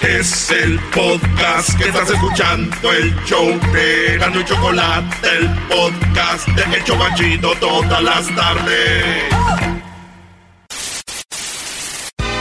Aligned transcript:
Es 0.00 0.50
el 0.50 0.80
podcast 0.94 1.76
que 1.76 1.88
estás 1.88 2.08
escuchando, 2.08 2.90
el 2.90 3.14
show 3.26 3.46
de 3.70 4.16
Gano 4.18 4.40
y 4.40 4.44
Chocolate, 4.46 5.28
el 5.28 5.48
podcast 5.68 6.48
de 6.48 6.76
El 6.76 6.84
Chocachito 6.84 7.52
todas 7.60 8.02
las 8.02 8.34
tardes. 8.34 9.24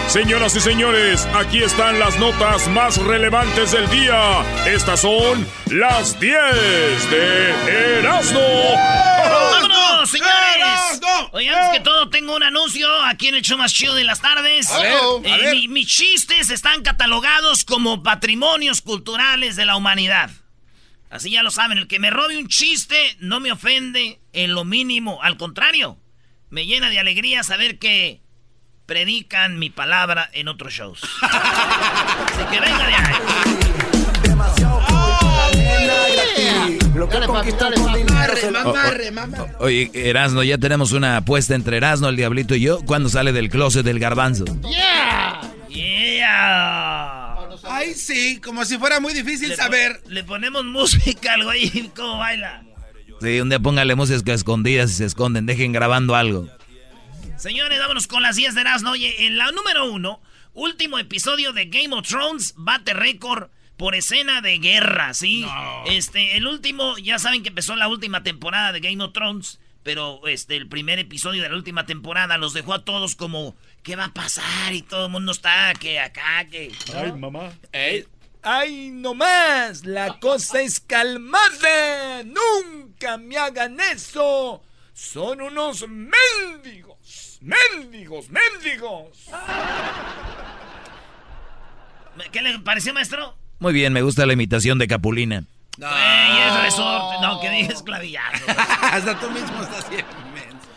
Señoras 0.08 0.56
y 0.56 0.62
señores, 0.62 1.28
aquí 1.36 1.62
están 1.62 2.00
las 2.00 2.18
notas 2.18 2.70
más 2.70 2.98
relevantes 2.98 3.74
del 3.74 3.90
día. 3.90 4.42
Estas 4.66 5.02
son 5.02 5.46
las 5.70 6.18
10 6.18 7.12
de 7.12 8.00
Erasmo. 8.00 8.40
¡Vámonos, 9.82 10.10
señores! 10.10 11.02
Oye, 11.32 11.50
antes 11.50 11.78
que 11.80 11.84
todo, 11.84 12.10
tengo 12.10 12.36
un 12.36 12.44
anuncio 12.44 12.88
aquí 13.06 13.28
en 13.30 13.36
el 13.36 13.42
show 13.42 13.58
más 13.58 13.74
chido 13.74 13.94
de 13.96 14.04
las 14.04 14.22
tardes. 14.22 14.70
A 14.72 14.80
ver, 14.80 14.94
a 14.94 14.98
Eh, 14.98 15.38
ver. 15.42 15.56
mi- 15.56 15.68
mis 15.68 15.88
chistes 15.88 16.50
están 16.50 16.82
catalogados 16.84 17.64
como 17.66 18.04
patrimonios 18.04 18.82
culturales 18.82 19.56
de 19.56 19.66
la 19.66 19.76
humanidad. 19.76 20.30
Así 21.10 21.32
ya 21.32 21.42
lo 21.44 21.50
saben, 21.52 21.78
el 21.80 21.88
que 21.88 22.00
me 22.00 22.10
robe 22.12 22.38
un 22.38 22.48
chiste 22.48 23.16
no 23.20 23.40
me 23.40 23.52
ofende 23.52 24.20
en 24.34 24.54
lo 24.54 24.64
mínimo. 24.64 25.22
Al 25.24 25.38
contrario, 25.38 25.98
me 26.50 26.66
llena 26.66 26.90
de 26.90 27.00
alegría 27.00 27.44
saber 27.44 27.80
que 27.80 28.22
predican 28.86 29.58
mi 29.60 29.70
palabra 29.70 30.30
en 30.34 30.48
otros 30.48 30.74
shows. 30.74 31.02
Así 31.22 32.44
que 32.52 32.60
venga 32.60 32.88
de 32.88 32.96
ahí. 32.96 33.16
Mamarre, 37.08 38.52
mamarre, 38.52 39.12
mamarre. 39.12 39.56
Oye, 39.60 39.92
Erasno, 39.94 40.44
ya 40.44 40.58
tenemos 40.58 40.92
una 40.92 41.18
apuesta 41.18 41.56
entre 41.56 41.78
Erasno, 41.78 42.10
el 42.10 42.16
Diablito 42.16 42.56
y 42.56 42.62
yo. 42.62 42.82
¿Cuándo 42.86 43.10
sale 43.10 43.32
del 43.32 43.50
closet 43.50 43.86
del 43.86 44.00
garbanzo? 44.00 44.46
¡Yeah! 44.70 45.42
Yeah. 45.70 47.38
Ay, 47.64 47.94
sí, 47.94 48.42
como 48.44 48.66
si 48.66 48.78
fuera 48.78 49.00
muy 49.00 49.14
difícil 49.14 49.50
Le 49.50 49.56
saber. 49.56 50.02
Le 50.08 50.24
ponemos 50.24 50.66
música 50.66 51.36
al 51.36 51.44
güey, 51.46 51.90
¿cómo 51.96 52.18
baila? 52.18 52.64
Sí, 53.22 53.40
un 53.40 53.50
día 53.50 53.60
póngale 53.60 53.96
música 53.96 54.34
escondidas 54.34 54.92
y 54.92 54.94
se 54.96 55.06
esconden. 55.06 55.46
Dejen 55.46 55.72
grabando 55.72 56.16
algo. 56.16 56.48
Señores, 57.38 57.80
vámonos 57.80 58.08
con 58.08 58.22
las 58.22 58.36
10 58.36 58.56
de 58.56 58.62
Erasmo. 58.62 58.92
Oye, 58.92 59.26
en 59.28 59.38
la 59.38 59.52
número 59.52 59.92
uno, 59.92 60.22
último 60.54 61.00
episodio 61.00 61.54
de 61.54 61.66
Game 61.66 61.96
of 61.96 62.08
Thrones, 62.08 62.54
bate 62.58 62.94
récord 62.94 63.50
por 63.80 63.96
escena 63.96 64.42
de 64.42 64.60
guerra, 64.60 65.14
¿sí? 65.14 65.48
Este, 65.86 66.36
el 66.36 66.48
último, 66.48 66.98
ya 66.98 67.18
saben 67.18 67.44
que 67.44 67.50
empezó 67.50 67.78
la 67.78 67.88
última 67.88 68.24
temporada 68.24 68.74
de 68.74 68.82
Game 68.82 69.02
of 69.02 69.14
Thrones, 69.14 69.62
pero 69.84 70.28
este, 70.28 70.58
el 70.58 70.68
primer 70.68 71.00
episodio 71.00 71.42
de 71.42 71.48
la 71.48 71.56
última 71.56 71.86
temporada 71.86 72.38
los 72.38 72.54
dejó 72.54 72.74
a 72.74 72.84
todos 72.84 73.16
como, 73.16 73.56
¿qué 73.82 73.96
va 73.96 74.06
a 74.06 74.14
pasar? 74.14 74.74
Y 74.74 74.82
todo 74.82 75.06
el 75.06 75.12
mundo 75.14 75.32
está 75.32 75.74
que 75.80 75.98
acá, 75.98 76.46
que... 76.52 76.74
¿no? 76.94 77.16
mamá. 77.16 77.54
¡Ay, 78.42 78.90
no 78.92 79.14
más! 79.14 79.86
La 79.86 80.20
cosa 80.20 80.62
es 80.62 80.82
calmada. 80.82 82.24
Nunca 82.26 83.18
me 83.18 83.38
hagan 83.38 83.80
eso. 83.80 84.62
Son 84.94 85.40
unos 85.40 85.88
mendigos. 85.88 87.40
Mendigos, 87.40 88.28
mendigos. 88.30 89.30
¿Qué 92.34 92.42
le 92.42 92.60
pareció, 92.60 92.94
maestro? 92.94 93.39
Muy 93.60 93.74
bien, 93.74 93.92
me 93.92 94.02
gusta 94.02 94.26
la 94.26 94.34
imitación 94.34 94.80
de 94.80 94.88
Capulina. 94.88 95.44
Güey, 95.78 95.92
es 95.92 96.62
resorte. 96.64 97.22
No, 97.22 97.40
que 97.42 97.50
digas 97.50 97.84
clavillazo. 97.84 98.46
Hasta 98.82 99.20
tú 99.20 99.30
mismo 99.32 99.62
estás 99.62 99.90
bien 99.90 100.06
inmenso. 100.28 100.68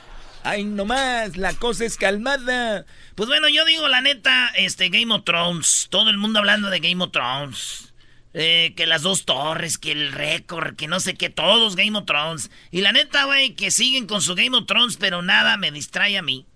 ¡Ay, 0.42 0.64
no 0.64 0.84
más! 0.84 1.36
La 1.36 1.54
cosa 1.54 1.84
es 1.84 1.96
calmada. 1.96 2.84
Pues 3.14 3.28
bueno, 3.28 3.48
yo 3.48 3.64
digo 3.64 3.86
la 3.86 4.00
neta, 4.00 4.48
este 4.56 4.88
Game 4.88 5.14
of 5.14 5.24
Thrones, 5.24 5.86
todo 5.90 6.10
el 6.10 6.18
mundo 6.18 6.40
hablando 6.40 6.70
de 6.70 6.80
Game 6.80 7.02
of 7.04 7.12
Thrones. 7.12 7.92
Eh, 8.34 8.72
que 8.76 8.86
las 8.86 9.02
dos 9.02 9.26
torres, 9.26 9.76
que 9.76 9.92
el 9.92 10.10
récord, 10.10 10.74
que 10.74 10.88
no 10.88 11.00
sé 11.00 11.14
qué, 11.14 11.30
todos 11.30 11.76
Game 11.76 11.96
of 11.96 12.06
Thrones. 12.06 12.50
Y 12.70 12.80
la 12.80 12.92
neta, 12.92 13.24
güey, 13.24 13.54
que 13.54 13.70
siguen 13.70 14.06
con 14.06 14.22
su 14.22 14.34
Game 14.34 14.56
of 14.56 14.66
Thrones, 14.66 14.96
pero 14.96 15.22
nada 15.22 15.56
me 15.56 15.70
distrae 15.70 16.16
a 16.18 16.22
mí. 16.22 16.46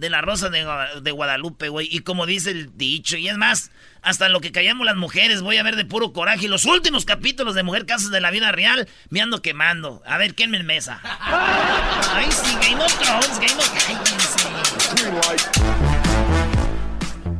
De 0.00 0.08
la 0.10 0.22
Rosa 0.22 0.48
de, 0.48 0.66
de 1.02 1.10
Guadalupe, 1.12 1.68
güey. 1.68 1.86
Y 1.90 2.00
como 2.00 2.24
dice 2.26 2.50
el 2.52 2.76
dicho, 2.76 3.16
y 3.18 3.28
es 3.28 3.36
más, 3.36 3.70
hasta 4.02 4.28
lo 4.30 4.40
que 4.40 4.50
callamos 4.50 4.86
las 4.86 4.96
mujeres, 4.96 5.42
voy 5.42 5.58
a 5.58 5.62
ver 5.62 5.76
de 5.76 5.84
puro 5.84 6.12
coraje. 6.14 6.46
Y 6.46 6.48
los 6.48 6.64
últimos 6.64 7.04
capítulos 7.04 7.54
de 7.54 7.62
Mujer 7.62 7.84
Casas 7.86 8.10
de 8.10 8.20
la 8.20 8.30
Vida 8.30 8.50
Real, 8.50 8.88
me 9.10 9.20
ando 9.20 9.42
quemando. 9.42 10.02
A 10.06 10.16
ver, 10.16 10.34
¿quién 10.34 10.50
me 10.50 10.62
mesa? 10.62 11.00
Ay, 11.20 12.28
sí, 12.30 12.56
Game 12.68 12.82
of 12.82 12.98
Thrones, 12.98 13.38
Game 13.38 13.60
of... 13.60 13.70
Cállense. 13.74 15.40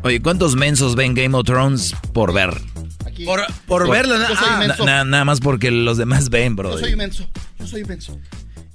Oye, 0.03 0.21
¿cuántos 0.22 0.56
mensos 0.56 0.94
ven 0.97 1.15
Game 1.15 1.37
of 1.37 1.44
Thrones 1.44 1.94
por 2.15 2.32
ver? 2.32 2.50
Aquí. 3.06 3.25
Por, 3.25 3.41
por 3.66 3.84
Por- 3.87 3.91
verlo, 3.91 4.19
¿no? 4.19 4.28
Yo 4.28 4.34
soy 4.37 4.48
Ah. 4.50 4.75
Na- 4.84 5.04
nada 5.04 5.25
más 5.25 5.41
porque 5.41 5.71
los 5.71 5.97
demás 5.98 6.31
ven, 6.31 6.56
bro. 6.56 6.72
Yo 6.72 6.78
soy 6.78 6.92
inmenso. 6.92 7.28
Yo 7.59 7.66
soy 7.66 7.81
inmenso. 7.82 8.19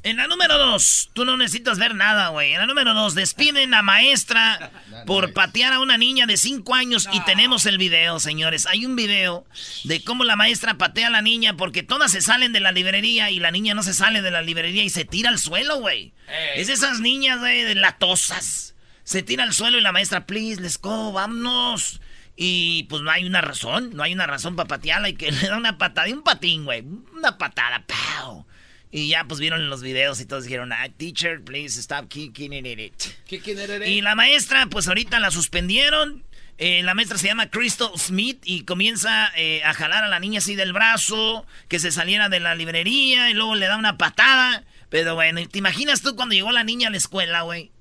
En 0.05 0.17
la 0.17 0.27
número 0.27 0.59
dos, 0.59 1.09
tú 1.13 1.25
no 1.25 1.35
necesitas 1.35 1.79
ver 1.79 1.95
nada, 1.95 2.27
güey. 2.27 2.53
En 2.53 2.59
la 2.59 2.67
número 2.67 2.93
dos, 2.93 3.15
despiden 3.15 3.73
a 3.73 3.81
maestra 3.81 4.71
por 5.07 5.33
patear 5.33 5.73
a 5.73 5.79
una 5.79 5.97
niña 5.97 6.27
de 6.27 6.37
5 6.37 6.75
años 6.75 7.09
y 7.11 7.21
tenemos 7.21 7.65
el 7.65 7.79
video, 7.79 8.19
señores. 8.19 8.67
Hay 8.67 8.85
un 8.85 8.95
video 8.95 9.47
de 9.83 10.03
cómo 10.03 10.23
la 10.23 10.35
maestra 10.35 10.77
patea 10.77 11.07
a 11.07 11.09
la 11.09 11.23
niña 11.23 11.57
porque 11.57 11.81
todas 11.81 12.11
se 12.11 12.21
salen 12.21 12.53
de 12.53 12.59
la 12.59 12.71
librería 12.71 13.31
y 13.31 13.39
la 13.39 13.49
niña 13.49 13.73
no 13.73 13.81
se 13.81 13.95
sale 13.95 14.21
de 14.21 14.29
la 14.29 14.43
librería 14.43 14.83
y 14.83 14.91
se 14.91 15.05
tira 15.05 15.31
al 15.31 15.39
suelo, 15.39 15.79
güey. 15.79 16.13
Es 16.55 16.69
esas 16.69 16.99
niñas, 16.99 17.39
güey, 17.39 17.63
de 17.63 17.73
latosas. 17.73 18.75
Se 19.03 19.23
tira 19.23 19.43
al 19.43 19.55
suelo 19.55 19.79
y 19.79 19.81
la 19.81 19.91
maestra, 19.91 20.27
please, 20.27 20.61
let's 20.61 20.79
go, 20.79 21.13
vámonos. 21.13 21.99
Y 22.35 22.83
pues 22.89 23.01
no 23.01 23.09
hay 23.09 23.25
una 23.25 23.41
razón, 23.41 23.89
no 23.95 24.03
hay 24.03 24.13
una 24.13 24.27
razón 24.27 24.55
para 24.55 24.67
patearla 24.67 25.09
y 25.09 25.15
que 25.15 25.31
le 25.31 25.47
da 25.47 25.57
una 25.57 25.79
patada 25.79 26.07
y 26.07 26.13
un 26.13 26.21
patín, 26.21 26.63
güey. 26.63 26.83
Una 27.11 27.39
patada, 27.39 27.83
¡pau! 27.87 28.45
Y 28.91 29.09
ya 29.09 29.25
pues 29.25 29.39
vieron 29.39 29.69
los 29.69 29.81
videos 29.81 30.21
y 30.21 30.25
todos 30.25 30.45
dijeron, 30.45 30.71
ah, 30.71 30.87
teacher, 30.95 31.41
please 31.41 31.79
stop 31.79 32.07
kicking 32.07 32.53
it. 32.53 32.93
¿Qué, 33.27 33.39
¿Quién 33.39 33.59
eres? 33.59 33.89
Y 33.89 34.01
la 34.01 34.15
maestra, 34.15 34.67
pues 34.67 34.87
ahorita 34.87 35.19
la 35.19 35.31
suspendieron. 35.31 36.23
Eh, 36.57 36.81
la 36.83 36.93
maestra 36.93 37.17
se 37.17 37.27
llama 37.27 37.49
Crystal 37.49 37.89
Smith 37.97 38.39
y 38.45 38.63
comienza 38.63 39.29
eh, 39.35 39.61
a 39.65 39.73
jalar 39.73 40.05
a 40.05 40.07
la 40.07 40.21
niña 40.21 40.37
así 40.37 40.55
del 40.55 40.71
brazo, 40.71 41.45
que 41.67 41.79
se 41.79 41.91
saliera 41.91 42.29
de 42.29 42.39
la 42.39 42.55
librería 42.55 43.29
y 43.29 43.33
luego 43.33 43.55
le 43.55 43.67
da 43.67 43.75
una 43.77 43.97
patada. 43.97 44.63
Pero 44.89 45.15
bueno, 45.15 45.41
¿te 45.49 45.59
imaginas 45.59 46.01
tú 46.01 46.15
cuando 46.15 46.33
llegó 46.33 46.53
la 46.53 46.63
niña 46.63 46.87
a 46.87 46.91
la 46.91 46.97
escuela, 46.97 47.41
güey? 47.41 47.71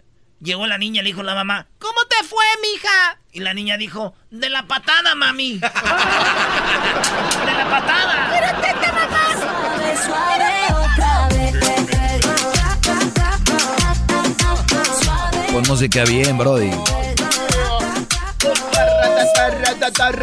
Llegó 0.41 0.67
la 0.67 0.79
niña, 0.79 1.03
le 1.03 1.11
dijo 1.11 1.23
la 1.23 1.37
mamá, 1.37 1.69
¿cómo 1.79 2.05
te 2.07 2.17
fue, 2.27 2.45
mija? 2.61 3.21
Y 3.33 3.39
la 3.41 3.55
niña 3.55 3.77
dijo, 3.77 4.17
de 4.31 4.51
la 4.51 4.67
patada, 4.67 5.15
mami. 5.15 5.53
de 5.59 5.61
la 5.61 5.71
patada. 7.71 8.31
Pon 15.55 15.63
música 15.69 16.03
bien, 16.03 16.37
Brody. 16.37 16.69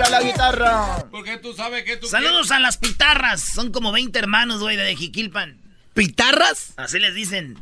la 0.10 0.22
guitarra. 0.22 1.06
Porque 1.10 1.38
tú 1.38 1.54
sabes 1.54 1.86
que 1.86 1.96
tú 1.96 2.08
Saludos 2.08 2.52
a 2.52 2.60
las 2.60 2.76
pitarras. 2.76 3.42
Son 3.42 3.72
como 3.72 3.94
20 3.94 4.20
hermanos, 4.20 4.60
güey, 4.60 4.76
de 4.76 4.94
Jiquilpan. 4.94 5.58
¿Pitarras? 5.94 6.74
Así 6.76 7.00
les 7.00 7.16
dicen. 7.16 7.58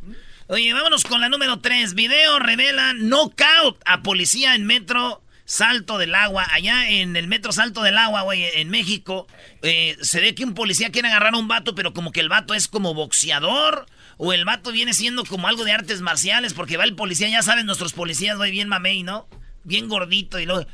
Oye, 0.48 0.74
vámonos 0.74 1.04
con 1.04 1.22
la 1.22 1.30
número 1.30 1.60
3. 1.60 1.94
Video 1.94 2.40
revela 2.40 2.94
knockout 2.94 3.80
a 3.86 4.02
policía 4.02 4.56
en 4.56 4.66
metro 4.66 5.22
Salto 5.46 6.00
del 6.00 6.16
Agua. 6.16 6.48
Allá 6.50 6.90
en 6.90 7.16
el 7.16 7.28
metro 7.28 7.52
Salto 7.52 7.84
del 7.84 8.00
Agua, 8.00 8.24
güey, 8.24 8.46
en 8.56 8.72
México, 8.72 9.28
eh, 9.62 9.96
se 10.02 10.22
ve 10.22 10.34
que 10.34 10.44
un 10.44 10.56
policía 10.56 10.90
quiere 10.90 11.10
agarrar 11.10 11.36
a 11.36 11.38
un 11.38 11.48
vato, 11.48 11.76
pero 11.76 11.94
como 11.94 12.12
que 12.12 12.20
el 12.20 12.30
vato 12.30 12.56
es 12.56 12.68
como 12.68 12.96
boxeador. 12.96 13.86
O 14.22 14.34
el 14.34 14.44
vato 14.44 14.74
viene 14.74 14.94
siendo 14.94 15.24
como 15.24 15.48
algo 15.48 15.64
de 15.64 15.72
artes 15.72 16.02
marciales, 16.02 16.54
porque 16.54 16.76
va 16.76 16.84
el 16.84 16.94
policía, 16.94 17.30
ya 17.30 17.42
saben, 17.42 17.66
nuestros 17.66 17.94
policías, 17.94 18.36
güey, 18.36 18.52
bien 18.52 18.68
mamey, 18.68 19.02
¿no? 19.02 19.30
Bien 19.64 19.88
gordito 19.88 20.38
y 20.40 20.46
luego, 20.46 20.68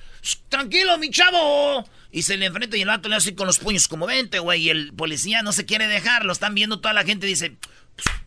tranquilo, 0.50 0.97
mi 0.97 1.12
chavo. 1.12 1.88
Y 2.12 2.24
se 2.24 2.38
le 2.38 2.47
enfrenta 2.47 2.75
y 2.75 2.81
el 2.81 2.88
vato 2.88 3.07
le 3.07 3.18
hace 3.18 3.36
con 3.36 3.45
los 3.45 3.59
puños 3.59 3.88
como 3.88 4.07
vente, 4.07 4.39
güey. 4.39 4.63
Y 4.63 4.69
el 4.71 4.94
policía 4.94 5.44
no 5.44 5.51
se 5.51 5.68
quiere 5.68 5.86
dejar, 5.86 6.25
lo 6.25 6.33
están 6.33 6.56
viendo 6.56 6.80
toda 6.80 6.95
la 6.95 7.03
gente 7.03 7.27
dice, 7.27 7.56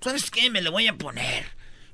¿sabes 0.00 0.30
qué? 0.30 0.50
Me 0.50 0.62
le 0.62 0.70
voy 0.70 0.86
a 0.86 0.96
poner. 0.96 1.46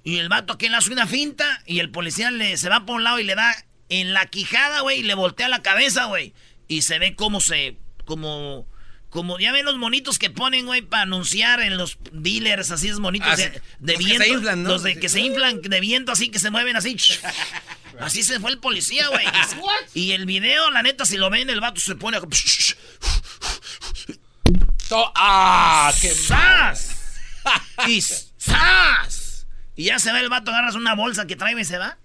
Y 0.02 0.18
el 0.18 0.28
vato 0.28 0.52
aquí 0.52 0.68
le 0.68 0.76
hace 0.76 0.92
una 0.92 1.06
finta 1.06 1.62
y 1.64 1.78
el 1.78 1.90
policía 1.90 2.30
le, 2.30 2.58
se 2.58 2.68
va 2.68 2.84
por 2.84 2.96
un 2.96 3.04
lado 3.04 3.20
y 3.20 3.24
le 3.24 3.36
da 3.36 3.56
en 3.88 4.12
la 4.12 4.26
quijada, 4.26 4.80
güey, 4.80 5.00
y 5.00 5.02
le 5.02 5.14
voltea 5.14 5.48
la 5.48 5.62
cabeza, 5.62 6.04
güey. 6.04 6.34
Y 6.68 6.82
se 6.82 6.98
ve 6.98 7.14
cómo 7.14 7.40
se, 7.40 7.78
como 8.04 8.66
como 9.14 9.38
ya 9.38 9.52
ven 9.52 9.64
los 9.64 9.76
monitos 9.78 10.18
que 10.18 10.28
ponen, 10.28 10.66
güey, 10.66 10.82
para 10.82 11.04
anunciar 11.04 11.60
en 11.60 11.76
los 11.76 11.98
dealers, 12.10 12.72
así 12.72 12.88
es 12.88 12.98
monitos 12.98 13.28
Ah, 13.30 13.36
de, 13.36 13.62
Los 13.78 13.92
que 13.92 13.96
viento. 13.96 14.24
se 14.24 14.28
inflan, 14.30 14.62
¿no? 14.64 14.68
Los 14.70 14.82
de 14.82 14.98
que 14.98 15.08
se 15.08 15.20
inflan 15.20 15.62
de 15.62 15.80
viento, 15.80 16.10
así 16.10 16.30
que 16.30 16.40
se 16.40 16.50
mueven 16.50 16.74
así. 16.74 16.96
Así 18.00 18.24
se 18.24 18.40
fue 18.40 18.50
el 18.50 18.58
policía, 18.58 19.06
güey. 19.06 19.24
Y 19.94 20.10
el 20.12 20.26
video, 20.26 20.68
la 20.72 20.82
neta, 20.82 21.06
si 21.06 21.16
lo 21.16 21.30
ven, 21.30 21.48
el 21.48 21.60
vato 21.60 21.80
se 21.80 21.94
pone. 21.94 22.18
To- 24.88 25.12
¡Ah! 25.14 25.92
¡Qué 26.00 26.10
¡Sas! 26.10 26.90
Y 27.86 28.00
¡Sas! 28.02 29.46
Y 29.76 29.84
ya 29.84 30.00
se 30.00 30.10
va 30.10 30.18
el 30.18 30.28
vato, 30.28 30.50
agarras 30.50 30.74
una 30.74 30.94
bolsa 30.96 31.26
que 31.28 31.36
trae 31.36 31.58
y 31.58 31.64
se 31.64 31.78
va. 31.78 31.98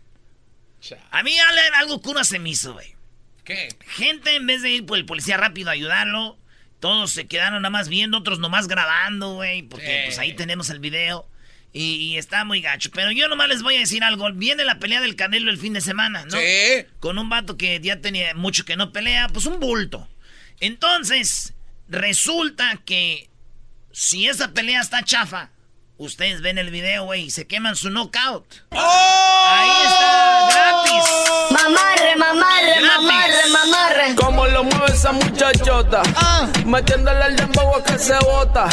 A 1.09 1.23
mí 1.23 1.35
algo 1.75 2.01
cura 2.01 2.23
se 2.23 2.38
me 2.38 2.50
hizo, 2.51 2.73
güey. 2.73 2.95
¿Qué? 3.44 3.75
Gente, 3.88 4.35
en 4.35 4.45
vez 4.45 4.61
de 4.61 4.69
ir 4.69 4.85
por 4.85 4.97
el 5.00 5.06
policía 5.06 5.38
rápido 5.38 5.69
a 5.69 5.73
ayudarlo, 5.73 6.38
todos 6.80 7.12
se 7.12 7.28
quedaron 7.28 7.62
nada 7.62 7.70
más 7.70 7.90
viendo, 7.90 8.18
otros 8.18 8.40
nomás 8.40 8.68
grabando, 8.68 9.34
güey, 9.36 9.64
porque 9.64 9.86
Sí. 9.86 10.02
pues 10.06 10.20
ahí 10.20 10.34
tenemos 10.34 10.70
el 10.70 10.80
video. 10.80 11.28
Y, 11.72 11.81
y 11.98 12.18
está 12.18 12.46
muy 12.46 12.62
gacho. 12.62 12.90
Pero 12.92 13.12
yo 13.12 13.28
nomás 13.28 13.48
les 13.48 13.62
voy 13.62 13.76
a 13.76 13.80
decir 13.80 14.04
algo. 14.04 14.31
Viene 14.34 14.64
la 14.66 14.80
pelea 14.80 15.02
del 15.02 15.16
Canelo 15.16 15.52
el 15.52 15.60
fin 15.60 15.74
de 15.74 15.81
semana, 15.81 16.26
¿no? 16.26 16.31
Sí. 16.40 16.86
Con 17.00 17.20
un 17.20 17.30
vato 17.30 17.58
que 17.58 17.80
ya 17.80 18.02
tenía 18.02 18.34
mucho 18.34 18.66
que 18.66 18.76
no 18.76 18.92
pelea, 18.92 19.28
pues 19.28 19.46
un 19.46 19.60
bulto. 19.60 20.10
Entonces, 20.60 21.54
resulta 21.88 22.81
que 22.86 23.30
si 23.92 24.28
esa 24.28 24.52
pelea 24.54 24.81
está 24.81 25.04
chafa, 25.04 25.52
ustedes 26.00 26.42
ven 26.42 26.57
el 26.57 26.72
video, 26.72 27.06
güey, 27.06 27.25
y 27.25 27.30
se 27.30 27.46
queman 27.46 27.75
su 27.75 27.90
knockout. 27.90 28.46
Ahí 28.72 29.69
está, 29.86 30.50
gratis. 30.51 31.04
Mamarre, 31.51 32.16
mamarre, 32.16 32.81
mamarre, 32.81 33.50
mamarre. 33.51 34.16
Como 34.16 34.48
lo 34.48 34.63
mueve 34.63 34.94
esa 34.94 35.12
muchachota. 35.12 36.01
Metiéndole 36.66 37.25
el 37.28 37.36
dembow 37.36 37.75
a 37.75 37.84
que 37.84 38.00
se 38.00 38.18
bota. 38.19 38.68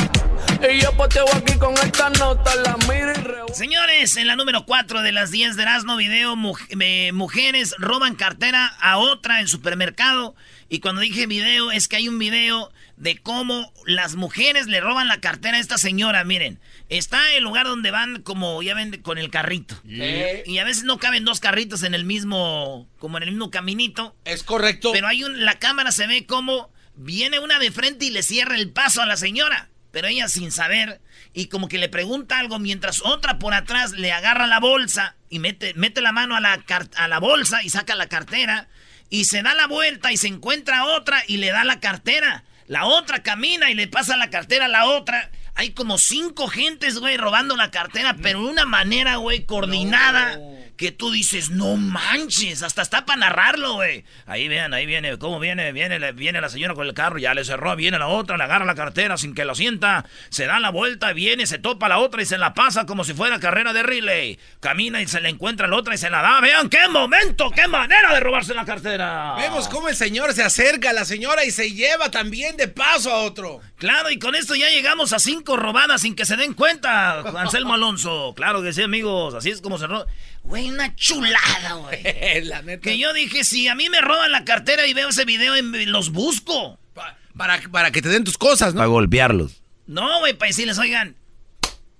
Y 0.73 0.81
yo 0.81 0.93
poteo 0.93 1.27
aquí 1.35 1.59
con 1.59 1.75
esta 1.75 2.09
nota. 2.11 2.55
La 2.57 2.77
miro 2.89 3.13
y. 3.13 3.55
Señores, 3.55 4.17
en 4.17 4.27
la 4.27 4.37
número 4.37 4.65
4 4.65 5.03
de 5.03 5.13
las 5.13 5.31
10 5.31 5.57
de 5.57 5.63
Erasmo 5.63 5.97
Video, 5.97 6.35
eh, 6.79 7.13
mujeres 7.13 7.75
roban 7.79 8.15
cartera 8.15 8.67
a 8.81 8.99
otra 8.99 9.41
en 9.41 9.49
supermercado. 9.49 10.35
Y 10.69 10.81
cuando 10.81 11.01
dije 11.01 11.27
video, 11.27 11.71
es 11.71 11.87
que 11.87 11.97
hay 11.97 12.09
un 12.09 12.19
video 12.19 12.73
de 12.97 13.19
cómo 13.19 13.73
las 13.87 14.17
mujeres 14.17 14.67
le 14.67 14.81
roban 14.81 15.07
la 15.07 15.21
cartera 15.21 15.59
a 15.59 15.61
esta 15.61 15.79
señora. 15.79 16.25
Miren, 16.25 16.59
está 16.89 17.33
el 17.33 17.45
lugar 17.45 17.67
donde 17.67 17.91
van 17.91 18.23
como, 18.23 18.63
ya 18.63 18.75
ven, 18.75 19.01
con 19.03 19.19
el 19.19 19.31
carrito. 19.31 19.81
Y 19.85 20.59
a 20.59 20.65
veces 20.65 20.85
no 20.85 20.99
caben 20.99 21.25
dos 21.25 21.41
carritos 21.41 21.83
en 21.83 21.95
el 21.95 22.05
mismo, 22.05 22.89
como 22.99 23.17
en 23.19 23.25
el 23.25 23.31
mismo 23.31 23.51
caminito. 23.51 24.17
Es 24.25 24.43
correcto. 24.43 24.91
Pero 24.93 25.07
hay 25.07 25.23
un, 25.23 25.45
la 25.45 25.59
cámara 25.59 25.93
se 25.93 26.07
ve 26.07 26.27
como 26.27 26.71
viene 26.97 27.39
una 27.39 27.59
de 27.59 27.71
frente 27.71 28.07
y 28.07 28.11
le 28.11 28.23
cierra 28.23 28.57
el 28.57 28.71
paso 28.71 29.03
a 29.03 29.07
la 29.07 29.17
señora. 29.17 29.69
Pero 29.93 30.09
ella 30.09 30.29
sin 30.29 30.53
saber 30.53 31.01
y 31.33 31.47
como 31.47 31.69
que 31.69 31.79
le 31.79 31.89
pregunta 31.89 32.39
algo 32.39 32.59
mientras 32.59 33.03
otra 33.03 33.39
por 33.39 33.55
atrás 33.55 33.93
le 33.93 34.13
agarra 34.13 34.47
la 34.47 34.61
bolsa 34.61 35.17
y 35.31 35.39
mete, 35.39 35.73
mete 35.75 36.01
la 36.03 36.13
mano 36.13 36.37
a 36.37 36.41
la, 36.41 36.63
a 36.97 37.09
la 37.09 37.19
bolsa 37.19 37.63
y 37.63 37.71
saca 37.71 37.95
la 37.95 38.09
cartera. 38.09 38.69
Y 39.11 39.25
se 39.25 39.43
da 39.43 39.55
la 39.55 39.67
vuelta 39.67 40.13
y 40.13 40.17
se 40.17 40.29
encuentra 40.29 40.85
otra 40.85 41.23
y 41.27 41.37
le 41.37 41.51
da 41.51 41.65
la 41.65 41.81
cartera. 41.81 42.45
La 42.67 42.87
otra 42.87 43.23
camina 43.23 43.71
y 43.71 43.75
le 43.75 43.87
pasa 43.87 44.17
la 44.17 44.31
cartera 44.31 44.65
a 44.65 44.69
la 44.69 44.87
otra. 44.87 45.31
Hay 45.55 45.71
como 45.71 45.99
cinco 45.99 46.49
gentes, 46.49 46.99
güey, 46.99 47.17
robando 47.17 47.57
la 47.57 47.71
cartera, 47.71 48.17
pero 48.21 48.41
de 48.41 48.51
una 48.51 48.67
manera, 48.67 49.17
güey, 49.17 49.45
coordinada. 49.45 50.39
Que 50.77 50.93
tú 50.93 51.11
dices, 51.11 51.49
no 51.51 51.77
manches, 51.77 52.63
hasta 52.63 52.83
está 52.83 53.07
para 53.07 53.21
narrarlo, 53.21 53.75
güey. 53.75 54.05
Ahí 54.27 54.47
vean, 54.47 54.75
ahí 54.75 54.85
viene, 54.85 55.17
¿cómo 55.19 55.41
viene? 55.41 55.73
Viene, 55.73 55.99
la- 55.99 56.13
viene 56.13 56.41
la 56.41 56.51
señora 56.51 56.75
con 56.75 56.87
el 56.87 56.93
carro, 56.93 57.19
ya 57.19 57.33
le 57.33 57.45
cerró, 57.47 57.75
viene 57.77 57.99
la 57.99 58.09
otra, 58.09 58.37
le 58.37 58.45
agarra 58.45 58.67
la 58.67 58.75
cartera 58.75 59.17
sin 59.17 59.35
que 59.35 59.47
lo 59.47 59.55
sienta, 59.55 60.05
se 60.29 60.45
da 60.45 60.61
la 60.61 60.69
vuelta, 60.71 61.15
viene, 61.15 61.47
se 61.47 61.59
topa 61.59 61.89
la 61.89 61.99
otra 61.99 62.21
y 62.21 62.27
se 62.27 62.37
la 62.37 62.53
pasa 62.53 62.85
como 62.85 63.05
si 63.05 63.15
fuera 63.15 63.41
carrera 63.41 63.73
de 63.73 63.83
relay. 63.83 64.39
Camina 64.61 65.01
y 65.01 65.07
se 65.09 65.21
le 65.23 65.31
encuentra 65.31 65.67
la 65.67 65.77
otra 65.77 65.95
y 65.95 65.99
se 65.99 66.11
la 66.11 66.21
da. 66.21 66.41
Vean 66.43 66.69
qué 66.69 66.89
momento, 66.89 67.51
qué 67.53 67.67
manera 67.69 68.13
de 68.13 68.21
robarse 68.21 68.53
la 68.53 68.67
cartera. 68.67 69.35
Vemos 69.39 69.69
cómo 69.69 69.89
el 69.89 69.97
señor 69.97 70.35
se 70.35 70.43
acerca 70.43 70.91
a 70.91 70.93
la 70.93 71.07
señora 71.07 71.45
y 71.47 71.53
se 71.53 71.73
lleva 71.73 72.11
también 72.11 72.57
de 72.59 72.69
paso 72.69 73.11
a 73.11 73.23
otro. 73.23 73.61
Claro, 73.79 74.11
y 74.11 74.19
con 74.19 74.35
esto 74.35 74.55
ya 74.55 74.69
llegamos 74.69 75.13
a 75.15 75.19
cinco 75.19 75.57
robadas 75.57 76.03
sin 76.03 76.15
que 76.15 76.27
se 76.27 76.37
den 76.37 76.53
cuenta, 76.55 77.21
Anselmo 77.21 77.73
Alonso. 77.75 78.35
Claro 78.37 78.63
que 78.63 78.73
sí, 78.75 78.83
amigos, 78.83 79.35
así 79.35 79.51
es 79.51 79.61
como 79.63 79.79
se 79.79 79.87
roba. 79.87 80.07
Güey, 80.47 80.71
una 80.71 80.95
chulada, 80.95 81.75
güey. 81.75 82.03
la 82.45 82.63
neta. 82.63 82.83
Que 82.83 82.99
yo 82.99 83.13
dije, 83.13 83.45
si 83.45 83.69
a 83.69 83.75
mí 83.75 83.89
me 83.89 84.01
roban 84.01 84.31
la 84.33 84.45
cartera 84.45 84.87
y 84.87 84.95
veo 84.95 85.09
ese 85.09 85.25
video, 85.25 85.55
los 85.87 86.11
busco. 86.13 86.79
Pa- 86.95 87.17
Para, 87.37 87.61
para 87.71 87.91
que 87.91 88.01
te 88.03 88.09
den 88.09 88.25
tus 88.25 88.39
cosas, 88.39 88.73
Para 88.75 88.87
¿no? 88.87 88.93
golpearlos. 88.93 89.61
No, 89.87 90.21
güey, 90.21 90.35
para 90.35 90.49
decirles, 90.49 90.79
oigan, 90.79 91.17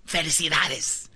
felicidades. 0.05 1.11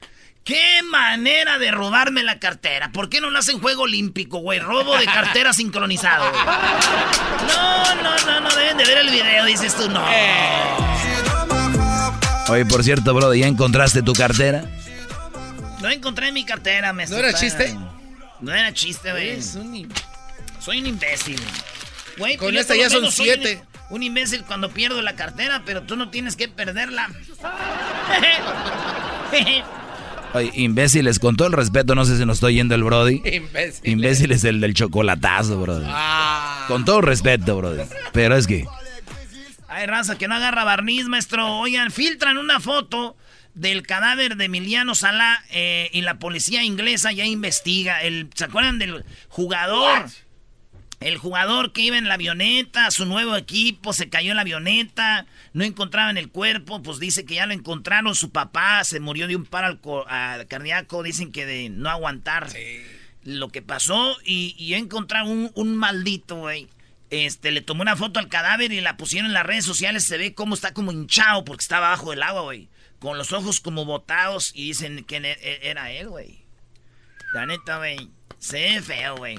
Qué 0.44 0.82
manera 0.90 1.58
de 1.58 1.70
robarme 1.70 2.22
la 2.24 2.38
cartera. 2.40 2.90
¿Por 2.92 3.08
qué 3.10 3.20
no 3.20 3.30
lo 3.30 3.38
hacen 3.38 3.60
juego 3.60 3.82
olímpico, 3.82 4.38
güey? 4.38 4.58
Robo 4.58 4.96
de 4.96 5.04
cartera 5.04 5.52
sincronizado. 5.54 6.32
No, 7.46 7.94
no, 7.96 8.16
no, 8.26 8.40
no 8.40 8.56
deben 8.56 8.76
de 8.78 8.84
ver 8.84 8.98
el 8.98 9.10
video, 9.10 9.44
dices 9.44 9.74
tú, 9.76 9.88
no. 9.90 10.04
Oye, 12.48 12.64
por 12.66 12.82
cierto, 12.82 13.14
bro, 13.14 13.32
¿ya 13.34 13.46
encontraste 13.46 14.02
tu 14.02 14.12
cartera? 14.14 14.64
No 15.80 15.88
encontré 15.88 16.30
mi 16.32 16.44
cartera, 16.44 16.92
me 16.92 17.06
¿No 17.06 17.16
era 17.16 17.32
chiste? 17.32 17.74
No 18.40 18.52
era 18.54 18.72
chiste, 18.72 19.10
güey. 19.12 19.36
Un- 19.36 19.88
Soy 20.60 20.80
un 20.80 20.86
imbécil. 20.86 21.40
Güey, 22.18 22.36
Con 22.36 22.48
pues 22.50 22.60
esta 22.60 22.76
ya 22.76 22.90
son 22.90 23.00
menos 23.00 23.14
soy 23.14 23.30
un- 23.30 23.34
siete. 23.42 23.62
Un, 23.90 24.02
imbécil 24.04 24.44
cuando 24.44 24.70
pierdo 24.70 25.02
la 25.02 25.16
cartera, 25.16 25.62
pero 25.66 25.82
tú 25.82 25.96
no 25.96 26.10
tienes 26.10 26.36
que 26.36 26.46
perderla. 26.48 27.10
Oye, 30.32 30.52
imbéciles, 30.54 31.18
con 31.18 31.36
todo 31.36 31.48
el 31.48 31.54
respeto, 31.54 31.96
no 31.96 32.04
sé 32.04 32.16
si 32.16 32.24
nos 32.24 32.36
estoy 32.36 32.54
yendo 32.54 32.76
el 32.76 32.84
Brody. 32.84 33.20
Imbécil. 33.24 33.90
Imbécil 33.90 34.30
es 34.30 34.44
el 34.44 34.60
del 34.60 34.74
chocolatazo, 34.74 35.60
Brody. 35.60 35.86
Ah. 35.88 36.66
Con 36.68 36.84
todo 36.84 37.00
respeto, 37.00 37.56
Brody. 37.56 37.82
Pero 38.12 38.36
es 38.36 38.46
que... 38.46 38.64
Ay, 39.66 39.86
raza, 39.86 40.16
que 40.18 40.28
no 40.28 40.36
agarra 40.36 40.62
barniz, 40.64 41.06
maestro. 41.06 41.48
Oigan, 41.58 41.90
filtran 41.90 42.38
una 42.38 42.60
foto 42.60 43.16
del 43.54 43.82
cadáver 43.82 44.36
de 44.36 44.44
Emiliano 44.46 44.94
Sala 44.94 45.44
eh, 45.50 45.90
y 45.92 46.02
la 46.02 46.18
policía 46.18 46.62
inglesa 46.62 47.12
ya 47.12 47.24
investiga. 47.24 48.02
El, 48.02 48.28
¿Se 48.34 48.44
acuerdan 48.44 48.78
del 48.78 49.04
jugador? 49.28 50.06
El 51.00 51.16
jugador 51.16 51.72
que 51.72 51.80
iba 51.80 51.96
en 51.96 52.08
la 52.08 52.14
avioneta, 52.14 52.90
su 52.90 53.06
nuevo 53.06 53.34
equipo, 53.34 53.94
se 53.94 54.10
cayó 54.10 54.32
en 54.32 54.36
la 54.36 54.42
avioneta, 54.42 55.26
no 55.54 55.64
encontraban 55.64 56.18
el 56.18 56.28
cuerpo, 56.28 56.82
pues 56.82 56.98
dice 56.98 57.24
que 57.24 57.36
ya 57.36 57.46
lo 57.46 57.54
encontraron, 57.54 58.14
su 58.14 58.32
papá 58.32 58.84
se 58.84 59.00
murió 59.00 59.26
de 59.26 59.34
un 59.34 59.46
paro 59.46 59.78
al 60.08 60.46
cardíaco, 60.46 61.02
dicen 61.02 61.32
que 61.32 61.46
de 61.46 61.70
no 61.70 61.88
aguantar 61.88 62.48
lo 63.24 63.48
que 63.48 63.62
pasó 63.62 64.18
y, 64.26 64.54
y 64.58 64.74
encontraron 64.74 65.30
un, 65.30 65.50
un 65.54 65.76
maldito, 65.76 66.36
güey. 66.36 66.68
Este, 67.08 67.50
le 67.50 67.62
tomó 67.62 67.82
una 67.82 67.96
foto 67.96 68.20
al 68.20 68.28
cadáver 68.28 68.70
y 68.70 68.80
la 68.82 68.96
pusieron 68.98 69.28
en 69.28 69.34
las 69.34 69.46
redes 69.46 69.64
sociales, 69.64 70.04
se 70.04 70.18
ve 70.18 70.34
cómo 70.34 70.54
está 70.54 70.74
como 70.74 70.92
hinchado 70.92 71.44
porque 71.44 71.62
estaba 71.62 71.88
abajo 71.88 72.10
del 72.10 72.22
agua, 72.22 72.42
güey. 72.42 72.68
Con 73.00 73.18
los 73.18 73.32
ojos 73.32 73.60
como 73.60 73.84
botados 73.84 74.52
y 74.54 74.68
dicen 74.68 75.04
que 75.04 75.16
e- 75.16 75.68
era 75.68 75.90
él, 75.90 76.08
güey. 76.08 76.44
La 77.32 77.46
neta, 77.46 77.78
güey. 77.78 78.10
Se 78.38 78.60
ve 78.60 78.82
feo, 78.82 79.16
güey. 79.16 79.38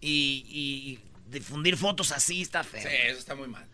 Y, 0.00 0.44
y 0.50 1.00
difundir 1.30 1.76
fotos 1.76 2.12
así 2.12 2.42
está 2.42 2.64
feo. 2.64 2.82
Sí, 2.82 2.88
eso 3.06 3.18
está 3.18 3.34
muy 3.34 3.48
mal. 3.48 3.66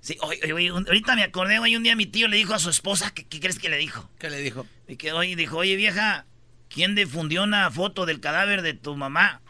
Sí, 0.00 0.16
oye, 0.20 0.40
oye, 0.44 0.52
oye, 0.52 0.68
ahorita 0.68 1.16
me 1.16 1.24
acordé, 1.24 1.58
güey, 1.58 1.74
un 1.74 1.82
día 1.82 1.96
mi 1.96 2.06
tío 2.06 2.28
le 2.28 2.36
dijo 2.36 2.54
a 2.54 2.58
su 2.58 2.70
esposa, 2.70 3.12
¿qué, 3.12 3.24
qué 3.26 3.40
crees 3.40 3.58
que 3.58 3.68
le 3.68 3.76
dijo? 3.76 4.08
¿Qué 4.18 4.30
le 4.30 4.40
dijo? 4.40 4.66
Y 4.86 4.96
que 4.96 5.12
hoy 5.12 5.34
dijo, 5.34 5.56
oye 5.58 5.74
vieja, 5.74 6.26
¿quién 6.68 6.94
difundió 6.94 7.42
una 7.42 7.70
foto 7.70 8.06
del 8.06 8.20
cadáver 8.20 8.62
de 8.62 8.74
tu 8.74 8.94
mamá? 8.96 9.42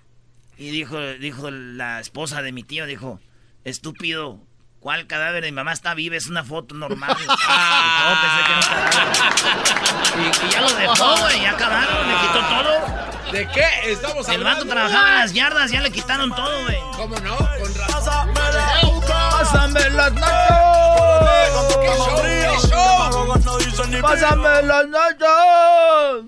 Y 0.57 0.71
dijo, 0.71 0.99
dijo 1.15 1.51
la 1.51 2.01
esposa 2.01 2.41
de 2.41 2.53
mi 2.53 2.63
tío, 2.63 2.87
dijo, 2.87 3.21
estúpido, 3.65 4.43
¿Cuál 4.81 5.07
cadáver? 5.07 5.45
Mi 5.45 5.53
mamá 5.53 5.73
está 5.73 5.95
viva, 5.95 6.17
es 6.17 6.27
una 6.29 6.45
foto 6.45 6.75
normal. 6.75 7.17
ah, 7.29 8.23
pensé 8.23 8.41
que 8.47 8.53
era 8.53 8.61
un 8.61 8.67
cadáver. 8.91 9.17
Y, 10.17 10.47
y, 10.47 10.51
ya 10.51 10.61
lo 10.61 10.71
dejó, 10.71 11.17
güey, 11.23 11.41
ya 11.43 11.51
acabaron, 11.51 12.09
le 12.09 12.15
quitó 12.15 12.41
todo. 12.49 13.07
¿De 13.33 13.49
qué 13.49 13.65
estamos 13.91 14.29
El 14.29 14.45
vato 14.45 14.65
trabajaba 14.67 15.09
en 15.09 15.15
las 15.17 15.33
yardas, 15.33 15.71
ya 15.73 15.81
le 15.81 15.91
quitaron 15.91 16.35
todo, 16.35 16.63
güey. 16.63 16.79
¿Cómo 16.97 17.17
no? 17.21 17.37
Con 17.37 17.75
razón. 17.75 18.33
Pásame 19.37 19.91
las 19.91 20.13
nachos. 20.13 20.67
Pásame 24.03 24.63
las 24.63 24.87
nachos. 24.89 26.25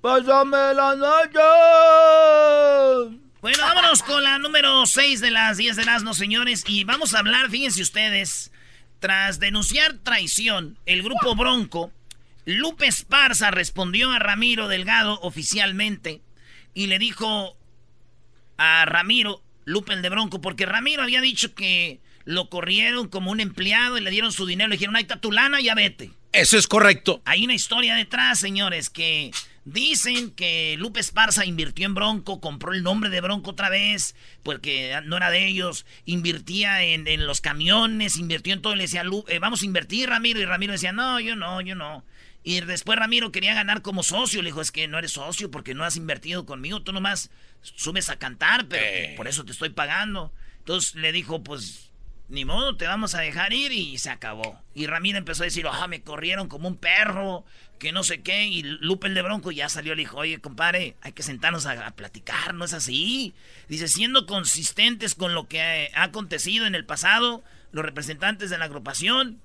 Pásame 0.00 0.74
las 0.74 0.96
nachos. 0.96 1.48
Bueno, 3.48 3.62
vámonos 3.62 4.02
con 4.02 4.22
la 4.22 4.38
número 4.38 4.84
6 4.84 5.22
de 5.22 5.30
las 5.30 5.56
10 5.56 5.76
de 5.76 5.86
las 5.86 6.02
no, 6.02 6.12
señores. 6.12 6.64
Y 6.66 6.84
vamos 6.84 7.14
a 7.14 7.20
hablar, 7.20 7.48
fíjense 7.48 7.80
ustedes, 7.80 8.52
tras 8.98 9.40
denunciar 9.40 9.94
traición, 10.02 10.76
el 10.84 11.02
grupo 11.02 11.34
Bronco, 11.34 11.90
Lupe 12.44 12.86
Esparza 12.86 13.50
respondió 13.50 14.10
a 14.10 14.18
Ramiro 14.18 14.68
Delgado 14.68 15.18
oficialmente 15.22 16.20
y 16.74 16.88
le 16.88 16.98
dijo 16.98 17.56
a 18.58 18.84
Ramiro, 18.84 19.42
Lupe 19.64 19.94
el 19.94 20.02
de 20.02 20.10
Bronco, 20.10 20.42
porque 20.42 20.66
Ramiro 20.66 21.02
había 21.02 21.22
dicho 21.22 21.54
que 21.54 22.00
lo 22.26 22.50
corrieron 22.50 23.08
como 23.08 23.30
un 23.30 23.40
empleado 23.40 23.96
y 23.96 24.02
le 24.02 24.10
dieron 24.10 24.30
su 24.30 24.44
dinero, 24.44 24.68
le 24.68 24.74
dijeron, 24.74 24.94
ahí 24.94 25.04
está 25.04 25.22
tu 25.22 25.32
lana, 25.32 25.62
ya 25.62 25.74
vete. 25.74 26.10
Eso 26.32 26.58
es 26.58 26.66
correcto. 26.66 27.22
Hay 27.24 27.44
una 27.44 27.54
historia 27.54 27.94
detrás, 27.94 28.38
señores, 28.38 28.90
que 28.90 29.30
dicen 29.72 30.30
que 30.30 30.76
Lupe 30.78 31.00
Esparza 31.00 31.44
invirtió 31.44 31.86
en 31.86 31.94
Bronco, 31.94 32.40
compró 32.40 32.72
el 32.72 32.82
nombre 32.82 33.10
de 33.10 33.20
Bronco 33.20 33.50
otra 33.50 33.68
vez, 33.68 34.14
porque 34.42 35.00
no 35.04 35.16
era 35.16 35.30
de 35.30 35.46
ellos, 35.46 35.86
invertía 36.04 36.82
en, 36.82 37.06
en 37.06 37.26
los 37.26 37.40
camiones, 37.40 38.16
invirtió 38.16 38.52
en 38.52 38.62
todo, 38.62 38.74
le 38.74 38.84
decía, 38.84 39.04
eh, 39.28 39.38
vamos 39.38 39.62
a 39.62 39.66
invertir, 39.66 40.08
Ramiro, 40.08 40.40
y 40.40 40.44
Ramiro 40.44 40.72
decía, 40.72 40.92
no, 40.92 41.20
yo 41.20 41.36
no, 41.36 41.60
yo 41.60 41.74
no. 41.74 42.04
Y 42.44 42.60
después 42.60 42.98
Ramiro 42.98 43.30
quería 43.30 43.52
ganar 43.52 43.82
como 43.82 44.02
socio. 44.02 44.40
Le 44.40 44.48
dijo, 44.48 44.60
es 44.60 44.72
que 44.72 44.88
no 44.88 44.98
eres 44.98 45.12
socio 45.12 45.50
porque 45.50 45.74
no 45.74 45.84
has 45.84 45.96
invertido 45.96 46.46
conmigo. 46.46 46.82
Tú 46.82 46.92
nomás 46.92 47.30
subes 47.60 48.08
a 48.08 48.18
cantar, 48.18 48.68
pero 48.68 48.84
eh. 48.86 49.14
por 49.16 49.28
eso 49.28 49.44
te 49.44 49.52
estoy 49.52 49.70
pagando. 49.70 50.32
Entonces 50.60 50.94
le 50.94 51.12
dijo, 51.12 51.42
pues, 51.42 51.87
ni 52.28 52.44
modo, 52.44 52.76
te 52.76 52.86
vamos 52.86 53.14
a 53.14 53.20
dejar 53.20 53.52
ir 53.52 53.72
y 53.72 53.96
se 53.98 54.10
acabó. 54.10 54.60
Y 54.74 54.86
Ramiro 54.86 55.18
empezó 55.18 55.42
a 55.42 55.46
decir, 55.46 55.66
ah, 55.70 55.86
me 55.86 56.02
corrieron 56.02 56.48
como 56.48 56.68
un 56.68 56.76
perro, 56.76 57.44
que 57.78 57.90
no 57.90 58.04
sé 58.04 58.20
qué. 58.20 58.44
Y 58.44 58.62
Lupe 58.62 59.06
el 59.06 59.14
de 59.14 59.22
Bronco 59.22 59.50
ya 59.50 59.68
salió, 59.68 59.94
le 59.94 60.02
dijo, 60.02 60.18
oye, 60.18 60.38
compadre, 60.40 60.96
hay 61.00 61.12
que 61.12 61.22
sentarnos 61.22 61.66
a, 61.66 61.90
platicar, 61.92 62.54
no 62.54 62.66
es 62.66 62.74
así. 62.74 63.34
Dice, 63.68 63.88
siendo 63.88 64.26
consistentes 64.26 65.14
con 65.14 65.34
lo 65.34 65.48
que 65.48 65.90
ha 65.94 66.02
acontecido 66.02 66.66
en 66.66 66.74
el 66.74 66.84
pasado, 66.84 67.42
los 67.72 67.84
representantes 67.84 68.50
de 68.50 68.58
la 68.58 68.66
agrupación 68.66 69.40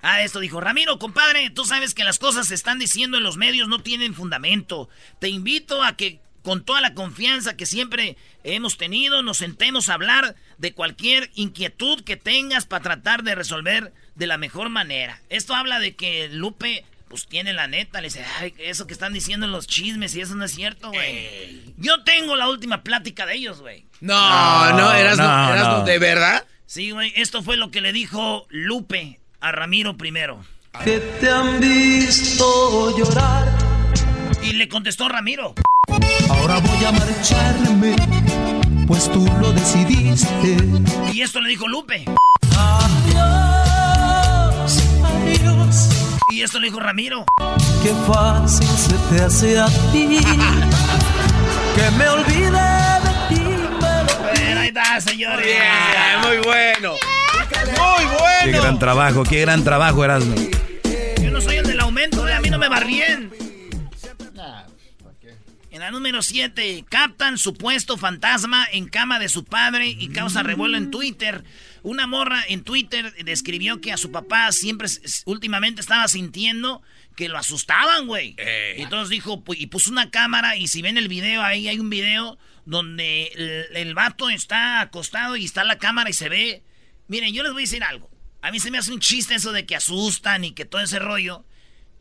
Ah, 0.00 0.22
esto 0.22 0.38
dijo, 0.38 0.60
Ramiro, 0.60 0.98
compadre, 0.98 1.50
tú 1.50 1.64
sabes 1.64 1.92
que 1.92 2.04
las 2.04 2.20
cosas 2.20 2.46
se 2.46 2.54
están 2.54 2.78
diciendo 2.78 3.16
en 3.16 3.24
los 3.24 3.36
medios 3.36 3.68
no 3.68 3.80
tienen 3.80 4.14
fundamento. 4.14 4.88
Te 5.18 5.28
invito 5.28 5.82
a 5.82 5.96
que 5.96 6.20
con 6.42 6.64
toda 6.64 6.80
la 6.80 6.94
confianza 6.94 7.56
que 7.56 7.66
siempre 7.66 8.16
hemos 8.44 8.76
tenido, 8.78 9.22
nos 9.22 9.38
sentemos 9.38 9.88
a 9.88 9.94
hablar 9.94 10.36
de 10.58 10.72
cualquier 10.72 11.30
inquietud 11.34 12.02
que 12.04 12.16
tengas 12.16 12.66
para 12.66 12.82
tratar 12.82 13.22
de 13.22 13.34
resolver 13.34 13.92
de 14.14 14.26
la 14.26 14.38
mejor 14.38 14.68
manera. 14.68 15.20
Esto 15.28 15.54
habla 15.54 15.78
de 15.78 15.94
que 15.94 16.28
Lupe, 16.28 16.84
pues 17.08 17.26
tiene 17.26 17.52
la 17.52 17.66
neta, 17.66 18.00
le 18.00 18.08
dice, 18.08 18.24
ay, 18.38 18.54
eso 18.58 18.86
que 18.86 18.92
están 18.92 19.12
diciendo 19.12 19.46
en 19.46 19.52
los 19.52 19.66
chismes 19.66 20.14
y 20.14 20.20
eso 20.20 20.34
no 20.34 20.44
es 20.44 20.52
cierto, 20.52 20.90
güey. 20.90 21.74
Yo 21.76 22.02
tengo 22.04 22.36
la 22.36 22.48
última 22.48 22.82
plática 22.82 23.26
de 23.26 23.34
ellos, 23.34 23.60
güey. 23.60 23.84
No, 24.00 24.72
no, 24.72 24.92
eras, 24.92 25.18
no, 25.18 25.54
eras 25.54 25.84
de 25.84 25.98
verdad. 25.98 26.46
Sí, 26.66 26.90
güey, 26.90 27.12
esto 27.16 27.42
fue 27.42 27.56
lo 27.56 27.70
que 27.70 27.80
le 27.80 27.92
dijo 27.92 28.46
Lupe 28.50 29.20
a 29.40 29.52
Ramiro 29.52 29.96
primero. 29.96 30.44
Que 30.84 30.98
te 30.98 31.30
han 31.30 31.60
visto 31.60 32.96
llorar. 32.96 33.48
Y 34.42 34.52
le 34.52 34.68
contestó 34.68 35.08
Ramiro. 35.08 35.54
Ahora 36.28 36.58
voy 36.58 36.84
a 36.84 36.92
marcharme, 36.92 37.96
pues 38.86 39.10
tú 39.10 39.26
lo 39.40 39.52
decidiste. 39.52 40.56
Y 41.12 41.22
esto 41.22 41.40
le 41.40 41.48
dijo 41.50 41.66
Lupe. 41.68 42.04
Adiós, 42.56 43.22
adiós. 45.04 45.88
Y 46.30 46.42
esto 46.42 46.60
le 46.60 46.66
dijo 46.66 46.80
Ramiro. 46.80 47.24
Qué 47.82 47.94
fácil 48.06 48.68
se 48.68 48.94
te 49.10 49.22
hace 49.22 49.58
a 49.58 49.66
ti. 49.92 50.20
que 51.74 51.90
me 51.96 52.08
olvide 52.08 52.50
de 52.50 53.12
ti. 53.28 53.40
Bueno, 53.80 54.60
ahí 54.60 54.68
está, 54.68 55.00
señores. 55.00 55.46
muy 56.26 56.38
bueno. 56.38 56.94
Muy 57.66 58.04
bueno. 58.04 58.44
Qué 58.44 58.52
gran 58.52 58.78
trabajo, 58.78 59.22
qué 59.24 59.40
gran 59.40 59.64
trabajo, 59.64 60.04
Erasmo. 60.04 60.34
Yo 61.22 61.30
no 61.30 61.40
soy 61.40 61.56
el 61.56 61.66
del 61.66 61.80
aumento, 61.80 62.24
a 62.26 62.40
mí 62.40 62.50
no 62.50 62.58
me 62.58 62.68
barrían. 62.68 63.30
En 65.78 65.82
la 65.82 65.92
número 65.92 66.22
7, 66.22 66.86
captan 66.88 67.38
supuesto 67.38 67.96
fantasma 67.96 68.66
en 68.72 68.88
cama 68.88 69.20
de 69.20 69.28
su 69.28 69.44
padre 69.44 69.86
y 69.86 70.08
causa 70.08 70.42
revuelo 70.42 70.76
en 70.76 70.90
Twitter. 70.90 71.44
Una 71.84 72.08
morra 72.08 72.42
en 72.48 72.64
Twitter 72.64 73.14
describió 73.22 73.80
que 73.80 73.92
a 73.92 73.96
su 73.96 74.10
papá 74.10 74.50
siempre, 74.50 74.88
últimamente 75.24 75.80
estaba 75.80 76.08
sintiendo 76.08 76.82
que 77.14 77.28
lo 77.28 77.38
asustaban, 77.38 78.08
güey. 78.08 78.34
Y 78.76 78.82
entonces 78.82 79.08
dijo, 79.08 79.44
y 79.54 79.68
puso 79.68 79.92
una 79.92 80.10
cámara 80.10 80.56
y 80.56 80.66
si 80.66 80.82
ven 80.82 80.98
el 80.98 81.06
video, 81.06 81.42
ahí 81.42 81.68
hay 81.68 81.78
un 81.78 81.90
video 81.90 82.38
donde 82.64 83.28
el, 83.36 83.76
el 83.76 83.94
vato 83.94 84.30
está 84.30 84.80
acostado 84.80 85.36
y 85.36 85.44
está 85.44 85.62
la 85.62 85.78
cámara 85.78 86.10
y 86.10 86.12
se 86.12 86.28
ve 86.28 86.64
Miren, 87.06 87.32
yo 87.32 87.44
les 87.44 87.52
voy 87.52 87.62
a 87.62 87.66
decir 87.66 87.84
algo. 87.84 88.10
A 88.42 88.50
mí 88.50 88.58
se 88.58 88.72
me 88.72 88.78
hace 88.78 88.92
un 88.92 88.98
chiste 88.98 89.36
eso 89.36 89.52
de 89.52 89.64
que 89.64 89.76
asustan 89.76 90.44
y 90.44 90.54
que 90.54 90.64
todo 90.64 90.80
ese 90.80 90.98
rollo. 90.98 91.44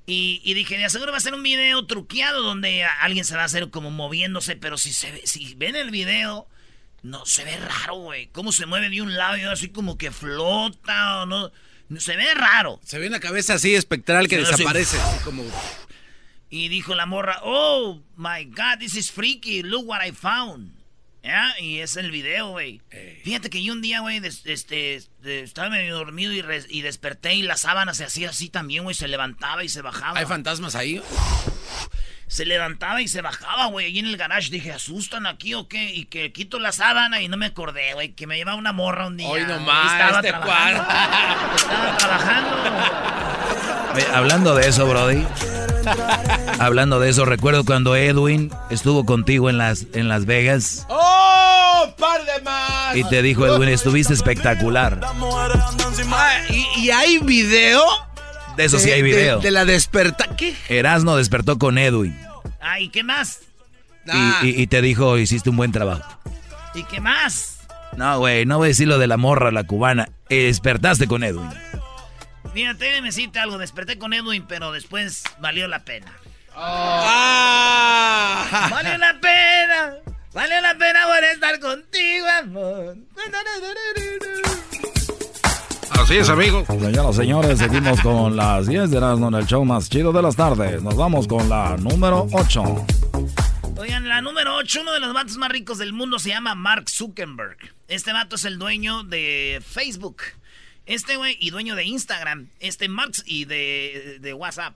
Y, 0.09 0.53
dije, 0.53 0.77
de 0.77 0.85
aseguro 0.85 1.11
va 1.11 1.17
a 1.17 1.21
ser 1.21 1.33
un 1.33 1.43
video 1.43 1.85
truqueado 1.85 2.41
donde 2.41 2.85
alguien 2.85 3.25
se 3.25 3.35
va 3.35 3.41
a 3.41 3.45
hacer 3.45 3.69
como 3.69 3.91
moviéndose, 3.91 4.55
pero 4.55 4.77
si 4.77 4.93
se 4.93 5.27
si 5.27 5.53
ven 5.55 5.75
el 5.75 5.91
video, 5.91 6.47
no 7.03 7.25
se 7.25 7.43
ve 7.43 7.57
raro, 7.57 7.95
güey. 7.95 8.27
Cómo 8.27 8.53
se 8.53 8.65
mueve 8.65 8.89
de 8.89 9.01
un 9.01 9.17
lado 9.17 9.35
y 9.37 9.41
así 9.41 9.67
como 9.67 9.97
que 9.97 10.11
flota 10.11 11.23
o 11.23 11.25
no. 11.25 11.51
Se 11.97 12.15
ve 12.15 12.33
raro. 12.35 12.79
Se 12.85 12.99
ve 12.99 13.07
una 13.07 13.19
cabeza 13.19 13.55
así 13.55 13.75
espectral 13.75 14.29
que 14.29 14.37
desaparece. 14.37 14.97
como... 15.25 15.43
Y 16.49 16.69
dijo 16.69 16.95
la 16.95 17.05
morra, 17.05 17.41
oh 17.43 18.01
my 18.15 18.45
god, 18.45 18.79
this 18.79 18.95
is 18.95 19.11
freaky, 19.11 19.61
look 19.61 19.85
what 19.85 19.99
I 20.01 20.13
found. 20.13 20.71
Y 21.59 21.79
es 21.79 21.97
el 21.97 22.11
video, 22.11 22.49
güey. 22.49 22.81
Fíjate 23.23 23.49
que 23.49 23.63
yo 23.63 23.73
un 23.73 23.81
día, 23.81 23.99
güey, 23.99 24.21
este, 24.23 24.99
estaba 25.23 25.69
medio 25.69 25.95
dormido 25.95 26.31
y, 26.33 26.81
desperté 26.81 27.35
y 27.35 27.41
la 27.41 27.57
sábana 27.57 27.93
se 27.93 28.05
hacía 28.05 28.29
así 28.29 28.49
también, 28.49 28.83
güey. 28.83 28.95
Se 28.95 29.07
levantaba 29.07 29.63
y 29.63 29.69
se 29.69 29.81
bajaba. 29.81 30.19
¿Hay 30.19 30.25
fantasmas 30.25 30.75
ahí? 30.75 31.01
Se 32.27 32.45
levantaba 32.45 33.01
y 33.01 33.07
se 33.07 33.21
bajaba, 33.21 33.67
güey. 33.67 33.85
Ahí 33.85 33.99
en 33.99 34.07
el 34.07 34.17
garage 34.17 34.49
dije, 34.49 34.71
¿asustan 34.73 35.25
aquí 35.25 35.53
o 35.53 35.67
qué? 35.67 35.93
Y 35.93 36.05
que 36.05 36.33
quito 36.33 36.59
la 36.59 36.71
sábana 36.71 37.21
y 37.21 37.29
no 37.29 37.37
me 37.37 37.45
acordé, 37.45 37.93
güey. 37.93 38.13
Que 38.13 38.27
me 38.27 38.35
llevaba 38.37 38.57
una 38.57 38.73
morra 38.73 39.07
un 39.07 39.15
día. 39.17 39.29
Hoy 39.29 39.43
nomás, 39.45 39.93
estaba 39.93 40.17
este 40.19 40.29
trabajando. 40.29 40.81
estaba 41.55 41.97
trabajando. 41.97 42.57
hablando 44.13 44.55
de 44.55 44.67
eso, 44.67 44.87
Brody. 44.87 45.25
hablando 46.59 46.99
de 46.99 47.09
eso, 47.09 47.25
recuerdo 47.25 47.63
cuando 47.63 47.95
Edwin 47.95 48.51
estuvo 48.69 49.05
contigo 49.05 49.49
en 49.49 49.57
Las, 49.57 49.85
en 49.93 50.07
las 50.07 50.25
Vegas. 50.25 50.85
¡Oh! 50.89 51.93
¡Par 51.97 52.25
de 52.25 52.41
más! 52.43 52.95
Y 52.95 53.03
te 53.05 53.21
dijo, 53.21 53.45
Edwin, 53.45 53.69
estuviste 53.69 54.13
espectacular. 54.13 54.99
Ah, 55.03 56.39
¿y, 56.49 56.89
hay 56.89 57.19
video? 57.19 57.81
De 58.55 58.65
eso 58.65 58.79
sí 58.79 58.91
hay 58.91 59.01
video. 59.01 59.39
De, 59.39 59.51
la 59.51 59.65
desperta. 59.65 60.35
¿Qué? 60.35 60.55
Erasno 60.69 61.15
despertó 61.15 61.57
con 61.57 61.77
Edwin. 61.77 62.17
Ay, 62.59 62.89
¿qué 62.89 63.03
más? 63.03 63.41
Ah. 64.09 64.39
Y, 64.43 64.67
te 64.67 64.81
dijo, 64.81 65.17
hiciste 65.17 65.49
un 65.49 65.57
buen 65.57 65.71
trabajo. 65.71 66.03
¿Y 66.73 66.83
qué 66.83 67.01
más? 67.01 67.59
No, 67.95 68.19
güey, 68.19 68.45
no 68.45 68.57
voy 68.57 68.67
a 68.67 68.69
decir 68.69 68.87
lo 68.87 68.99
de 68.99 69.07
la 69.07 69.17
morra, 69.17 69.51
la 69.51 69.63
cubana. 69.63 70.09
despertaste 70.29 71.07
con 71.07 71.23
Edwin. 71.23 71.49
Mira, 72.53 72.75
te 72.75 72.89
voy 72.89 72.97
a 72.99 73.01
decirte 73.01 73.39
algo. 73.39 73.57
Desperté 73.57 73.97
con 73.97 74.13
Edwin, 74.13 74.45
pero 74.47 74.71
después 74.71 75.23
valió 75.39 75.67
la 75.67 75.79
pena. 75.79 76.11
Ah. 76.55 77.67
Valió 78.71 78.97
la 78.97 79.19
pena. 79.19 79.95
Valió 80.33 80.61
la 80.61 80.75
pena 80.77 80.99
por 81.07 81.23
estar 81.23 81.59
contigo, 81.59 82.27
amor. 82.41 82.95
Así 85.89 86.17
es, 86.17 86.29
amigo. 86.29 86.65
Señoras 86.65 87.15
señores, 87.15 87.59
seguimos 87.59 88.01
con 88.01 88.35
las 88.35 88.67
10 88.67 88.91
de 88.91 88.99
las 88.99 89.19
en 89.19 89.33
el 89.33 89.45
show 89.45 89.65
más 89.65 89.89
chido 89.89 90.11
de 90.11 90.21
las 90.21 90.35
tardes. 90.35 90.81
Nos 90.83 90.95
vamos 90.95 91.27
con 91.27 91.49
la 91.49 91.75
número 91.77 92.27
8. 92.31 92.85
Oigan, 93.77 94.07
la 94.07 94.21
número 94.21 94.55
8, 94.55 94.81
uno 94.81 94.93
de 94.93 94.99
los 94.99 95.13
vatos 95.13 95.37
más 95.37 95.49
ricos 95.49 95.77
del 95.77 95.93
mundo 95.93 96.17
se 96.17 96.29
llama 96.29 96.55
Mark 96.55 96.89
Zuckerberg. 96.89 97.57
Este 97.87 98.13
vato 98.13 98.35
es 98.35 98.45
el 98.45 98.57
dueño 98.57 99.03
de 99.03 99.61
Facebook. 99.65 100.21
Este 100.87 101.17
güey 101.17 101.37
y 101.39 101.51
dueño 101.51 101.75
de 101.75 101.83
Instagram. 101.83 102.49
Este 102.59 102.89
Marx 102.89 103.23
y 103.25 103.45
de, 103.45 104.17
de 104.19 104.33
WhatsApp. 104.33 104.75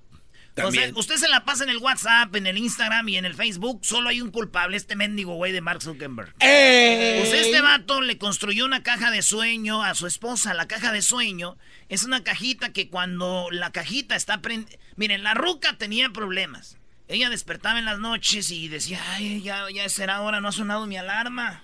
también. 0.53 0.93
usted 0.95 1.15
se 1.15 1.29
la 1.29 1.45
pasa 1.45 1.63
en 1.63 1.69
el 1.69 1.77
WhatsApp, 1.77 2.35
en 2.35 2.45
el 2.45 2.57
Instagram 2.57 3.07
y 3.09 3.17
en 3.17 3.25
el 3.25 3.33
Facebook. 3.33 3.79
Solo 3.83 4.09
hay 4.09 4.21
un 4.21 4.29
culpable, 4.29 4.75
este 4.75 4.97
mendigo 4.97 5.35
güey 5.35 5.53
de 5.53 5.61
Mark 5.61 5.81
Zuckerberg. 5.81 6.33
Pues 6.35 7.33
este 7.33 7.61
vato 7.61 8.01
le 8.01 8.17
construyó 8.17 8.65
una 8.65 8.83
caja 8.83 9.09
de 9.09 9.21
sueño 9.21 9.83
a 9.83 9.95
su 9.95 10.05
esposa. 10.05 10.53
La 10.53 10.67
caja 10.67 10.91
de 10.91 11.01
sueño 11.01 11.57
es 11.87 12.03
una 12.03 12.23
cajita 12.23 12.73
que 12.73 12.89
cuando 12.89 13.47
la 13.49 13.71
cajita 13.71 14.15
está 14.15 14.41
prendida... 14.41 14.77
Miren, 14.97 15.23
la 15.23 15.33
ruca 15.33 15.77
tenía 15.77 16.09
problemas. 16.09 16.77
Ella 17.07 17.29
despertaba 17.29 17.79
en 17.79 17.85
las 17.85 17.99
noches 17.99 18.51
y 18.51 18.67
decía, 18.67 19.01
ay, 19.11 19.41
ya, 19.41 19.65
ya 19.73 19.87
será 19.89 20.21
hora, 20.21 20.41
no 20.41 20.49
ha 20.49 20.51
sonado 20.51 20.87
mi 20.87 20.97
alarma. 20.97 21.63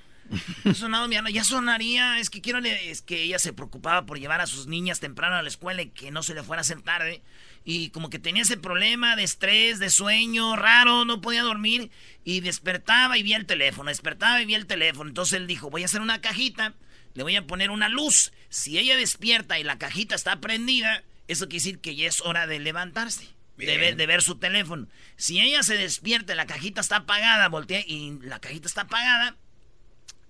No 0.89 1.07
mi 1.07 1.33
ya 1.33 1.43
sonaría. 1.43 2.19
Es 2.19 2.29
que 2.29 2.41
quiero, 2.41 2.59
es 2.59 3.01
que 3.01 3.23
ella 3.23 3.39
se 3.39 3.53
preocupaba 3.53 4.05
por 4.05 4.19
llevar 4.19 4.41
a 4.41 4.47
sus 4.47 4.67
niñas 4.67 4.99
temprano 4.99 5.35
a 5.35 5.41
la 5.41 5.47
escuela 5.47 5.81
y 5.81 5.89
que 5.89 6.11
no 6.11 6.23
se 6.23 6.33
le 6.33 6.43
fuera 6.43 6.59
a 6.59 6.61
hacer 6.61 6.81
tarde 6.81 7.21
y 7.69 7.89
como 7.89 8.09
que 8.09 8.17
tenía 8.17 8.43
ese 8.43 8.55
problema 8.55 9.17
de 9.17 9.23
estrés, 9.23 9.77
de 9.79 9.89
sueño 9.89 10.55
raro, 10.55 11.03
no 11.03 11.19
podía 11.19 11.43
dormir 11.43 11.91
y 12.23 12.39
despertaba 12.39 13.17
y 13.17 13.23
vía 13.23 13.35
el 13.35 13.45
teléfono, 13.45 13.89
despertaba 13.89 14.41
y 14.41 14.45
vía 14.45 14.55
el 14.55 14.67
teléfono. 14.67 15.09
Entonces 15.09 15.33
él 15.37 15.47
dijo, 15.47 15.69
voy 15.69 15.81
a 15.81 15.85
hacer 15.85 15.99
una 15.99 16.21
cajita, 16.21 16.75
le 17.13 17.23
voy 17.23 17.35
a 17.35 17.45
poner 17.45 17.69
una 17.69 17.89
luz. 17.89 18.31
Si 18.47 18.77
ella 18.77 18.95
despierta 18.95 19.59
y 19.59 19.65
la 19.65 19.77
cajita 19.77 20.15
está 20.15 20.39
prendida, 20.39 21.03
eso 21.27 21.49
quiere 21.49 21.61
decir 21.61 21.79
que 21.79 21.97
ya 21.97 22.07
es 22.07 22.21
hora 22.21 22.47
de 22.47 22.59
levantarse. 22.59 23.27
De 23.57 23.77
ver, 23.77 23.97
de 23.97 24.05
ver, 24.05 24.21
su 24.21 24.35
teléfono. 24.35 24.87
Si 25.17 25.41
ella 25.41 25.61
se 25.61 25.75
despierta 25.75 26.31
y 26.31 26.37
la 26.37 26.45
cajita 26.45 26.79
está 26.79 26.97
apagada, 26.97 27.49
voltea 27.49 27.83
y 27.85 28.17
la 28.21 28.39
cajita 28.39 28.67
está 28.67 28.81
apagada, 28.81 29.35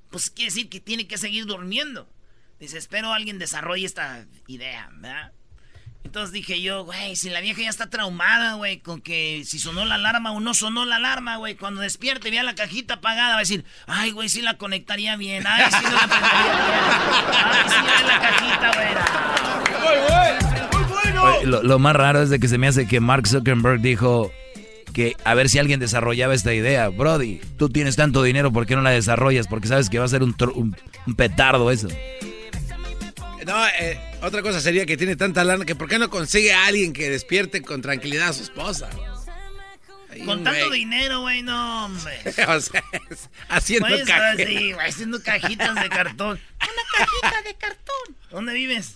pues 0.10 0.30
quiere 0.30 0.52
decir 0.52 0.70
que 0.70 0.80
tiene 0.80 1.08
que 1.08 1.18
seguir 1.18 1.46
durmiendo. 1.46 2.10
Dice, 2.60 2.78
espero 2.78 3.14
alguien 3.14 3.38
desarrolle 3.40 3.86
esta 3.86 4.26
idea, 4.48 4.90
¿verdad? 4.94 5.32
Entonces 6.04 6.32
dije 6.32 6.62
yo, 6.62 6.86
güey, 6.86 7.18
si 7.18 7.30
la 7.30 7.42
vieja 7.42 7.62
ya 7.64 7.70
está 7.70 7.90
traumada, 7.90 8.54
güey, 8.54 8.80
con 8.80 9.02
que 9.02 9.44
si 9.46 9.60
sonó 9.60 9.84
la 9.84 9.96
alarma 9.96 10.32
o 10.32 10.40
no 10.40 10.54
sonó 10.54 10.86
la 10.86 10.96
alarma, 10.96 11.36
güey, 11.36 11.56
cuando 11.56 11.82
despierte 11.82 12.30
y 12.30 12.32
vea 12.32 12.44
la 12.44 12.56
cajita 12.56 12.96
apagada, 12.96 13.32
va 13.32 13.36
a 13.36 13.40
decir, 13.40 13.66
ay, 13.88 14.12
güey, 14.12 14.30
sí 14.30 14.42
la 14.42 14.58
conectaría 14.58 15.18
bien, 15.18 15.44
ay, 15.46 15.66
sí 15.70 15.78
no 15.84 15.92
la 15.92 16.08
prendería 16.08 16.54
bien, 16.54 16.80
ay, 17.44 17.70
sí 17.70 18.08
la 18.08 18.20
cajita, 18.22 18.72
güey. 18.74 19.84
Muy 19.84 19.98
bueno, 20.08 20.70
muy 20.72 20.84
bueno. 20.84 21.42
Lo, 21.44 21.64
lo 21.64 21.80
más 21.80 21.96
raro 21.96 22.22
es 22.22 22.30
de 22.30 22.40
que 22.40 22.48
se 22.48 22.58
me 22.58 22.68
hace 22.68 22.88
que 22.88 23.02
Mark 23.02 23.28
Zuckerberg 23.28 23.82
dijo 23.82 24.32
que 24.98 25.16
a 25.24 25.36
ver 25.36 25.48
si 25.48 25.60
alguien 25.60 25.80
desarrollaba 25.80 26.34
esta 26.34 26.56
idea. 26.56 26.90
Brody, 26.90 27.40
tú 27.56 27.70
tienes 27.70 27.96
tanto 27.96 28.24
dinero, 28.24 28.52
¿por 28.52 28.66
qué 28.66 28.76
no 28.76 28.82
la 28.82 28.90
desarrollas? 28.90 29.46
Porque 29.46 29.68
sabes 29.68 29.92
que 29.92 30.00
va 30.00 30.06
a 30.06 30.08
ser 30.08 30.24
un, 30.24 30.36
un, 30.56 30.76
un 31.06 31.16
petardo 31.16 31.70
eso. 31.70 31.88
No, 33.46 33.68
eh, 33.80 34.00
otra 34.24 34.42
cosa 34.42 34.60
sería 34.60 34.88
que 34.88 34.98
tiene 34.98 35.16
tanta 35.16 35.44
lana 35.44 35.66
que 35.66 35.76
¿por 35.76 35.88
qué 35.88 36.00
no 36.00 36.10
consigue 36.10 36.52
a 36.52 36.66
alguien 36.66 36.94
que 36.94 37.12
despierte 37.12 37.62
con 37.62 37.84
tranquilidad 37.84 38.30
a 38.30 38.34
su 38.34 38.42
esposa? 38.42 38.90
con 40.26 40.44
tanto 40.44 40.72
dinero, 40.72 41.22
güey, 41.22 41.44
no, 41.44 41.86
hombre. 41.86 42.20
o 42.48 42.60
sea, 42.60 42.84
haciendo 43.50 43.90
pues, 43.90 44.04
cajitas. 44.04 44.84
Haciendo 44.84 45.22
cajitas 45.22 45.76
de 45.76 45.90
cartón. 45.90 46.40
Una 46.60 47.06
cajita 47.06 47.42
de 47.44 47.54
cartón. 47.54 48.18
¿Dónde 48.32 48.54
vives? 48.56 48.96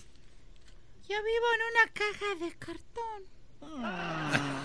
Yo 1.08 1.16
vivo 1.22 1.46
en 1.54 1.60
una 1.70 1.92
caja 1.92 2.44
de 2.44 2.52
cartón. 2.58 3.41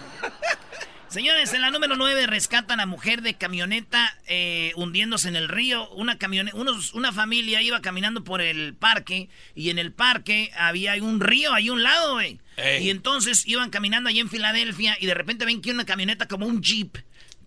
Señores, 1.09 1.53
en 1.53 1.61
la 1.61 1.71
número 1.71 1.95
9 1.95 2.27
rescatan 2.27 2.81
a 2.81 2.85
mujer 2.85 3.21
de 3.21 3.35
camioneta 3.35 4.17
eh, 4.27 4.73
hundiéndose 4.75 5.29
en 5.29 5.37
el 5.37 5.47
río. 5.47 5.89
Una, 5.91 6.17
unos, 6.53 6.93
una 6.93 7.13
familia 7.13 7.61
iba 7.61 7.81
caminando 7.81 8.25
por 8.25 8.41
el 8.41 8.75
parque 8.75 9.29
y 9.55 9.69
en 9.69 9.79
el 9.79 9.93
parque 9.93 10.51
había 10.57 10.95
un 11.01 11.21
río 11.21 11.53
ahí 11.53 11.69
a 11.69 11.73
un 11.73 11.81
lado, 11.81 12.13
güey. 12.13 12.39
Y 12.81 12.89
entonces 12.89 13.47
iban 13.47 13.69
caminando 13.69 14.09
allí 14.09 14.19
en 14.19 14.29
Filadelfia 14.29 14.97
y 14.99 15.05
de 15.05 15.13
repente 15.13 15.45
ven 15.45 15.61
que 15.61 15.71
una 15.71 15.85
camioneta 15.85 16.27
como 16.27 16.45
un 16.45 16.61
jeep 16.61 16.97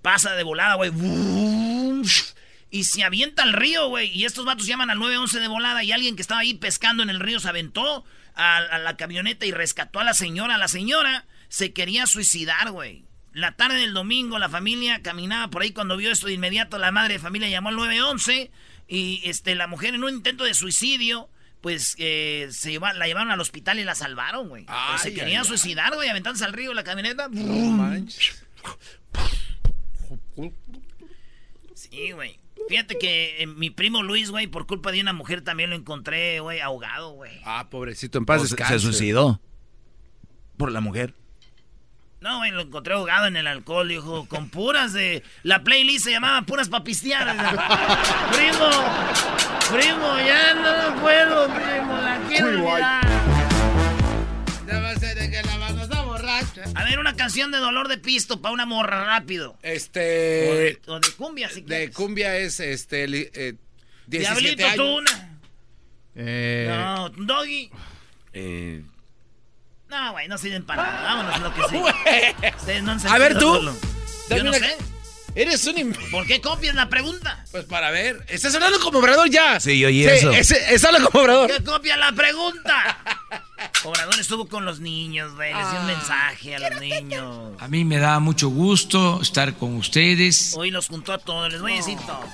pasa 0.00 0.34
de 0.34 0.42
volada, 0.42 0.76
güey. 0.76 0.90
Y 2.70 2.84
se 2.84 3.02
avienta 3.02 3.42
al 3.42 3.52
río, 3.52 3.88
güey. 3.88 4.08
Y 4.16 4.24
estos 4.24 4.46
vatos 4.46 4.66
llaman 4.66 4.88
al 4.88 4.98
911 4.98 5.38
de 5.38 5.48
volada 5.48 5.84
y 5.84 5.92
alguien 5.92 6.16
que 6.16 6.22
estaba 6.22 6.40
ahí 6.40 6.54
pescando 6.54 7.02
en 7.02 7.10
el 7.10 7.20
río 7.20 7.40
se 7.40 7.48
aventó 7.48 8.04
a, 8.36 8.56
a 8.56 8.78
la 8.78 8.96
camioneta 8.96 9.44
y 9.44 9.50
rescató 9.50 9.98
a 9.98 10.04
la 10.04 10.14
señora. 10.14 10.56
La 10.56 10.68
señora 10.68 11.26
se 11.50 11.72
quería 11.72 12.06
suicidar, 12.06 12.70
güey. 12.70 13.04
La 13.32 13.56
tarde 13.56 13.78
del 13.78 13.92
domingo 13.92 14.38
la 14.38 14.48
familia 14.48 15.02
caminaba 15.02 15.50
por 15.50 15.62
ahí 15.62 15.72
cuando 15.72 15.96
vio 15.96 16.10
esto 16.10 16.28
de 16.28 16.32
inmediato 16.32 16.78
la 16.78 16.90
madre 16.90 17.14
de 17.14 17.18
familia 17.18 17.48
llamó 17.48 17.68
al 17.68 17.76
911 17.76 18.50
y 18.88 19.20
este 19.24 19.54
la 19.54 19.66
mujer 19.66 19.94
en 19.94 20.02
un 20.02 20.14
intento 20.14 20.44
de 20.44 20.54
suicidio 20.54 21.28
pues 21.60 21.94
eh, 21.98 22.48
se 22.50 22.78
la 22.78 23.06
llevaron 23.06 23.30
al 23.30 23.40
hospital 23.40 23.78
y 23.78 23.84
la 23.84 23.94
salvaron, 23.94 24.48
güey. 24.48 24.64
se 25.02 25.12
quería 25.12 25.44
suicidar, 25.44 25.94
güey, 25.94 26.08
aventándose 26.08 26.44
al 26.44 26.54
río 26.54 26.72
la 26.72 26.84
camioneta. 26.84 27.28
Sí, 31.74 32.12
güey. 32.12 32.38
Fíjate 32.68 32.98
que 32.98 33.42
eh, 33.42 33.46
mi 33.46 33.68
primo 33.70 34.02
Luis, 34.02 34.30
güey, 34.30 34.46
por 34.46 34.66
culpa 34.66 34.90
de 34.92 35.00
una 35.00 35.12
mujer 35.12 35.42
también 35.42 35.70
lo 35.70 35.76
encontré, 35.76 36.40
güey, 36.40 36.60
ahogado, 36.60 37.10
güey. 37.10 37.40
Ah, 37.44 37.68
pobrecito, 37.68 38.16
en 38.18 38.24
paz 38.24 38.48
Se 38.48 38.78
suicidó. 38.78 39.40
Por 40.56 40.72
la 40.72 40.80
mujer. 40.80 41.14
No, 42.20 42.36
güey, 42.36 42.50
lo 42.50 42.60
encontré 42.60 42.92
ahogado 42.92 43.26
en 43.28 43.36
el 43.36 43.46
alcohol, 43.46 43.88
dijo, 43.88 44.28
con 44.28 44.50
puras 44.50 44.92
de... 44.92 45.22
La 45.42 45.64
playlist 45.64 46.04
se 46.04 46.10
llamaba 46.10 46.42
Puras 46.42 46.68
Papistear. 46.68 47.26
primo, 48.32 48.68
primo, 49.70 50.18
ya 50.18 50.52
no 50.52 51.00
puedo, 51.00 51.46
primo, 51.46 51.96
la 51.96 52.20
quiero 52.28 52.50
mirar. 52.58 53.06
va 54.68 54.90
a 54.90 54.96
ser 54.96 55.18
de 55.18 55.30
que 55.30 55.42
la 55.42 55.56
mano 55.56 55.82
está 55.82 56.02
borracha. 56.02 56.64
A 56.74 56.84
ver, 56.84 56.98
una 56.98 57.16
canción 57.16 57.50
de 57.52 57.56
dolor 57.56 57.88
de 57.88 57.96
pisto 57.96 58.42
para 58.42 58.52
una 58.52 58.66
morra 58.66 59.02
rápido. 59.06 59.56
Este... 59.62 60.78
O 60.88 61.00
de, 61.00 61.12
cumbia, 61.16 61.48
si 61.48 61.62
De 61.62 61.90
cumbia 61.90 62.36
es, 62.36 62.60
este... 62.60 63.04
Eh, 63.04 63.54
17 64.08 64.56
Diablito, 64.56 64.64
años. 64.66 64.76
tú 64.76 64.98
una. 64.98 65.38
Eh... 66.16 66.66
No, 66.68 67.08
Doggy. 67.08 67.70
Eh... 68.34 68.82
No, 69.90 70.12
güey, 70.12 70.28
no 70.28 70.38
sirven 70.38 70.64
para 70.64 70.84
nada. 70.84 71.02
Vámonos 71.02 71.34
a 71.34 71.38
lo 71.38 71.54
que 71.54 71.62
sí. 71.68 72.80
no 72.82 72.96
a 73.10 73.18
ver, 73.18 73.36
tú. 73.36 73.74
Yo 74.30 74.44
no 74.44 74.52
sé. 74.52 74.76
Eres 75.34 75.64
un... 75.66 75.96
¿Por 76.10 76.26
qué 76.26 76.40
copias 76.40 76.74
la 76.74 76.88
pregunta? 76.88 77.44
Pues 77.50 77.64
para 77.64 77.90
ver. 77.90 78.24
Estás 78.28 78.54
hablando 78.54 78.80
como 78.80 78.98
obrador 78.98 79.28
ya. 79.30 79.60
Sí, 79.60 79.78
yo 79.78 79.88
y 79.88 80.04
eso. 80.04 80.30
Es, 80.32 80.84
habla 80.84 81.00
como 81.00 81.22
obrador. 81.22 81.48
¿Por 81.48 81.56
qué 81.56 81.64
copia 81.64 81.96
la 81.96 82.12
pregunta? 82.12 82.98
Obrador 83.84 84.18
estuvo 84.18 84.46
con 84.46 84.64
los 84.64 84.80
niños, 84.80 85.34
güey. 85.34 85.54
Les 85.54 85.70
dio 85.70 85.80
un 85.80 85.90
ah. 85.90 85.94
mensaje 85.94 86.56
a 86.56 86.70
los 86.70 86.80
niños. 86.80 87.54
A 87.58 87.68
mí 87.68 87.84
me 87.84 87.98
da 87.98 88.18
mucho 88.20 88.48
gusto 88.48 89.20
estar 89.20 89.54
con 89.54 89.76
ustedes. 89.76 90.54
Hoy 90.56 90.70
los 90.70 90.88
juntó 90.88 91.12
a 91.12 91.18
todos. 91.18 91.52
Les 91.52 91.60
voy 91.60 91.72
a 91.72 91.76
decir 91.76 91.98
todo. 92.06 92.24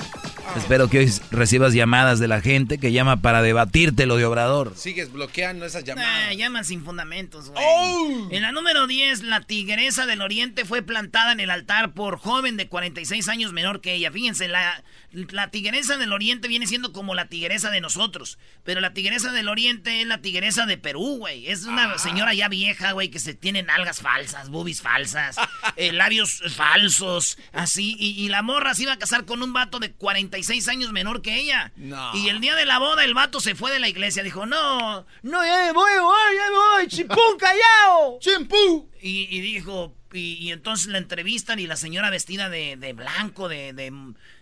Espero 0.57 0.89
que 0.89 1.01
hoy 1.01 1.13
recibas 1.31 1.75
llamadas 1.75 2.19
de 2.19 2.29
la 2.29 2.41
gente 2.41 2.79
que 2.79 2.93
llama 2.93 3.21
para 3.21 3.43
debatirte 3.43 4.07
lo 4.07 4.17
de 4.17 4.25
Obrador. 4.25 4.73
Sigues 4.77 5.13
bloqueando 5.13 5.67
esas 5.67 5.85
llamadas. 5.85 6.37
llaman 6.37 6.65
sin 6.65 6.85
fundamentos, 6.85 7.51
güey. 7.51 7.63
Oh. 7.67 8.29
En 8.31 8.43
la 8.43 8.53
número 8.53 8.87
10, 8.87 9.23
la 9.25 9.41
tigresa 9.41 10.07
del 10.07 10.23
oriente 10.23 10.65
fue 10.65 10.83
plantada 10.83 11.33
en 11.33 11.41
el 11.41 11.51
altar 11.51 11.93
por 11.93 12.19
joven 12.19 12.57
de 12.57 12.69
46 12.69 13.29
años 13.29 13.53
menor 13.53 13.81
que 13.81 13.95
ella. 13.95 14.11
Fíjense, 14.11 14.49
la, 14.49 14.83
la 15.31 15.51
tigresa 15.51 15.99
del 15.99 16.13
oriente 16.13 16.49
viene 16.49 16.67
siendo 16.67 16.93
como 16.93 17.15
la 17.15 17.29
tigresa 17.29 17.71
de 17.71 17.81
nosotros. 17.81 18.39
Pero 18.65 18.81
la 18.81 18.95
tigresa 18.95 19.33
del 19.33 19.49
oriente 19.49 20.01
es 20.01 20.07
la 20.07 20.23
tigresa 20.23 20.65
de 20.65 20.79
Perú, 20.79 21.17
güey. 21.19 21.49
Es 21.49 21.65
una 21.65 21.93
ah. 21.93 21.99
señora 21.99 22.33
ya 22.35 22.49
vieja, 22.49 22.93
güey, 22.93 23.11
que 23.11 23.19
se 23.19 23.35
tiene 23.35 23.63
nalgas 23.63 24.01
falsas, 24.01 24.49
boobies 24.49 24.81
falsas, 24.81 25.37
eh, 25.77 25.93
labios 25.93 26.43
falsos, 26.55 27.39
así. 27.53 27.97
Y, 27.99 28.25
y 28.25 28.29
la 28.29 28.43
morra 28.43 28.75
se 28.75 28.85
iba 28.85 28.93
a 28.93 28.99
casar 28.99 29.25
con 29.25 29.43
un 29.43 29.53
vato 29.53 29.79
de 29.79 29.93
46 29.93 30.47
seis 30.47 30.69
años 30.69 30.93
menor 30.93 31.21
que 31.21 31.37
ella. 31.37 31.73
Y 32.15 32.29
el 32.29 32.41
día 32.41 32.55
de 32.55 32.65
la 32.65 32.79
boda 32.79 33.05
el 33.05 33.15
vato 33.15 33.41
se 33.41 33.55
fue 33.55 33.73
de 33.73 33.81
la 33.81 33.89
iglesia. 33.89 34.23
Dijo, 34.23 34.47
no, 34.47 35.05
no, 35.23 35.45
ya 35.45 35.67
me 35.67 35.73
voy, 35.73 35.91
ya 35.91 36.51
me 36.51 36.57
voy, 36.57 36.87
chimpú, 36.89 37.21
callao. 37.39 38.19
Chimpú. 38.21 38.89
Y, 39.01 39.41
dijo, 39.41 39.95
y, 40.13 40.51
entonces 40.51 40.89
la 40.89 40.99
entrevistan 40.99 41.59
y 41.59 41.67
la 41.67 41.77
señora 41.77 42.11
vestida 42.11 42.49
de, 42.49 42.93
blanco, 42.95 43.49
de, 43.49 43.73
de, 43.73 43.93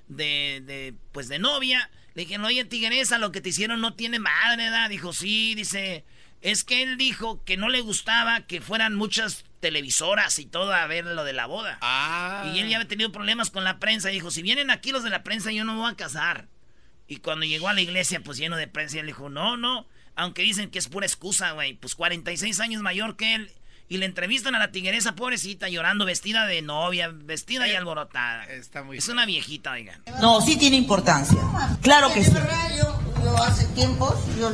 de, 0.09 0.95
pues 1.13 1.29
de 1.29 1.39
novia. 1.39 1.91
Le 2.15 2.23
dijeron, 2.23 2.47
oye, 2.47 2.65
tigresa, 2.65 3.19
lo 3.19 3.33
que 3.33 3.41
te 3.41 3.49
hicieron 3.49 3.81
no 3.81 3.95
tiene 3.95 4.19
madre, 4.19 4.65
¿verdad? 4.65 4.89
Dijo, 4.89 5.13
sí, 5.13 5.55
dice, 5.55 6.05
es 6.41 6.63
que 6.63 6.83
él 6.83 6.97
dijo 6.97 7.43
que 7.45 7.57
no 7.57 7.69
le 7.69 7.81
gustaba 7.81 8.43
que 8.43 8.61
fueran 8.61 8.95
muchas 8.95 9.45
televisoras 9.61 10.39
y 10.39 10.47
todo 10.47 10.75
a 10.75 10.87
ver 10.87 11.07
lo 11.07 11.25
de 11.25 11.33
la 11.33 11.47
boda. 11.47 11.79
Ah. 11.81 12.53
Y 12.55 12.59
él 12.59 12.69
ya 12.69 12.77
había 12.77 12.89
tenido 12.89 13.11
problemas 13.11 13.51
con 13.51 13.65
la 13.65 13.79
prensa. 13.79 14.11
Dijo, 14.11 14.31
si 14.31 14.43
vienen 14.43 14.71
aquí 14.71 14.93
los 14.93 15.03
de 15.03 15.11
la 15.11 15.23
prensa, 15.23 15.51
yo 15.53 15.65
no 15.65 15.73
me 15.73 15.81
voy 15.81 15.91
a 15.91 15.97
casar. 15.97 16.49
Y 17.09 17.17
cuando 17.17 17.47
llegó 17.47 17.69
a 17.69 17.75
la 17.75 17.81
iglesia, 17.81 18.21
pues 18.21 18.39
lleno 18.39 18.57
de 18.57 18.69
prensa, 18.69 19.01
él 19.01 19.07
dijo, 19.07 19.29
no, 19.29 19.57
no. 19.57 19.87
Aunque 20.17 20.43
dicen 20.43 20.71
que 20.71 20.79
es 20.79 20.89
pura 20.89 21.07
excusa, 21.07 21.53
güey. 21.53 21.75
Pues 21.75 21.95
46 21.95 22.61
años 22.61 22.83
mayor 22.83 23.17
que 23.17 23.35
él. 23.35 23.51
Y 23.95 23.97
le 23.97 24.07
entrevistan 24.07 24.57
a 24.57 24.59
la 24.59 24.73
tigresa, 24.73 25.15
pobrecita, 25.15 25.69
llorando, 25.69 26.05
vestida 26.05 26.47
de 26.47 26.63
novia, 26.63 27.13
vestida 27.15 27.69
y 27.69 27.71
eh, 27.71 27.77
alborotada. 27.77 28.43
Está 28.47 28.83
muy 28.83 28.99
es 28.99 29.07
una 29.09 29.25
viejita, 29.25 29.71
oigan. 29.71 30.03
No, 30.21 30.41
sí 30.41 30.57
tiene 30.57 30.77
importancia. 30.77 31.39
Claro 31.81 32.13
que 32.13 32.25
sí. 32.25 32.33
Yo, 32.77 33.37
hace 33.41 33.67
tiempo, 33.67 34.13
yo 34.37 34.51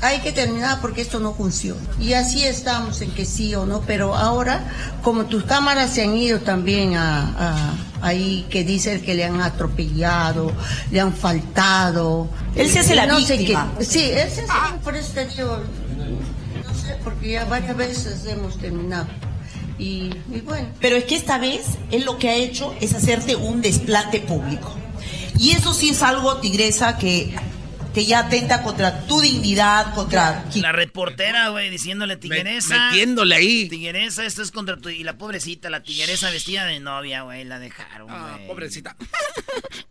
hay 0.00 0.20
que 0.20 0.30
terminar 0.30 0.80
porque 0.80 1.00
esto 1.00 1.18
no 1.18 1.34
funciona. 1.34 1.80
Y 1.98 2.12
así 2.12 2.44
estamos 2.44 3.00
en 3.00 3.10
que 3.10 3.24
sí 3.24 3.52
o 3.56 3.66
no, 3.66 3.80
pero 3.80 4.14
ahora, 4.14 4.62
como 5.02 5.26
tus 5.26 5.42
cámaras 5.42 5.92
se 5.92 6.04
han 6.04 6.16
ido 6.16 6.38
también 6.42 6.94
a, 6.94 7.74
ahí 8.00 8.46
que 8.48 8.62
dicen 8.62 9.02
que 9.02 9.14
le 9.14 9.24
han 9.24 9.40
atropellado, 9.40 10.52
le 10.92 11.00
han 11.00 11.12
faltado. 11.12 12.28
Él 12.54 12.70
se 12.70 12.78
hace 12.78 12.94
la 12.94 13.06
no 13.06 13.16
víctima. 13.16 13.72
sí, 13.80 14.04
él 14.04 14.30
se 14.30 14.42
hace, 14.42 14.78
por 14.84 14.94
eso 14.94 15.10
te 15.14 15.26
digo, 15.26 15.60
sé, 16.74 16.96
porque 17.02 17.32
ya 17.32 17.44
varias 17.44 17.76
veces 17.76 18.26
hemos 18.26 18.58
terminado. 18.58 19.06
Y 19.78 20.10
bueno. 20.44 20.68
Pero 20.80 20.96
es 20.96 21.04
que 21.04 21.16
esta 21.16 21.38
vez 21.38 21.78
él 21.90 22.04
lo 22.04 22.18
que 22.18 22.28
ha 22.28 22.34
hecho 22.34 22.74
es 22.80 22.94
hacerte 22.94 23.36
un 23.36 23.60
desplante 23.60 24.20
público. 24.20 24.72
Y 25.38 25.50
eso 25.50 25.74
sí 25.74 25.90
es 25.90 26.02
algo, 26.02 26.36
tigresa, 26.36 26.96
que 26.96 27.34
que 27.94 28.04
ya 28.04 28.20
atenta 28.20 28.62
contra 28.62 29.06
tu 29.06 29.20
dignidad, 29.20 29.94
contra... 29.94 30.44
La 30.56 30.72
reportera, 30.72 31.50
güey, 31.50 31.70
diciéndole 31.70 32.16
tigueresa. 32.16 32.90
Metiéndole 32.90 33.36
ahí. 33.36 33.68
Tigueresa, 33.68 34.24
esto 34.24 34.42
es 34.42 34.50
contra 34.50 34.76
tu... 34.76 34.88
Y 34.88 35.04
la 35.04 35.16
pobrecita, 35.16 35.70
la 35.70 35.84
tigueresa 35.84 36.28
vestida 36.30 36.64
de 36.64 36.80
novia, 36.80 37.22
güey, 37.22 37.44
la 37.44 37.60
dejaron, 37.60 38.10
ah, 38.10 38.32
güey. 38.34 38.48
pobrecita. 38.48 38.96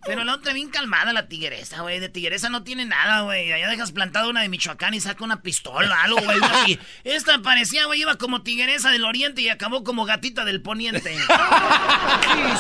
Pero 0.06 0.26
la 0.26 0.36
otra 0.36 0.52
bien 0.52 0.70
calmada, 0.70 1.14
la 1.14 1.28
tigueresa, 1.30 1.82
güey. 1.82 2.02
De 2.02 2.10
tigueresa 2.10 2.50
no 2.50 2.64
tiene 2.64 2.86
nada, 2.86 3.22
güey. 3.22 3.54
Allá 3.54 3.70
dejas 3.70 3.94
plantada 3.94 4.28
una 4.28 4.42
de 4.42 4.50
Michoacán 4.50 4.94
y 4.94 5.00
saca 5.00 5.24
una 5.24 5.42
pistola, 5.42 6.04
algo, 6.04 6.20
güey. 6.22 6.78
Esta 7.06 7.42
parecía, 7.42 7.86
güey, 7.86 8.02
iba 8.02 8.18
como 8.18 8.44
tigueresa 8.44 8.92
del 8.92 9.06
oriente 9.06 9.42
y 9.42 9.48
acabó 9.48 9.86
como 9.86 10.04
gatita 10.04 10.44
del 10.44 10.62
poniente. 10.62 11.16
sí, 11.16 11.24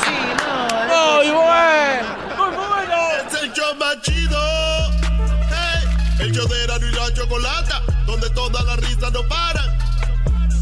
sí, 0.05 0.13
no. 0.47 1.17
Muy 1.17 1.31
bueno. 1.31 2.17
Muy 2.37 2.55
bueno. 2.55 2.93
Es 3.27 3.43
el 3.43 3.51
show 3.51 3.75
más 3.75 4.01
chido 4.03 5.02
el 6.23 6.31
show 6.31 6.47
de 6.47 6.63
Erano 6.63 6.87
y 6.87 6.91
la 6.91 7.13
Chocolata, 7.13 7.81
donde 8.05 8.29
todas 8.29 8.63
las 8.63 8.77
risas 8.77 9.11
no 9.11 9.27
paran. 9.27 9.77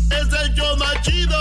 Es 0.10 0.34
el 0.42 0.54
show 0.56 0.76
más 0.78 1.02
chido. 1.02 1.38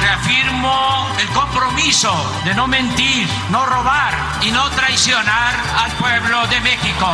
Reafirmo 0.00 1.06
el 1.20 1.28
compromiso 1.28 2.12
de 2.44 2.54
no 2.54 2.66
mentir, 2.66 3.28
no 3.50 3.66
robar 3.66 4.14
y 4.40 4.50
no 4.50 4.70
traicionar 4.70 5.54
al 5.78 5.92
pueblo 5.92 6.46
de 6.46 6.60
México. 6.60 7.08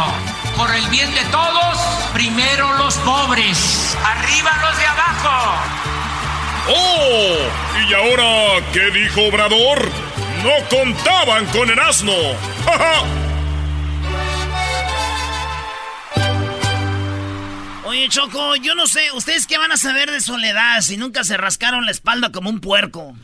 Por 0.56 0.72
el 0.72 0.86
bien 0.90 1.12
de 1.12 1.24
todos, 1.24 1.78
primero 2.12 2.72
los 2.74 2.94
pobres, 2.98 3.96
arriba 4.04 4.52
los 4.62 4.78
de 4.78 4.86
abajo. 4.86 5.56
¡Oh! 6.68 7.88
¿Y 7.88 7.94
ahora 7.94 8.64
qué 8.72 8.90
dijo 8.92 9.22
Obrador? 9.22 10.11
No 10.42 10.68
contaban 10.68 11.46
con 11.46 11.70
el 11.70 11.78
asno. 11.78 12.12
Oye, 17.84 18.08
Choco, 18.08 18.56
yo 18.56 18.74
no 18.74 18.86
sé, 18.86 19.12
¿ustedes 19.12 19.46
qué 19.46 19.58
van 19.58 19.70
a 19.70 19.76
saber 19.76 20.10
de 20.10 20.20
soledad 20.20 20.80
si 20.80 20.96
nunca 20.96 21.24
se 21.24 21.36
rascaron 21.36 21.84
la 21.84 21.90
espalda 21.90 22.32
como 22.32 22.48
un 22.48 22.60
puerco 22.60 23.14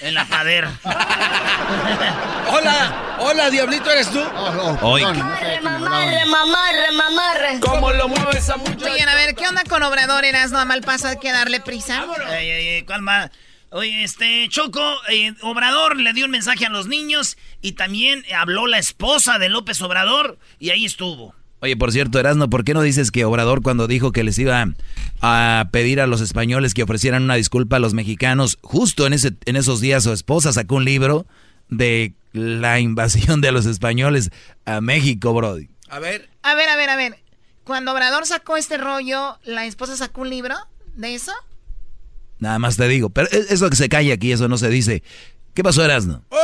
en 0.00 0.14
la 0.14 0.24
padera? 0.24 0.72
hola, 2.50 3.16
hola, 3.20 3.50
diablito, 3.50 3.90
¿eres 3.90 4.10
tú? 4.10 4.20
mamarre, 4.34 5.60
mamarre, 5.62 6.26
mamarre, 6.26 6.92
mamarre. 6.92 7.60
¿Cómo 7.60 7.92
lo 7.92 8.08
mueves 8.08 8.36
esa 8.36 8.56
muchacha? 8.56 8.90
Oigan, 8.92 9.08
a 9.08 9.14
ver, 9.14 9.34
¿qué 9.36 9.46
onda 9.46 9.62
con 9.68 9.82
Obrador? 9.82 10.24
¿Eras 10.24 10.50
no 10.50 10.64
mal 10.66 10.80
paso 10.80 11.08
que 11.20 11.32
darle 11.32 11.60
prisa? 11.60 12.04
Ey, 12.30 12.50
ey, 12.50 12.68
ey, 12.68 12.82
¿cuál 12.84 13.02
más? 13.02 13.30
Oye, 13.70 14.04
este, 14.04 14.46
Choco, 14.48 14.80
eh, 15.10 15.34
Obrador 15.42 15.96
le 15.96 16.12
dio 16.12 16.26
un 16.26 16.30
mensaje 16.30 16.66
a 16.66 16.70
los 16.70 16.86
niños 16.86 17.36
y 17.60 17.72
también 17.72 18.24
habló 18.34 18.66
la 18.66 18.78
esposa 18.78 19.38
de 19.38 19.48
López 19.48 19.80
Obrador 19.82 20.38
y 20.58 20.70
ahí 20.70 20.84
estuvo. 20.84 21.34
Oye, 21.60 21.76
por 21.76 21.90
cierto, 21.90 22.20
Erasno, 22.20 22.48
¿por 22.48 22.64
qué 22.64 22.74
no 22.74 22.82
dices 22.82 23.10
que 23.10 23.24
Obrador 23.24 23.62
cuando 23.62 23.86
dijo 23.88 24.12
que 24.12 24.22
les 24.22 24.38
iba 24.38 24.64
a 25.20 25.68
pedir 25.72 26.00
a 26.00 26.06
los 26.06 26.20
españoles 26.20 26.74
que 26.74 26.82
ofrecieran 26.82 27.24
una 27.24 27.34
disculpa 27.34 27.76
a 27.76 27.80
los 27.80 27.94
mexicanos, 27.94 28.58
justo 28.62 29.06
en, 29.06 29.14
ese, 29.14 29.32
en 29.46 29.56
esos 29.56 29.80
días 29.80 30.04
su 30.04 30.12
esposa 30.12 30.52
sacó 30.52 30.76
un 30.76 30.84
libro 30.84 31.26
de 31.68 32.14
la 32.32 32.78
invasión 32.78 33.40
de 33.40 33.52
los 33.52 33.66
españoles 33.66 34.30
a 34.64 34.80
México, 34.80 35.32
Brody? 35.32 35.68
A 35.88 35.98
ver. 35.98 36.28
A 36.42 36.54
ver, 36.54 36.68
a 36.68 36.76
ver, 36.76 36.90
a 36.90 36.96
ver. 36.96 37.18
Cuando 37.64 37.92
Obrador 37.92 38.26
sacó 38.26 38.56
este 38.56 38.76
rollo, 38.76 39.38
¿la 39.44 39.66
esposa 39.66 39.96
sacó 39.96 40.20
un 40.20 40.30
libro 40.30 40.54
de 40.94 41.14
eso? 41.14 41.32
Nada 42.38 42.58
más 42.58 42.76
te 42.76 42.88
digo. 42.88 43.10
Pero 43.10 43.28
eso 43.30 43.70
que 43.70 43.76
se 43.76 43.88
calle 43.88 44.12
aquí, 44.12 44.32
eso 44.32 44.48
no 44.48 44.58
se 44.58 44.68
dice. 44.68 45.02
¿Qué 45.54 45.62
pasó, 45.62 45.84
Erasno? 45.84 46.22
¡Oh! 46.30 46.38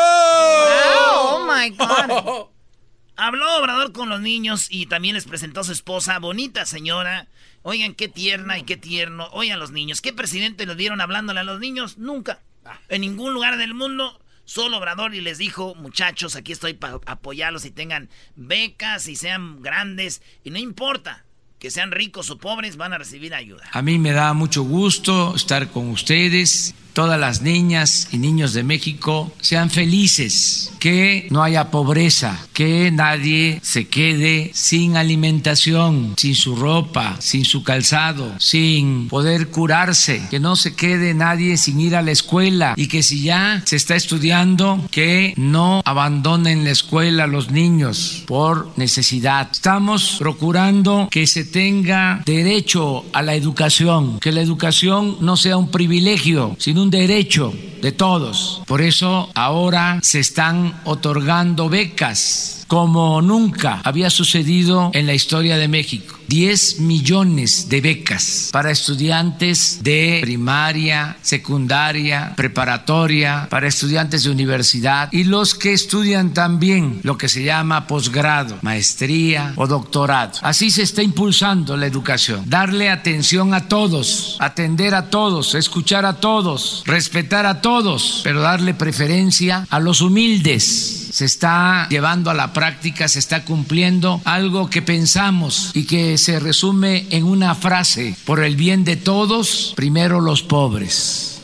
oh 1.22 1.46
my 1.46 1.70
God! 1.70 2.48
Habló 3.16 3.59
Obrador 3.59 3.92
con 3.92 4.09
los 4.09 4.20
niños 4.20 4.68
y 4.70 4.87
también 4.87 5.14
les 5.14 5.26
presentó 5.26 5.61
a 5.61 5.64
su 5.64 5.72
esposa, 5.72 6.18
bonita 6.18 6.64
señora. 6.64 7.28
Oigan, 7.61 7.94
qué 7.94 8.09
tierna 8.09 8.59
y 8.59 8.62
qué 8.62 8.76
tierno. 8.76 9.28
Oigan 9.33 9.61
los 9.61 9.70
niños, 9.70 10.00
¿qué 10.00 10.12
presidente 10.12 10.66
los 10.66 10.76
dieron 10.76 11.00
hablándole 11.00 11.40
a 11.40 11.44
los 11.44 11.61
niños? 11.61 11.98
Nunca. 11.98 12.40
En 12.88 13.02
ningún 13.02 13.35
lugar 13.35 13.59
del 13.59 13.74
mundo, 13.74 14.20
solo 14.44 14.78
Obrador 14.78 15.14
y 15.14 15.20
les 15.20 15.38
dijo, 15.38 15.74
muchachos, 15.74 16.37
aquí 16.37 16.52
estoy 16.52 16.74
para 16.74 17.00
apoyarlos 17.07 17.64
y 17.64 17.70
tengan 17.70 18.09
becas 18.35 19.07
y 19.07 19.16
sean 19.16 19.62
grandes. 19.62 20.22
Y 20.42 20.50
no 20.50 20.59
importa, 20.59 21.24
que 21.62 21.70
sean 21.70 21.92
ricos 21.92 22.29
o 22.29 22.38
pobres, 22.38 22.75
van 22.75 22.92
a 22.92 22.98
recibir 22.98 23.33
ayuda. 23.35 23.62
A 23.70 23.83
mí 23.83 23.96
me 23.96 24.11
da 24.11 24.35
mucho 24.35 24.64
gusto 24.64 25.37
estar 25.37 25.68
con 25.68 25.90
ustedes 25.90 26.75
todas 26.92 27.18
las 27.18 27.42
niñas 27.42 28.09
y 28.12 28.18
niños 28.18 28.52
de 28.52 28.62
México 28.62 29.33
sean 29.40 29.70
felices, 29.70 30.72
que 30.78 31.28
no 31.31 31.42
haya 31.42 31.70
pobreza, 31.70 32.38
que 32.52 32.90
nadie 32.90 33.61
se 33.62 33.88
quede 33.88 34.50
sin 34.55 34.96
alimentación, 34.96 36.14
sin 36.16 36.35
su 36.35 36.57
ropa, 36.57 37.16
sin 37.20 37.44
su 37.44 37.62
calzado, 37.62 38.35
sin 38.38 39.09
poder 39.09 39.48
curarse, 39.48 40.22
que 40.31 40.40
no 40.40 40.57
se 40.57 40.74
quede 40.74 41.14
nadie 41.14 41.57
sin 41.57 41.81
ir 41.81 41.96
a 41.96 42.02
la 42.02 42.11
escuela 42.11 42.74
y 42.76 42.88
que 42.88 43.02
si 43.02 43.22
ya 43.22 43.62
se 43.64 43.76
está 43.76 43.94
estudiando, 43.96 44.85
que 44.90 45.35
no 45.37 45.83
abandonen 45.85 46.64
la 46.64 46.70
escuela 46.70 47.26
los 47.26 47.50
niños 47.50 48.24
por 48.26 48.72
necesidad. 48.76 49.48
Estamos 49.52 50.16
procurando 50.18 51.09
que 51.11 51.26
se 51.26 51.44
tenga 51.44 52.22
derecho 52.26 53.05
a 53.12 53.22
la 53.22 53.35
educación, 53.35 54.18
que 54.20 54.33
la 54.33 54.40
educación 54.40 55.16
no 55.20 55.37
sea 55.37 55.57
un 55.57 55.70
privilegio, 55.70 56.57
sino 56.59 56.81
un 56.82 56.90
derecho 56.90 57.54
de 57.80 57.92
todos. 57.92 58.62
Por 58.66 58.82
eso 58.82 59.30
ahora 59.34 60.00
se 60.02 60.20
están 60.20 60.80
otorgando 60.84 61.68
becas 61.68 62.64
como 62.66 63.20
nunca 63.20 63.82
había 63.84 64.08
sucedido 64.08 64.90
en 64.94 65.06
la 65.06 65.12
historia 65.12 65.58
de 65.58 65.68
México. 65.68 66.16
10 66.32 66.80
millones 66.80 67.68
de 67.68 67.82
becas 67.82 68.48
para 68.52 68.70
estudiantes 68.70 69.80
de 69.82 70.20
primaria, 70.22 71.18
secundaria, 71.20 72.32
preparatoria, 72.34 73.48
para 73.50 73.68
estudiantes 73.68 74.24
de 74.24 74.30
universidad 74.30 75.10
y 75.12 75.24
los 75.24 75.54
que 75.54 75.74
estudian 75.74 76.32
también 76.32 77.00
lo 77.02 77.18
que 77.18 77.28
se 77.28 77.44
llama 77.44 77.86
posgrado, 77.86 78.58
maestría 78.62 79.52
o 79.56 79.66
doctorado. 79.66 80.38
Así 80.40 80.70
se 80.70 80.84
está 80.84 81.02
impulsando 81.02 81.76
la 81.76 81.86
educación. 81.86 82.44
Darle 82.46 82.88
atención 82.88 83.52
a 83.52 83.68
todos, 83.68 84.38
atender 84.40 84.94
a 84.94 85.10
todos, 85.10 85.54
escuchar 85.54 86.06
a 86.06 86.14
todos, 86.14 86.82
respetar 86.86 87.44
a 87.44 87.60
todos, 87.60 88.22
pero 88.24 88.40
darle 88.40 88.72
preferencia 88.72 89.66
a 89.68 89.78
los 89.80 90.00
humildes 90.00 91.02
se 91.12 91.26
está 91.26 91.86
llevando 91.90 92.30
a 92.30 92.34
la 92.34 92.54
práctica, 92.54 93.06
se 93.06 93.18
está 93.18 93.44
cumpliendo 93.44 94.22
algo 94.24 94.70
que 94.70 94.80
pensamos 94.80 95.70
y 95.74 95.84
que 95.84 96.16
se 96.22 96.38
resume 96.38 97.06
en 97.11 97.24
una 97.24 97.56
frase, 97.56 98.16
por 98.24 98.44
el 98.44 98.54
bien 98.54 98.85
de 98.85 98.96
todos, 98.96 99.72
primero 99.74 100.20
los 100.20 100.42
pobres. 100.42 101.42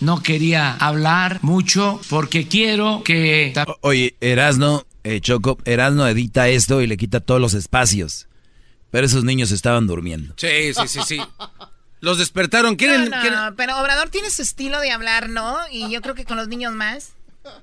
No 0.00 0.22
quería 0.22 0.72
hablar 0.72 1.40
mucho 1.42 2.00
porque 2.08 2.48
quiero 2.48 3.02
que... 3.04 3.52
Oye, 3.82 4.16
Erasno, 4.22 4.86
eh, 5.04 5.20
Choco, 5.20 5.58
Erasno 5.66 6.08
edita 6.08 6.48
esto 6.48 6.80
y 6.80 6.86
le 6.86 6.96
quita 6.96 7.20
todos 7.20 7.42
los 7.42 7.52
espacios. 7.52 8.26
Pero 8.90 9.06
esos 9.06 9.22
niños 9.22 9.50
estaban 9.50 9.86
durmiendo. 9.86 10.32
Sí, 10.38 10.72
sí, 10.74 10.88
sí, 10.88 11.00
sí. 11.06 11.20
Los 12.00 12.16
despertaron. 12.16 12.76
¿Quieren, 12.76 13.10
no, 13.10 13.54
pero 13.54 13.78
Obrador 13.78 14.08
tiene 14.08 14.30
su 14.30 14.40
estilo 14.40 14.80
de 14.80 14.92
hablar, 14.92 15.28
¿no? 15.28 15.58
Y 15.70 15.90
yo 15.90 16.00
creo 16.00 16.14
que 16.14 16.24
con 16.24 16.38
los 16.38 16.48
niños 16.48 16.72
más. 16.72 17.12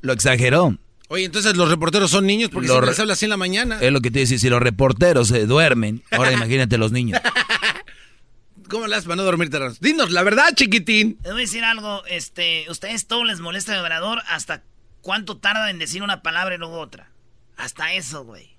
Lo 0.02 0.14
exageró. 0.14 0.78
Oye, 1.10 1.24
entonces 1.24 1.56
los 1.56 1.70
reporteros 1.70 2.12
son 2.12 2.26
niños 2.26 2.50
porque 2.52 2.68
se 2.68 2.82
les 2.82 3.00
habla 3.00 3.14
así 3.14 3.26
en 3.26 3.30
la 3.30 3.38
mañana. 3.38 3.80
Es 3.82 3.92
lo 3.92 4.02
que 4.02 4.12
te 4.12 4.20
dice, 4.20 4.38
si 4.40 4.50
los 4.50 4.62
reporteros 4.62 5.30
se 5.30 5.46
duermen, 5.46 6.04
ahora 6.12 6.32
imagínate 6.34 6.78
los 6.78 6.92
niños. 6.92 7.22
¿Cómo 8.70 8.88
las 8.88 9.06
van 9.06 9.20
a 9.22 9.24
dormir, 9.24 9.50
Dinos 9.80 10.12
la 10.12 10.24
verdad, 10.24 10.50
chiquitín. 10.54 11.18
Les 11.24 11.32
voy 11.32 11.42
a 11.42 11.46
decir 11.46 11.64
algo, 11.64 12.06
este, 12.08 12.66
ustedes 12.70 13.08
todo 13.08 13.24
les 13.24 13.40
molesta 13.40 13.74
el 13.74 13.80
orador 13.80 14.22
hasta 14.28 14.64
cuánto 15.02 15.38
tarda 15.38 15.70
en 15.70 15.80
decir 15.80 16.04
una 16.04 16.22
palabra 16.22 16.56
y 16.56 16.58
luego 16.58 16.78
otra. 16.80 17.10
Hasta 17.56 17.94
eso, 17.94 18.26
güey. 18.26 18.58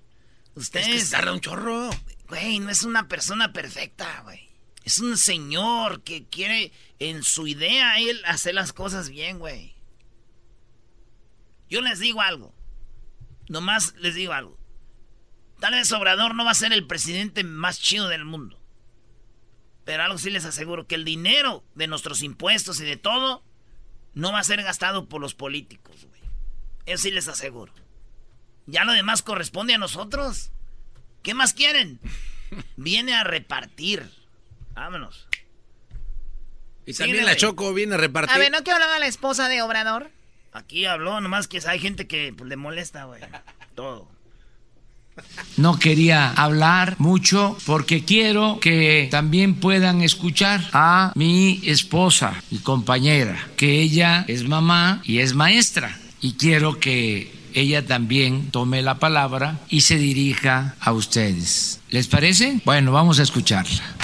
Ustedes... 0.55 0.87
Es 0.87 1.03
que 1.05 1.15
tarda 1.15 1.31
un 1.31 1.41
chorro. 1.41 1.91
Güey, 2.27 2.59
no 2.59 2.71
es 2.71 2.83
una 2.83 3.07
persona 3.07 3.53
perfecta, 3.53 4.21
güey. 4.23 4.49
Es 4.83 4.97
un 4.97 5.17
señor 5.17 6.01
que 6.01 6.25
quiere 6.25 6.71
en 6.97 7.21
su 7.21 7.45
idea 7.45 7.99
él 7.99 8.19
hacer 8.25 8.55
las 8.55 8.73
cosas 8.73 9.09
bien, 9.09 9.37
güey. 9.37 9.75
Yo 11.69 11.81
les 11.81 11.99
digo 11.99 12.21
algo. 12.21 12.53
Nomás 13.47 13.95
les 13.97 14.15
digo 14.15 14.33
algo. 14.33 14.57
Tal 15.59 15.73
vez 15.73 15.91
Obrador 15.91 16.35
no 16.35 16.45
va 16.45 16.51
a 16.51 16.55
ser 16.55 16.71
el 16.71 16.87
presidente 16.87 17.43
más 17.43 17.79
chido 17.79 18.07
del 18.07 18.25
mundo. 18.25 18.59
Pero 19.85 20.03
algo 20.03 20.17
sí 20.17 20.29
les 20.29 20.45
aseguro, 20.45 20.87
que 20.87 20.95
el 20.95 21.03
dinero 21.03 21.63
de 21.75 21.87
nuestros 21.87 22.21
impuestos 22.21 22.79
y 22.79 22.85
de 22.85 22.97
todo 22.97 23.43
no 24.13 24.31
va 24.31 24.39
a 24.39 24.43
ser 24.43 24.61
gastado 24.63 25.09
por 25.09 25.19
los 25.19 25.33
políticos, 25.35 26.05
güey. 26.05 26.21
Eso 26.85 27.03
sí 27.03 27.11
les 27.11 27.27
aseguro. 27.27 27.73
Ya 28.67 28.85
lo 28.85 28.93
demás 28.93 29.21
corresponde 29.21 29.73
a 29.73 29.77
nosotros. 29.79 30.51
¿Qué 31.23 31.33
más 31.33 31.53
quieren? 31.53 31.99
Viene 32.77 33.15
a 33.15 33.23
repartir. 33.23 34.09
Vámonos. 34.73 35.27
Y 36.85 36.93
también 36.93 37.25
la 37.25 37.35
Choco 37.35 37.73
viene 37.73 37.95
a 37.95 37.97
repartir. 37.97 38.35
A 38.35 38.39
ver, 38.39 38.51
¿no 38.51 38.63
que 38.63 38.71
hablaba 38.71 38.97
la 38.97 39.05
esposa 39.05 39.47
de 39.47 39.61
Obrador? 39.61 40.09
Aquí 40.51 40.85
habló, 40.85 41.21
nomás 41.21 41.47
que 41.47 41.59
hay 41.65 41.79
gente 41.79 42.07
que 42.07 42.33
pues, 42.35 42.49
le 42.49 42.55
molesta, 42.55 43.05
güey. 43.05 43.21
Todo. 43.75 44.07
No 45.57 45.77
quería 45.77 46.31
hablar 46.31 46.95
mucho 46.97 47.57
porque 47.65 48.05
quiero 48.05 48.59
que 48.61 49.09
también 49.11 49.55
puedan 49.55 50.01
escuchar 50.01 50.61
a 50.71 51.11
mi 51.15 51.61
esposa 51.65 52.41
y 52.49 52.59
compañera, 52.59 53.37
que 53.57 53.81
ella 53.81 54.23
es 54.27 54.47
mamá 54.47 55.01
y 55.03 55.19
es 55.19 55.33
maestra. 55.33 55.99
Y 56.21 56.33
quiero 56.33 56.79
que 56.79 57.33
ella 57.53 57.85
también 57.85 58.51
tome 58.51 58.81
la 58.81 58.99
palabra 58.99 59.59
y 59.69 59.81
se 59.81 59.97
dirija 59.97 60.75
a 60.79 60.93
ustedes. 60.93 61.81
¿Les 61.89 62.07
parece? 62.07 62.61
Bueno, 62.63 62.91
vamos 62.91 63.19
a 63.19 63.23
escucharla 63.23 63.98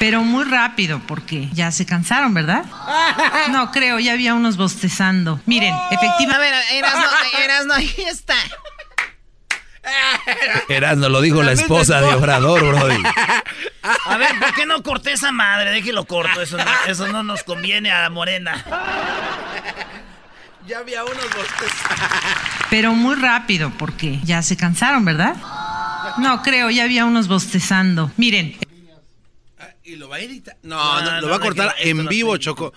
pero 0.00 0.22
muy 0.22 0.44
rápido 0.44 0.98
porque 1.06 1.50
ya 1.52 1.70
se 1.70 1.84
cansaron, 1.84 2.32
¿verdad? 2.32 2.64
No 3.50 3.70
creo, 3.70 3.98
ya 3.98 4.12
había 4.14 4.34
unos 4.34 4.56
bostezando. 4.56 5.40
Miren, 5.44 5.74
efectivamente. 5.90 6.36
A 6.36 6.38
ver, 6.38 6.54
Erasno, 7.44 7.74
ahí 7.74 7.94
está. 8.08 8.34
Erasno, 10.68 11.08
lo 11.08 11.20
dijo 11.20 11.42
la 11.42 11.52
esposa 11.52 12.00
de 12.00 12.14
Obrador, 12.14 12.64
Brody. 12.64 13.02
A 14.06 14.16
ver, 14.16 14.38
¿por 14.38 14.54
qué 14.54 14.64
no 14.66 14.82
corté 14.82 15.12
esa 15.12 15.32
madre? 15.32 15.70
Déjelo 15.70 16.06
corto, 16.06 16.40
eso 16.40 16.56
no, 16.56 16.64
eso 16.86 17.08
no 17.08 17.22
nos 17.22 17.42
conviene 17.42 17.92
a 17.92 18.08
Morena. 18.08 18.64
Ya 20.66 20.78
había 20.78 21.04
unos 21.04 21.24
bostezando. 21.24 22.06
Pero 22.70 22.94
muy 22.94 23.16
rápido 23.16 23.70
porque 23.76 24.18
ya 24.24 24.40
se 24.40 24.56
cansaron, 24.56 25.04
¿verdad? 25.04 25.36
No 26.18 26.40
creo, 26.42 26.70
ya 26.70 26.84
había 26.84 27.04
unos 27.04 27.28
bostezando. 27.28 28.10
Miren. 28.16 28.56
¿Y 29.90 29.96
lo 29.96 30.08
va 30.08 30.16
a 30.16 30.20
editar? 30.20 30.56
No, 30.62 31.02
no, 31.02 31.20
lo 31.20 31.28
va 31.28 31.36
a 31.36 31.40
cortar 31.40 31.74
en 31.80 32.06
vivo, 32.06 32.36
Choco. 32.36 32.72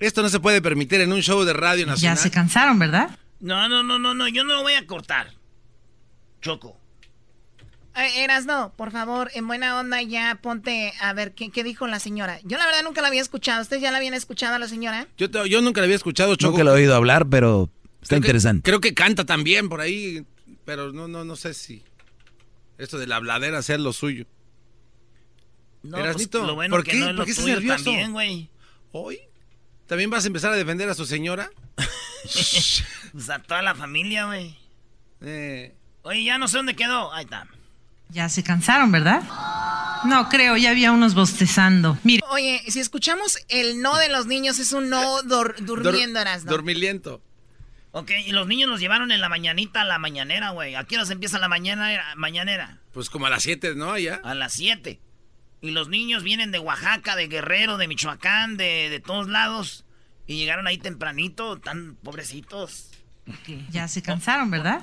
Esto 0.00 0.20
no 0.20 0.28
se 0.28 0.40
puede 0.40 0.60
permitir 0.60 1.00
en 1.00 1.12
un 1.12 1.22
show 1.22 1.44
de 1.44 1.52
radio 1.52 1.86
nacional. 1.86 2.16
Ya 2.16 2.20
se 2.22 2.30
cansaron, 2.30 2.76
¿verdad? 2.76 3.16
No, 3.38 3.68
no, 3.68 3.84
no, 3.84 4.00
no, 4.00 4.14
no, 4.14 4.26
yo 4.26 4.42
no 4.42 4.54
lo 4.54 4.62
voy 4.62 4.72
a 4.74 4.84
cortar. 4.84 5.32
Choco. 6.40 6.76
Eh, 7.94 8.24
Eras, 8.24 8.46
no, 8.46 8.72
por 8.76 8.90
favor, 8.90 9.30
en 9.34 9.46
buena 9.46 9.78
onda 9.78 10.02
ya 10.02 10.38
ponte 10.42 10.92
a 11.00 11.12
ver 11.12 11.34
qué, 11.34 11.50
qué, 11.50 11.62
dijo 11.62 11.86
la 11.86 12.00
señora. 12.00 12.40
Yo 12.42 12.58
la 12.58 12.66
verdad 12.66 12.82
nunca 12.82 13.00
la 13.00 13.08
había 13.08 13.22
escuchado. 13.22 13.62
¿Ustedes 13.62 13.80
ya 13.80 13.92
la 13.92 13.98
habían 13.98 14.14
escuchado 14.14 14.56
a 14.56 14.58
la 14.58 14.66
señora? 14.66 15.06
Yo, 15.16 15.28
yo 15.46 15.62
nunca 15.62 15.80
la 15.80 15.84
había 15.84 15.96
escuchado, 15.96 16.34
Choco. 16.34 16.52
Nunca 16.52 16.64
la 16.64 16.72
he 16.72 16.82
oído 16.82 16.96
hablar, 16.96 17.28
pero 17.28 17.70
está 18.02 18.16
interesante. 18.16 18.68
creo 18.68 18.80
que 18.80 18.92
canta 18.92 19.24
también 19.24 19.68
por 19.68 19.80
ahí, 19.80 20.26
pero 20.64 20.92
no, 20.92 21.06
no, 21.06 21.24
no 21.24 21.36
sé 21.36 21.54
si 21.54 21.84
esto 22.76 22.98
de 22.98 23.06
la 23.06 23.16
habladera 23.16 23.62
sea 23.62 23.78
lo 23.78 23.92
suyo. 23.92 24.26
No, 25.82 25.98
pues, 25.98 26.32
lo 26.32 26.54
bueno 26.54 26.74
¿por 26.74 26.84
qué? 26.84 26.92
Que 26.92 26.98
no 26.98 27.16
¿Por 27.16 27.24
qué 27.24 27.30
estás 27.30 27.46
nervioso? 27.46 27.84
También, 27.84 28.12
güey. 28.12 28.50
¿Hoy? 28.92 29.20
¿También 29.86 30.10
vas 30.10 30.24
a 30.24 30.26
empezar 30.26 30.52
a 30.52 30.56
defender 30.56 30.88
a 30.88 30.94
su 30.94 31.06
señora? 31.06 31.50
pues 33.12 33.30
a 33.30 33.38
toda 33.38 33.62
la 33.62 33.74
familia, 33.74 34.26
güey. 34.26 34.56
Eh. 35.22 35.74
Oye, 36.02 36.24
ya 36.24 36.38
no 36.38 36.48
sé 36.48 36.58
dónde 36.58 36.74
quedó. 36.74 37.12
Ahí 37.12 37.24
está. 37.24 37.46
Ya 38.10 38.28
se 38.28 38.42
cansaron, 38.42 38.90
¿verdad? 38.90 39.22
No 40.04 40.28
creo, 40.28 40.56
ya 40.56 40.70
había 40.70 40.92
unos 40.92 41.14
bostezando. 41.14 41.98
Mire. 42.04 42.22
Oye, 42.30 42.62
si 42.68 42.80
escuchamos 42.80 43.38
el 43.48 43.82
no 43.82 43.96
de 43.98 44.08
los 44.08 44.26
niños, 44.26 44.58
es 44.58 44.72
un 44.72 44.88
no 44.88 45.22
durmiendo, 45.22 46.20
Dor 46.24 46.44
¿no? 46.44 46.50
Dormiliento. 46.50 47.22
Ok, 47.90 48.12
y 48.26 48.32
los 48.32 48.46
niños 48.46 48.68
los 48.68 48.80
llevaron 48.80 49.10
en 49.10 49.20
la 49.20 49.28
mañanita 49.28 49.82
a 49.82 49.84
la 49.84 49.98
mañanera, 49.98 50.50
güey. 50.50 50.74
¿A 50.74 50.84
qué 50.84 50.96
horas 50.96 51.10
empieza 51.10 51.38
la 51.38 51.48
mañana, 51.48 52.14
mañanera? 52.16 52.78
Pues 52.92 53.10
como 53.10 53.26
a 53.26 53.30
las 53.30 53.42
7, 53.42 53.74
¿no? 53.74 53.96
Ya. 53.98 54.20
A 54.22 54.34
las 54.34 54.52
7. 54.52 55.00
Y 55.60 55.72
los 55.72 55.88
niños 55.88 56.22
vienen 56.22 56.50
de 56.50 56.58
Oaxaca, 56.58 57.16
de 57.16 57.28
Guerrero, 57.28 57.78
de 57.78 57.88
Michoacán, 57.88 58.56
de, 58.56 58.88
de 58.90 59.00
todos 59.00 59.28
lados. 59.28 59.84
Y 60.26 60.36
llegaron 60.36 60.66
ahí 60.66 60.78
tempranito, 60.78 61.58
tan 61.58 61.96
pobrecitos. 62.02 62.90
Ya 63.70 63.88
se 63.88 64.02
cansaron, 64.02 64.50
¿verdad? 64.50 64.80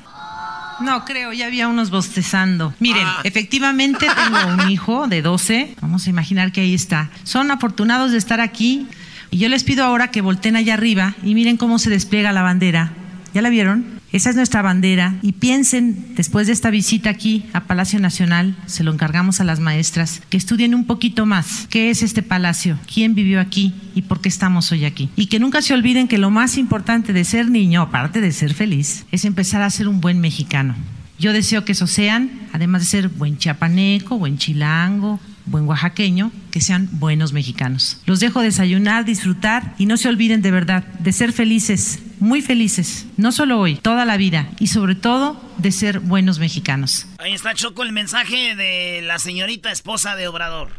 No, 0.81 1.05
creo, 1.05 1.33
ya 1.33 1.47
había 1.47 1.67
unos 1.67 1.89
bostezando. 1.89 2.73
Miren, 2.79 3.05
ah. 3.05 3.21
efectivamente 3.23 4.07
tengo 4.15 4.63
un 4.63 4.69
hijo 4.69 5.07
de 5.07 5.21
12. 5.21 5.75
Vamos 5.81 6.05
a 6.05 6.09
imaginar 6.09 6.51
que 6.51 6.61
ahí 6.61 6.73
está. 6.73 7.09
Son 7.23 7.49
afortunados 7.51 8.11
de 8.11 8.17
estar 8.17 8.41
aquí. 8.41 8.87
Y 9.31 9.37
yo 9.39 9.49
les 9.49 9.63
pido 9.63 9.83
ahora 9.83 10.11
que 10.11 10.21
volteen 10.21 10.55
allá 10.55 10.75
arriba 10.75 11.15
y 11.23 11.33
miren 11.33 11.57
cómo 11.57 11.79
se 11.79 11.89
despliega 11.89 12.31
la 12.31 12.41
bandera. 12.41 12.93
¿Ya 13.33 13.41
la 13.41 13.49
vieron? 13.49 13.94
Esa 14.15 14.29
es 14.29 14.37
nuestra 14.37 14.61
bandera 14.61 15.17
y 15.21 15.33
piensen, 15.33 16.15
después 16.15 16.47
de 16.47 16.53
esta 16.53 16.69
visita 16.69 17.09
aquí 17.09 17.47
a 17.51 17.65
Palacio 17.65 17.99
Nacional, 17.99 18.55
se 18.65 18.85
lo 18.85 18.93
encargamos 18.93 19.41
a 19.41 19.43
las 19.43 19.59
maestras, 19.59 20.21
que 20.29 20.37
estudien 20.37 20.73
un 20.73 20.85
poquito 20.85 21.25
más 21.25 21.67
qué 21.69 21.89
es 21.89 22.01
este 22.01 22.23
palacio, 22.23 22.79
quién 22.87 23.13
vivió 23.13 23.41
aquí 23.41 23.73
y 23.93 24.03
por 24.03 24.21
qué 24.21 24.29
estamos 24.29 24.71
hoy 24.71 24.85
aquí. 24.85 25.09
Y 25.17 25.25
que 25.25 25.37
nunca 25.37 25.61
se 25.61 25.73
olviden 25.73 26.07
que 26.07 26.17
lo 26.17 26.29
más 26.29 26.57
importante 26.57 27.11
de 27.11 27.25
ser 27.25 27.49
niño, 27.49 27.81
aparte 27.81 28.21
de 28.21 28.31
ser 28.31 28.53
feliz, 28.53 29.05
es 29.11 29.25
empezar 29.25 29.61
a 29.61 29.69
ser 29.69 29.89
un 29.89 29.99
buen 29.99 30.21
mexicano. 30.21 30.75
Yo 31.19 31.33
deseo 31.33 31.65
que 31.65 31.73
eso 31.73 31.85
sean, 31.85 32.47
además 32.53 32.83
de 32.83 32.87
ser 32.87 33.09
buen 33.09 33.37
chiapaneco, 33.37 34.17
buen 34.17 34.37
chilango, 34.37 35.19
buen 35.45 35.67
oaxaqueño, 35.67 36.31
que 36.51 36.61
sean 36.61 36.89
buenos 36.93 37.33
mexicanos. 37.33 38.01
Los 38.05 38.19
dejo 38.19 38.41
desayunar, 38.41 39.05
disfrutar 39.05 39.75
y 39.77 39.85
no 39.85 39.97
se 39.97 40.09
olviden 40.09 40.41
de 40.41 40.51
verdad 40.51 40.83
de 40.83 41.11
ser 41.11 41.33
felices, 41.33 41.99
muy 42.19 42.41
felices, 42.41 43.05
no 43.17 43.31
solo 43.31 43.59
hoy, 43.59 43.75
toda 43.75 44.05
la 44.05 44.17
vida 44.17 44.49
y 44.59 44.67
sobre 44.67 44.95
todo 44.95 45.41
de 45.57 45.71
ser 45.71 45.99
buenos 45.99 46.39
mexicanos. 46.39 47.05
Ahí 47.19 47.33
está 47.33 47.53
Choco 47.53 47.83
el 47.83 47.91
mensaje 47.91 48.55
de 48.55 49.01
la 49.03 49.19
señorita 49.19 49.71
esposa 49.71 50.15
de 50.15 50.27
Obrador. 50.27 50.71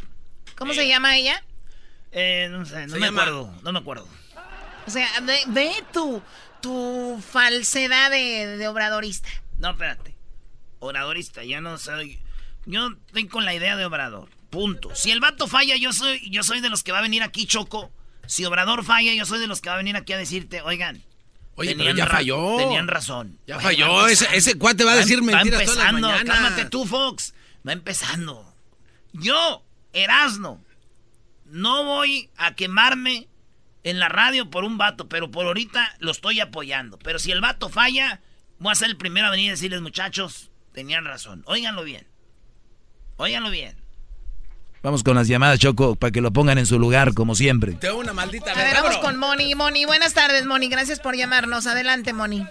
¿Cómo 0.55 0.73
se 0.73 0.87
llama 0.87 1.17
ella? 1.17 1.43
Eh, 2.11 2.47
no 2.49 2.65
sé, 2.65 2.87
no 2.87 2.97
me 2.97 3.07
acuerdo, 3.07 3.53
no 3.63 3.71
me 3.71 3.79
acuerdo. 3.79 4.07
O 4.87 4.89
sea, 4.89 5.07
ve, 5.47 5.71
tu, 5.93 6.21
tu 6.61 7.21
falsedad 7.29 8.09
de, 8.09 8.57
de 8.57 8.67
obradorista. 8.67 9.27
No, 9.59 9.71
espérate. 9.71 10.15
Obradorista, 10.79 11.43
ya 11.43 11.61
no 11.61 11.77
soy... 11.77 12.19
Yo 12.65 12.89
estoy 13.07 13.27
con 13.27 13.45
la 13.45 13.53
idea 13.53 13.75
de 13.75 13.85
Obrador. 13.85 14.29
Punto. 14.49 14.95
Si 14.95 15.11
el 15.11 15.19
vato 15.19 15.47
falla, 15.47 15.75
yo 15.75 15.91
soy, 15.93 16.29
yo 16.29 16.43
soy 16.43 16.61
de 16.61 16.69
los 16.69 16.83
que 16.83 16.91
va 16.91 16.99
a 16.99 17.01
venir 17.01 17.23
aquí, 17.23 17.45
Choco. 17.45 17.91
Si 18.27 18.45
Obrador 18.45 18.83
falla, 18.83 19.13
yo 19.13 19.25
soy 19.25 19.39
de 19.39 19.47
los 19.47 19.61
que 19.61 19.69
va 19.69 19.75
a 19.75 19.77
venir 19.77 19.95
aquí 19.95 20.13
a 20.13 20.17
decirte, 20.17 20.61
oigan. 20.61 21.03
Oye, 21.55 21.75
pero 21.75 21.95
ya 21.95 22.05
falló. 22.05 22.57
Tenían 22.57 22.87
razón. 22.87 23.39
Ya 23.47 23.59
falló. 23.59 24.07
Ese, 24.07 24.27
ese, 24.35 24.57
cuate 24.57 24.83
va 24.83 24.93
a 24.93 24.95
decir 24.95 25.21
mentiras 25.23 25.59
va 25.59 25.63
empezando, 25.63 26.07
todas 26.07 26.23
Cálmate 26.23 26.65
tú, 26.65 26.85
Fox. 26.85 27.33
Va 27.67 27.73
empezando. 27.73 28.53
Yo, 29.13 29.63
Erasno, 29.91 30.63
no 31.45 31.83
voy 31.83 32.29
a 32.37 32.53
quemarme 32.53 33.27
en 33.83 33.99
la 33.99 34.09
radio 34.09 34.49
por 34.49 34.65
un 34.65 34.77
vato, 34.77 35.09
pero 35.09 35.31
por 35.31 35.47
ahorita 35.47 35.95
lo 35.99 36.11
estoy 36.11 36.39
apoyando. 36.39 36.99
Pero 36.99 37.17
si 37.17 37.31
el 37.31 37.41
vato 37.41 37.69
falla, 37.69 38.21
voy 38.59 38.71
a 38.71 38.75
ser 38.75 38.89
el 38.89 38.97
primero 38.97 39.27
a 39.27 39.31
venir 39.31 39.49
a 39.49 39.53
decirles, 39.53 39.81
muchachos, 39.81 40.51
tenían 40.73 41.05
razón. 41.05 41.43
Óiganlo 41.47 41.83
bien. 41.83 42.07
Óiganlo 43.15 43.49
bien. 43.49 43.86
Vamos 44.83 45.03
con 45.03 45.15
las 45.15 45.27
llamadas, 45.27 45.59
Choco, 45.59 45.95
para 45.95 46.11
que 46.11 46.21
lo 46.21 46.31
pongan 46.31 46.57
en 46.57 46.65
su 46.65 46.77
lugar, 46.79 47.13
como 47.13 47.35
siempre. 47.35 47.73
Te 47.73 47.91
una 47.91 48.13
maldita 48.13 48.51
A 48.51 48.55
ver, 48.55 48.73
vamos 48.75 48.97
con 48.97 49.17
Moni. 49.17 49.55
Moni, 49.55 49.85
buenas 49.85 50.13
tardes, 50.13 50.45
Moni. 50.45 50.69
Gracias 50.69 50.99
por 50.99 51.15
llamarnos. 51.15 51.65
Adelante, 51.67 52.13
Moni. 52.13 52.45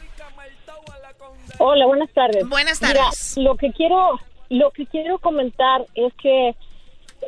Hola, 1.58 1.86
buenas 1.86 2.10
tardes. 2.12 2.46
Buenas 2.48 2.80
tardes. 2.80 3.36
lo 3.36 3.56
que 3.56 3.70
quiero, 3.72 4.20
lo 4.50 4.70
que 4.72 4.86
quiero 4.86 5.18
comentar 5.18 5.86
es 5.94 6.12
que 6.14 6.54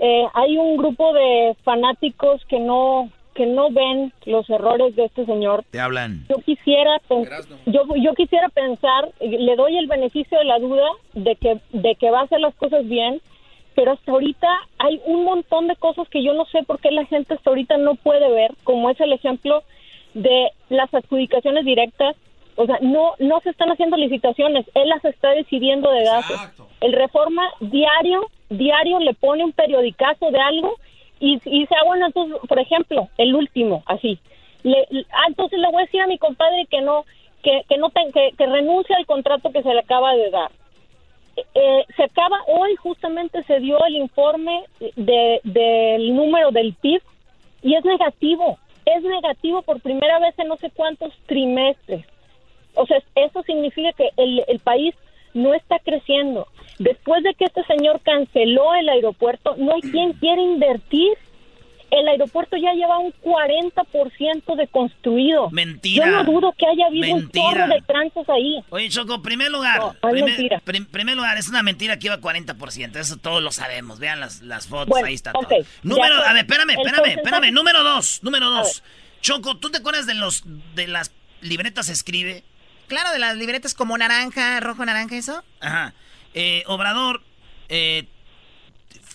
eh, 0.02 0.24
hay 0.34 0.56
un 0.58 0.76
grupo 0.76 1.12
de 1.12 1.56
fanáticos 1.64 2.44
que 2.48 2.58
no 2.60 3.10
que 3.34 3.46
no 3.46 3.70
ven 3.70 4.12
los 4.26 4.50
errores 4.50 4.96
de 4.96 5.04
este 5.04 5.24
señor. 5.24 5.64
Te 5.70 5.78
hablan. 5.78 6.26
Yo 6.28 6.36
quisiera 6.44 7.00
yo 7.66 7.84
yo 8.02 8.14
quisiera 8.14 8.48
pensar, 8.48 9.12
le 9.20 9.54
doy 9.54 9.78
el 9.78 9.86
beneficio 9.86 10.36
de 10.38 10.44
la 10.44 10.58
duda 10.58 10.86
de 11.14 11.36
que 11.36 11.60
de 11.72 11.94
que 11.94 12.10
va 12.10 12.20
a 12.20 12.24
hacer 12.24 12.40
las 12.40 12.54
cosas 12.56 12.86
bien 12.88 13.20
pero 13.78 13.92
hasta 13.92 14.10
ahorita 14.10 14.48
hay 14.78 15.00
un 15.06 15.22
montón 15.22 15.68
de 15.68 15.76
cosas 15.76 16.08
que 16.08 16.24
yo 16.24 16.34
no 16.34 16.46
sé 16.46 16.64
por 16.64 16.80
qué 16.80 16.90
la 16.90 17.04
gente 17.04 17.34
hasta 17.34 17.48
ahorita 17.48 17.76
no 17.76 17.94
puede 17.94 18.28
ver, 18.28 18.50
como 18.64 18.90
es 18.90 18.98
el 18.98 19.12
ejemplo 19.12 19.62
de 20.14 20.50
las 20.68 20.92
adjudicaciones 20.92 21.64
directas. 21.64 22.16
O 22.56 22.66
sea, 22.66 22.78
no, 22.80 23.12
no 23.20 23.38
se 23.38 23.50
están 23.50 23.70
haciendo 23.70 23.96
licitaciones, 23.96 24.66
él 24.74 24.88
las 24.88 25.04
está 25.04 25.30
decidiendo 25.30 25.92
de 25.92 26.02
gases. 26.02 26.40
El 26.80 26.92
Reforma 26.92 27.48
diario, 27.60 28.26
diario 28.50 28.98
le 28.98 29.14
pone 29.14 29.44
un 29.44 29.52
periodicazo 29.52 30.32
de 30.32 30.40
algo 30.40 30.74
y, 31.20 31.34
y 31.44 31.60
dice, 31.60 31.76
ah, 31.80 31.86
bueno, 31.86 32.06
entonces, 32.06 32.36
por 32.48 32.58
ejemplo, 32.58 33.08
el 33.16 33.32
último, 33.36 33.84
así. 33.86 34.18
Le, 34.64 34.88
ah, 35.12 35.26
entonces 35.28 35.56
le 35.60 35.68
voy 35.68 35.82
a 35.82 35.84
decir 35.84 36.00
a 36.00 36.08
mi 36.08 36.18
compadre 36.18 36.66
que 36.68 36.80
no, 36.80 37.04
que, 37.44 37.62
que 37.68 37.78
no 37.78 37.90
que, 37.90 38.32
que 38.36 38.46
renuncie 38.46 38.96
al 38.96 39.06
contrato 39.06 39.52
que 39.52 39.62
se 39.62 39.72
le 39.72 39.78
acaba 39.78 40.16
de 40.16 40.30
dar. 40.30 40.50
Eh, 41.54 41.84
se 41.96 42.04
acaba, 42.04 42.38
hoy 42.46 42.76
justamente 42.76 43.42
se 43.44 43.60
dio 43.60 43.84
el 43.84 43.96
informe 43.96 44.64
de, 44.96 45.40
del 45.44 46.14
número 46.14 46.50
del 46.50 46.74
PIB 46.74 47.02
y 47.62 47.74
es 47.74 47.84
negativo, 47.84 48.58
es 48.84 49.02
negativo 49.02 49.62
por 49.62 49.80
primera 49.80 50.18
vez 50.18 50.38
en 50.38 50.48
no 50.48 50.56
sé 50.56 50.70
cuántos 50.70 51.12
trimestres. 51.26 52.04
O 52.74 52.86
sea, 52.86 53.02
eso 53.14 53.42
significa 53.42 53.92
que 53.92 54.10
el, 54.16 54.44
el 54.46 54.58
país 54.60 54.94
no 55.34 55.54
está 55.54 55.78
creciendo. 55.78 56.46
Después 56.78 57.22
de 57.22 57.34
que 57.34 57.44
este 57.44 57.64
señor 57.64 58.00
canceló 58.00 58.74
el 58.74 58.88
aeropuerto, 58.88 59.54
no 59.56 59.74
hay 59.74 59.80
quien 59.80 60.12
quiera 60.14 60.40
invertir 60.40 61.16
el 61.90 62.08
aeropuerto 62.08 62.56
ya 62.56 62.72
lleva 62.74 62.98
un 62.98 63.12
40% 63.22 64.56
de 64.56 64.68
construido. 64.68 65.50
Mentira. 65.50 66.06
Yo 66.06 66.12
no 66.12 66.24
dudo 66.24 66.54
que 66.56 66.66
haya 66.66 66.86
habido 66.86 67.14
un 67.14 67.30
chorro 67.30 67.66
de 67.66 67.80
trances 67.86 68.28
ahí. 68.28 68.62
Oye, 68.70 68.88
Choco, 68.88 69.22
primer 69.22 69.50
lugar. 69.50 69.80
primer, 70.00 70.86
primer 70.86 71.16
lugar, 71.16 71.38
es 71.38 71.48
una 71.48 71.62
mentira 71.62 71.98
que 71.98 72.06
iba 72.08 72.18
40%. 72.18 72.96
Eso 72.96 73.16
todos 73.16 73.42
lo 73.42 73.52
sabemos. 73.52 73.98
Vean 73.98 74.20
las, 74.20 74.42
las 74.42 74.66
fotos, 74.68 74.96
ahí 75.02 75.14
está 75.14 75.32
todo. 75.32 75.46
Número, 75.82 76.22
a 76.24 76.32
ver, 76.32 76.44
espérame, 76.44 76.70
espérame, 76.70 77.16
espérame. 77.16 77.52
Número 77.52 77.82
dos, 77.82 78.22
número 78.22 78.50
dos. 78.50 78.82
Choco, 79.20 79.56
¿tú 79.56 79.70
te 79.70 79.78
acuerdas 79.78 80.06
de 80.06 80.14
los 80.14 80.44
de 80.74 80.86
las 80.86 81.12
libretas 81.40 81.88
escribe? 81.88 82.44
Claro, 82.86 83.12
de 83.12 83.18
las 83.18 83.36
libretas 83.36 83.74
como 83.74 83.98
naranja, 83.98 84.60
rojo, 84.60 84.84
naranja, 84.84 85.16
eso. 85.16 85.42
Ajá. 85.60 85.92
Eh, 86.34 86.62
Obrador, 86.66 87.22
eh, 87.68 88.06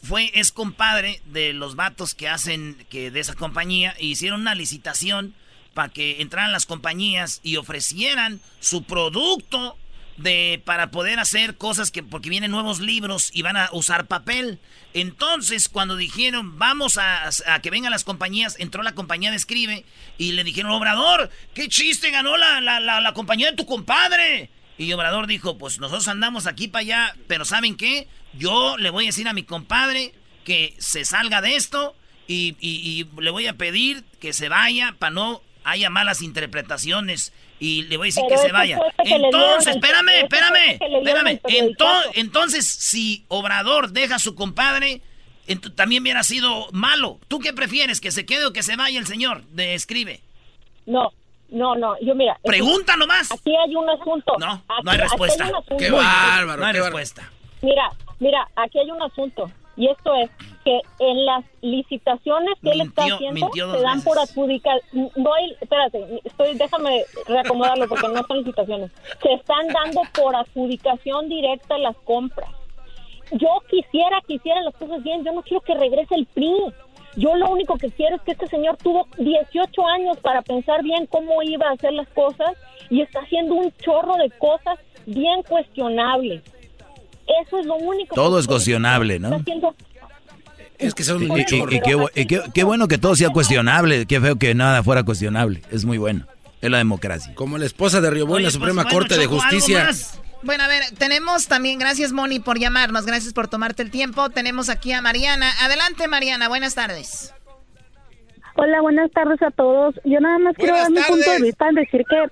fue, 0.04 0.32
es 0.34 0.52
compadre 0.52 1.22
de 1.26 1.54
los 1.54 1.76
vatos 1.76 2.14
que 2.14 2.28
hacen, 2.28 2.86
que 2.90 3.10
de 3.10 3.22
esa 3.22 3.36
compañía, 3.36 3.96
e 3.98 4.06
hicieron 4.06 4.42
una 4.42 4.54
licitación 4.54 5.34
para 5.74 5.90
que 5.90 6.22
entraran 6.22 6.52
las 6.52 6.66
compañías 6.66 7.40
y 7.42 7.56
ofrecieran 7.56 8.42
su 8.60 8.84
producto 8.84 9.78
de 10.18 10.62
para 10.64 10.92
poder 10.92 11.20
hacer 11.20 11.58
cosas 11.58 11.90
que 11.90 12.04
porque 12.04 12.30
vienen 12.30 12.52
nuevos 12.52 12.80
libros 12.80 13.32
y 13.34 13.42
van 13.42 13.58
a 13.58 13.70
usar 13.72 14.06
papel. 14.06 14.60
Entonces, 14.94 15.70
cuando 15.70 15.96
dijeron, 15.96 16.60
"Vamos 16.60 17.00
a, 17.00 17.32
que 17.64 17.72
vengan 17.72 17.92
las 17.92 18.04
compañías", 18.04 18.56
entró 18.60 18.84
la 18.84 18.94
compañía 18.94 19.32
de 19.32 19.38
Escribe 19.38 19.86
y 20.20 20.34
le 20.34 20.44
dijeron, 20.44 20.72
"Obrador, 20.72 21.32
qué 21.56 21.68
chiste 21.68 22.12
ganó 22.12 22.38
la, 22.38 22.62
la, 22.62 22.80
la, 22.80 23.02
la 23.02 23.14
compañía 23.14 23.50
de 23.50 23.58
tu 23.58 23.66
compadre." 23.66 24.52
Y 24.78 24.92
Obrador 24.94 25.28
dijo, 25.28 25.58
"Pues 25.58 25.80
nosotros 25.80 26.08
andamos 26.08 26.48
aquí 26.48 26.68
para 26.68 26.82
allá, 26.82 27.16
pero 27.28 27.46
¿saben 27.46 27.76
qué? 27.76 28.08
Yo 28.34 28.78
le 28.78 28.90
voy 28.90 29.06
a 29.06 29.08
decir 29.08 29.28
a 29.28 29.34
mi 29.34 29.44
compadre 29.44 30.14
que 30.44 30.74
se 30.80 31.06
salga 31.06 31.42
de 31.42 31.56
esto 31.56 31.96
y, 32.28 33.06
le 33.20 33.32
voy 33.32 33.48
a 33.48 33.54
pedir 33.54 34.04
que 34.20 34.34
se 34.34 34.50
vaya 34.50 34.96
para 34.98 35.12
no 35.12 35.42
haya 35.64 35.90
malas 35.90 36.22
interpretaciones 36.22 37.34
y 37.60 37.84
le 37.84 37.98
voy 37.98 38.08
a 38.08 38.10
decir 38.10 38.24
que 38.28 38.38
se 38.38 38.52
vaya. 38.52 38.80
Entonces, 38.98 39.76
espérame, 39.76 40.10
espérame, 40.24 40.80
espérame. 40.82 41.40
Entonces, 42.16 42.68
si 42.68 43.24
Obrador 43.30 43.92
deja 43.92 44.16
a 44.16 44.20
su 44.20 44.36
compadre, 44.36 45.02
también 45.76 46.04
hubiera 46.04 46.24
sido 46.24 46.68
malo. 46.72 47.20
¿Tú 47.28 47.40
qué 47.40 47.54
prefieres, 47.54 48.02
que 48.02 48.12
se 48.12 48.26
quede 48.26 48.46
o 48.46 48.54
que 48.54 48.64
se 48.64 48.76
vaya 48.76 49.00
el 49.00 49.08
señor? 49.08 49.46
De 49.48 49.76
escribe. 49.76 50.22
No, 50.86 51.14
no, 51.54 51.76
no, 51.76 51.96
yo 52.02 52.16
mira. 52.16 52.38
Pregunta 52.44 52.96
nomás. 52.98 53.32
Aquí 53.32 53.56
hay 53.56 53.76
un 53.76 53.90
asunto. 53.90 54.34
No, 54.40 54.62
no 54.84 54.92
hay 54.92 54.98
respuesta. 54.98 55.50
Qué 55.78 55.92
bárbaro. 55.92 56.60
No 56.60 56.66
hay 56.66 56.74
respuesta. 56.74 57.32
Mira, 57.62 57.92
mira, 58.20 58.50
aquí 58.56 58.80
hay 58.80 58.90
un 58.90 59.02
asunto. 59.02 59.50
Y 59.76 59.88
esto 59.88 60.14
es 60.16 60.30
que 60.64 60.82
en 61.00 61.26
las 61.26 61.44
licitaciones 61.62 62.60
que 62.62 62.72
él 62.72 62.82
está 62.82 63.04
haciendo 63.06 63.50
se 63.54 63.82
dan 63.82 64.02
por 64.04 64.20
adjudicar. 64.20 64.80
No 64.92 65.34
hay, 65.34 65.56
espérate, 65.62 66.22
estoy, 66.24 66.56
déjame 66.56 67.04
reacomodarlo 67.28 67.88
porque 67.88 68.08
no 68.08 68.24
son 68.24 68.38
licitaciones. 68.40 68.92
Se 69.22 69.34
están 69.34 69.68
dando 69.68 70.02
por 70.14 70.36
adjudicación 70.36 71.30
directa 71.30 71.78
las 71.78 71.96
compras. 71.98 72.50
Yo 73.32 73.50
quisiera 73.68 74.22
que 74.28 74.36
hicieran 74.36 74.66
las 74.66 74.76
cosas 74.76 75.04
bien. 75.04 75.24
Yo 75.24 75.32
no 75.32 75.42
quiero 75.44 75.62
que 75.62 75.74
regrese 75.74 76.16
el 76.16 76.26
PRI. 76.26 76.52
Yo 77.16 77.36
lo 77.36 77.50
único 77.50 77.78
que 77.78 77.92
quiero 77.92 78.16
es 78.16 78.22
que 78.24 78.32
este 78.32 78.48
señor 78.48 78.78
tuvo 78.78 79.08
18 79.18 79.88
años 79.88 80.18
para 80.20 80.42
pensar 80.42 80.84
bien 80.84 81.06
cómo 81.08 81.42
iba 81.44 81.68
a 81.68 81.74
hacer 81.74 81.94
las 81.94 82.08
cosas 82.10 82.54
y 82.90 83.02
está 83.02 83.20
haciendo 83.20 83.56
un 83.56 83.72
chorro 83.84 84.16
de 84.18 84.30
cosas 84.32 84.80
bien 85.06 85.44
cuestionables. 85.44 86.42
Eso 87.46 87.60
es 87.60 87.66
lo 87.66 87.76
único. 87.76 88.16
Todo 88.16 88.40
es 88.40 88.48
cuestionable, 88.48 89.20
¿no? 89.20 89.42
Es 90.78 90.94
que 90.94 91.04
son 91.04 91.24
y, 91.24 91.46
qué, 92.54 92.64
bueno 92.64 92.88
que 92.88 92.98
todo 92.98 93.16
sea 93.16 93.30
cuestionable. 93.30 94.06
Qué 94.06 94.20
feo 94.20 94.36
que 94.38 94.54
nada 94.54 94.84
fuera 94.84 95.04
cuestionable. 95.04 95.62
Es 95.72 95.86
muy 95.86 95.98
bueno. 95.98 96.26
Es 96.62 96.70
la 96.70 96.78
democracia. 96.78 97.34
Como 97.36 97.58
la 97.58 97.66
esposa 97.66 98.02
de 98.02 98.10
Río 98.10 98.38
en 98.38 98.44
la 98.44 98.52
Suprema 98.52 98.84
pues, 98.84 98.94
Corte 98.94 99.18
de 99.18 99.26
Justicia. 99.28 99.90
Bueno, 100.44 100.66
a 100.66 100.68
ver, 100.68 100.84
tenemos 100.98 101.48
también, 101.48 101.80
gracias 101.80 102.12
Moni 102.12 102.40
por 102.40 102.60
llamarnos, 102.60 103.06
gracias 103.06 103.34
por 103.34 103.48
tomarte 103.48 103.82
el 103.82 103.92
tiempo. 103.92 104.30
Tenemos 104.30 104.70
aquí 104.70 104.92
a 104.92 105.02
Mariana. 105.02 105.48
Adelante 105.62 106.08
Mariana, 106.08 106.50
buenas 106.50 106.76
tardes. 106.76 107.34
Hola, 108.56 108.82
buenas 108.82 109.10
tardes 109.12 109.42
a 109.42 109.52
todos. 109.52 109.96
Yo 110.04 110.20
nada 110.20 110.38
más 110.40 110.56
quiero 110.56 110.76
dar 110.76 110.92
mi 110.92 111.02
punto 111.02 111.32
de 111.32 111.42
vista 111.42 111.70
en 111.70 111.76
decir 111.76 112.04
que, 112.08 112.26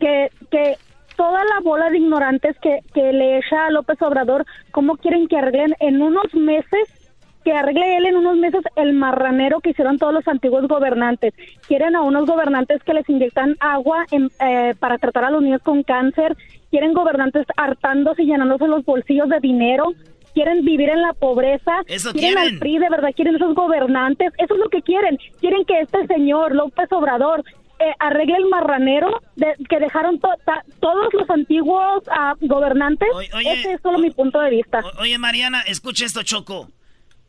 que, 0.00 0.30
que 0.50 0.76
toda 1.16 1.44
la 1.44 1.60
bola 1.60 1.90
de 1.90 1.98
ignorantes 1.98 2.56
que, 2.60 2.80
que 2.94 3.12
le 3.12 3.38
echa 3.38 3.66
a 3.66 3.70
López 3.70 4.00
Obrador, 4.02 4.44
¿cómo 4.72 4.96
quieren 4.96 5.28
que 5.28 5.36
arreglen 5.36 5.74
en 5.80 6.02
unos 6.02 6.32
meses? 6.34 6.88
Que 7.44 7.52
arregle 7.52 7.96
él 7.96 8.06
en 8.06 8.16
unos 8.16 8.36
meses 8.36 8.62
el 8.76 8.92
marranero 8.92 9.60
que 9.60 9.70
hicieron 9.70 9.98
todos 9.98 10.14
los 10.14 10.26
antiguos 10.28 10.66
gobernantes. 10.68 11.34
Quieren 11.66 11.96
a 11.96 12.02
unos 12.02 12.26
gobernantes 12.26 12.82
que 12.84 12.94
les 12.94 13.08
inyectan 13.08 13.56
agua 13.60 14.04
eh, 14.10 14.74
para 14.78 14.98
tratar 14.98 15.24
a 15.24 15.30
los 15.30 15.42
niños 15.42 15.62
con 15.62 15.82
cáncer. 15.82 16.36
Quieren 16.70 16.92
gobernantes 16.94 17.46
hartándose 17.56 18.22
y 18.22 18.26
llenándose 18.26 18.66
los 18.68 18.84
bolsillos 18.84 19.28
de 19.28 19.40
dinero 19.40 19.92
quieren 20.34 20.64
vivir 20.64 20.88
en 20.88 21.02
la 21.02 21.12
pobreza, 21.12 21.82
Eso 21.86 22.10
quieren, 22.12 22.32
quieren, 22.32 22.54
al 22.54 22.58
PRI, 22.58 22.78
de 22.78 22.88
verdad 22.88 23.10
quieren 23.14 23.34
esos 23.36 23.54
gobernantes, 23.54 24.32
eso 24.38 24.54
es 24.54 24.60
lo 24.60 24.70
que 24.70 24.80
quieren, 24.80 25.18
quieren 25.40 25.62
que 25.66 25.80
este 25.80 26.06
señor 26.06 26.54
López 26.54 26.90
Obrador 26.90 27.44
eh, 27.82 27.94
arregle 27.98 28.36
el 28.36 28.46
marranero 28.46 29.20
de, 29.34 29.54
que 29.68 29.80
dejaron 29.80 30.20
todos 30.20 31.14
los 31.14 31.28
antiguos 31.30 32.04
uh, 32.06 32.46
gobernantes. 32.46 33.08
Ese 33.44 33.72
es 33.72 33.80
solo 33.82 33.98
mi 33.98 34.10
punto 34.10 34.40
de 34.40 34.50
vista. 34.50 34.82
oye, 35.00 35.18
Mariana, 35.18 35.62
escucha 35.62 36.04
esto, 36.04 36.22
Choco. 36.22 36.68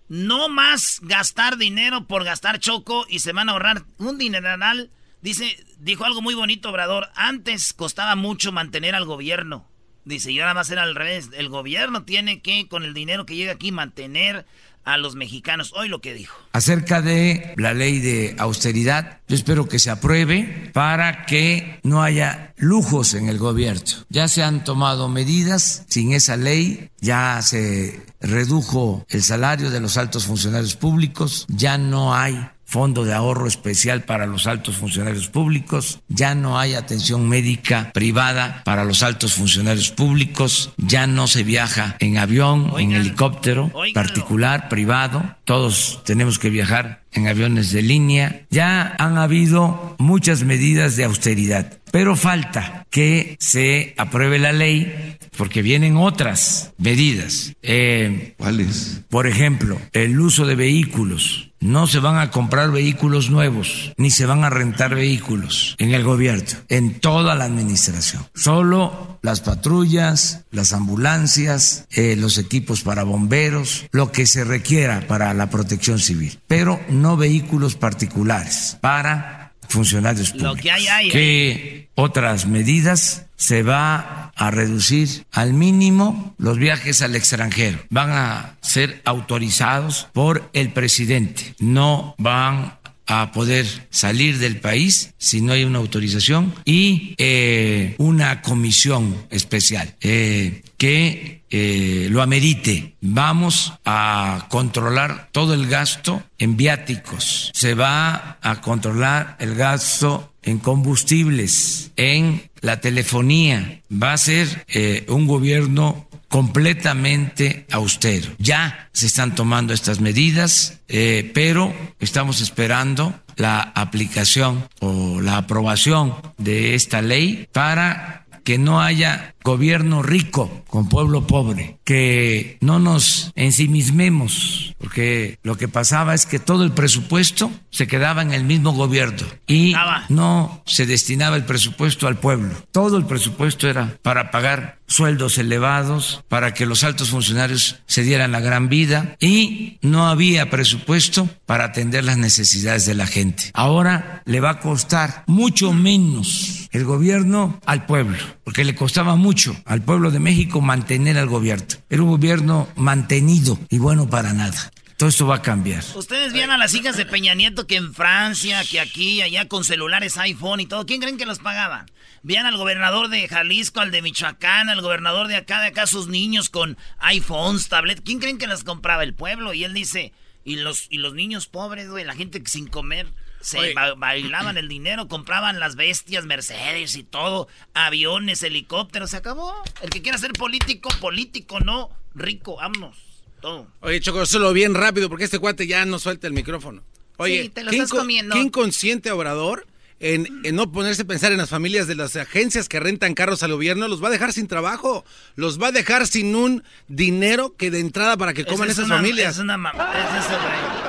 No 0.08 0.50
más 0.50 1.00
gastar 1.02 1.58
dinero 1.58 2.06
por 2.06 2.24
gastar 2.24 2.60
Choco 2.60 3.06
y 3.10 3.20
se 3.20 3.34
van 3.34 3.50
a 3.50 3.54
ahorrar 3.54 3.84
un 3.98 4.18
dineral. 4.18 4.92
Dice, 5.22 5.58
dijo 5.80 6.06
algo 6.06 6.22
muy 6.22 6.36
bonito, 6.36 6.70
Obrador. 6.70 7.10
Antes 7.16 7.74
costaba 7.74 8.16
mucho 8.16 8.52
mantener 8.52 8.96
al 8.96 9.06
gobierno. 9.06 9.70
Dice, 10.06 10.32
y 10.32 10.40
ahora 10.40 10.54
va 10.54 10.62
a 10.62 10.66
ser 10.66 10.80
al 10.80 10.96
revés. 10.96 11.30
El 11.34 11.48
gobierno 11.48 12.04
tiene 12.04 12.42
que, 12.42 12.68
con 12.68 12.84
el 12.84 12.94
dinero 12.94 13.26
que 13.26 13.36
llega 13.36 13.54
aquí, 13.54 13.72
mantener 13.72 14.46
a 14.84 14.98
los 14.98 15.16
mexicanos. 15.16 15.74
Hoy 15.76 15.88
lo 15.88 16.02
que 16.02 16.14
dijo. 16.14 16.38
Acerca 16.52 17.02
de 17.02 17.54
la 17.58 17.74
ley 17.74 18.00
de 18.00 18.36
austeridad, 18.38 19.20
yo 19.28 19.36
espero 19.36 19.68
que 19.68 19.80
se 19.80 19.90
apruebe 19.90 20.72
para 20.74 21.26
que 21.26 21.80
no 21.84 22.04
haya 22.04 22.54
lujos 22.58 23.14
en 23.14 23.30
el 23.30 23.38
gobierno. 23.38 23.84
Ya 24.10 24.28
se 24.28 24.44
han 24.44 24.64
tomado 24.64 25.10
medidas, 25.10 25.86
sin 25.88 26.14
esa 26.14 26.38
ley 26.38 26.90
ya 27.00 27.42
se 27.42 28.06
redujo 28.22 29.06
el 29.10 29.24
salario 29.24 29.70
de 29.70 29.80
los 29.80 29.98
altos 29.98 30.26
funcionarios 30.26 30.76
públicos, 30.76 31.46
ya 31.50 31.78
no 31.78 32.16
hay 32.16 32.50
fondo 32.74 33.06
de 33.06 33.14
ahorro 33.14 33.46
especial 33.46 34.02
para 34.02 34.26
los 34.26 34.48
altos 34.48 34.78
funcionarios 34.78 35.28
públicos, 35.28 36.00
ya 36.08 36.34
no 36.34 36.58
hay 36.58 36.74
atención 36.74 37.30
médica 37.30 37.92
privada 37.94 38.64
para 38.66 38.84
los 38.84 39.04
altos 39.04 39.36
funcionarios 39.36 39.92
públicos, 39.92 40.74
ya 40.78 41.06
no 41.06 41.28
se 41.28 41.44
viaja 41.44 41.98
en 42.00 42.18
avión, 42.18 42.74
en 42.80 42.94
helicóptero 42.94 43.72
particular, 43.94 44.70
privado, 44.70 45.36
todos 45.46 46.02
tenemos 46.04 46.40
que 46.40 46.50
viajar 46.50 47.04
en 47.12 47.28
aviones 47.28 47.72
de 47.72 47.84
línea, 47.84 48.48
ya 48.50 48.96
han 48.98 49.20
habido 49.20 49.96
muchas 50.00 50.44
medidas 50.44 50.96
de 50.96 51.04
austeridad, 51.04 51.78
pero 51.92 52.16
falta 52.16 52.88
que 52.90 53.38
se 53.40 53.94
apruebe 53.98 54.40
la 54.40 54.52
ley 54.52 55.18
porque 55.38 55.62
vienen 55.62 55.96
otras 55.96 56.74
medidas. 56.80 57.54
Eh, 57.62 58.34
¿Cuáles? 58.38 59.02
Por 59.10 59.28
ejemplo, 59.28 59.80
el 59.92 60.20
uso 60.20 60.48
de 60.48 60.56
vehículos 60.56 61.53
no 61.64 61.88
se 61.88 62.00
van 62.00 62.18
a 62.18 62.30
comprar 62.30 62.72
vehículos 62.72 63.30
nuevos, 63.30 63.94
ni 63.98 64.12
se 64.12 64.26
van 64.26 64.44
a 64.44 64.50
rentar 64.50 64.96
vehículos 64.96 65.76
en 65.80 65.94
el 65.94 66.04
gobierno, 66.04 66.34
en 66.70 67.00
toda 67.00 67.36
la 67.36 67.46
administración. 67.46 68.26
Solo 68.34 69.20
las 69.22 69.42
patrullas, 69.42 70.46
las 70.52 70.74
ambulancias, 70.74 71.86
eh, 71.92 72.16
los 72.18 72.38
equipos 72.38 72.82
para 72.82 73.04
bomberos, 73.04 73.86
lo 73.92 74.12
que 74.12 74.26
se 74.26 74.44
requiera 74.44 75.08
para 75.08 75.34
la 75.34 75.50
protección 75.50 76.00
civil, 76.00 76.40
pero 76.48 76.80
no 76.90 77.18
vehículos 77.18 77.76
particulares 77.76 78.78
para 78.82 79.43
funcionarios 79.74 80.32
públicos. 80.32 80.56
Lo 80.58 80.62
que 80.62 80.72
hay, 80.72 80.88
hay. 80.88 81.10
¿Qué 81.10 81.90
otras 81.96 82.48
medidas 82.48 83.26
se 83.36 83.62
va 83.62 84.32
a 84.36 84.52
reducir 84.52 85.26
al 85.32 85.54
mínimo 85.54 86.34
los 86.38 86.58
viajes 86.58 87.02
al 87.02 87.16
extranjero. 87.16 87.80
Van 87.90 88.12
a 88.12 88.58
ser 88.62 89.02
autorizados 89.04 90.08
por 90.14 90.50
el 90.54 90.72
presidente. 90.72 91.54
No 91.60 92.16
van 92.18 92.78
a 93.06 93.32
poder 93.34 93.66
salir 93.90 94.40
del 94.40 94.62
país 94.62 95.14
si 95.18 95.42
no 95.42 95.52
hay 95.52 95.66
una 95.66 95.80
autorización 95.80 96.54
y 96.64 97.16
eh, 97.18 97.96
una 97.98 98.42
comisión 98.42 99.26
especial 99.30 99.94
eh, 100.00 100.64
que 100.78 101.43
eh, 101.56 102.08
lo 102.10 102.22
amerite. 102.22 102.96
Vamos 103.00 103.74
a 103.86 104.48
controlar 104.50 105.30
todo 105.32 105.54
el 105.54 105.68
gasto 105.68 106.24
en 106.40 106.58
viáticos. 106.58 107.52
Se 107.54 107.76
va 107.76 108.40
a 108.42 108.62
controlar 108.62 109.38
el 109.40 109.56
gasto 109.56 110.34
en 110.42 110.58
combustibles, 110.58 111.92
en 111.96 112.50
la 112.62 112.82
telefonía. 112.82 113.82
Va 113.92 114.14
a 114.14 114.18
ser 114.18 114.66
un 115.08 115.28
gobierno 115.28 116.08
completamente 116.34 117.68
austero. 117.70 118.32
Ya 118.40 118.90
se 118.92 119.06
están 119.06 119.36
tomando 119.36 119.72
estas 119.72 120.00
medidas, 120.00 120.80
eh, 120.88 121.30
pero 121.32 121.72
estamos 122.00 122.42
esperando 122.42 123.14
la 123.36 123.62
aplicación 123.62 124.68
o 124.80 125.22
la 125.22 125.38
aprobación 125.38 126.16
de 126.40 126.74
esta 126.74 127.04
ley 127.04 127.48
para 127.52 128.26
que 128.44 128.58
no 128.58 128.82
haya 128.82 129.33
gobierno 129.44 130.02
rico 130.02 130.64
con 130.68 130.90
pueblo 130.90 131.28
pobre, 131.28 131.78
que 131.84 132.58
no 132.62 132.80
nos 132.80 133.32
ensimismemos, 133.36 134.76
porque 134.80 135.38
lo 135.44 135.58
que 135.58 135.68
pasaba 135.68 136.14
es 136.14 136.26
que 136.26 136.40
todo 136.40 136.64
el 136.64 136.72
presupuesto 136.72 137.52
se 137.70 137.88
quedaba 137.88 138.22
en 138.22 138.34
el 138.34 138.44
mismo 138.44 138.72
gobierno 138.72 139.28
y 139.48 139.76
no 140.10 140.62
se 140.66 140.86
destinaba 140.86 141.36
el 141.36 141.46
presupuesto 141.46 142.08
al 142.08 142.18
pueblo. 142.18 142.54
Todo 142.72 142.98
el 142.98 143.06
presupuesto 143.06 143.68
era 143.68 143.98
para 144.02 144.32
pagar 144.32 144.80
sueldos 144.88 145.38
elevados, 145.38 146.24
para 146.28 146.54
que 146.54 146.66
los 146.66 146.84
altos 146.84 147.10
funcionarios 147.10 147.80
se 147.88 148.04
dieran 148.04 148.32
la 148.32 148.42
gran 148.42 148.70
vida 148.70 149.16
y 149.20 149.80
no 149.82 150.08
había 150.08 150.50
presupuesto 150.50 151.28
para 151.46 151.66
atender 151.66 152.04
las 152.04 152.18
necesidades 152.18 152.86
de 152.86 152.94
la 152.94 153.08
gente. 153.08 153.50
Ahora 153.54 154.22
le 154.26 154.40
va 154.40 154.52
a 154.52 154.60
costar 154.60 155.24
mucho 155.26 155.74
menos 155.74 156.70
el 156.72 156.86
gobierno 156.86 157.60
al 157.66 157.86
pueblo, 157.86 158.18
porque 158.44 158.64
le 158.64 158.76
costaba 158.76 159.16
mucho 159.16 159.33
al 159.66 159.82
pueblo 159.82 160.12
de 160.12 160.20
México 160.20 160.62
mantener 160.62 161.18
al 161.18 161.28
gobierno. 161.28 161.66
Era 161.90 162.04
un 162.04 162.10
gobierno 162.10 162.68
mantenido 162.76 163.58
y 163.70 163.80
bueno 163.80 164.10
para 164.10 164.34
nada. 164.34 164.72
Todo 164.98 165.10
esto 165.10 165.26
va 165.26 165.38
a 165.38 165.42
cambiar. 165.42 165.84
Ustedes 165.96 166.34
vieron 166.34 166.52
a 166.52 166.58
las 166.58 166.74
hijas 166.76 166.96
de 166.96 167.06
Peña 167.06 167.34
Nieto 167.34 167.66
que 167.66 167.76
en 167.76 167.94
Francia, 167.94 168.64
que 168.64 168.80
aquí, 168.80 169.22
allá 169.22 169.48
con 169.48 169.64
celulares 169.64 170.18
iPhone 170.18 170.60
y 170.60 170.66
todo. 170.68 170.86
¿Quién 170.86 171.02
creen 171.02 171.18
que 171.18 171.26
los 171.26 171.40
pagaban? 171.40 171.88
Vean 172.22 172.46
al 172.46 172.58
gobernador 172.58 173.10
de 173.10 173.28
Jalisco, 173.28 173.82
al 173.82 173.92
de 173.92 174.02
Michoacán, 174.02 174.70
al 174.70 174.82
gobernador 174.82 175.28
de 175.28 175.36
acá, 175.36 175.62
de 175.62 175.68
acá, 175.68 175.88
sus 175.88 176.08
niños 176.08 176.50
con 176.50 176.78
iPhones, 177.00 177.68
tablet. 177.70 178.02
¿Quién 178.04 178.20
creen 178.20 178.38
que 178.38 178.48
las 178.48 178.64
compraba 178.64 179.04
el 179.04 179.14
pueblo? 179.14 179.54
Y 179.54 179.64
él 179.64 179.74
dice, 179.74 180.14
y 180.46 180.58
los, 180.58 180.88
y 180.90 181.00
los 181.00 181.14
niños 181.14 181.48
pobres, 181.48 181.90
güey, 181.90 182.06
la 182.06 182.16
gente 182.16 182.42
sin 182.46 182.68
comer. 182.68 183.08
Se 183.44 183.76
bailaban 183.98 184.58
el 184.58 184.70
dinero, 184.70 185.08
compraban 185.10 185.60
las 185.60 185.76
bestias, 185.76 186.26
Mercedes 186.26 186.96
y 186.96 187.04
todo, 187.04 187.50
aviones, 187.74 188.42
helicópteros, 188.42 189.12
se 189.12 189.18
acabó. 189.18 189.54
El 189.82 189.90
que 189.90 190.02
quiera 190.02 190.18
ser 190.18 190.32
político, 190.32 190.90
político, 191.02 191.60
no, 191.60 191.90
rico, 192.16 192.56
vámonos, 192.56 192.96
todo. 193.42 193.68
Oye, 193.82 194.00
Choco, 194.00 194.26
solo 194.26 194.54
bien 194.54 194.74
rápido 194.74 195.10
porque 195.10 195.26
este 195.26 195.40
cuate 195.40 195.68
ya 195.68 195.86
no 195.86 196.00
suelta 196.00 196.26
el 196.28 196.34
micrófono. 196.34 196.84
Oye, 197.18 197.44
sí, 197.44 197.50
te 197.50 197.64
lo 197.64 197.72
estás 197.72 197.90
comiendo. 197.90 198.34
¿qué 198.34 198.42
inconsciente 198.42 199.12
obrador 199.12 199.68
en, 200.00 200.28
no 200.54 200.72
ponerse 200.72 201.04
a 201.04 201.06
pensar 201.06 201.32
en 201.32 201.38
las 201.38 201.50
familias 201.50 201.88
de 201.88 201.96
las 201.96 202.16
agencias 202.16 202.68
que 202.68 202.80
rentan 202.80 203.14
carros 203.14 203.42
al 203.42 203.54
gobierno, 203.54 203.88
los 203.88 204.04
va 204.04 204.10
a 204.10 204.12
dejar 204.12 204.34
sin 204.34 204.48
trabajo, 204.48 205.06
los 205.36 205.62
va 205.62 205.68
a 205.68 205.72
dejar 205.72 206.08
sin 206.08 206.36
un 206.36 206.64
dinero 206.88 207.56
que 207.56 207.72
de 207.72 207.80
entrada 207.80 208.18
para 208.18 208.34
que 208.34 208.46
coman 208.46 208.70
esas 208.70 208.90
familias. 208.90 209.36
Es 209.36 209.40
una 209.40 209.58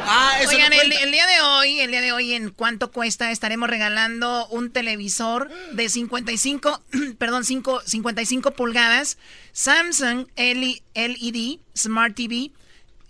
ah, 0.06 0.38
Oigan, 0.48 0.72
el, 0.72 1.10
día 1.10 1.26
de 1.26 1.40
hoy, 1.40 1.80
el 1.80 1.90
día 1.90 2.00
de 2.00 2.12
hoy, 2.12 2.34
¿en 2.34 2.50
cuánto 2.50 2.90
cuesta? 2.90 3.30
Estaremos 3.30 3.68
regalando 3.68 4.46
un 4.48 4.70
televisor 4.70 5.50
de 5.72 5.88
55, 5.88 6.82
perdón, 7.18 7.44
5, 7.44 7.82
55 7.84 8.50
pulgadas, 8.52 9.18
Samsung 9.52 10.26
LED 10.36 11.58
Smart 11.76 12.14
TV 12.14 12.52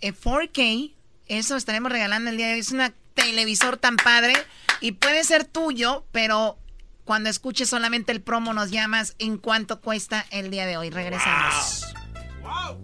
4K. 0.01 0.59
Eh, 0.59 0.93
Eso 1.27 1.55
estaremos 1.55 1.91
regalando 1.91 2.29
el 2.29 2.37
día 2.37 2.47
de 2.47 2.53
hoy. 2.53 2.59
Es 2.59 2.71
un 2.71 2.81
televisor 3.13 3.77
tan 3.77 3.95
padre 3.97 4.33
y 4.81 4.93
puede 4.93 5.23
ser 5.23 5.45
tuyo, 5.45 6.05
pero 6.11 6.57
cuando 7.03 7.29
escuches 7.29 7.69
solamente 7.69 8.11
el 8.11 8.21
promo 8.21 8.53
nos 8.53 8.71
llamas 8.71 9.15
en 9.19 9.37
cuánto 9.37 9.81
cuesta 9.81 10.25
el 10.31 10.49
día 10.49 10.65
de 10.65 10.77
hoy. 10.77 10.89
Regresamos. 10.89 11.85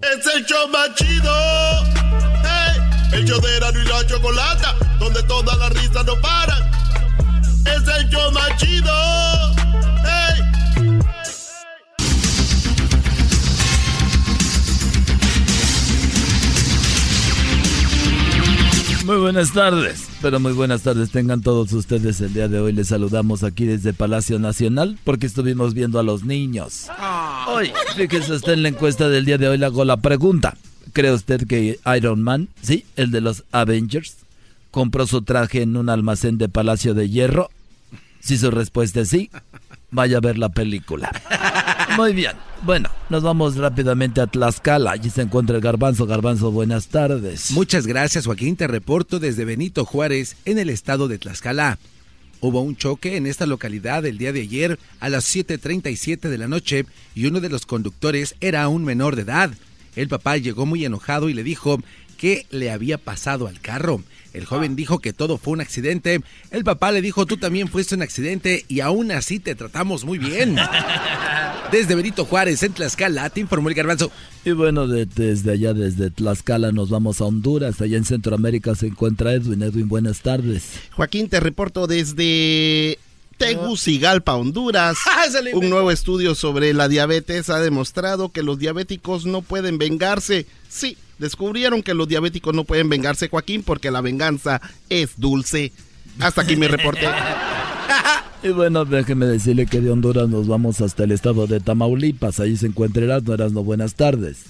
Es 0.02 0.36
el 0.36 0.46
show 0.46 0.68
más 0.70 0.96
chido. 0.96 2.61
El 3.14 3.26
show 3.26 3.40
de 3.42 3.58
Erano 3.58 3.80
y 3.80 3.86
la 3.86 4.06
Chocolata, 4.08 4.76
donde 5.00 5.22
todas 5.24 5.58
las 5.58 5.70
risas 5.74 6.06
no 6.06 6.16
paran. 6.22 6.72
Es 7.66 7.88
el 8.00 8.10
show 8.10 8.32
más 8.32 8.58
chido. 8.58 8.92
Muy 19.06 19.18
buenas 19.18 19.52
tardes, 19.52 20.08
pero 20.22 20.40
muy 20.40 20.54
buenas 20.54 20.84
tardes 20.84 21.12
tengan 21.12 21.42
todos 21.42 21.74
ustedes. 21.74 22.22
El 22.22 22.34
día 22.34 22.48
de 22.48 22.62
hoy 22.62 22.72
les 22.72 22.88
saludamos 22.88 23.44
aquí 23.44 23.66
desde 23.66 23.94
Palacio 23.94 24.40
Nacional 24.40 24.98
porque 25.04 25.26
estuvimos 25.26 25.74
viendo 25.74 26.00
a 26.00 26.04
los 26.04 26.24
niños. 26.24 26.88
Hoy, 27.48 27.74
fíjese 27.98 28.32
usted 28.32 28.54
en 28.54 28.64
la 28.64 28.70
encuesta 28.70 29.10
del 29.10 29.26
día 29.26 29.38
de 29.38 29.50
hoy, 29.50 29.58
le 29.58 29.66
hago 29.66 29.84
la 29.84 29.98
pregunta. 29.98 30.56
¿Cree 30.94 31.12
usted 31.12 31.48
que 31.48 31.80
Iron 31.98 32.22
Man, 32.22 32.50
sí, 32.62 32.86
el 32.96 33.12
de 33.12 33.22
los 33.22 33.44
Avengers, 33.52 34.18
compró 34.72 35.08
su 35.08 35.22
traje 35.22 35.62
en 35.62 35.78
un 35.78 35.90
almacén 35.90 36.38
de 36.38 36.50
Palacio 36.50 36.94
de 36.94 37.10
Hierro? 37.10 37.50
Si 38.20 38.38
su 38.38 38.52
respuesta 38.52 39.02
es 39.02 39.10
sí, 39.10 39.30
vaya 39.90 40.18
a 40.18 40.22
ver 40.22 40.38
la 40.38 40.50
película. 40.50 41.12
Muy 41.98 42.14
bien. 42.14 42.34
Bueno, 42.64 42.90
nos 43.10 43.24
vamos 43.24 43.56
rápidamente 43.56 44.22
a 44.22 44.28
Tlaxcala. 44.28 44.92
Allí 44.92 45.10
se 45.10 45.24
encuentra 45.24 45.56
el 45.56 45.62
Garbanzo. 45.62 46.06
Garbanzo, 46.06 46.52
buenas 46.52 46.88
tardes. 46.88 47.52
Muchas 47.52 47.88
gracias, 47.88 48.26
Joaquín. 48.26 48.56
Te 48.56 48.68
reporto 48.68 49.20
desde 49.20 49.46
Benito 49.46 49.84
Juárez, 49.84 50.36
en 50.46 50.60
el 50.60 50.70
estado 50.70 51.08
de 51.08 51.18
Tlaxcala. 51.18 51.80
Hubo 52.40 52.62
un 52.62 52.76
choque 52.76 53.18
en 53.18 53.28
esta 53.28 53.46
localidad 53.46 54.06
el 54.06 54.18
día 54.18 54.32
de 54.34 54.42
ayer 54.42 54.80
a 55.00 55.10
las 55.10 55.36
7.37 55.36 56.30
de 56.30 56.38
la 56.38 56.48
noche 56.48 56.86
y 57.14 57.26
uno 57.26 57.40
de 57.40 57.50
los 57.50 57.66
conductores 57.66 58.36
era 58.42 58.68
un 58.68 58.84
menor 58.84 59.16
de 59.16 59.24
edad. 59.24 59.52
El 59.96 60.08
papá 60.08 60.38
llegó 60.38 60.66
muy 60.66 60.86
enojado 60.86 61.30
y 61.30 61.34
le 61.34 61.44
dijo 61.44 61.80
qué 62.18 62.46
le 62.52 62.72
había 62.72 62.98
pasado 62.98 63.48
al 63.48 63.60
carro. 63.60 64.02
El 64.34 64.46
joven 64.46 64.76
dijo 64.76 65.00
que 65.00 65.12
todo 65.12 65.38
fue 65.38 65.54
un 65.54 65.62
accidente. 65.62 66.22
El 66.52 66.64
papá 66.64 66.92
le 66.92 67.02
dijo, 67.02 67.26
tú 67.26 67.38
también 67.38 67.68
fuiste 67.68 67.96
un 67.96 68.02
accidente 68.02 68.64
y 68.70 68.80
aún 68.80 69.12
así 69.12 69.40
te 69.40 69.56
tratamos 69.56 70.06
muy 70.06 70.18
bien. 70.18 70.56
Desde 71.72 71.96
Benito 71.96 72.26
Juárez, 72.26 72.64
en 72.64 72.74
Tlaxcala, 72.74 73.30
te 73.30 73.42
informó 73.42 73.70
el 73.70 73.76
garbanzo. 73.76 74.12
Y 74.44 74.52
bueno, 74.52 74.88
desde 74.88 75.52
allá, 75.52 75.74
desde 75.74 76.10
Tlaxcala, 76.10 76.74
nos 76.74 76.90
vamos 76.90 77.22
a 77.22 77.26
Honduras. 77.26 77.80
Allá 77.80 77.98
en 77.98 78.04
Centroamérica 78.04 78.76
se 78.76 78.88
encuentra 78.88 79.34
Edwin. 79.34 79.62
Edwin, 79.64 79.88
buenas 79.88 80.20
tardes. 80.20 80.64
Joaquín, 80.92 81.30
te 81.30 81.40
reporto 81.40 81.88
desde 81.88 83.00
Tegucigalpa, 83.42 84.36
Honduras. 84.36 84.98
Ah, 85.12 85.26
un 85.54 85.70
nuevo 85.70 85.92
estudio 85.92 86.34
sobre 86.34 86.74
la 86.74 86.88
diabetes 86.88 87.50
ha 87.50 87.60
demostrado 87.60 88.30
que 88.30 88.42
los 88.42 88.58
diabéticos 88.58 89.26
no 89.26 89.42
pueden 89.42 89.78
vengarse. 89.78 90.48
Sí, 90.68 90.98
descubrieron 91.20 91.84
que 91.84 91.94
los 91.94 92.08
diabéticos 92.08 92.56
no 92.56 92.64
pueden 92.64 92.90
vengarse, 92.90 93.30
Joaquín, 93.30 93.62
porque 93.62 93.92
la 93.92 94.02
venganza 94.02 94.62
es 94.90 95.20
dulce. 95.20 95.72
Hasta 96.20 96.42
aquí 96.42 96.56
mi 96.56 96.68
reporte. 96.68 97.08
Y 98.44 98.50
bueno, 98.50 98.86
déjeme 98.86 99.28
decirle 99.28 99.68
que 99.68 99.82
de 99.82 99.92
Honduras 99.92 100.28
nos 100.28 100.48
vamos 100.48 100.82
hasta 100.82 101.04
el 101.04 101.12
estado 101.12 101.46
de 101.46 101.60
Tamaulipas. 101.60 102.40
Ahí 102.40 102.58
se 102.58 102.66
encuentra 102.66 103.04
Erasmo. 103.04 103.36
Erasmo, 103.36 103.64
buenas 103.64 103.94
tardes. 103.94 104.46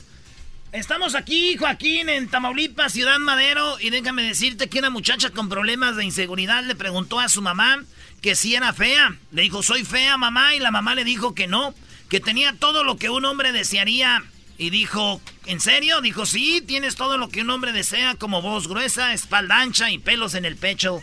Estamos 0.71 1.15
aquí, 1.15 1.57
Joaquín, 1.57 2.07
en 2.07 2.29
Tamaulipas, 2.29 2.93
Ciudad 2.93 3.19
Madero. 3.19 3.77
Y 3.81 3.89
déjame 3.89 4.23
decirte 4.23 4.69
que 4.69 4.79
una 4.79 4.89
muchacha 4.89 5.31
con 5.31 5.49
problemas 5.49 5.97
de 5.97 6.05
inseguridad 6.05 6.63
le 6.63 6.75
preguntó 6.75 7.19
a 7.19 7.27
su 7.27 7.41
mamá 7.41 7.83
que 8.21 8.35
si 8.35 8.55
era 8.55 8.73
fea. 8.73 9.15
Le 9.31 9.41
dijo, 9.41 9.63
soy 9.63 9.83
fea, 9.83 10.17
mamá. 10.17 10.55
Y 10.55 10.59
la 10.59 10.71
mamá 10.71 10.95
le 10.95 11.03
dijo 11.03 11.33
que 11.33 11.47
no, 11.47 11.73
que 12.09 12.19
tenía 12.19 12.53
todo 12.57 12.83
lo 12.83 12.97
que 12.97 13.09
un 13.09 13.25
hombre 13.25 13.51
desearía 13.51 14.23
y 14.57 14.69
dijo, 14.69 15.19
¿en 15.47 15.59
serio? 15.59 16.01
Dijo, 16.01 16.27
sí, 16.27 16.61
tienes 16.61 16.95
todo 16.95 17.17
lo 17.17 17.29
que 17.29 17.41
un 17.41 17.49
hombre 17.49 17.71
desea, 17.71 18.13
como 18.13 18.43
voz 18.43 18.67
gruesa, 18.67 19.11
espalda 19.11 19.59
ancha 19.59 19.89
y 19.89 19.97
pelos 19.97 20.35
en 20.35 20.45
el 20.45 20.55
pecho. 20.55 21.01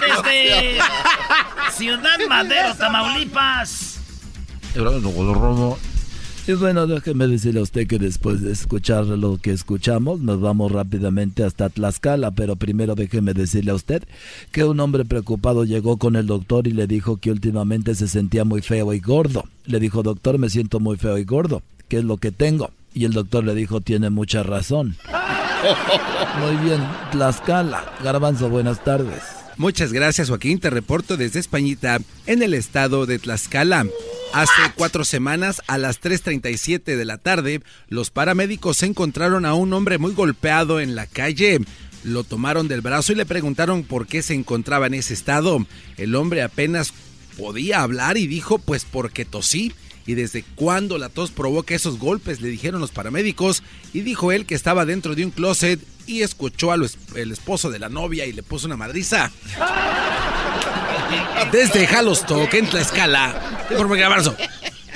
Desde 0.00 0.78
Ciudad 1.76 2.18
Madero, 2.28 2.76
Tamaulipas. 2.76 3.98
Y 6.46 6.52
bueno, 6.52 6.86
déjeme 6.86 7.26
decirle 7.26 7.60
a 7.60 7.62
usted 7.62 7.86
que 7.86 7.98
después 7.98 8.42
de 8.42 8.52
escuchar 8.52 9.06
lo 9.06 9.38
que 9.38 9.50
escuchamos, 9.50 10.20
nos 10.20 10.42
vamos 10.42 10.70
rápidamente 10.70 11.42
hasta 11.42 11.70
Tlaxcala, 11.70 12.32
pero 12.32 12.56
primero 12.56 12.94
déjeme 12.94 13.32
decirle 13.32 13.70
a 13.70 13.74
usted 13.74 14.02
que 14.52 14.62
un 14.64 14.78
hombre 14.80 15.06
preocupado 15.06 15.64
llegó 15.64 15.96
con 15.96 16.16
el 16.16 16.26
doctor 16.26 16.66
y 16.66 16.72
le 16.72 16.86
dijo 16.86 17.16
que 17.16 17.30
últimamente 17.30 17.94
se 17.94 18.08
sentía 18.08 18.44
muy 18.44 18.60
feo 18.60 18.92
y 18.92 19.00
gordo. 19.00 19.44
Le 19.64 19.80
dijo, 19.80 20.02
doctor, 20.02 20.38
me 20.38 20.50
siento 20.50 20.80
muy 20.80 20.98
feo 20.98 21.16
y 21.16 21.24
gordo. 21.24 21.62
¿Qué 21.88 21.98
es 21.98 22.04
lo 22.04 22.18
que 22.18 22.30
tengo? 22.30 22.70
Y 22.92 23.06
el 23.06 23.14
doctor 23.14 23.42
le 23.42 23.54
dijo, 23.54 23.80
tiene 23.80 24.10
mucha 24.10 24.42
razón. 24.42 24.96
Muy 26.40 26.56
bien, 26.64 26.80
Tlaxcala. 27.10 27.84
Garbanzo, 28.02 28.50
buenas 28.50 28.84
tardes. 28.84 29.43
Muchas 29.56 29.92
gracias, 29.92 30.28
Joaquín. 30.28 30.58
Te 30.58 30.70
reporto 30.70 31.16
desde 31.16 31.40
Españita, 31.40 32.00
en 32.26 32.42
el 32.42 32.54
estado 32.54 33.06
de 33.06 33.18
Tlaxcala. 33.18 33.86
Hace 34.32 34.52
cuatro 34.74 35.04
semanas, 35.04 35.62
a 35.68 35.78
las 35.78 36.00
3.37 36.00 36.96
de 36.96 37.04
la 37.04 37.18
tarde, 37.18 37.62
los 37.88 38.10
paramédicos 38.10 38.82
encontraron 38.82 39.46
a 39.46 39.54
un 39.54 39.72
hombre 39.72 39.98
muy 39.98 40.12
golpeado 40.12 40.80
en 40.80 40.96
la 40.96 41.06
calle. 41.06 41.60
Lo 42.02 42.24
tomaron 42.24 42.66
del 42.66 42.80
brazo 42.80 43.12
y 43.12 43.14
le 43.14 43.26
preguntaron 43.26 43.84
por 43.84 44.08
qué 44.08 44.22
se 44.22 44.34
encontraba 44.34 44.88
en 44.88 44.94
ese 44.94 45.14
estado. 45.14 45.64
El 45.96 46.16
hombre 46.16 46.42
apenas 46.42 46.92
podía 47.38 47.82
hablar 47.82 48.16
y 48.16 48.26
dijo, 48.26 48.58
pues 48.58 48.84
porque 48.84 49.24
tosí. 49.24 49.72
¿Y 50.06 50.14
desde 50.14 50.44
cuándo 50.54 50.98
la 50.98 51.08
tos 51.08 51.30
provoca 51.30 51.74
esos 51.74 51.98
golpes? 51.98 52.42
Le 52.42 52.48
dijeron 52.48 52.80
los 52.80 52.90
paramédicos 52.90 53.62
y 53.94 54.02
dijo 54.02 54.32
él 54.32 54.44
que 54.44 54.54
estaba 54.54 54.84
dentro 54.84 55.14
de 55.14 55.24
un 55.24 55.30
closet 55.30 55.80
y 56.06 56.22
escuchó 56.22 56.72
al 56.72 56.88
esposo 57.14 57.70
de 57.70 57.78
la 57.78 57.88
novia 57.88 58.26
y 58.26 58.32
le 58.32 58.42
puso 58.42 58.66
una 58.66 58.76
madriza. 58.76 59.30
Desde 61.52 61.86
Halostock, 61.86 62.52
en 62.54 62.66
Tlaxcala. 62.66 63.66
Informe 63.70 63.98
Gabarzo. 63.98 64.36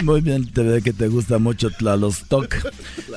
Muy 0.02 0.20
bien, 0.20 0.50
te 0.52 0.62
ve 0.62 0.80
que 0.80 0.92
te 0.92 1.08
gusta 1.08 1.38
mucho 1.38 1.70
Tlalostoc. 1.70 2.54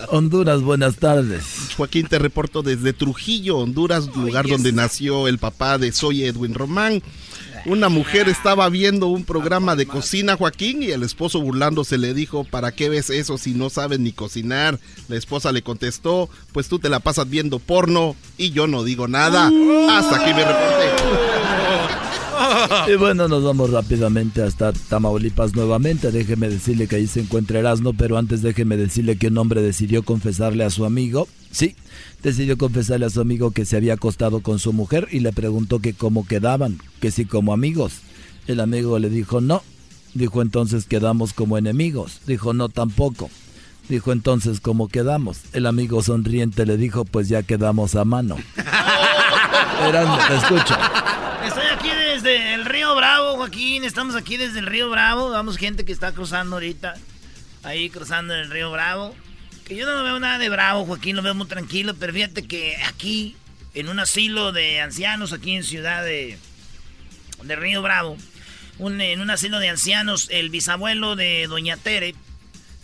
Honduras, 0.09 0.61
buenas 0.61 0.95
tardes. 0.95 1.43
Joaquín, 1.77 2.07
te 2.07 2.17
reporto 2.17 2.63
desde 2.63 2.93
Trujillo, 2.93 3.57
Honduras, 3.57 4.07
lugar 4.15 4.47
donde 4.47 4.71
nació 4.71 5.27
el 5.27 5.37
papá 5.37 5.77
de 5.77 5.91
Soy 5.91 6.23
Edwin 6.23 6.55
Román. 6.55 7.03
Una 7.65 7.89
mujer 7.89 8.27
estaba 8.27 8.67
viendo 8.69 9.07
un 9.07 9.23
programa 9.23 9.75
de 9.75 9.85
cocina, 9.85 10.35
Joaquín, 10.35 10.81
y 10.81 10.91
el 10.91 11.03
esposo 11.03 11.41
burlándose 11.41 11.97
le 11.97 12.13
dijo, 12.13 12.43
¿para 12.43 12.71
qué 12.71 12.89
ves 12.89 13.09
eso 13.09 13.37
si 13.37 13.53
no 13.53 13.69
sabes 13.69 13.99
ni 13.99 14.11
cocinar? 14.11 14.79
La 15.07 15.15
esposa 15.15 15.51
le 15.51 15.61
contestó, 15.61 16.29
pues 16.53 16.67
tú 16.67 16.79
te 16.79 16.89
la 16.89 16.99
pasas 16.99 17.29
viendo 17.29 17.59
porno 17.59 18.15
y 18.37 18.51
yo 18.51 18.65
no 18.67 18.83
digo 18.83 19.07
nada. 19.07 19.51
Hasta 19.89 20.15
aquí 20.15 20.33
me 20.33 20.43
reporté. 20.43 22.10
Y 22.87 22.95
bueno, 22.95 23.27
nos 23.27 23.43
vamos 23.43 23.71
rápidamente 23.71 24.41
hasta 24.41 24.73
Tamaulipas 24.73 25.55
nuevamente. 25.55 26.11
Déjeme 26.11 26.49
decirle 26.49 26.87
que 26.87 26.97
ahí 26.97 27.07
se 27.07 27.21
encuentra 27.21 27.59
Erasmo, 27.59 27.93
pero 27.93 28.17
antes 28.17 28.41
déjeme 28.41 28.77
decirle 28.77 29.17
que 29.17 29.27
un 29.27 29.37
hombre 29.37 29.61
decidió 29.61 30.03
confesarle 30.03 30.63
a 30.63 30.69
su 30.69 30.85
amigo. 30.85 31.27
Sí, 31.51 31.75
decidió 32.23 32.57
confesarle 32.57 33.05
a 33.05 33.09
su 33.09 33.21
amigo 33.21 33.51
que 33.51 33.65
se 33.65 33.77
había 33.77 33.93
acostado 33.93 34.41
con 34.41 34.59
su 34.59 34.73
mujer 34.73 35.07
y 35.11 35.19
le 35.19 35.33
preguntó 35.33 35.79
que 35.79 35.93
cómo 35.93 36.25
quedaban, 36.25 36.79
que 36.99 37.11
si 37.11 37.25
como 37.25 37.53
amigos. 37.53 37.93
El 38.47 38.59
amigo 38.59 38.97
le 38.99 39.09
dijo 39.09 39.41
no. 39.41 39.63
Dijo 40.13 40.41
entonces 40.41 40.85
quedamos 40.85 41.33
como 41.33 41.57
enemigos. 41.57 42.21
Dijo 42.27 42.53
no 42.53 42.69
tampoco. 42.69 43.29
Dijo 43.89 44.11
entonces 44.11 44.59
cómo 44.59 44.87
quedamos. 44.87 45.39
El 45.53 45.65
amigo 45.65 46.01
sonriente 46.01 46.65
le 46.65 46.77
dijo 46.77 47.05
pues 47.05 47.29
ya 47.29 47.43
quedamos 47.43 47.95
a 47.95 48.05
mano. 48.05 48.37
Erasmo, 49.87 50.17
te 50.27 50.35
escucho 50.35 50.75
el 52.31 52.65
Río 52.65 52.95
Bravo, 52.95 53.35
Joaquín. 53.35 53.83
Estamos 53.83 54.15
aquí 54.15 54.37
desde 54.37 54.59
el 54.59 54.65
Río 54.65 54.89
Bravo. 54.89 55.31
Vamos 55.31 55.57
gente 55.57 55.83
que 55.83 55.91
está 55.91 56.13
cruzando 56.13 56.55
ahorita. 56.55 56.95
Ahí 57.63 57.89
cruzando 57.89 58.33
el 58.33 58.49
Río 58.49 58.71
Bravo. 58.71 59.15
Que 59.65 59.75
yo 59.75 59.85
no 59.85 60.03
veo 60.03 60.19
nada 60.19 60.37
de 60.37 60.49
bravo, 60.49 60.85
Joaquín. 60.85 61.15
Lo 61.17 61.21
veo 61.21 61.35
muy 61.35 61.47
tranquilo. 61.47 61.93
Pero 61.95 62.13
fíjate 62.13 62.47
que 62.47 62.77
aquí, 62.87 63.35
en 63.73 63.89
un 63.89 63.99
asilo 63.99 64.51
de 64.53 64.79
ancianos, 64.79 65.33
aquí 65.33 65.55
en 65.55 65.63
Ciudad 65.63 66.03
de, 66.05 66.37
de 67.43 67.55
Río 67.55 67.81
Bravo. 67.81 68.17
en 68.79 69.21
un 69.21 69.29
asilo 69.29 69.59
de 69.59 69.69
ancianos, 69.69 70.27
el 70.31 70.49
bisabuelo 70.49 71.15
de 71.15 71.47
Doña 71.47 71.75
Tere 71.75 72.15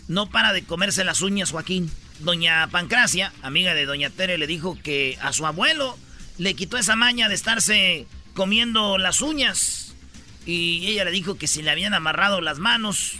no 0.08 0.30
para 0.30 0.52
de 0.52 0.62
comerse 0.62 1.04
las 1.04 1.22
uñas, 1.22 1.52
Joaquín. 1.52 1.90
Doña 2.20 2.66
Pancracia, 2.68 3.32
amiga 3.42 3.74
de 3.74 3.86
Doña 3.86 4.10
Tere, 4.10 4.36
le 4.36 4.46
dijo 4.46 4.78
que 4.82 5.16
a 5.22 5.32
su 5.32 5.46
abuelo 5.46 5.96
le 6.36 6.54
quitó 6.54 6.76
esa 6.76 6.96
maña 6.96 7.28
de 7.28 7.34
estarse 7.34 8.06
comiendo 8.38 8.98
las 8.98 9.20
uñas. 9.20 9.96
Y 10.46 10.86
ella 10.86 11.04
le 11.04 11.10
dijo 11.10 11.36
que 11.36 11.48
si 11.48 11.60
le 11.60 11.72
habían 11.72 11.92
amarrado 11.92 12.40
las 12.40 12.60
manos. 12.60 13.14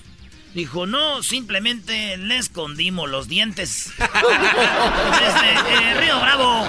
Dijo, 0.55 0.87
no, 0.87 1.25
simplemente 1.25 2.16
le 2.16 2.39
escondimos 2.39 3.11
los 3.11 3.27
dientes. 3.27 3.93
Desde 3.99 5.53
eh, 5.75 6.01
Río 6.01 6.21
Bravo, 6.21 6.69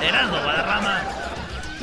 Heraldo 0.00 0.40
Guadarrama. 0.42 1.21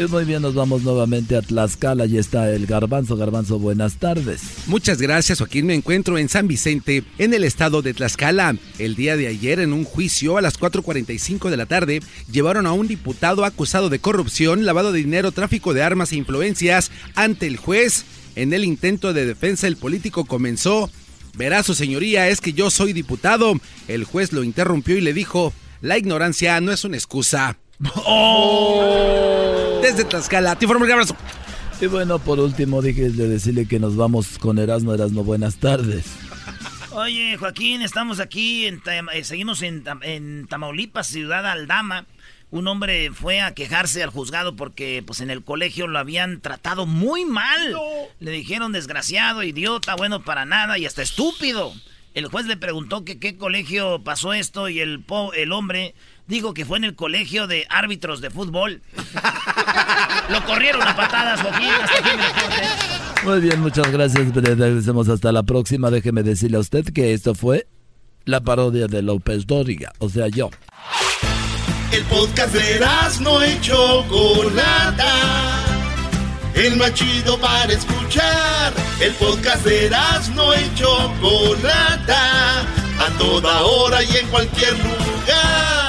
Muy 0.08 0.24
bien, 0.24 0.42
nos 0.42 0.56
vamos 0.56 0.84
nuevamente 0.84 1.36
a 1.36 1.42
Tlaxcala. 1.42 2.06
Allí 2.06 2.18
está 2.18 2.50
el 2.54 2.66
Garbanzo. 2.68 3.18
Garbanzo, 3.18 3.60
buenas 3.60 3.98
tardes. 3.98 4.42
Muchas 4.66 5.02
gracias, 5.02 5.40
Joaquín. 5.40 5.66
Me 5.66 5.76
encuentro 5.76 6.18
en 6.18 6.30
San 6.30 6.48
Vicente, 6.48 7.04
en 7.18 7.34
el 7.34 7.44
estado 7.44 7.82
de 7.82 7.94
Tlaxcala. 7.94 8.56
El 8.78 8.96
día 8.96 9.18
de 9.18 9.28
ayer, 9.28 9.60
en 9.60 9.74
un 9.74 9.84
juicio 9.84 10.38
a 10.38 10.42
las 10.42 10.58
4.45 10.58 11.50
de 11.50 11.58
la 11.58 11.66
tarde, 11.66 12.00
llevaron 12.32 12.66
a 12.66 12.72
un 12.72 12.88
diputado 12.88 13.44
acusado 13.44 13.90
de 13.90 14.00
corrupción, 14.00 14.66
lavado 14.66 14.94
de 14.94 15.00
dinero, 15.00 15.34
tráfico 15.34 15.74
de 15.74 15.84
armas 15.84 16.14
e 16.14 16.16
influencias 16.16 16.92
ante 17.16 17.48
el 17.48 17.58
juez. 17.58 18.06
En 18.38 18.54
el 18.54 18.64
intento 18.64 19.12
de 19.12 19.26
defensa, 19.26 19.68
el 19.68 19.76
político 19.76 20.24
comenzó. 20.24 20.90
Verá, 21.38 21.62
su 21.62 21.76
señoría, 21.76 22.30
es 22.30 22.40
que 22.40 22.54
yo 22.54 22.70
soy 22.70 22.94
diputado. 22.94 23.54
El 23.90 24.06
juez 24.06 24.32
lo 24.32 24.46
interrumpió 24.46 24.96
y 24.96 25.02
le 25.02 25.12
dijo, 25.12 25.54
la 25.82 25.98
ignorancia 25.98 26.62
no 26.62 26.72
es 26.72 26.86
una 26.86 26.96
excusa. 26.96 27.58
¡Oh! 28.06 29.80
Desde 29.82 30.04
Tlaxcala, 30.04 30.56
te 30.56 30.66
informo 30.66 30.86
el 30.86 30.92
abrazo. 30.92 31.16
Y 31.82 31.88
bueno, 31.88 32.20
por 32.20 32.40
último, 32.40 32.82
dije 32.82 33.10
de 33.10 33.28
decirle 33.28 33.66
que 33.66 33.80
nos 33.80 33.96
vamos 33.96 34.38
con 34.38 34.60
Erasmo. 34.60 34.94
Erasmo, 34.94 35.24
buenas 35.24 35.58
tardes. 35.58 36.06
Oye, 36.92 37.38
Joaquín, 37.38 37.82
estamos 37.82 38.20
aquí, 38.20 38.66
en, 38.66 38.82
eh, 39.14 39.24
seguimos 39.24 39.62
en, 39.62 39.86
en, 40.02 40.48
Tamaulipas, 40.48 41.08
ciudad 41.08 41.46
Aldama. 41.46 42.06
Un 42.52 42.68
hombre 42.68 43.12
fue 43.12 43.42
a 43.42 43.54
quejarse 43.54 44.04
al 44.04 44.10
juzgado 44.10 44.56
porque 44.56 45.04
pues 45.06 45.22
en 45.22 45.30
el 45.30 45.44
colegio 45.44 45.88
lo 45.88 46.00
habían 46.00 46.42
tratado 46.42 46.86
muy 46.86 47.24
mal. 47.24 47.78
Le 48.20 48.32
dijeron 48.32 48.74
desgraciado, 48.74 49.44
idiota, 49.44 49.96
bueno 49.96 50.24
para 50.24 50.46
nada 50.46 50.78
y 50.78 50.86
hasta 50.86 51.04
estúpido. 51.04 51.72
El 52.16 52.26
juez 52.26 52.48
le 52.48 52.58
preguntó 52.58 53.06
que 53.06 53.20
qué 53.20 53.38
colegio 53.38 54.04
pasó 54.04 54.34
esto 54.34 54.68
y 54.68 54.80
el, 54.80 55.06
el 55.36 55.52
hombre 55.52 55.94
dijo 56.30 56.54
que 56.54 56.64
fue 56.64 56.78
en 56.78 56.86
el 56.86 56.96
colegio 56.96 57.48
de 57.48 57.66
árbitros 57.70 58.22
de 58.22 58.30
fútbol. 58.30 58.82
Lo 60.30 60.46
corrieron 60.46 60.84
a 60.84 60.96
patadas, 60.96 61.42
Joaquín. 61.42 61.70
Muy 63.26 63.42
bien, 63.42 63.60
muchas 63.60 63.92
gracias. 63.92 64.34
Regresemos 64.34 65.10
hasta 65.10 65.32
la 65.32 65.44
próxima. 65.44 65.90
Déjeme 65.90 66.24
decirle 66.24 66.58
a 66.58 66.62
usted 66.62 66.86
que 66.94 67.14
esto 67.14 67.36
fue 67.36 67.68
la 68.26 68.42
parodia 68.42 68.88
de 68.88 69.02
López 69.02 69.48
Dóriga, 69.48 69.92
o 69.98 70.08
sea, 70.08 70.28
yo. 70.28 70.52
El 71.92 72.04
podcast 72.04 72.54
de 72.54 72.80
no 73.22 73.42
hecho 73.42 74.06
Chocolata. 74.08 75.66
El 76.54 76.78
más 76.78 76.94
chido 76.94 77.40
para 77.40 77.74
escuchar. 77.74 78.72
El 79.02 79.14
podcast 79.14 79.66
de 79.66 79.90
no 80.36 80.54
hecho 80.54 81.12
Chocolata. 81.20 82.62
A 83.00 83.18
toda 83.18 83.62
hora 83.64 84.04
y 84.04 84.18
en 84.18 84.28
cualquier 84.28 84.74
lugar. 84.74 85.89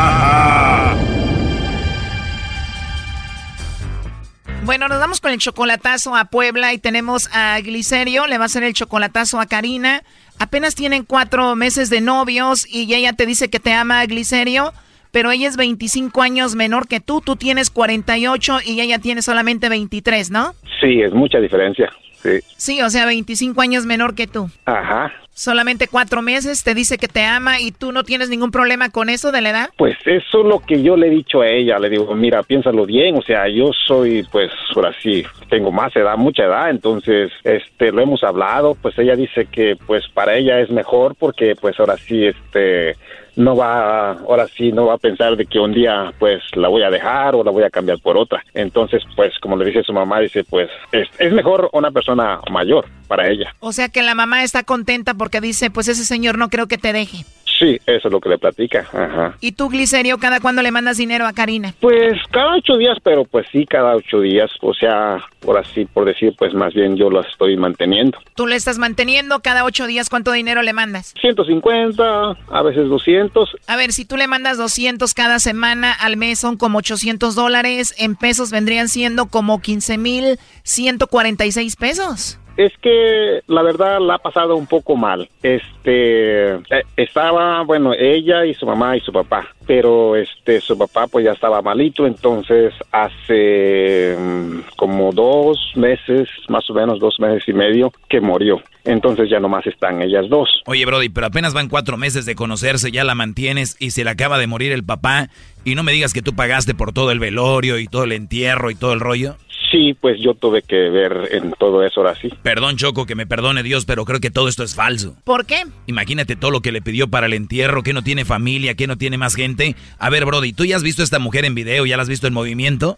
Bueno, 4.63 4.87
nos 4.87 4.99
vamos 4.99 5.19
con 5.19 5.31
el 5.31 5.39
chocolatazo 5.39 6.15
a 6.15 6.25
Puebla 6.25 6.71
y 6.73 6.77
tenemos 6.77 7.29
a 7.33 7.59
Glicerio, 7.61 8.27
le 8.27 8.37
va 8.37 8.43
a 8.43 8.45
hacer 8.45 8.63
el 8.63 8.73
chocolatazo 8.73 9.39
a 9.39 9.47
Karina. 9.47 10.03
Apenas 10.39 10.75
tienen 10.75 11.03
cuatro 11.03 11.55
meses 11.55 11.89
de 11.89 11.99
novios 11.99 12.67
y 12.69 12.93
ella 12.93 13.13
te 13.13 13.25
dice 13.25 13.49
que 13.49 13.59
te 13.59 13.73
ama, 13.73 14.05
Glicerio, 14.05 14.71
pero 15.11 15.31
ella 15.31 15.47
es 15.47 15.57
25 15.57 16.21
años 16.21 16.55
menor 16.55 16.87
que 16.87 16.99
tú, 16.99 17.21
tú 17.21 17.35
tienes 17.35 17.69
48 17.71 18.59
y 18.65 18.79
ella 18.81 18.99
tiene 18.99 19.23
solamente 19.23 19.67
23, 19.67 20.29
¿no? 20.29 20.53
Sí, 20.79 21.01
es 21.01 21.11
mucha 21.11 21.39
diferencia. 21.39 21.91
Sí. 22.21 22.39
Sí, 22.55 22.81
o 22.81 22.89
sea, 22.89 23.05
25 23.07 23.59
años 23.61 23.85
menor 23.85 24.13
que 24.13 24.27
tú. 24.27 24.49
Ajá. 24.65 25.11
Solamente 25.33 25.87
cuatro 25.87 26.21
meses, 26.21 26.63
te 26.63 26.75
dice 26.75 26.97
que 26.97 27.07
te 27.07 27.23
ama 27.23 27.61
y 27.61 27.71
tú 27.71 27.91
no 27.91 28.03
tienes 28.03 28.29
ningún 28.29 28.51
problema 28.51 28.89
con 28.89 29.09
eso 29.09 29.31
de 29.31 29.41
la 29.41 29.49
edad. 29.51 29.69
Pues 29.77 29.97
eso 30.05 30.41
es 30.41 30.45
lo 30.45 30.59
que 30.59 30.83
yo 30.83 30.97
le 30.97 31.07
he 31.07 31.09
dicho 31.09 31.41
a 31.41 31.47
ella. 31.47 31.79
Le 31.79 31.89
digo, 31.89 32.13
mira, 32.15 32.43
piénsalo 32.43 32.85
bien. 32.85 33.17
O 33.17 33.21
sea, 33.21 33.47
yo 33.47 33.71
soy, 33.87 34.23
pues, 34.31 34.51
ahora 34.75 34.93
sí, 35.01 35.23
tengo 35.49 35.71
más 35.71 35.95
edad, 35.95 36.17
mucha 36.17 36.43
edad. 36.43 36.69
Entonces, 36.69 37.31
este, 37.43 37.91
lo 37.91 38.01
hemos 38.01 38.23
hablado. 38.23 38.75
Pues 38.75 38.99
ella 38.99 39.15
dice 39.15 39.45
que, 39.45 39.77
pues, 39.87 40.07
para 40.09 40.35
ella 40.35 40.59
es 40.59 40.69
mejor 40.69 41.15
porque, 41.15 41.55
pues, 41.55 41.79
ahora 41.79 41.95
sí, 41.97 42.25
este 42.25 42.97
no 43.35 43.55
va, 43.55 44.11
ahora 44.11 44.47
sí, 44.47 44.71
no 44.71 44.87
va 44.87 44.95
a 44.95 44.97
pensar 44.97 45.35
de 45.35 45.45
que 45.45 45.59
un 45.59 45.73
día 45.73 46.13
pues 46.19 46.41
la 46.55 46.67
voy 46.67 46.83
a 46.83 46.89
dejar 46.89 47.35
o 47.35 47.43
la 47.43 47.51
voy 47.51 47.63
a 47.63 47.69
cambiar 47.69 47.99
por 47.99 48.17
otra. 48.17 48.43
Entonces, 48.53 49.03
pues 49.15 49.33
como 49.39 49.55
le 49.55 49.65
dice 49.65 49.83
su 49.83 49.93
mamá, 49.93 50.19
dice, 50.19 50.43
pues 50.43 50.69
es, 50.91 51.07
es 51.19 51.31
mejor 51.31 51.69
una 51.73 51.91
persona 51.91 52.39
mayor 52.51 52.85
para 53.07 53.29
ella. 53.29 53.53
O 53.59 53.71
sea 53.71 53.89
que 53.89 54.01
la 54.01 54.15
mamá 54.15 54.43
está 54.43 54.63
contenta 54.63 55.13
porque 55.13 55.41
dice, 55.41 55.69
pues 55.69 55.87
ese 55.87 56.05
señor 56.05 56.37
no 56.37 56.49
creo 56.49 56.67
que 56.67 56.77
te 56.77 56.93
deje. 56.93 57.25
Sí, 57.61 57.79
eso 57.85 58.07
es 58.07 58.11
lo 58.11 58.19
que 58.19 58.29
le 58.29 58.39
platica. 58.39 58.87
Ajá. 58.91 59.37
¿Y 59.39 59.51
tú, 59.51 59.69
Glicerio, 59.69 60.17
cada 60.17 60.39
cuándo 60.39 60.63
le 60.63 60.71
mandas 60.71 60.97
dinero 60.97 61.27
a 61.27 61.33
Karina? 61.33 61.75
Pues 61.79 62.13
cada 62.31 62.55
ocho 62.55 62.75
días, 62.75 62.97
pero 63.03 63.23
pues 63.23 63.45
sí, 63.51 63.67
cada 63.67 63.95
ocho 63.95 64.19
días. 64.19 64.49
O 64.61 64.73
sea, 64.73 65.19
por 65.41 65.59
así, 65.59 65.85
por 65.85 66.05
decir, 66.05 66.33
pues 66.39 66.55
más 66.55 66.73
bien 66.73 66.95
yo 66.95 67.11
la 67.11 67.21
estoy 67.21 67.57
manteniendo. 67.57 68.17
¿Tú 68.33 68.47
le 68.47 68.55
estás 68.55 68.79
manteniendo 68.79 69.41
cada 69.41 69.63
ocho 69.63 69.85
días? 69.85 70.09
¿Cuánto 70.09 70.31
dinero 70.31 70.63
le 70.63 70.73
mandas? 70.73 71.13
150, 71.21 72.03
a 72.49 72.61
veces 72.63 72.89
200. 72.89 73.55
A 73.67 73.75
ver, 73.75 73.91
si 73.91 74.05
tú 74.05 74.17
le 74.17 74.25
mandas 74.25 74.57
200 74.57 75.13
cada 75.13 75.37
semana, 75.37 75.93
al 75.93 76.17
mes 76.17 76.39
son 76.39 76.57
como 76.57 76.79
800 76.79 77.35
dólares. 77.35 77.93
En 77.99 78.15
pesos 78.15 78.49
vendrían 78.49 78.89
siendo 78.89 79.27
como 79.27 79.61
15 79.61 79.99
mil 79.99 80.39
146 80.63 81.75
pesos. 81.75 82.39
Es 82.61 82.77
que 82.77 83.41
la 83.47 83.63
verdad 83.63 83.99
la 83.99 84.15
ha 84.15 84.17
pasado 84.19 84.55
un 84.55 84.67
poco 84.67 84.95
mal. 84.95 85.27
Este 85.41 86.53
eh, 86.53 86.83
estaba, 86.95 87.63
bueno, 87.63 87.91
ella 87.97 88.45
y 88.45 88.53
su 88.53 88.67
mamá 88.67 88.95
y 88.95 88.99
su 88.99 89.11
papá, 89.11 89.47
pero 89.65 90.15
este 90.15 90.61
su 90.61 90.77
papá 90.77 91.07
pues 91.07 91.25
ya 91.25 91.31
estaba 91.31 91.63
malito, 91.63 92.05
entonces 92.05 92.71
hace 92.91 94.15
mm, 94.15 94.59
como 94.75 95.11
dos 95.11 95.71
meses, 95.73 96.29
más 96.49 96.69
o 96.69 96.75
menos 96.75 96.99
dos 96.99 97.19
meses 97.19 97.47
y 97.47 97.53
medio, 97.53 97.91
que 98.07 98.21
murió. 98.21 98.61
Entonces 98.83 99.27
ya 99.27 99.39
nomás 99.39 99.65
están 99.65 100.03
ellas 100.03 100.29
dos. 100.29 100.61
Oye, 100.67 100.85
Brody, 100.85 101.09
pero 101.09 101.25
apenas 101.25 101.55
van 101.55 101.67
cuatro 101.67 101.97
meses 101.97 102.27
de 102.27 102.35
conocerse, 102.35 102.91
ya 102.91 103.03
la 103.03 103.15
mantienes 103.15 103.75
y 103.79 103.89
se 103.89 104.03
le 104.03 104.11
acaba 104.11 104.37
de 104.37 104.45
morir 104.45 104.71
el 104.71 104.83
papá. 104.83 105.29
Y 105.63 105.73
no 105.73 105.81
me 105.83 105.91
digas 105.91 106.13
que 106.13 106.21
tú 106.21 106.35
pagaste 106.35 106.75
por 106.75 106.91
todo 106.91 107.11
el 107.11 107.19
velorio 107.19 107.79
y 107.79 107.87
todo 107.87 108.03
el 108.03 108.11
entierro 108.11 108.69
y 108.69 108.75
todo 108.75 108.93
el 108.93 108.99
rollo. 108.99 109.35
Sí, 109.71 109.95
pues 109.99 110.19
yo 110.19 110.33
tuve 110.33 110.63
que 110.63 110.89
ver 110.89 111.29
en 111.31 111.53
todo 111.53 111.83
eso 111.83 112.01
ahora 112.01 112.15
sí. 112.15 112.29
Perdón, 112.43 112.75
Choco, 112.75 113.05
que 113.05 113.15
me 113.15 113.25
perdone 113.25 113.63
Dios, 113.63 113.85
pero 113.85 114.03
creo 114.03 114.19
que 114.19 114.29
todo 114.29 114.49
esto 114.49 114.63
es 114.63 114.75
falso. 114.75 115.15
¿Por 115.23 115.45
qué? 115.45 115.63
Imagínate 115.87 116.35
todo 116.35 116.51
lo 116.51 116.61
que 116.61 116.73
le 116.73 116.81
pidió 116.81 117.07
para 117.07 117.27
el 117.27 117.33
entierro, 117.33 117.81
que 117.81 117.93
no 117.93 118.03
tiene 118.03 118.25
familia, 118.25 118.75
que 118.75 118.87
no 118.87 118.97
tiene 118.97 119.17
más 119.17 119.35
gente. 119.35 119.75
A 119.97 120.09
ver, 120.09 120.25
Brody, 120.25 120.51
¿tú 120.51 120.65
ya 120.65 120.75
has 120.75 120.83
visto 120.83 121.01
a 121.01 121.05
esta 121.05 121.19
mujer 121.19 121.45
en 121.45 121.55
video? 121.55 121.85
¿Ya 121.85 121.95
la 121.95 122.03
has 122.03 122.09
visto 122.09 122.27
en 122.27 122.33
movimiento? 122.33 122.97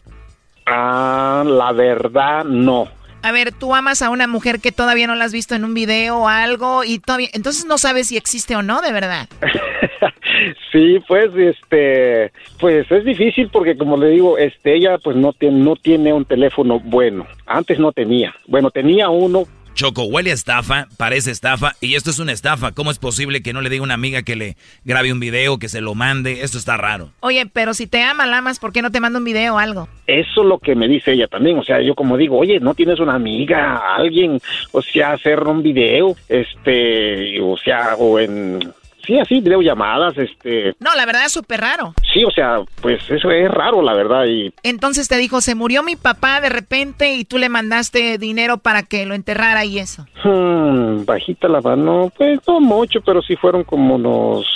Ah, 0.65 1.43
la 1.45 1.71
verdad 1.73 2.43
no. 2.45 2.87
A 3.23 3.31
ver, 3.31 3.53
tú 3.53 3.73
amas 3.73 4.01
a 4.01 4.09
una 4.09 4.27
mujer 4.27 4.59
que 4.59 4.73
todavía 4.73 5.07
no 5.07 5.15
la 5.15 5.23
has 5.23 5.31
visto 5.31 5.55
en 5.55 5.63
un 5.63 5.73
video 5.73 6.17
o 6.17 6.27
algo 6.27 6.83
y 6.83 6.99
todavía, 6.99 7.29
entonces 7.31 7.65
no 7.65 7.77
sabes 7.77 8.09
si 8.09 8.17
existe 8.17 8.53
o 8.53 8.61
no, 8.61 8.81
de 8.81 8.91
verdad. 8.91 9.29
sí, 10.73 10.99
pues, 11.07 11.33
este, 11.33 12.33
pues 12.59 12.91
es 12.91 13.05
difícil 13.05 13.49
porque 13.49 13.77
como 13.77 13.95
le 13.95 14.09
digo, 14.09 14.37
este, 14.37 14.75
ella 14.75 14.97
pues 14.97 15.15
no 15.15 15.31
tiene, 15.31 15.59
no 15.63 15.77
tiene 15.77 16.11
un 16.11 16.25
teléfono 16.25 16.81
bueno. 16.81 17.25
Antes 17.45 17.79
no 17.79 17.93
tenía. 17.93 18.35
Bueno, 18.45 18.71
tenía 18.71 19.07
uno, 19.07 19.45
Choco, 19.73 20.03
huele 20.03 20.29
a 20.29 20.35
estafa, 20.35 20.87
parece 20.97 21.31
estafa, 21.31 21.73
y 21.81 21.95
esto 21.95 22.11
es 22.11 22.19
una 22.19 22.31
estafa. 22.31 22.73
¿Cómo 22.73 22.91
es 22.91 22.99
posible 22.99 23.41
que 23.41 23.53
no 23.53 23.61
le 23.61 23.71
diga 23.71 23.81
a 23.81 23.85
una 23.85 23.95
amiga 23.95 24.21
que 24.21 24.35
le 24.35 24.55
grabe 24.85 25.11
un 25.11 25.19
video, 25.19 25.57
que 25.57 25.67
se 25.67 25.81
lo 25.81 25.95
mande? 25.95 26.43
Esto 26.43 26.59
está 26.59 26.77
raro. 26.77 27.09
Oye, 27.21 27.47
pero 27.51 27.73
si 27.73 27.87
te 27.87 28.03
ama, 28.03 28.27
la 28.27 28.37
amas, 28.37 28.59
¿por 28.59 28.71
qué 28.71 28.83
no 28.83 28.91
te 28.91 28.99
manda 28.99 29.17
un 29.17 29.25
video 29.25 29.55
o 29.55 29.57
algo? 29.57 29.89
Eso 30.05 30.41
es 30.41 30.47
lo 30.47 30.59
que 30.59 30.75
me 30.75 30.87
dice 30.87 31.13
ella 31.13 31.27
también. 31.27 31.57
O 31.57 31.63
sea, 31.63 31.81
yo 31.81 31.95
como 31.95 32.17
digo, 32.17 32.37
oye, 32.37 32.59
¿no 32.59 32.75
tienes 32.75 32.99
una 32.99 33.15
amiga, 33.15 33.95
alguien? 33.95 34.39
O 34.73 34.81
sea, 34.83 35.13
hacer 35.13 35.39
un 35.39 35.63
video, 35.63 36.15
este, 36.29 37.41
o 37.41 37.57
sea, 37.57 37.95
o 37.97 38.19
en 38.19 38.59
Sí, 39.05 39.19
así, 39.19 39.41
videollamadas, 39.41 40.17
este... 40.17 40.75
No, 40.79 40.95
la 40.95 41.05
verdad 41.05 41.25
es 41.25 41.33
súper 41.33 41.59
raro. 41.59 41.93
Sí, 42.13 42.23
o 42.23 42.31
sea, 42.31 42.59
pues 42.81 43.01
eso 43.09 43.29
es 43.31 43.51
raro, 43.51 43.81
la 43.81 43.93
verdad, 43.93 44.25
y... 44.25 44.53
Entonces 44.63 45.09
te 45.09 45.17
dijo, 45.17 45.41
se 45.41 45.55
murió 45.55 45.83
mi 45.83 45.97
papá 45.97 46.39
de 46.39 46.49
repente 46.49 47.13
y 47.13 47.25
tú 47.25 47.37
le 47.37 47.49
mandaste 47.49 48.17
dinero 48.17 48.59
para 48.59 48.83
que 48.83 49.05
lo 49.05 49.13
enterrara 49.13 49.65
y 49.65 49.79
eso. 49.79 50.05
Hmm, 50.23 51.03
bajita 51.03 51.49
la 51.49 51.59
mano, 51.59 52.11
pues 52.17 52.39
no 52.47 52.61
mucho, 52.61 53.01
pero 53.01 53.21
sí 53.21 53.35
fueron 53.35 53.65
como 53.65 53.95
unos 53.95 54.47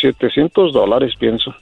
700 0.00 0.72
dólares, 0.72 1.12
pienso. 1.18 1.54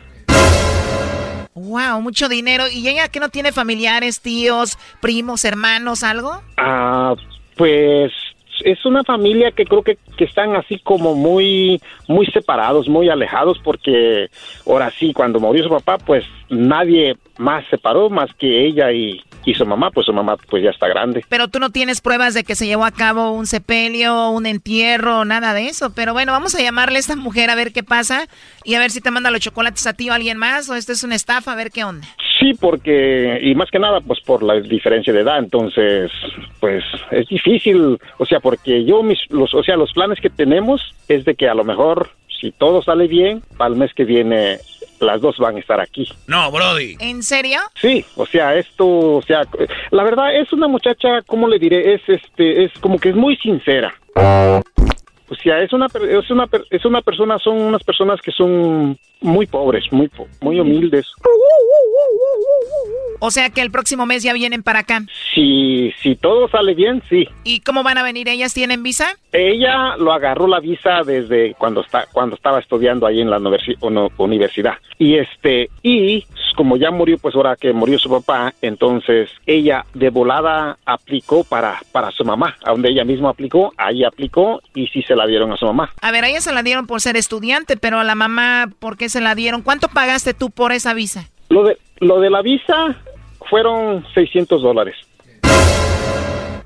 Wow, 1.54 2.00
mucho 2.00 2.28
dinero. 2.28 2.64
¿Y 2.68 2.88
ella 2.88 3.08
que 3.08 3.20
no 3.20 3.28
tiene 3.28 3.52
familiares, 3.52 4.20
tíos, 4.20 4.76
primos, 5.00 5.44
hermanos, 5.44 6.02
algo? 6.02 6.42
Ah, 6.56 7.14
pues 7.56 8.12
es 8.64 8.84
una 8.86 9.04
familia 9.04 9.52
que 9.52 9.66
creo 9.66 9.82
que, 9.82 9.98
que, 10.16 10.24
están 10.24 10.56
así 10.56 10.78
como 10.78 11.14
muy 11.14 11.80
muy 12.08 12.26
separados, 12.26 12.88
muy 12.88 13.08
alejados, 13.10 13.58
porque 13.62 14.30
ahora 14.66 14.90
sí, 14.98 15.12
cuando 15.12 15.38
murió 15.38 15.62
su 15.64 15.70
papá, 15.70 15.98
pues 15.98 16.24
nadie 16.48 17.16
más 17.38 17.64
separó 17.68 18.08
más 18.10 18.32
que 18.34 18.66
ella 18.66 18.90
y, 18.90 19.22
y 19.44 19.54
su 19.54 19.66
mamá, 19.66 19.90
pues 19.90 20.06
su 20.06 20.12
mamá 20.12 20.36
pues 20.48 20.62
ya 20.62 20.70
está 20.70 20.88
grande. 20.88 21.24
Pero 21.28 21.48
tú 21.48 21.58
no 21.58 21.70
tienes 21.70 22.00
pruebas 22.00 22.34
de 22.34 22.44
que 22.44 22.54
se 22.54 22.66
llevó 22.66 22.84
a 22.84 22.90
cabo 22.90 23.32
un 23.32 23.46
sepelio, 23.46 24.30
un 24.30 24.46
entierro, 24.46 25.24
nada 25.24 25.54
de 25.54 25.66
eso. 25.66 25.94
Pero 25.94 26.12
bueno, 26.12 26.32
vamos 26.32 26.54
a 26.54 26.62
llamarle 26.62 26.96
a 26.96 27.00
esta 27.00 27.16
mujer 27.16 27.50
a 27.50 27.54
ver 27.54 27.72
qué 27.72 27.82
pasa 27.82 28.26
y 28.64 28.74
a 28.74 28.78
ver 28.78 28.90
si 28.90 29.00
te 29.00 29.10
manda 29.10 29.30
los 29.30 29.40
chocolates 29.40 29.86
a 29.86 29.92
ti 29.92 30.08
o 30.08 30.12
a 30.12 30.16
alguien 30.16 30.38
más 30.38 30.68
o 30.68 30.74
esto 30.74 30.92
es 30.92 31.04
una 31.04 31.14
estafa, 31.14 31.52
a 31.52 31.56
ver 31.56 31.70
qué 31.70 31.84
onda. 31.84 32.06
Sí, 32.38 32.54
porque, 32.54 33.38
y 33.42 33.54
más 33.54 33.70
que 33.70 33.78
nada, 33.78 34.00
pues 34.00 34.20
por 34.20 34.42
la 34.42 34.60
diferencia 34.60 35.12
de 35.12 35.20
edad, 35.20 35.38
entonces, 35.38 36.10
pues 36.60 36.84
es 37.10 37.26
difícil, 37.28 37.98
o 38.18 38.26
sea, 38.26 38.40
porque 38.40 38.84
yo, 38.84 39.02
mis, 39.02 39.18
los, 39.30 39.54
o 39.54 39.62
sea, 39.62 39.76
los 39.76 39.92
planes 39.92 40.20
que 40.20 40.30
tenemos 40.30 40.80
es 41.08 41.24
de 41.24 41.36
que 41.36 41.48
a 41.48 41.54
lo 41.54 41.64
mejor, 41.64 42.10
si 42.40 42.50
todo 42.50 42.82
sale 42.82 43.06
bien, 43.06 43.42
para 43.56 43.72
el 43.72 43.78
mes 43.78 43.94
que 43.94 44.04
viene 44.04 44.58
las 45.00 45.20
dos 45.20 45.38
van 45.38 45.56
a 45.56 45.60
estar 45.60 45.80
aquí. 45.80 46.08
No, 46.26 46.50
Brody. 46.50 46.96
¿En 47.00 47.22
serio? 47.22 47.60
Sí, 47.80 48.04
o 48.16 48.26
sea, 48.26 48.54
esto, 48.54 48.86
o 48.86 49.22
sea, 49.22 49.42
la 49.90 50.02
verdad 50.02 50.34
es 50.36 50.52
una 50.52 50.68
muchacha, 50.68 51.22
¿cómo 51.26 51.48
le 51.48 51.58
diré? 51.58 51.94
Es 51.94 52.02
este, 52.06 52.64
es 52.64 52.72
como 52.80 52.98
que 52.98 53.10
es 53.10 53.16
muy 53.16 53.36
sincera. 53.36 53.94
O 55.28 55.34
sea, 55.34 55.60
es 55.60 55.72
una, 55.72 55.86
es 55.86 56.30
una, 56.30 56.48
es 56.70 56.84
una 56.84 57.00
persona, 57.00 57.38
son 57.38 57.60
unas 57.60 57.82
personas 57.82 58.20
que 58.20 58.30
son 58.30 58.98
muy 59.20 59.46
pobres, 59.46 59.90
muy, 59.90 60.10
muy 60.42 60.60
humildes. 60.60 61.06
O 63.20 63.30
sea 63.30 63.48
que 63.48 63.62
el 63.62 63.70
próximo 63.70 64.04
mes 64.04 64.22
ya 64.22 64.34
vienen 64.34 64.62
para 64.62 64.80
acá. 64.80 65.00
Si, 65.34 65.92
si 66.02 66.14
todo 66.14 66.46
sale 66.48 66.74
bien, 66.74 67.02
sí. 67.08 67.26
¿Y 67.42 67.60
cómo 67.60 67.82
van 67.82 67.96
a 67.96 68.02
venir? 68.02 68.28
¿Ellas 68.28 68.52
tienen 68.52 68.82
visa? 68.82 69.16
Ella 69.32 69.96
lo 69.96 70.12
agarró 70.12 70.46
la 70.46 70.60
visa 70.60 71.02
desde 71.04 71.54
cuando 71.54 71.80
está, 71.80 72.06
cuando 72.12 72.36
estaba 72.36 72.58
estudiando 72.58 73.06
ahí 73.06 73.22
en 73.22 73.30
la 73.30 73.38
universidad. 74.18 74.74
Y 74.98 75.16
este, 75.16 75.70
y 75.82 76.26
como 76.54 76.76
ya 76.76 76.90
murió, 76.90 77.18
pues 77.18 77.34
ahora 77.34 77.56
que 77.56 77.72
murió 77.72 77.98
su 77.98 78.08
papá, 78.08 78.54
entonces 78.62 79.30
ella 79.46 79.84
de 79.94 80.10
volada 80.10 80.78
aplicó 80.84 81.44
para, 81.44 81.80
para 81.92 82.10
su 82.10 82.24
mamá, 82.24 82.56
a 82.64 82.70
donde 82.70 82.90
ella 82.90 83.04
misma 83.04 83.30
aplicó, 83.30 83.72
ahí 83.76 84.04
aplicó 84.04 84.60
y 84.74 84.86
sí 84.88 85.02
se 85.02 85.16
la 85.16 85.26
dieron 85.26 85.52
a 85.52 85.56
su 85.56 85.66
mamá. 85.66 85.92
A 86.00 86.10
ver, 86.10 86.24
a 86.24 86.28
ella 86.28 86.40
se 86.40 86.52
la 86.52 86.62
dieron 86.62 86.86
por 86.86 87.00
ser 87.00 87.16
estudiante, 87.16 87.76
pero 87.76 88.00
a 88.00 88.04
la 88.04 88.14
mamá, 88.14 88.70
¿por 88.78 88.96
qué 88.96 89.08
se 89.08 89.20
la 89.20 89.34
dieron? 89.34 89.62
¿Cuánto 89.62 89.88
pagaste 89.88 90.34
tú 90.34 90.50
por 90.50 90.72
esa 90.72 90.94
visa? 90.94 91.28
Lo 91.48 91.64
de, 91.64 91.78
lo 91.98 92.20
de 92.20 92.30
la 92.30 92.42
visa 92.42 92.96
fueron 93.48 94.04
600 94.14 94.62
dólares. 94.62 94.96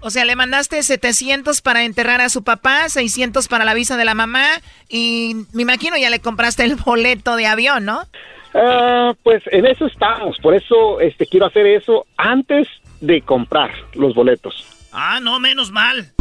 O 0.00 0.10
sea, 0.10 0.24
le 0.24 0.36
mandaste 0.36 0.82
700 0.82 1.60
para 1.60 1.82
enterrar 1.82 2.20
a 2.20 2.28
su 2.28 2.44
papá, 2.44 2.88
600 2.88 3.48
para 3.48 3.64
la 3.64 3.74
visa 3.74 3.96
de 3.96 4.04
la 4.04 4.14
mamá 4.14 4.46
y 4.88 5.34
me 5.52 5.62
imagino 5.62 5.96
ya 5.96 6.08
le 6.08 6.20
compraste 6.20 6.62
el 6.62 6.76
boleto 6.76 7.34
de 7.34 7.46
avión, 7.46 7.84
¿no? 7.84 8.02
Uh, 8.54 9.14
pues 9.22 9.42
en 9.52 9.66
eso 9.66 9.86
estamos, 9.86 10.38
por 10.38 10.54
eso 10.54 11.00
este 11.00 11.26
quiero 11.26 11.46
hacer 11.46 11.66
eso 11.66 12.06
antes 12.16 12.66
de 13.00 13.20
comprar 13.20 13.70
los 13.94 14.14
boletos. 14.14 14.66
Ah, 14.92 15.20
no, 15.20 15.38
menos 15.38 15.70
mal 15.70 16.12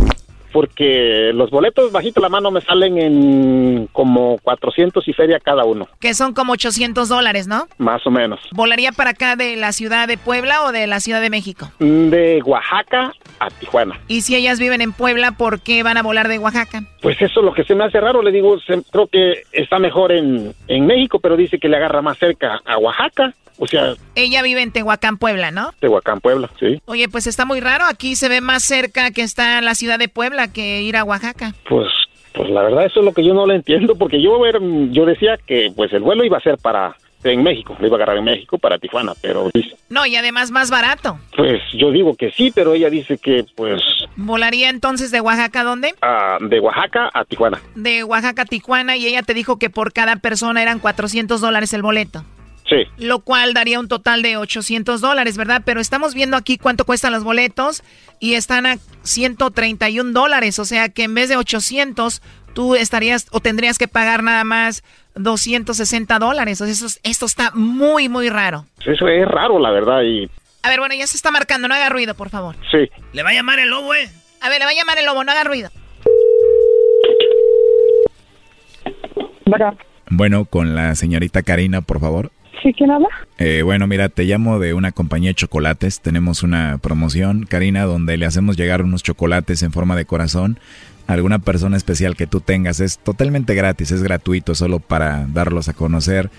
porque 0.57 1.29
los 1.35 1.51
boletos 1.51 1.91
bajito 1.91 2.19
la 2.19 2.29
mano 2.29 2.49
me 2.49 2.61
salen 2.61 2.97
en 2.97 3.87
como 3.93 4.39
400 4.41 5.07
y 5.07 5.13
feria 5.13 5.39
cada 5.39 5.65
uno. 5.65 5.87
Que 5.99 6.15
son 6.15 6.33
como 6.33 6.53
800 6.53 7.07
dólares, 7.07 7.47
¿no? 7.47 7.67
Más 7.77 8.07
o 8.07 8.09
menos. 8.09 8.39
¿Volaría 8.53 8.91
para 8.91 9.11
acá 9.11 9.35
de 9.35 9.55
la 9.55 9.71
ciudad 9.71 10.07
de 10.07 10.17
Puebla 10.17 10.63
o 10.63 10.71
de 10.71 10.87
la 10.87 10.99
ciudad 10.99 11.21
de 11.21 11.29
México? 11.29 11.69
De 11.77 12.41
Oaxaca 12.43 13.13
a 13.37 13.51
Tijuana. 13.51 13.99
¿Y 14.07 14.21
si 14.21 14.35
ellas 14.35 14.59
viven 14.59 14.81
en 14.81 14.93
Puebla, 14.93 15.33
por 15.33 15.61
qué 15.61 15.83
van 15.83 15.97
a 15.97 16.01
volar 16.01 16.27
de 16.27 16.39
Oaxaca? 16.39 16.81
Pues 17.03 17.21
eso 17.21 17.39
es 17.41 17.45
lo 17.45 17.53
que 17.53 17.63
se 17.63 17.75
me 17.75 17.83
hace 17.83 17.99
raro, 17.99 18.23
le 18.23 18.31
digo, 18.31 18.57
creo 18.91 19.05
que 19.05 19.43
está 19.51 19.77
mejor 19.77 20.11
en, 20.11 20.55
en 20.67 20.87
México, 20.87 21.19
pero 21.19 21.37
dice 21.37 21.59
que 21.59 21.69
le 21.69 21.77
agarra 21.77 22.01
más 22.01 22.17
cerca 22.17 22.61
a 22.65 22.79
Oaxaca. 22.79 23.35
O 23.57 23.67
sea... 23.67 23.93
Ella 24.15 24.41
vive 24.41 24.61
en 24.61 24.71
Tehuacán, 24.71 25.17
Puebla, 25.17 25.51
¿no? 25.51 25.71
Tehuacán, 25.79 26.19
Puebla, 26.19 26.49
sí. 26.59 26.81
Oye, 26.85 27.09
pues 27.09 27.27
está 27.27 27.45
muy 27.45 27.59
raro. 27.59 27.85
Aquí 27.85 28.15
se 28.15 28.29
ve 28.29 28.41
más 28.41 28.63
cerca 28.63 29.11
que 29.11 29.21
está 29.21 29.61
la 29.61 29.75
ciudad 29.75 29.99
de 29.99 30.09
Puebla 30.09 30.51
que 30.51 30.81
ir 30.81 30.97
a 30.97 31.03
Oaxaca. 31.03 31.53
Pues 31.67 31.87
Pues 32.33 32.49
la 32.49 32.63
verdad 32.63 32.85
eso 32.85 32.99
es 32.99 33.05
lo 33.05 33.13
que 33.13 33.25
yo 33.25 33.33
no 33.33 33.45
lo 33.45 33.53
entiendo 33.53 33.95
porque 33.95 34.21
yo 34.21 34.39
yo 34.91 35.05
decía 35.05 35.37
que 35.45 35.71
pues 35.75 35.91
el 35.93 36.01
vuelo 36.01 36.23
iba 36.23 36.37
a 36.37 36.41
ser 36.41 36.57
para 36.57 36.95
en 37.23 37.43
México, 37.43 37.75
lo 37.79 37.87
iba 37.87 37.95
a 37.95 37.97
agarrar 37.97 38.17
en 38.17 38.23
México 38.23 38.57
para 38.57 38.77
Tijuana, 38.77 39.13
pero 39.21 39.49
dice... 39.53 39.75
No, 39.89 40.05
y 40.05 40.15
además 40.15 40.51
más 40.51 40.69
barato. 40.69 41.19
Pues 41.35 41.61
yo 41.73 41.91
digo 41.91 42.15
que 42.15 42.31
sí, 42.31 42.51
pero 42.53 42.73
ella 42.73 42.89
dice 42.89 43.17
que 43.17 43.45
pues... 43.55 43.81
¿Volaría 44.15 44.69
entonces 44.69 45.11
de 45.11 45.21
Oaxaca 45.21 45.61
a 45.61 45.63
dónde? 45.63 45.93
Ah, 46.01 46.37
de 46.39 46.59
Oaxaca 46.59 47.09
a 47.13 47.25
Tijuana. 47.25 47.61
De 47.75 48.03
Oaxaca 48.03 48.43
a 48.43 48.45
Tijuana 48.45 48.97
y 48.97 49.07
ella 49.07 49.23
te 49.23 49.33
dijo 49.33 49.57
que 49.57 49.69
por 49.69 49.93
cada 49.93 50.17
persona 50.17 50.61
eran 50.61 50.79
400 50.79 51.41
dólares 51.41 51.73
el 51.73 51.81
boleto. 51.81 52.23
Sí. 52.69 52.83
Lo 52.97 53.19
cual 53.19 53.53
daría 53.53 53.79
un 53.79 53.87
total 53.87 54.21
de 54.21 54.37
800 54.37 54.99
dólares, 54.99 55.37
¿verdad? 55.37 55.61
Pero 55.65 55.79
estamos 55.79 56.13
viendo 56.13 56.35
aquí 56.35 56.57
cuánto 56.57 56.85
cuestan 56.85 57.13
los 57.13 57.23
boletos 57.23 57.83
y 58.19 58.33
están 58.33 58.65
a 58.65 58.77
131 59.03 60.11
dólares, 60.11 60.59
o 60.59 60.65
sea 60.65 60.89
que 60.89 61.03
en 61.03 61.15
vez 61.15 61.29
de 61.29 61.37
800 61.37 62.21
tú 62.53 62.75
estarías 62.75 63.27
o 63.31 63.39
tendrías 63.39 63.77
que 63.77 63.87
pagar 63.87 64.23
nada 64.23 64.43
más 64.43 64.83
260 65.13 66.19
dólares. 66.19 66.59
O 66.59 66.65
sea, 66.65 66.73
eso, 66.73 66.87
esto 67.03 67.25
está 67.25 67.51
muy, 67.53 68.09
muy 68.09 68.29
raro. 68.29 68.65
Eso 68.85 69.07
es 69.07 69.27
raro, 69.27 69.59
la 69.59 69.71
verdad. 69.71 70.01
Y... 70.01 70.29
A 70.63 70.69
ver, 70.69 70.79
bueno, 70.79 70.95
ya 70.95 71.05
se 71.07 71.17
está 71.17 71.31
marcando. 71.31 71.67
No 71.67 71.75
haga 71.75 71.89
ruido, 71.89 72.15
por 72.15 72.29
favor. 72.29 72.55
Sí. 72.71 72.89
Le 73.13 73.23
va 73.23 73.29
a 73.29 73.33
llamar 73.33 73.59
el 73.59 73.69
lobo, 73.69 73.93
¿eh? 73.93 74.09
A 74.41 74.49
ver, 74.49 74.59
le 74.59 74.65
va 74.65 74.71
a 74.71 74.75
llamar 74.75 74.97
el 74.97 75.05
lobo. 75.05 75.23
No 75.23 75.31
haga 75.31 75.43
ruido. 75.43 75.69
Bueno. 79.45 79.77
Bueno, 80.09 80.45
con 80.45 80.73
la 80.73 80.95
señorita 80.95 81.43
Karina, 81.43 81.81
por 81.81 81.99
favor. 81.99 82.31
¿Sí, 82.61 82.73
quién 82.73 82.91
habla? 82.91 83.07
Eh, 83.37 83.61
bueno, 83.63 83.87
mira, 83.87 84.09
te 84.09 84.23
llamo 84.23 84.59
de 84.59 84.73
una 84.73 84.91
compañía 84.91 85.29
de 85.29 85.35
chocolates. 85.35 86.01
Tenemos 86.01 86.43
una 86.43 86.79
promoción, 86.79 87.45
Karina, 87.45 87.83
donde 87.83 88.17
le 88.17 88.25
hacemos 88.25 88.57
llegar 88.57 88.81
unos 88.81 89.03
chocolates 89.03 89.63
en 89.63 89.71
forma 89.71 89.95
de 89.95 90.05
corazón 90.05 90.59
alguna 91.07 91.39
persona 91.39 91.77
especial 91.77 92.15
que 92.15 92.27
tú 92.27 92.41
tengas. 92.41 92.79
Es 92.79 92.99
totalmente 92.99 93.55
gratis, 93.55 93.91
es 93.91 94.03
gratuito, 94.03 94.53
solo 94.53 94.79
para 94.79 95.25
darlos 95.27 95.69
a 95.69 95.73
conocer. 95.73 96.29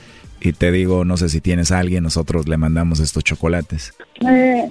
Y 0.40 0.52
te 0.52 0.70
digo, 0.70 1.04
no 1.04 1.16
sé 1.16 1.28
si 1.28 1.40
tienes 1.40 1.72
a 1.72 1.80
alguien, 1.80 2.04
nosotros 2.04 2.46
le 2.46 2.56
mandamos 2.56 3.00
estos 3.00 3.24
chocolates. 3.24 3.94
Eh, 4.20 4.70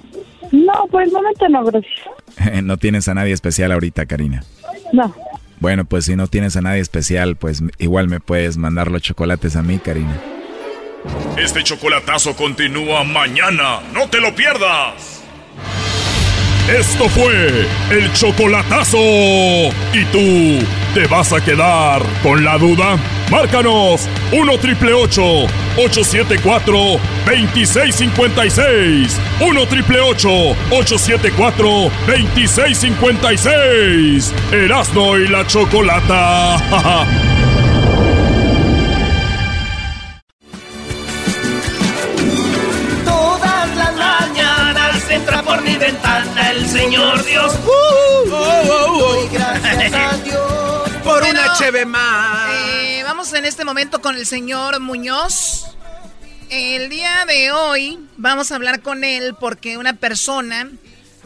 no, 0.52 0.72
por 0.90 1.02
el 1.02 1.12
momento 1.12 1.48
no, 1.50 1.64
gracias. 1.64 1.92
no 2.62 2.78
tienes 2.78 3.06
a 3.08 3.14
nadie 3.14 3.34
especial 3.34 3.72
ahorita, 3.72 4.06
Karina. 4.06 4.44
No. 4.92 5.14
Bueno, 5.60 5.84
pues 5.84 6.04
si 6.06 6.16
no 6.16 6.28
tienes 6.28 6.56
a 6.56 6.62
nadie 6.62 6.80
especial, 6.80 7.36
pues 7.36 7.62
igual 7.78 8.08
me 8.08 8.20
puedes 8.20 8.56
mandar 8.56 8.90
los 8.90 9.02
chocolates 9.02 9.56
a 9.56 9.62
mí, 9.62 9.78
Karina. 9.78 10.18
Este 11.36 11.62
chocolatazo 11.62 12.34
continúa 12.34 13.04
mañana. 13.04 13.80
No 13.92 14.08
te 14.08 14.20
lo 14.20 14.34
pierdas. 14.34 15.22
Esto 16.68 17.08
fue 17.08 17.66
el 17.90 18.12
chocolatazo. 18.12 18.98
¿Y 18.98 20.04
tú 20.12 20.58
te 20.92 21.06
vas 21.06 21.32
a 21.32 21.42
quedar 21.42 22.02
con 22.22 22.44
la 22.44 22.58
duda? 22.58 22.98
Márcanos 23.30 24.06
1 24.32 24.58
triple 24.58 24.92
874 24.92 27.00
2656. 27.24 29.18
1 29.40 29.66
triple 29.68 30.00
874 30.00 31.90
2656. 32.06 34.34
Erasno 34.52 35.18
y 35.18 35.26
la 35.28 35.46
chocolata. 35.46 37.26
entra 45.18 45.42
por 45.42 45.62
mi 45.62 45.76
ventana 45.76 46.50
el 46.50 46.68
Señor 46.68 47.24
Dios. 47.24 47.52
Uh, 47.64 48.30
oh, 48.32 49.28
gracias 49.32 49.92
a 49.92 50.16
Dios 50.18 50.90
por 51.04 51.22
una 51.22 51.54
cheve 51.58 51.84
más. 51.84 52.50
Eh, 52.52 53.02
vamos 53.04 53.32
en 53.32 53.44
este 53.44 53.64
momento 53.64 54.00
con 54.00 54.16
el 54.16 54.26
señor 54.26 54.80
Muñoz. 54.80 55.66
El 56.50 56.88
día 56.88 57.24
de 57.26 57.50
hoy 57.52 57.98
vamos 58.16 58.52
a 58.52 58.54
hablar 58.54 58.80
con 58.80 59.04
él 59.04 59.34
porque 59.38 59.76
una 59.76 59.94
persona 59.94 60.70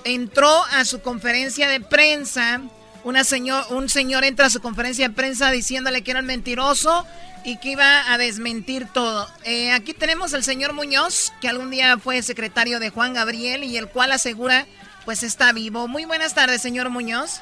entró 0.05 0.65
a 0.65 0.85
su 0.85 1.03
conferencia 1.03 1.69
de 1.69 1.81
prensa. 1.81 2.61
Una 3.05 3.25
señor, 3.25 3.67
un 3.71 3.89
señor 3.89 4.25
entra 4.25 4.47
a 4.47 4.51
su 4.51 4.61
conferencia 4.61 5.09
de 5.09 5.15
prensa 5.15 5.51
diciéndole 5.51 6.03
que 6.03 6.13
era 6.13 6.21
un 6.21 6.27
mentiroso 6.27 7.07
y 7.45 7.57
que 7.59 7.71
iba 7.73 8.13
a 8.13 8.19
desmentir 8.19 8.87
todo. 8.93 9.27
Eh, 9.45 9.73
aquí 9.73 9.95
tenemos 9.95 10.35
al 10.35 10.43
señor 10.43 10.73
Muñoz, 10.73 11.33
que 11.41 11.49
algún 11.49 11.71
día 11.71 11.99
fue 11.99 12.23
secretario 12.23 12.81
de 12.81 12.91
Juan 12.91 13.15
Gabriel 13.15 13.65
y 13.65 13.77
el 13.77 13.89
cual 13.89 14.13
asegura 14.13 14.67
pues 15.05 15.23
está 15.23 15.53
vivo. 15.53 15.89
Muy 15.89 16.05
buenas 16.05 16.35
tardes, 16.35 16.63
señor 16.63 16.91
Muñoz. 16.91 17.41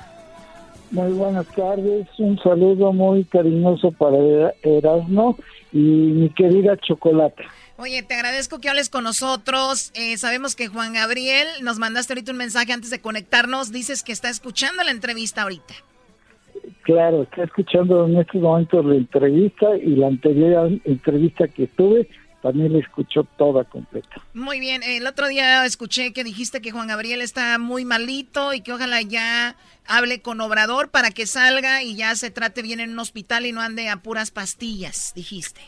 Muy 0.91 1.13
buenas 1.13 1.47
tardes, 1.49 2.09
un 2.19 2.37
saludo 2.43 2.93
muy 2.93 3.25
cariñoso 3.25 3.93
para 3.93 4.17
Erasmo 4.63 5.37
y 5.73 5.79
mi 5.79 6.31
querida 6.31 6.77
Chocolata. 6.79 7.45
Oye, 7.77 8.03
te 8.03 8.15
agradezco 8.15 8.61
que 8.61 8.69
hables 8.69 8.91
con 8.91 9.05
nosotros. 9.05 9.93
Eh, 9.95 10.19
sabemos 10.19 10.57
que 10.57 10.67
Juan 10.67 10.93
Gabriel, 10.93 11.47
nos 11.63 11.79
mandaste 11.79 12.13
ahorita 12.13 12.33
un 12.33 12.39
mensaje 12.39 12.73
antes 12.73 12.91
de 12.91 13.01
conectarnos, 13.01 13.71
dices 13.71 14.03
que 14.03 14.13
está 14.13 14.29
escuchando 14.31 14.83
la 14.83 14.91
entrevista 14.91 15.43
ahorita. 15.43 15.75
Claro, 16.83 17.23
está 17.23 17.45
escuchando 17.45 18.07
en 18.07 18.17
estos 18.17 18.41
momentos 18.41 18.85
la 18.85 18.95
entrevista 18.95 19.77
y 19.77 19.97
la 19.97 20.07
anterior 20.09 20.71
entrevista 20.85 21.47
que 21.47 21.67
tuve 21.67 22.09
también 22.41 22.73
la 22.73 22.79
escuchó 22.79 23.25
toda 23.37 23.65
completa. 23.65 24.17
Muy 24.33 24.61
bien, 24.61 24.83
el 24.83 25.07
otro 25.07 25.29
día 25.29 25.65
escuché 25.67 26.13
que 26.13 26.25
dijiste 26.25 26.63
que 26.63 26.71
Juan 26.71 26.89
Gabriel 26.89 27.21
está 27.21 27.59
muy 27.59 27.85
malito 27.85 28.55
y 28.55 28.63
que 28.63 28.73
ojalá 28.73 29.03
ya 29.03 29.57
hable 29.87 30.23
con 30.23 30.41
Obrador 30.41 30.91
para 30.91 31.11
que 31.11 31.27
salga 31.27 31.83
y 31.83 31.97
ya 31.97 32.15
se 32.15 32.31
trate 32.31 32.63
bien 32.63 32.81
en 32.81 32.91
un 32.91 32.99
hospital 32.99 33.45
y 33.45 33.53
no 33.53 33.61
ande 33.61 33.89
a 33.91 33.99
puras 33.99 34.31
pastillas, 34.31 35.13
dijiste. 35.15 35.61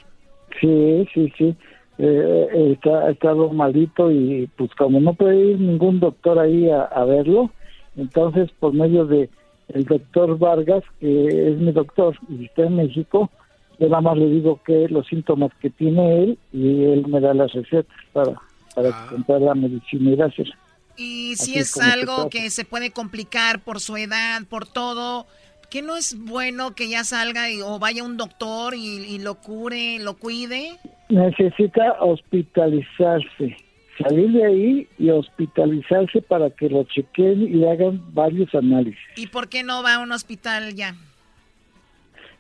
Sí, 0.61 1.07
sí, 1.13 1.33
sí. 1.37 1.57
Eh, 1.99 2.73
está, 2.73 3.07
ha 3.07 3.11
estado 3.11 3.51
malito 3.51 4.11
y 4.11 4.49
pues 4.57 4.71
como 4.77 4.99
no 4.99 5.13
puede 5.13 5.51
ir 5.51 5.61
ningún 5.61 6.01
doctor 6.01 6.39
ahí 6.39 6.71
a 6.71 7.05
verlo, 7.05 7.51
entonces 7.97 8.51
por 8.59 8.73
medio 8.73 9.05
de 9.05 9.29
el 9.75 9.85
doctor 9.85 10.39
Vargas, 10.39 10.83
que 11.01 11.49
es 11.51 11.59
mi 11.59 11.73
doctor 11.73 12.17
y 12.29 12.47
está 12.47 12.65
en 12.65 12.77
México, 12.77 13.31
yo 13.79 13.89
nada 13.89 14.01
más 14.01 14.17
le 14.17 14.29
digo 14.29 14.61
que 14.65 14.89
los 14.89 15.07
síntomas 15.07 15.51
que 15.61 15.71
tiene 15.71 16.23
él 16.23 16.39
y 16.53 16.85
él 16.85 17.07
me 17.07 17.21
da 17.21 17.35
las 17.35 17.53
recetas 17.53 17.97
para, 18.13 18.35
para 18.75 18.91
ah. 18.91 19.07
comprar 19.11 19.41
la 19.41 19.55
medicina 19.55 20.11
y 20.11 20.17
gracias. 20.17 20.49
Y 20.97 21.37
si 21.37 21.59
es, 21.59 21.79
algo 21.79 22.29
que 22.29 22.51
se 22.51 22.65
puede 22.65 22.91
complicar 22.91 23.61
por 23.61 23.81
su 23.81 23.97
edad, 23.97 24.43
por 24.49 24.67
todo, 24.67 25.27
que 25.71 25.81
no 25.81 25.97
es 25.97 26.17
bueno 26.19 26.75
que 26.75 26.89
ya 26.89 27.03
salga 27.03 27.47
o 27.65 27.79
vaya 27.79 28.05
un 28.05 28.19
doctor 28.19 28.75
y 28.75 29.19
lo 29.19 29.37
cure, 29.37 29.99
lo 30.01 30.15
cuide? 30.15 30.79
Necesita 31.09 31.97
hospitalizarse 32.01 33.57
salir 33.99 34.31
de 34.33 34.45
ahí 34.45 34.89
y 34.99 35.11
hospitalizarse 35.11 36.23
para 36.23 36.51
que 36.51 36.69
lo 36.69 36.85
chequen 36.85 37.43
y 37.55 37.65
hagan 37.67 38.03
varios 38.13 38.55
análisis. 38.55 39.01
¿Y 39.17 39.27
por 39.27 39.49
qué 39.49 39.63
no 39.63 39.83
va 39.83 39.95
a 39.95 39.99
un 39.99 40.13
hospital 40.13 40.75
ya? 40.75 40.95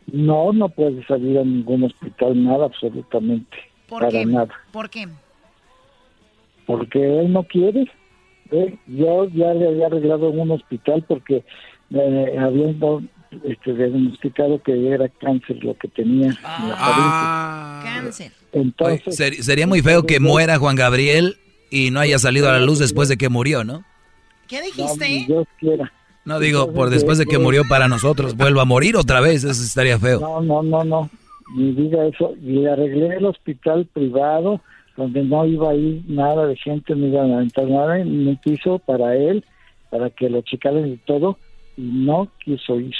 No, 0.06 0.52
no 0.52 0.68
puede 0.68 1.04
salir 1.06 1.38
a 1.38 1.44
ningún 1.44 1.84
hospital, 1.84 2.42
nada, 2.42 2.66
absolutamente. 2.66 3.56
¿Por 3.88 4.02
para 4.02 4.24
nada. 4.24 4.48
¿Por 4.72 4.90
qué? 4.90 5.06
Porque 6.66 7.20
él 7.20 7.32
no 7.32 7.44
quiere. 7.44 7.90
Yo 8.86 9.28
ya 9.28 9.54
le 9.54 9.68
había 9.68 9.86
arreglado 9.86 10.30
en 10.30 10.40
un 10.40 10.50
hospital 10.52 11.04
porque 11.06 11.44
eh, 11.90 12.36
habiendo 12.38 13.02
este, 13.44 13.72
diagnosticado 13.72 14.62
que 14.62 14.88
era 14.88 15.08
cáncer 15.08 15.62
lo 15.64 15.76
que 15.76 15.88
tenía. 15.88 16.34
Ah, 16.44 17.82
cáncer. 17.84 18.32
Entonces, 18.52 19.44
sería 19.44 19.66
muy 19.66 19.80
feo 19.80 20.04
que 20.04 20.20
muera 20.20 20.58
Juan 20.58 20.76
Gabriel 20.76 21.36
y 21.72 21.90
no 21.90 22.00
haya 22.00 22.18
salido 22.18 22.50
a 22.50 22.52
la 22.52 22.60
luz 22.60 22.78
después 22.78 23.08
de 23.08 23.16
que 23.16 23.30
murió, 23.30 23.64
¿no? 23.64 23.82
¿Qué 24.46 24.60
dijiste? 24.60 25.20
No, 25.20 25.26
Dios 25.26 25.48
quiera. 25.58 25.92
No 26.26 26.38
digo, 26.38 26.70
por 26.72 26.90
después 26.90 27.16
de 27.16 27.24
que 27.24 27.38
murió 27.38 27.62
para 27.66 27.88
nosotros, 27.88 28.36
vuelva 28.36 28.62
a 28.62 28.66
morir 28.66 28.94
otra 28.94 29.20
vez, 29.22 29.42
eso 29.42 29.62
estaría 29.62 29.98
feo. 29.98 30.20
No, 30.20 30.42
no, 30.42 30.62
no, 30.62 30.84
no, 30.84 31.10
ni 31.56 31.72
diga 31.72 32.04
eso. 32.04 32.34
Y 32.42 32.66
arreglé 32.66 33.16
el 33.16 33.24
hospital 33.24 33.88
privado, 33.90 34.60
donde 34.98 35.24
no 35.24 35.46
iba 35.46 35.70
a 35.70 35.74
ir 35.74 36.02
nada 36.06 36.46
de 36.46 36.56
gente, 36.56 36.94
ni 36.94 37.08
iban 37.08 37.32
a 37.32 37.42
entrar 37.42 37.66
nada, 37.66 37.98
en 37.98 38.28
un 38.28 38.36
piso 38.36 38.78
para 38.78 39.16
él, 39.16 39.42
para 39.90 40.10
que 40.10 40.28
lo 40.28 40.42
checaran 40.42 40.86
y 40.86 40.98
todo, 40.98 41.38
y 41.78 41.82
no 41.82 42.28
quiso 42.44 42.78
ir. 42.78 42.94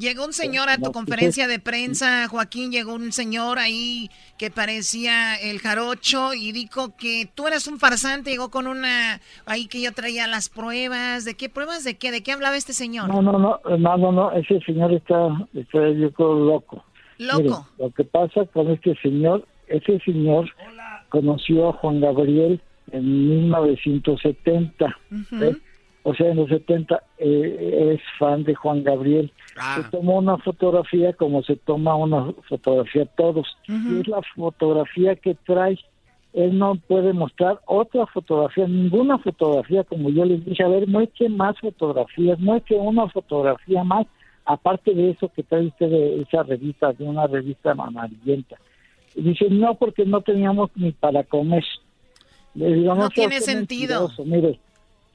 Llegó 0.00 0.24
un 0.24 0.32
señor 0.32 0.70
a 0.70 0.78
tu 0.78 0.92
conferencia 0.92 1.46
de 1.46 1.58
prensa, 1.58 2.26
Joaquín, 2.26 2.72
llegó 2.72 2.94
un 2.94 3.12
señor 3.12 3.58
ahí 3.58 4.08
que 4.38 4.50
parecía 4.50 5.34
el 5.34 5.58
jarocho 5.58 6.32
y 6.32 6.52
dijo 6.52 6.96
que 6.96 7.28
tú 7.34 7.46
eras 7.46 7.68
un 7.68 7.78
farsante, 7.78 8.30
llegó 8.30 8.50
con 8.50 8.66
una, 8.66 9.20
ahí 9.44 9.66
que 9.66 9.82
yo 9.82 9.92
traía 9.92 10.26
las 10.26 10.48
pruebas, 10.48 11.26
¿de 11.26 11.34
qué 11.34 11.50
pruebas? 11.50 11.84
¿De 11.84 11.98
qué? 11.98 12.12
¿De 12.12 12.22
qué 12.22 12.32
hablaba 12.32 12.56
este 12.56 12.72
señor? 12.72 13.10
No, 13.10 13.20
no, 13.20 13.32
no, 13.32 13.60
no, 13.76 13.96
no, 13.98 14.12
no 14.12 14.32
ese 14.32 14.58
señor 14.60 14.90
está, 14.94 15.46
está 15.52 15.90
yo 15.90 16.10
creo 16.12 16.46
loco. 16.46 16.82
Loco. 17.18 17.68
lo 17.78 17.90
que 17.90 18.04
pasa 18.04 18.46
con 18.54 18.70
este 18.70 18.96
señor, 19.02 19.46
ese 19.66 20.00
señor 20.00 20.48
conoció 21.10 21.68
a 21.68 21.72
Juan 21.74 22.00
Gabriel 22.00 22.58
en 22.90 23.28
1970. 23.28 24.96
O 26.02 26.14
sea, 26.14 26.30
en 26.30 26.36
los 26.36 26.48
70 26.48 27.02
eh, 27.18 27.92
es 27.94 28.00
fan 28.18 28.44
de 28.44 28.54
Juan 28.54 28.82
Gabriel. 28.82 29.30
Ah. 29.58 29.80
Se 29.82 29.90
tomó 29.90 30.18
una 30.18 30.38
fotografía 30.38 31.12
como 31.12 31.42
se 31.42 31.56
toma 31.56 31.94
una 31.94 32.32
fotografía 32.48 33.04
todos. 33.16 33.46
Y 33.68 34.00
es 34.00 34.08
la 34.08 34.22
fotografía 34.34 35.16
que 35.16 35.34
trae. 35.46 35.78
Él 36.32 36.58
no 36.58 36.76
puede 36.76 37.12
mostrar 37.12 37.60
otra 37.66 38.06
fotografía, 38.06 38.66
ninguna 38.66 39.18
fotografía, 39.18 39.82
como 39.82 40.10
yo 40.10 40.24
les 40.24 40.44
dije, 40.44 40.62
a 40.62 40.68
ver, 40.68 40.86
muestre 40.86 41.28
más 41.28 41.58
fotografías, 41.58 42.38
muestre 42.38 42.76
una 42.76 43.08
fotografía 43.08 43.82
más, 43.82 44.06
aparte 44.44 44.94
de 44.94 45.10
eso 45.10 45.28
que 45.34 45.42
trae 45.42 45.66
usted 45.66 45.90
de 45.90 46.22
esa 46.22 46.44
revista, 46.44 46.92
de 46.92 47.04
una 47.04 47.26
revista 47.26 47.72
amarillenta. 47.72 48.56
Y 49.16 49.22
dice, 49.22 49.50
no, 49.50 49.74
porque 49.74 50.06
no 50.06 50.20
teníamos 50.20 50.70
ni 50.76 50.92
para 50.92 51.24
comer. 51.24 51.64
Le 52.54 52.74
digo, 52.74 52.94
no, 52.94 53.08
tiene 53.10 53.40
sentido. 53.40 54.08
Mire, 54.24 54.60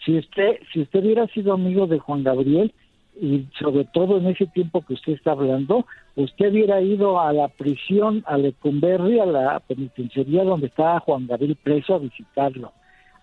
si 0.06 0.18
usted, 0.18 0.60
si 0.72 0.82
usted 0.82 1.04
hubiera 1.04 1.28
sido 1.28 1.54
amigo 1.54 1.88
de 1.88 2.00
Juan 2.00 2.24
Gabriel, 2.24 2.72
y 3.20 3.48
sobre 3.58 3.86
todo 3.86 4.18
en 4.18 4.28
ese 4.28 4.46
tiempo 4.48 4.82
que 4.82 4.94
usted 4.94 5.14
está 5.14 5.32
hablando, 5.32 5.86
usted 6.16 6.52
hubiera 6.52 6.82
ido 6.82 7.20
a 7.20 7.32
la 7.34 7.48
prisión, 7.48 8.24
a 8.28 8.38
Lecumberri, 8.38 9.20
a 9.20 9.26
la 9.26 9.60
penitenciaría 9.62 10.44
donde 10.44 10.68
estaba 10.68 11.00
Juan 11.00 11.26
Gabriel 11.26 11.58
preso 11.62 11.96
a 11.96 12.00
visitarlo. 12.00 12.74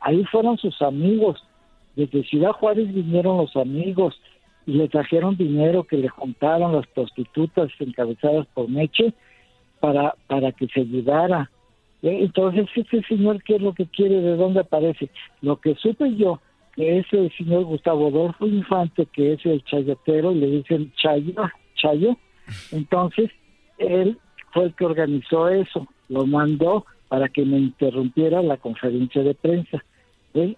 Ahí 0.01 0.24
fueron 0.24 0.57
sus 0.59 0.80
amigos. 0.83 1.45
Desde 1.95 2.24
Ciudad 2.24 2.53
Juárez 2.53 2.93
vinieron 2.93 3.37
los 3.37 3.55
amigos 3.55 4.18
y 4.66 4.72
le 4.72 4.89
trajeron 4.89 5.37
dinero 5.37 5.85
que 5.85 5.99
le 5.99 6.09
juntaron 6.09 6.74
las 6.74 6.87
prostitutas 6.87 7.70
encabezadas 7.78 8.47
por 8.55 8.68
Meche 8.68 9.12
para, 9.78 10.14
para 10.26 10.53
que 10.53 10.68
se 10.68 10.80
ayudara. 10.80 11.51
Eh, 12.01 12.18
entonces, 12.22 12.66
este 12.74 13.03
señor, 13.03 13.43
¿qué 13.43 13.57
es 13.57 13.62
lo 13.62 13.74
que 13.74 13.87
quiere? 13.87 14.22
¿De 14.22 14.37
dónde 14.37 14.61
aparece? 14.61 15.11
Lo 15.43 15.61
que 15.61 15.74
supe 15.74 16.16
yo 16.16 16.41
que 16.75 16.99
es 16.99 17.07
el 17.12 17.31
señor 17.37 17.64
Gustavo 17.64 18.09
Adolfo 18.09 18.47
Infante, 18.47 19.07
que 19.12 19.35
es 19.35 19.45
el 19.45 19.62
chayotero, 19.64 20.33
y 20.33 20.37
le 20.37 20.47
dicen 20.47 20.93
Chayo, 20.97 21.35
Chayo. 21.75 22.16
Entonces, 22.70 23.31
él 23.79 24.18
fue 24.53 24.64
el 24.64 24.75
que 24.75 24.85
organizó 24.85 25.49
eso, 25.49 25.87
lo 26.09 26.27
mandó 26.27 26.87
para 27.09 27.29
que 27.29 27.45
me 27.45 27.59
interrumpiera 27.59 28.43
la 28.43 28.57
conferencia 28.57 29.23
de 29.23 29.35
prensa. 29.35 29.85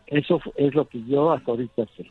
Eso 0.06 0.40
es 0.56 0.74
lo 0.74 0.88
que 0.88 1.02
yo 1.04 1.32
hasta 1.32 1.50
ahorita 1.50 1.84
sé. 1.96 2.10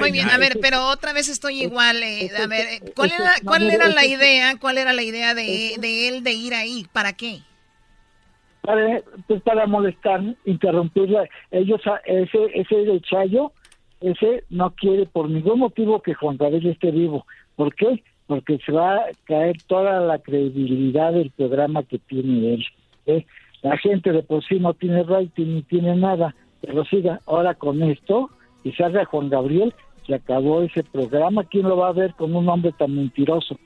Muy, 0.00 0.12
bien. 0.12 0.28
a 0.28 0.36
ver, 0.36 0.58
pero 0.60 0.88
otra 0.88 1.12
vez 1.12 1.28
estoy 1.28 1.62
igual. 1.62 2.02
Eh, 2.02 2.30
a 2.40 2.46
ver, 2.46 2.66
eh, 2.66 2.92
¿cuál 2.94 3.12
era, 3.12 3.32
cuál 3.44 3.70
era 3.70 3.88
la 3.88 4.04
idea? 4.04 4.56
¿Cuál 4.60 4.78
era 4.78 4.92
la 4.92 5.02
idea 5.02 5.34
de, 5.34 5.76
de 5.78 6.08
él 6.08 6.22
de 6.22 6.32
ir 6.32 6.54
ahí? 6.54 6.86
¿Para 6.92 7.14
qué? 7.14 7.40
Para, 8.62 9.00
pues 9.26 9.42
para 9.42 9.66
molestar, 9.66 10.22
interrumpirla. 10.44 11.28
Ellos, 11.50 11.80
ese, 12.04 12.50
ese 12.54 12.76
del 12.76 13.02
Chayo, 13.02 13.52
ese 14.00 14.44
no 14.50 14.70
quiere 14.70 15.06
por 15.06 15.28
ningún 15.28 15.60
motivo 15.60 16.00
que 16.00 16.14
Juan 16.14 16.36
Gabriel 16.36 16.66
esté 16.66 16.90
vivo. 16.90 17.26
¿Por 17.56 17.74
qué? 17.74 18.02
Porque 18.26 18.58
se 18.64 18.72
va 18.72 18.94
a 18.96 19.06
caer 19.24 19.56
toda 19.66 20.00
la 20.00 20.18
credibilidad 20.18 21.12
del 21.12 21.30
programa 21.30 21.82
que 21.82 21.98
tiene 21.98 22.54
él. 22.54 22.66
¿eh? 23.06 23.26
La 23.62 23.76
gente 23.78 24.12
de 24.12 24.22
por 24.22 24.44
sí 24.44 24.60
no 24.60 24.74
tiene 24.74 25.02
rating 25.02 25.46
ni 25.46 25.62
tiene 25.62 25.96
nada, 25.96 26.34
pero 26.60 26.84
siga, 26.84 27.20
ahora 27.26 27.54
con 27.54 27.82
esto, 27.82 28.30
y 28.64 28.72
salga 28.72 29.04
Juan 29.06 29.30
Gabriel, 29.30 29.74
se 30.06 30.14
acabó 30.14 30.62
ese 30.62 30.84
programa. 30.84 31.44
¿Quién 31.44 31.68
lo 31.68 31.76
va 31.76 31.88
a 31.88 31.92
ver 31.92 32.14
con 32.14 32.34
un 32.34 32.48
hombre 32.48 32.72
tan 32.72 32.94
mentiroso? 32.94 33.58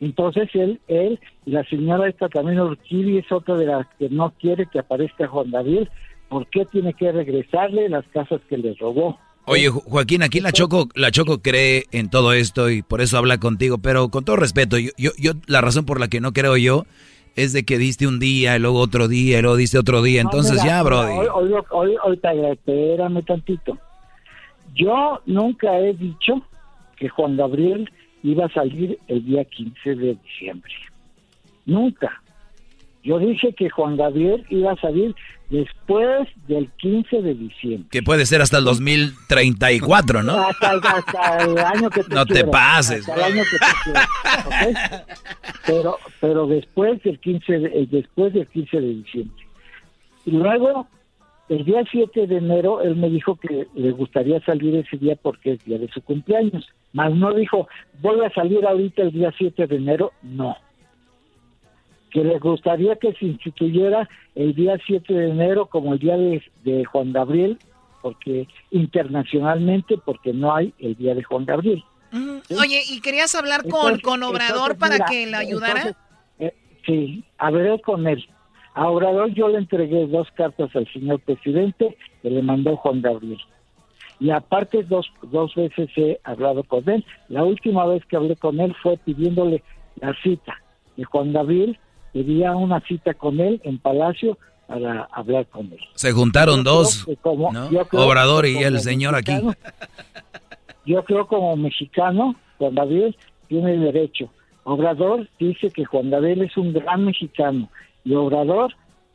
Entonces 0.00 0.48
él, 0.54 0.80
él 0.88 1.18
y 1.44 1.50
la 1.50 1.64
señora 1.64 2.08
esta 2.08 2.28
también 2.28 2.60
Urquidi 2.60 3.18
es 3.18 3.30
otra 3.32 3.56
de 3.56 3.66
las 3.66 3.86
que 3.98 4.08
no 4.08 4.32
quiere 4.38 4.66
que 4.66 4.78
aparezca 4.78 5.26
Juan 5.26 5.50
David. 5.50 5.88
¿Por 6.28 6.46
qué 6.48 6.64
tiene 6.66 6.92
que 6.94 7.10
regresarle 7.10 7.88
las 7.88 8.06
casas 8.08 8.40
que 8.48 8.58
le 8.58 8.74
robó? 8.74 9.18
Oye, 9.46 9.70
Joaquín, 9.70 10.22
aquí 10.22 10.40
la 10.40 10.52
Choco, 10.52 10.88
la 10.94 11.10
Choco 11.10 11.40
cree 11.40 11.86
en 11.90 12.10
todo 12.10 12.34
esto 12.34 12.68
y 12.68 12.82
por 12.82 13.00
eso 13.00 13.16
habla 13.16 13.38
contigo, 13.38 13.78
pero 13.78 14.10
con 14.10 14.22
todo 14.22 14.36
respeto, 14.36 14.76
yo, 14.76 14.90
yo, 14.98 15.32
la 15.46 15.62
razón 15.62 15.86
por 15.86 16.00
la 16.00 16.08
que 16.08 16.20
no 16.20 16.34
creo 16.34 16.58
yo 16.58 16.84
es 17.34 17.54
de 17.54 17.64
que 17.64 17.78
diste 17.78 18.06
un 18.06 18.18
día 18.18 18.56
y 18.56 18.58
luego 18.58 18.78
otro 18.78 19.08
día 19.08 19.38
y 19.38 19.42
luego 19.42 19.56
diste 19.56 19.78
otro 19.78 20.02
día, 20.02 20.20
entonces 20.20 20.62
ya, 20.62 20.82
Brody. 20.82 21.12
Hoy, 21.32 21.54
hoy, 21.70 21.96
hoy, 22.04 22.20
espérame 22.52 23.24
tantito. 23.24 23.78
Yo 24.74 25.22
nunca 25.24 25.78
he 25.78 25.94
dicho 25.94 26.42
que 26.96 27.08
Juan 27.08 27.38
Gabriel 27.38 27.90
iba 28.22 28.46
a 28.46 28.48
salir 28.50 28.98
el 29.08 29.24
día 29.24 29.44
15 29.44 29.94
de 29.94 30.16
diciembre. 30.22 30.72
Nunca. 31.66 32.22
Yo 33.04 33.18
dije 33.18 33.54
que 33.54 33.70
Juan 33.70 33.96
Gabriel 33.96 34.44
iba 34.50 34.72
a 34.72 34.76
salir 34.76 35.14
después 35.50 36.28
del 36.46 36.68
15 36.78 37.22
de 37.22 37.34
diciembre. 37.34 37.88
Que 37.90 38.02
puede 38.02 38.26
ser 38.26 38.42
hasta 38.42 38.58
el 38.58 38.64
2034, 38.64 40.22
¿no? 40.22 40.36
Hasta, 40.36 41.38
el 41.44 41.58
año 41.58 41.90
que 41.90 42.02
te 42.04 42.14
No 42.14 42.26
te 42.26 42.44
pases. 42.44 43.08
Hasta 43.08 43.26
el 43.26 43.32
año 43.32 43.44
que 43.44 43.56
te 44.68 44.78
Pero, 45.66 45.98
pero 46.20 46.46
después 46.46 47.02
del 47.02 47.18
15 47.18 47.52
de, 47.58 47.68
eh, 47.68 47.88
después 47.90 48.32
del 48.34 48.46
15 48.46 48.80
de 48.80 48.88
diciembre. 48.88 49.46
Y 50.26 50.32
luego, 50.32 50.86
el 51.48 51.64
día 51.64 51.82
7 51.90 52.26
de 52.26 52.36
enero, 52.36 52.82
él 52.82 52.96
me 52.96 53.08
dijo 53.08 53.36
que 53.36 53.66
le 53.74 53.90
gustaría 53.92 54.40
salir 54.40 54.74
ese 54.76 54.98
día 54.98 55.16
porque 55.16 55.52
es 55.52 55.64
día 55.64 55.78
de 55.78 55.88
su 55.88 56.02
cumpleaños. 56.02 56.68
Más 56.92 57.14
no 57.14 57.32
dijo, 57.32 57.68
voy 58.02 58.24
a 58.24 58.30
salir 58.30 58.66
ahorita 58.66 59.02
el 59.02 59.12
día 59.12 59.32
7 59.36 59.66
de 59.66 59.76
enero, 59.76 60.12
no. 60.22 60.56
Que 62.10 62.22
le 62.22 62.38
gustaría 62.38 62.96
que 62.96 63.14
se 63.14 63.26
instituyera 63.26 64.08
el 64.34 64.54
día 64.54 64.78
7 64.86 65.12
de 65.12 65.30
enero 65.30 65.66
como 65.66 65.94
el 65.94 65.98
día 65.98 66.16
de, 66.16 66.84
Juan 66.84 67.12
Gabriel, 67.12 67.58
porque 68.02 68.46
internacionalmente, 68.70 69.96
porque 69.96 70.34
no 70.34 70.54
hay 70.54 70.74
el 70.78 70.96
día 70.96 71.14
de 71.14 71.22
Juan 71.22 71.46
Gabriel. 71.46 71.82
Oye, 72.58 72.82
¿y 72.90 73.00
querías 73.00 73.34
hablar 73.34 73.66
con, 73.68 74.00
con 74.00 74.22
Obrador 74.22 74.76
para 74.76 74.98
que 75.06 75.26
le 75.26 75.36
ayudara? 75.36 75.96
Eh, 76.38 76.54
sí, 76.84 77.24
hablé 77.38 77.80
con 77.80 78.06
él. 78.06 78.26
A 78.78 78.88
Obrador 78.88 79.34
yo 79.34 79.48
le 79.48 79.58
entregué 79.58 80.06
dos 80.06 80.28
cartas 80.36 80.70
al 80.76 80.86
señor 80.92 81.18
presidente 81.18 81.96
que 82.22 82.30
le 82.30 82.42
mandó 82.42 82.76
Juan 82.76 83.02
Gabriel 83.02 83.40
y 84.20 84.30
aparte 84.30 84.84
dos, 84.84 85.10
dos 85.22 85.52
veces 85.56 85.88
he 85.96 86.20
hablado 86.22 86.62
con 86.62 86.88
él. 86.88 87.04
La 87.28 87.42
última 87.42 87.86
vez 87.86 88.04
que 88.06 88.14
hablé 88.14 88.36
con 88.36 88.60
él 88.60 88.74
fue 88.80 88.96
pidiéndole 88.98 89.64
la 90.00 90.14
cita. 90.22 90.54
Y 90.96 91.02
Juan 91.02 91.32
Gabriel 91.32 91.76
pedía 92.12 92.54
una 92.54 92.80
cita 92.80 93.14
con 93.14 93.40
él 93.40 93.60
en 93.64 93.78
Palacio 93.78 94.38
para 94.68 95.08
hablar 95.10 95.46
con 95.46 95.72
él. 95.72 95.80
Se 95.96 96.12
juntaron 96.12 96.62
dos, 96.62 97.04
Obrador 97.92 98.46
y 98.46 98.58
el 98.58 98.78
señor 98.78 99.16
aquí. 99.16 99.34
Yo 100.86 101.04
creo 101.04 101.26
como 101.26 101.56
mexicano, 101.56 102.36
Juan 102.58 102.76
Gabriel 102.76 103.16
tiene 103.48 103.76
derecho. 103.76 104.30
Obrador 104.62 105.28
dice 105.40 105.70
que 105.70 105.84
Juan 105.84 106.10
Gabriel 106.10 106.42
es 106.42 106.56
un 106.56 106.72
gran 106.72 107.04
mexicano 107.04 107.68
y 108.08 108.14
Obrador, 108.14 108.74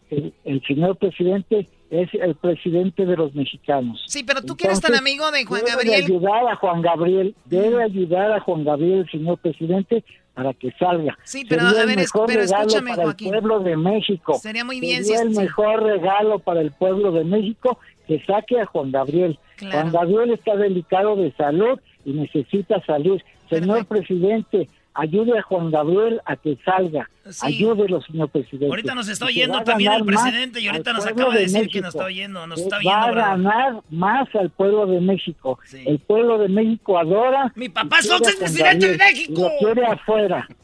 el 0.10 0.62
señor 0.68 0.98
presidente, 0.98 1.68
es 1.94 2.10
el 2.14 2.36
presidente 2.36 3.06
de 3.06 3.16
los 3.16 3.36
mexicanos. 3.36 4.04
Sí, 4.08 4.24
pero 4.24 4.42
tú 4.42 4.56
quieres 4.56 4.82
tan 4.82 4.96
amigo 4.96 5.30
de 5.32 5.46
Juan 5.46 5.62
Gabriel. 5.66 6.02
Debe 6.02 6.14
ayudar 6.16 6.48
a 6.48 6.56
Juan 6.56 6.82
Gabriel, 6.82 7.36
debe 7.46 7.84
ayudar 7.84 8.32
a 8.32 8.40
Juan 8.40 8.64
Gabriel, 8.64 9.00
el 9.02 9.12
señor 9.12 9.38
presidente, 9.38 10.04
para 10.34 10.54
que 10.54 10.72
salga. 10.80 11.18
Sí, 11.24 11.46
pero 11.48 11.68
a 11.68 11.86
ver, 11.86 12.00
pero 12.26 12.42
escúchame, 12.42 12.92
para 12.92 13.04
Joaquín. 13.04 13.28
el 13.28 13.40
pueblo 13.40 13.60
de 13.60 13.78
México. 13.78 14.40
Sería 14.42 14.66
muy 14.66 14.80
bien 14.80 15.06
Sería 15.06 15.22
el 15.22 15.32
mejor 15.32 15.84
regalo 15.84 16.40
para 16.40 16.62
el 16.62 16.72
pueblo 16.72 17.12
de 17.12 17.24
México 17.24 17.78
que 18.08 18.24
saque 18.26 18.60
a 18.60 18.66
Juan 18.66 18.92
Gabriel. 18.92 19.38
Juan 19.60 19.92
Gabriel 19.92 20.32
está 20.32 20.56
delicado 20.56 21.16
de 21.16 21.32
salud 21.34 21.80
y 22.06 22.14
necesita 22.14 22.84
salir. 22.86 23.24
Señor 23.50 23.86
presidente, 23.86 24.68
ayude 24.94 25.38
a 25.38 25.42
Juan 25.42 25.72
Gabriel 25.72 26.22
a 26.26 26.36
que 26.36 26.58
salga. 26.64 27.10
Ayúdelo, 27.42 28.02
señor 28.02 28.30
presidente. 28.30 28.68
Ahorita 28.68 28.96
nos 28.96 29.08
está 29.08 29.26
oyendo 29.26 29.62
también 29.64 29.94
el 29.94 30.06
presidente 30.06 30.60
y 30.60 30.68
ahorita 30.68 30.94
nos 30.94 31.06
acaba 31.06 31.34
de 31.34 31.42
decir 31.42 31.70
que 31.70 31.82
nos 31.82 31.96
está 31.96 32.06
oyendo. 32.06 32.46
Nos 32.48 32.62
está 32.62 32.78
oyendo, 32.78 32.98
va 32.98 33.06
a 33.06 33.12
ganar 33.12 33.82
más 33.90 34.28
al 34.36 34.50
pueblo 34.50 34.86
de 34.88 35.02
México. 35.02 35.60
El 35.74 36.00
pueblo 36.00 36.38
de 36.38 36.50
México 36.50 36.98
adora. 36.98 37.52
Mi 37.56 37.70
papá 37.70 38.00
es 38.00 38.08
presidente 38.38 38.90
de 38.90 38.98
México. 38.98 39.42
Lo 39.42 39.50
quiere 39.60 39.86
afuera. 39.86 40.48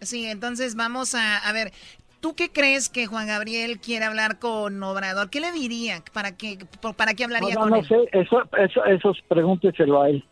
Sí, 0.00 0.26
entonces 0.26 0.76
vamos 0.76 1.14
a, 1.14 1.38
a 1.38 1.52
ver. 1.52 1.72
¿Tú 2.20 2.34
qué 2.34 2.50
crees 2.50 2.88
que 2.88 3.06
Juan 3.06 3.26
Gabriel 3.26 3.78
quiere 3.80 4.06
hablar 4.06 4.38
con 4.38 4.82
Obrador? 4.82 5.28
¿Qué 5.28 5.40
le 5.40 5.52
diría? 5.52 6.02
¿Para 6.14 6.36
qué, 6.36 6.58
para 6.96 7.12
qué 7.12 7.24
hablaría 7.24 7.54
con 7.54 7.68
no 7.68 7.76
él? 7.76 7.82
No 7.82 7.88
sé, 7.88 8.08
eso, 8.12 8.42
eso, 8.56 8.84
esos 8.86 9.18
pregúnteselo 9.28 10.00
a 10.00 10.08
él. 10.08 10.24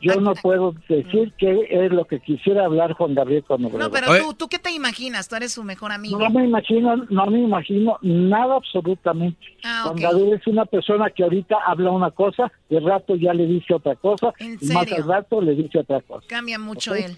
Yo 0.00 0.20
no 0.20 0.34
puedo 0.34 0.74
decir 0.88 1.32
qué 1.38 1.66
es 1.70 1.90
lo 1.90 2.04
que 2.04 2.20
quisiera 2.20 2.64
hablar 2.64 2.92
Juan 2.92 3.14
Gabriel 3.14 3.44
con 3.44 3.62
No, 3.62 3.90
pero 3.90 4.06
tú, 4.18 4.34
¿tú 4.34 4.48
qué 4.48 4.58
te 4.58 4.70
imaginas? 4.70 5.28
Tú 5.28 5.36
eres 5.36 5.52
su 5.52 5.64
mejor 5.64 5.92
amigo. 5.92 6.18
No 6.18 6.30
me 6.30 6.44
imagino, 6.44 6.96
no 7.10 7.26
me 7.26 7.40
imagino 7.40 7.98
nada 8.02 8.56
absolutamente. 8.56 9.38
Ah, 9.64 9.82
Juan 9.84 9.96
Gabriel 9.96 10.32
es 10.34 10.46
una 10.46 10.64
persona 10.66 11.10
que 11.10 11.24
ahorita 11.24 11.56
habla 11.66 11.90
una 11.90 12.10
cosa, 12.10 12.52
de 12.70 12.80
rato 12.80 13.16
ya 13.16 13.34
le 13.34 13.46
dice 13.46 13.74
otra 13.74 13.96
cosa, 13.96 14.32
y 14.38 14.66
más 14.72 14.92
al 14.92 15.06
rato 15.06 15.40
le 15.40 15.54
dice 15.54 15.80
otra 15.80 16.00
cosa. 16.02 16.26
Cambia 16.28 16.58
mucho 16.58 16.94
él. 16.94 17.16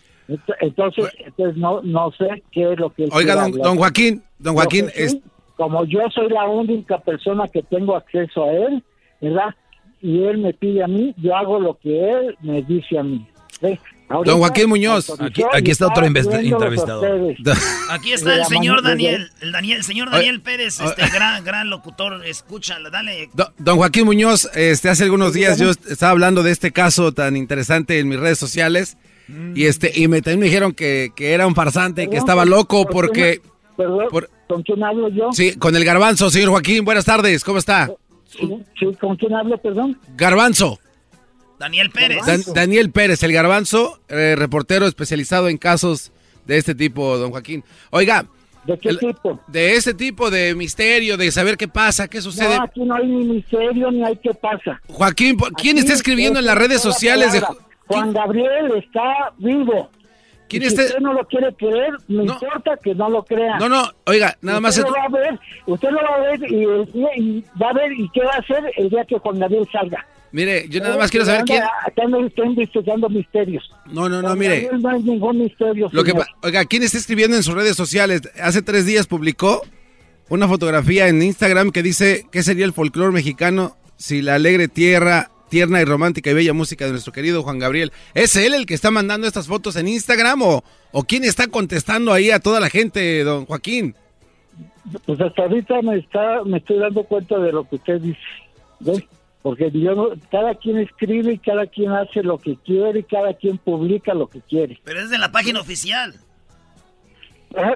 Entonces, 0.61 1.07
entonces 1.19 1.57
no, 1.57 1.83
no 1.83 2.13
sé 2.13 2.43
qué 2.53 2.73
es 2.73 2.79
lo 2.79 2.91
que... 2.91 3.09
Oiga, 3.13 3.35
don, 3.35 3.77
Joaquín, 3.77 4.23
don 4.39 4.55
Joaquín... 4.55 4.89
es... 4.95 5.19
Como 5.57 5.85
yo 5.85 6.01
soy 6.15 6.31
la 6.31 6.47
única 6.47 7.01
persona 7.01 7.47
que 7.49 7.63
tengo 7.63 7.95
acceso 7.95 8.45
a 8.45 8.53
él, 8.53 8.83
¿verdad? 9.21 9.55
Y 10.03 10.25
él 10.25 10.39
me 10.39 10.55
pide 10.55 10.83
a 10.83 10.89
mí, 10.89 11.15
yo 11.19 11.37
hago 11.37 11.59
lo 11.59 11.79
que 11.79 12.11
él 12.11 12.37
me 12.43 12.63
dice 12.63 12.99
a 12.99 13.03
mí. 13.03 13.27
Don 14.25 14.39
Joaquín 14.39 14.69
Muñoz. 14.69 15.13
Aquí, 15.53 15.71
está 15.71 15.87
otro 15.87 16.05
entrevistado. 16.05 17.03
Aquí 17.91 18.13
está 18.13 18.35
el 18.35 18.45
señor 18.47 18.83
Daniel, 18.83 19.31
el 19.41 19.53
Daniel, 19.53 19.85
señor 19.85 20.11
Daniel 20.11 20.41
Pérez, 20.41 20.81
este 20.81 21.09
gran, 21.09 21.45
gran 21.45 21.71
locutor. 21.71 22.25
Escúchalo, 22.27 22.91
dale. 22.91 23.31
Don, 23.59 23.77
Joaquín 23.77 24.07
Muñoz, 24.07 24.51
este, 24.55 24.89
hace 24.89 25.05
algunos 25.05 25.33
días 25.33 25.59
yo 25.59 25.71
estaba 25.71 26.11
hablando 26.11 26.43
de 26.43 26.51
este 26.51 26.73
caso 26.73 27.13
tan 27.13 27.37
interesante 27.37 27.99
en 28.01 28.09
mis 28.09 28.19
redes 28.19 28.39
sociales. 28.39 28.97
Mm. 29.29 29.57
Y 29.57 29.67
este, 29.67 29.93
y 29.95 30.09
me, 30.09 30.23
también 30.23 30.41
me 30.41 30.47
dijeron 30.47 30.73
que, 30.73 31.13
era 31.17 31.47
un 31.47 31.55
farsante, 31.55 32.09
que 32.09 32.17
estaba 32.17 32.45
loco 32.45 32.87
porque. 32.87 33.41
¿Con 34.49 34.63
quién 34.65 34.83
hablo 34.83 35.09
yo? 35.09 35.29
Sí, 35.33 35.55
con 35.55 35.77
el 35.77 35.85
garbanzo, 35.85 36.31
señor 36.31 36.51
Joaquín. 36.51 36.85
Buenas 36.85 37.05
tardes, 37.05 37.45
¿cómo 37.45 37.59
está? 37.59 37.89
¿Con 39.01 39.17
quién 39.17 39.35
hablo, 39.35 39.59
perdón? 39.59 39.99
Garbanzo. 40.17 40.79
Daniel 41.59 41.91
Pérez. 41.91 42.21
Daniel 42.55 42.91
Pérez, 42.91 43.23
el 43.23 43.33
garbanzo, 43.33 44.01
eh, 44.09 44.35
reportero 44.37 44.87
especializado 44.87 45.49
en 45.49 45.59
casos 45.59 46.11
de 46.47 46.57
este 46.57 46.75
tipo, 46.75 47.19
don 47.19 47.31
Joaquín. 47.31 47.63
Oiga. 47.91 48.27
¿De 48.65 48.79
qué 48.79 48.95
tipo? 48.95 49.41
De 49.47 49.75
ese 49.75 49.95
tipo 49.95 50.31
de 50.31 50.55
misterio, 50.55 51.17
de 51.17 51.31
saber 51.31 51.57
qué 51.57 51.69
pasa, 51.69 52.09
qué 52.09 52.21
sucede. 52.21 52.57
No, 52.57 52.65
aquí 52.65 52.81
no 52.81 52.95
hay 52.95 53.07
ni 53.07 53.25
misterio 53.25 53.91
ni 53.91 54.05
hay 54.05 54.17
qué 54.17 54.33
pasa. 54.35 54.81
Joaquín, 54.89 55.37
¿quién 55.57 55.79
está 55.79 55.93
escribiendo 55.93 56.39
en 56.39 56.47
las 56.47 56.57
redes 56.57 56.81
sociales 56.81 57.33
de... 57.33 57.43
Juan 57.87 58.13
Gabriel 58.13 58.73
está 58.77 59.33
vivo. 59.39 59.91
¿Quién 60.51 60.65
está... 60.65 60.83
Si 60.83 60.89
usted 60.89 61.01
no 61.01 61.15
lo 61.15 61.25
quiere 61.27 61.55
creer, 61.55 61.93
me 62.09 62.25
importa 62.25 62.77
que 62.83 62.95
no 62.95 63.09
lo 63.09 63.23
crea. 63.23 63.59
No, 63.59 63.69
no, 63.69 63.89
oiga, 64.07 64.37
nada 64.43 64.61
más... 64.61 64.77
Lo 64.77 64.91
va 64.91 65.05
a 65.05 65.09
ver, 65.09 65.39
usted 65.67 65.91
lo 65.91 65.99
va 65.99 66.17
a 66.17 66.21
ver 66.21 66.41
y, 66.51 66.65
y, 67.17 67.45
va 67.63 67.71
a 67.71 67.73
ver 67.73 67.93
y 67.93 68.11
qué 68.11 68.21
va 68.25 68.33
a 68.35 68.39
hacer 68.39 68.73
el 68.77 68.91
día 68.91 69.05
que 69.05 69.19
Juan 69.19 69.39
Gabriel 69.39 69.67
salga. 69.71 70.05
Mire, 70.33 70.69
yo 70.69 70.81
nada 70.81 70.97
más 70.97 71.11
quiero 71.11 71.27
saber 71.27 71.45
quién. 71.45 71.63
Acá 71.63 72.07
no 72.09 72.25
estoy 72.25 72.49
investigando 72.49 73.09
misterios. 73.09 73.71
No, 73.87 74.09
no, 74.09 74.23
no, 74.23 74.37
mire. 74.37 74.69
No 74.81 74.91
hay 74.91 75.03
ningún 75.03 75.39
misterio. 75.39 75.89
Lo 75.93 76.05
que, 76.05 76.13
oiga, 76.43 76.65
¿quién 76.67 76.83
está 76.83 76.99
escribiendo 76.99 77.37
en 77.37 77.43
sus 77.43 77.55
redes 77.55 77.77
sociales? 77.77 78.23
Hace 78.41 78.63
tres 78.63 78.87
días 78.87 79.09
publicó 79.09 79.63
una 80.29 80.47
fotografía 80.47 81.09
en 81.09 81.21
Instagram 81.21 81.73
que 81.73 81.83
dice: 81.83 82.27
¿Qué 82.31 82.45
sería 82.45 82.65
el 82.65 82.73
folclore 82.73 83.13
mexicano 83.13 83.77
si 83.97 84.23
la 84.23 84.37
alegre 84.37 84.69
tierra, 84.69 85.31
tierna 85.51 85.83
y 85.83 85.85
romántica 85.85 86.31
y 86.31 86.35
bella 86.35 86.55
música 86.55 86.87
de 86.87 86.93
nuestro 86.93 87.13
querido 87.13 87.43
Juan 87.43 87.59
Gabriel? 87.59 87.93
¿Es 88.15 88.37
él 88.37 88.55
el 88.55 88.65
que 88.65 88.73
está 88.73 88.91
mandando 88.91 89.27
estas 89.27 89.47
fotos 89.47 89.77
en 89.77 89.89
Instagram 89.89 90.41
o, 90.41 90.65
o 90.93 91.05
quién 91.05 91.25
está 91.25 91.49
contestando 91.49 92.13
ahí 92.15 92.31
a 92.31 92.41
toda 92.41 92.61
la 92.61 92.71
gente, 92.71 93.23
don 93.23 93.45
Joaquín? 93.45 93.95
Pues 95.05 95.21
hasta 95.21 95.43
ahorita 95.43 95.83
me, 95.83 95.99
está, 95.99 96.43
me 96.45 96.57
estoy 96.57 96.79
dando 96.79 97.05
cuenta 97.05 97.39
de 97.39 97.53
lo 97.53 97.69
que 97.69 97.77
usted 97.77 98.01
dice. 98.01 98.19
¿Ves? 98.81 99.05
porque 99.43 99.71
yo 99.73 100.13
cada 100.31 100.55
quien 100.55 100.79
escribe 100.79 101.33
y 101.33 101.39
cada 101.39 101.67
quien 101.67 101.91
hace 101.93 102.23
lo 102.23 102.39
que 102.39 102.57
quiere 102.57 103.01
y 103.01 103.05
cada 103.05 103.35
quien 103.35 103.59
publica 103.59 104.13
lo 104.15 104.29
que 104.29 104.41
quiere. 104.43 104.79
Pero 104.85 105.01
es 105.01 105.11
de 105.11 105.19
la 105.19 105.33
página 105.33 105.61
oficial. 105.61 106.15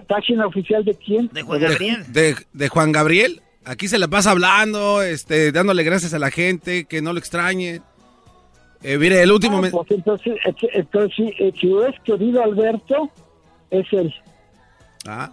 ¿Página 0.06 0.46
oficial 0.46 0.84
de 0.84 0.94
quién? 0.94 1.28
De 1.32 1.42
Juan 1.42 1.60
Gabriel. 1.60 2.04
De, 2.12 2.68
Juan 2.68 2.92
Gabriel. 2.92 3.40
Aquí 3.64 3.88
se 3.88 3.98
la 3.98 4.08
pasa 4.08 4.30
hablando, 4.30 5.02
este, 5.02 5.50
dándole 5.50 5.84
gracias 5.84 6.12
a 6.12 6.18
la 6.18 6.30
gente, 6.30 6.84
que 6.84 7.00
no 7.00 7.12
lo 7.12 7.18
extrañe. 7.18 7.80
Eh, 8.82 8.98
mire, 8.98 9.22
el 9.22 9.32
último... 9.32 9.62
Ah, 9.64 9.70
pues 9.70 9.90
entonces, 9.90 10.36
entonces 10.74 11.30
eh, 11.38 11.52
si 11.58 11.72
es 11.72 12.00
querido 12.04 12.42
Alberto, 12.42 13.10
es 13.70 13.86
él. 13.92 14.14
Ah. 15.06 15.32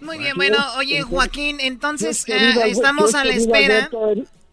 Muy 0.00 0.18
bien, 0.18 0.36
bueno, 0.36 0.58
oye 0.78 1.02
Joaquín, 1.02 1.58
entonces 1.60 2.28
eh, 2.28 2.54
estamos 2.66 3.14
a 3.14 3.24
la 3.24 3.32
espera. 3.32 3.90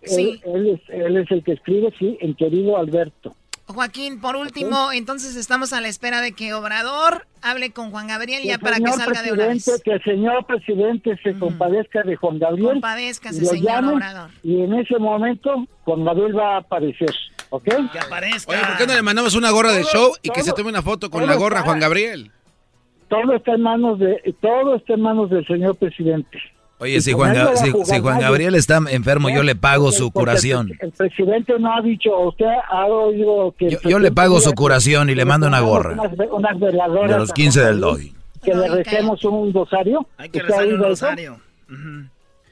Sí. 0.04 0.42
Él, 0.44 0.70
es, 0.70 0.82
él, 0.90 1.18
es, 1.18 1.32
el 1.32 1.44
que 1.44 1.54
escribe, 1.54 1.94
sí, 2.00 2.18
el 2.22 2.36
querido 2.36 2.78
Alberto. 2.78 3.36
Joaquín, 3.74 4.22
por 4.22 4.36
último, 4.36 4.92
entonces 4.92 5.36
estamos 5.36 5.74
a 5.74 5.82
la 5.82 5.88
espera 5.88 6.22
de 6.22 6.32
que 6.32 6.54
Obrador 6.54 7.28
hable 7.42 7.72
con 7.72 7.92
Juan 7.92 8.08
Gabriel 8.08 8.44
ya 8.44 8.58
para 8.58 8.78
que 8.78 8.92
salga 8.92 9.22
de 9.22 9.32
una 9.32 9.48
vez. 9.48 9.82
Que 9.84 9.94
el 9.94 10.04
señor 10.04 10.46
presidente 10.46 11.20
se 11.24 11.38
compadezca 11.38 12.04
de 12.04 12.16
Juan 12.16 12.40
Gabriel. 12.40 12.74
Compadezcase, 12.74 13.46
señor 13.46 13.86
Obrador. 13.86 14.30
Y 14.44 14.62
en 14.62 14.74
ese 14.74 14.98
momento 14.98 15.66
Juan 15.84 16.06
Gabriel 16.06 16.38
va 16.38 16.56
a 16.56 16.58
aparecer, 16.60 17.14
¿ok? 17.50 17.92
Que 17.92 18.00
aparezca. 18.00 18.52
Oye, 18.52 18.62
¿por 18.66 18.78
qué 18.78 18.88
no 18.88 18.94
le 18.94 19.02
mandamos 19.02 19.36
una 19.36 19.52
gorra 19.52 19.72
de 19.74 19.84
show 19.84 20.14
y 20.22 20.30
que 20.30 20.44
se 20.44 20.54
tome 20.54 20.70
una 20.70 20.82
foto 20.82 21.10
con 21.10 21.26
la 21.28 21.36
gorra 21.36 21.62
Juan 21.64 21.80
Gabriel? 21.80 22.32
Todo 23.10 23.36
está 23.36 23.54
en 23.54 23.62
manos 23.62 24.00
de 24.00 24.36
todo 24.42 24.76
está 24.76 24.94
en 24.94 25.02
manos 25.02 25.30
del 25.30 25.46
señor 25.46 25.76
presidente. 25.76 26.40
Oye, 26.84 27.00
si 27.00 27.14
Juan, 27.14 27.34
si, 27.56 28.00
Juan, 28.02 28.20
Gabriel 28.20 28.56
está 28.56 28.82
enfermo, 28.90 29.30
yo 29.30 29.42
le 29.42 29.56
pago 29.56 29.94
su 29.94 30.12
curación. 30.12 30.74
El, 30.82 30.92
presidente 30.92 31.54
no 31.58 31.74
ha 31.74 31.82
dicho, 31.82 32.10
usted 32.20 32.46
ha 32.70 32.86
oído 32.88 33.56
que... 33.58 33.78
Yo, 33.86 34.00
le 34.00 34.12
pago 34.12 34.42
su 34.42 34.52
curación 34.52 35.10
y 35.10 35.16
le 35.16 35.24
mando 35.24 35.48
una 35.48 35.62
gorra. 35.62 35.96
Unas, 36.30 36.60
veladoras 36.60 37.10
de 37.10 37.18
los 37.18 37.32
15 37.32 37.62
del 37.62 37.80
DOI. 37.80 38.14
Que 38.44 38.54
le 38.54 38.68
recemos 38.68 39.24
un 39.24 39.54
rosario. 39.54 40.06
Hay 40.18 40.28
que 40.28 40.42
rezar 40.42 40.68
un 40.68 40.84
rosario. 40.84 41.38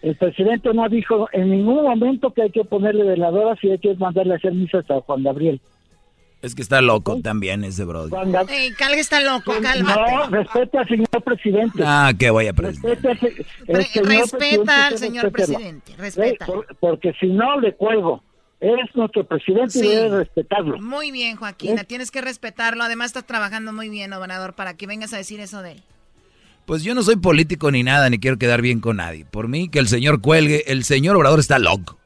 El 0.02 0.16
presidente 0.16 0.74
no 0.74 0.88
dijo 0.88 1.28
en 1.34 1.50
ningún 1.50 1.84
momento 1.84 2.32
que 2.32 2.44
hay 2.44 2.52
que 2.52 2.64
ponerle 2.64 3.04
veladoras 3.04 3.62
y 3.62 3.72
hay 3.72 3.80
que 3.80 3.94
mandarle 3.96 4.36
a 4.36 4.38
hacer 4.38 4.54
misas 4.54 4.90
a 4.90 5.02
Juan 5.02 5.24
Gabriel. 5.24 5.60
Es 6.42 6.56
que 6.56 6.64
está 6.64 6.82
loco 6.82 7.22
también 7.22 7.64
ese 7.64 7.86
bro. 7.86 8.08
Ey, 8.50 8.72
Calga 8.74 9.00
está 9.00 9.22
loco, 9.22 9.54
cálmate. 9.62 10.12
No, 10.12 10.28
respeta 10.30 10.80
al 10.80 10.88
señor 10.88 11.24
presidente. 11.24 11.84
Ah, 11.86 12.12
que 12.18 12.32
voy 12.32 12.48
a 12.48 12.52
aprender. 12.52 12.82
Respeta, 13.68 14.88
al 14.88 14.98
señor 14.98 15.32
presidente, 15.32 15.96
respeta. 15.98 16.48
porque 16.80 17.14
si 17.20 17.28
no, 17.28 17.60
le 17.60 17.76
cuelgo. 17.76 18.24
Es 18.60 18.96
nuestro 18.96 19.26
presidente 19.26 19.80
y 19.80 19.88
debe 19.88 20.20
respetarlo. 20.20 20.80
Muy 20.80 21.10
bien, 21.10 21.36
Joaquín, 21.36 21.80
tienes 21.88 22.12
que 22.12 22.22
respetarlo. 22.22 22.84
Además, 22.84 23.08
estás 23.08 23.26
trabajando 23.26 23.74
muy 23.74 23.90
bien, 23.90 24.14
Obrador, 24.14 24.54
para 24.54 24.78
que 24.78 24.86
vengas 24.86 25.14
a 25.14 25.18
decir 25.18 25.40
eso 25.40 25.64
de 25.64 25.72
él. 25.72 25.84
Pues 26.68 26.84
yo 26.84 26.94
no 26.94 27.02
soy 27.02 27.16
político 27.16 27.72
ni 27.72 27.82
nada, 27.82 28.08
ni 28.12 28.20
quiero 28.20 28.38
quedar 28.38 28.62
bien 28.62 28.80
con 28.80 28.98
nadie. 28.98 29.26
Por 29.26 29.48
mí, 29.48 29.68
que 29.68 29.80
el 29.80 29.88
señor 29.88 30.22
cuelgue. 30.22 30.64
El 30.68 30.84
señor 30.84 31.16
Obrador 31.16 31.40
está 31.40 31.58
loco. 31.58 31.98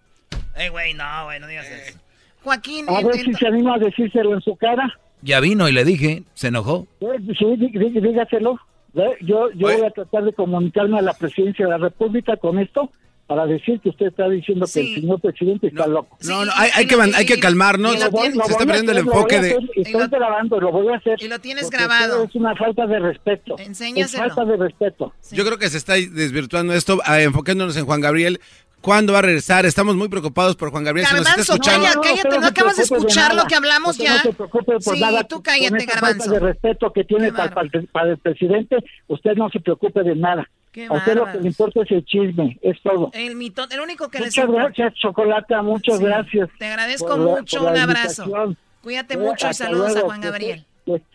Ey, 0.55 0.69
güey, 0.69 0.93
no, 0.93 1.25
güey, 1.25 1.41
no 1.41 1.47
digas 1.47 1.67
eso. 1.67 1.99
Joaquín. 2.45 2.85
A 2.87 3.01
ver 3.01 3.17
si 3.17 3.33
se 3.33 3.47
anima 3.47 3.75
a 3.75 3.79
decírselo 3.79 4.33
en 4.35 4.41
su 4.41 4.55
cara. 4.55 4.93
Ya 5.21 5.39
vino 5.39 5.67
y 5.67 5.71
le 5.71 5.83
dije, 5.83 6.23
se 6.35 6.47
enojó. 6.47 6.87
Sí, 6.99 7.45
dígaselo. 7.57 8.59
Yo, 8.93 9.49
yo 9.51 9.67
voy 9.67 9.81
a 9.81 9.89
tratar 9.89 10.23
de 10.23 10.31
comunicarme 10.31 10.99
a 10.99 11.01
la 11.01 11.13
presidencia 11.13 11.65
de 11.65 11.71
la 11.71 11.77
República 11.79 12.37
con 12.37 12.59
esto 12.59 12.91
para 13.27 13.47
decir 13.47 13.79
que 13.81 13.89
usted 13.89 14.07
está 14.07 14.29
diciendo 14.29 14.67
que 14.71 14.79
el 14.79 14.95
señor 14.95 15.19
presidente 15.19 15.67
está 15.67 15.87
loco. 15.87 16.15
No, 16.23 16.45
no, 16.45 16.51
hay, 16.55 16.69
hay 16.75 16.85
que, 16.85 16.95
hay 16.95 17.25
que 17.25 17.39
calmarnos. 17.39 17.93
se 17.99 18.05
está 18.05 18.65
perdiendo 18.65 18.91
el 18.91 18.99
enfoque 18.99 19.41
de... 19.41 19.57
Estoy 19.75 20.07
grabando, 20.07 20.59
lo 20.61 20.71
voy 20.71 20.93
a 20.93 20.97
hacer. 20.97 21.17
Y 21.19 21.27
lo 21.27 21.39
tienes 21.39 21.69
grabado. 21.71 22.23
Es 22.23 22.35
una 22.35 22.55
falta 22.55 22.85
de 22.85 22.99
respeto. 22.99 23.57
Enséñaselo. 23.57 24.25
Es 24.25 24.33
falta 24.33 24.51
de 24.51 24.57
respeto. 24.57 25.13
Yo 25.31 25.43
creo 25.43 25.57
que 25.57 25.69
se 25.69 25.77
está 25.77 25.93
desvirtuando 25.93 26.73
esto, 26.73 26.99
enfocándonos 27.07 27.75
en 27.77 27.85
Juan 27.85 28.01
Gabriel. 28.01 28.39
¿Cuándo 28.85 29.13
va 29.13 29.19
a 29.19 29.21
regresar? 29.23 29.65
Estamos 29.65 29.95
muy 29.95 30.09
preocupados 30.09 30.55
por 30.55 30.69
Juan 30.69 30.83
Gabriel. 30.83 31.07
Garbanzo, 31.11 31.57
cállate, 31.57 31.97
cállate, 32.03 32.39
no, 32.39 32.45
acabas 32.45 32.77
de 32.77 32.83
escuchar 32.83 33.33
lo 33.33 33.45
que 33.45 33.55
hablamos 33.55 33.97
ya. 33.97 34.17
No 34.17 34.21
se 34.21 34.33
preocupe 34.33 34.73
por 34.73 34.95
sí, 34.95 35.01
nada. 35.01 35.23
tú 35.23 35.41
cállate, 35.41 35.85
Garbanzo. 35.87 36.29
de 36.29 36.39
respeto 36.39 36.93
que 36.93 37.03
tiene 37.03 37.33
para, 37.33 37.63
el 37.63 38.17
presidente, 38.19 38.77
usted 39.07 39.33
no 39.37 39.49
se 39.49 39.59
preocupe 39.59 40.03
de 40.03 40.15
nada. 40.15 40.47
a 40.87 40.93
usted 40.93 41.15
lo 41.15 41.25
que 41.25 41.39
le 41.39 41.47
importa 41.47 41.81
es 41.81 41.89
el 41.89 42.05
chisme, 42.05 42.59
es 42.61 42.79
todo. 42.83 43.09
El 43.13 43.35
mito, 43.35 43.65
el 43.71 43.79
único 43.79 44.07
que 44.09 44.19
muchas 44.19 44.47
gracias, 44.47 44.93
Chocolata, 45.01 45.63
muchas 45.63 45.99
gracias. 45.99 46.47
Te 46.59 46.67
agradezco 46.67 47.17
mucho, 47.17 47.65
un 47.65 47.75
abrazo. 47.75 48.55
Cuídate 48.83 49.17
mucho 49.17 49.49
y 49.49 49.55
saludos 49.55 49.95
a 49.95 50.01
Juan 50.01 50.21
Gabriel. 50.21 50.63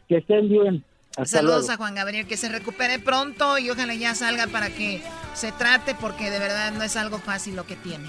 que 0.09 0.17
estén 0.17 0.49
bien. 0.49 0.85
Saludos 1.25 1.69
a 1.71 1.77
Juan 1.77 1.95
Gabriel, 1.95 2.27
que 2.27 2.37
se 2.37 2.49
recupere 2.49 2.99
pronto 2.99 3.59
y 3.59 3.69
ojalá 3.71 3.95
ya 3.95 4.15
salga 4.15 4.47
para 4.47 4.71
que 4.71 5.03
se 5.35 5.53
trate 5.53 5.95
porque 5.95 6.31
de 6.31 6.39
verdad 6.39 6.73
no 6.73 6.83
es 6.83 6.97
algo 6.97 7.19
fácil 7.19 7.57
lo 7.57 7.67
que 7.67 7.77
tiene. 7.77 8.09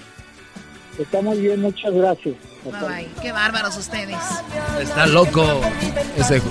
Está 0.97 1.21
muy 1.21 1.39
bien, 1.39 1.61
muchas 1.61 1.93
gracias. 1.93 2.35
Bye 2.63 2.73
bye. 2.81 3.09
Qué 3.21 3.31
bárbaros 3.31 3.75
ustedes. 3.77 4.17
Está 4.79 5.07
loco 5.07 5.61
ese 6.15 6.41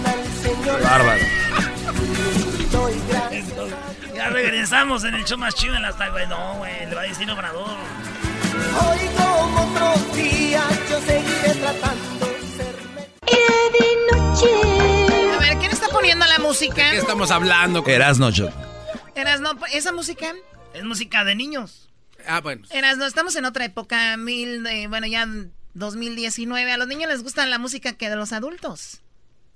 bárbaro. 0.82 1.22
Ya 4.14 4.28
regresamos 4.28 5.04
en 5.04 5.14
el 5.14 5.24
show 5.24 5.38
más 5.38 5.54
chido 5.54 5.76
en 5.76 5.82
las 5.82 5.96
güey. 5.96 6.26
No, 6.26 6.56
güey, 6.56 6.86
le 6.86 6.94
va 6.94 7.02
a 7.02 7.04
decir 7.04 7.30
Obrador. 7.30 7.76
Hoy 8.88 8.98
como 9.16 9.70
otros 9.70 10.16
días 10.16 10.64
yo 10.90 11.00
seguiré 11.00 11.54
tratando 11.60 12.26
de 12.26 12.40
ser... 12.56 12.76
de 13.72 14.18
noche 14.18 14.46
¿quién 14.46 14.80
está 14.82 14.99
poniendo 16.00 16.26
la 16.26 16.38
música? 16.38 16.84
¿De 16.84 16.90
qué 16.92 16.96
estamos 16.98 17.30
hablando? 17.30 17.86
Erasno, 17.86 18.32
Choc. 18.32 18.52
Erasno, 19.14 19.58
¿esa 19.72 19.92
música? 19.92 20.34
Es 20.72 20.84
música 20.84 21.24
de 21.24 21.34
niños. 21.34 21.90
Ah, 22.26 22.40
bueno. 22.40 22.66
Erasno, 22.70 23.06
estamos 23.06 23.36
en 23.36 23.44
otra 23.44 23.66
época, 23.66 24.16
mil, 24.16 24.66
bueno, 24.88 25.06
ya 25.06 25.28
2019. 25.74 26.72
A 26.72 26.76
los 26.78 26.88
niños 26.88 27.10
les 27.10 27.22
gusta 27.22 27.44
la 27.46 27.58
música 27.58 27.92
que 27.92 28.08
de 28.08 28.16
los 28.16 28.32
adultos. 28.32 29.00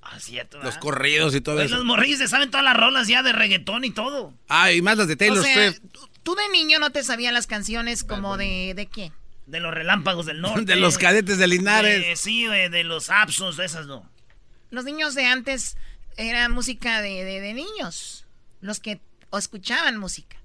Ah, 0.03 0.21
cierto. 0.21 0.63
Los 0.63 0.77
corridos 0.77 1.35
y 1.35 1.41
todo 1.41 1.57
pues 1.57 1.67
eso. 1.67 1.77
Los 1.77 1.85
morrillos 1.87 2.29
saben 2.29 2.51
todas 2.51 2.65
las 2.65 2.77
rolas 2.77 3.09
ya 3.09 3.23
de 3.23 3.33
reggaetón 3.33 3.85
y 3.85 3.91
todo. 3.91 4.35
Ah, 4.49 4.71
y 4.71 4.83
más 4.83 4.99
las 4.99 5.09
de 5.09 5.17
Taylor 5.17 5.43
Swift. 5.43 5.81
Tú 6.23 6.35
de 6.35 6.49
niño 6.51 6.79
no 6.79 6.91
te 6.91 7.03
sabías 7.03 7.33
las 7.33 7.47
canciones 7.47 8.05
como 8.05 8.37
de, 8.37 8.75
de 8.77 8.87
qué? 8.87 9.13
De 9.47 9.61
los 9.61 9.73
relámpagos 9.73 10.27
del 10.27 10.43
norte. 10.43 10.65
de 10.67 10.77
los 10.77 10.99
cadetes 10.99 11.39
de 11.39 11.47
Linares. 11.47 12.21
sí, 12.21 12.47
güey, 12.47 12.69
de 12.69 12.85
los 12.85 13.09
Absos, 13.09 13.57
de 13.57 13.65
esas 13.65 13.87
no. 13.87 14.11
Los 14.71 14.85
niños 14.85 15.15
de 15.15 15.25
antes 15.25 15.77
era 16.17 16.49
música 16.49 17.01
de, 17.01 17.25
de, 17.25 17.41
de 17.41 17.55
niños. 17.55 18.27
Los 18.61 18.81
que 18.81 19.01
escuchaban 19.33 19.99
música. 19.99 20.37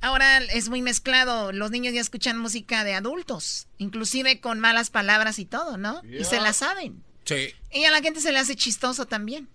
Ahora 0.00 0.38
es 0.38 0.68
muy 0.68 0.80
mezclado. 0.80 1.52
Los 1.52 1.70
niños 1.70 1.92
ya 1.92 2.00
escuchan 2.00 2.38
música 2.38 2.84
de 2.84 2.94
adultos, 2.94 3.66
inclusive 3.78 4.40
con 4.40 4.60
malas 4.60 4.90
palabras 4.90 5.38
y 5.38 5.44
todo, 5.44 5.76
¿no? 5.76 6.02
Y 6.04 6.24
se 6.24 6.40
la 6.40 6.52
saben. 6.52 7.02
Sí. 7.24 7.52
Y 7.72 7.84
a 7.84 7.90
la 7.90 8.00
gente 8.00 8.20
se 8.20 8.32
le 8.32 8.38
hace 8.38 8.54
chistoso 8.54 9.06
también. 9.06 9.48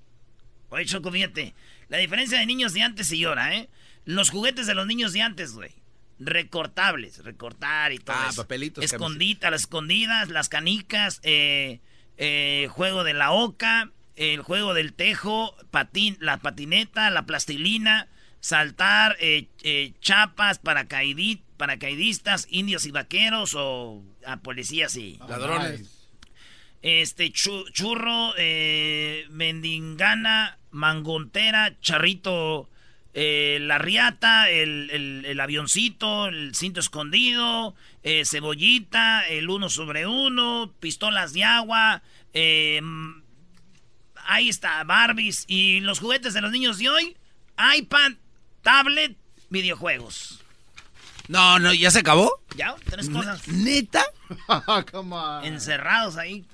Oye, 0.69 0.85
Choco, 0.85 1.11
fíjate. 1.11 1.53
La 1.87 1.97
diferencia 1.97 2.39
de 2.39 2.45
niños 2.45 2.73
de 2.73 2.81
antes 2.81 3.11
y 3.11 3.23
ahora, 3.23 3.55
¿eh? 3.55 3.69
Los 4.05 4.31
juguetes 4.31 4.67
de 4.67 4.73
los 4.73 4.85
niños 4.85 5.13
de 5.13 5.21
antes, 5.21 5.53
güey. 5.53 5.71
Recortables, 6.19 7.23
recortar 7.23 7.93
y 7.93 7.99
todo. 7.99 8.15
Ah, 8.17 8.31
papelitos. 8.35 8.83
Escondita, 8.83 9.49
las 9.49 9.61
escondidas, 9.61 10.29
las 10.29 10.49
canicas, 10.49 11.19
eh, 11.23 11.79
eh, 12.17 12.67
juego 12.71 13.03
de 13.03 13.13
la 13.13 13.31
oca, 13.31 13.91
el 14.15 14.41
juego 14.41 14.73
del 14.73 14.93
tejo, 14.93 15.55
patín, 15.71 16.17
la 16.19 16.37
patineta, 16.37 17.09
la 17.09 17.25
plastilina 17.25 18.07
saltar 18.43 19.15
eh, 19.21 19.47
eh, 19.63 19.93
chapas, 20.01 20.59
paracaidistas, 20.59 22.45
indios 22.49 22.85
y 22.85 22.91
vaqueros 22.91 23.55
o 23.55 24.03
a 24.25 24.37
policías 24.37 24.97
y 24.97 25.17
ladrones. 25.29 25.89
Este 26.81 27.31
churro, 27.31 28.33
eh, 28.37 29.25
mendingana, 29.29 30.59
mangontera, 30.71 31.79
charrito, 31.79 32.69
la 33.13 33.77
riata, 33.77 34.49
el, 34.49 34.89
el, 35.23 35.39
avioncito, 35.39 36.27
el 36.27 36.53
cinto 36.53 36.81
escondido, 36.81 37.75
cebollita, 38.25 39.25
el 39.29 39.49
uno 39.49 39.69
sobre 39.69 40.05
uno, 40.05 40.73
pistolas 40.81 41.31
de 41.31 41.45
agua, 41.45 42.03
ahí 44.27 44.49
está, 44.49 44.83
Barbies 44.83 45.45
y 45.47 45.79
los 45.79 45.99
juguetes 45.99 46.33
de 46.33 46.41
los 46.41 46.51
niños 46.51 46.77
de 46.77 46.89
hoy, 46.89 47.17
iPad, 47.77 48.13
tablet, 48.61 49.15
videojuegos. 49.49 50.43
No, 51.27 51.59
no, 51.59 51.73
¿ya 51.73 51.89
se 51.91 51.99
acabó? 51.99 52.41
Ya, 52.55 52.75
tres 52.85 53.09
cosas. 53.09 53.47
¿Neta? 53.47 54.05
Encerrados 55.43 56.17
ahí. 56.17 56.45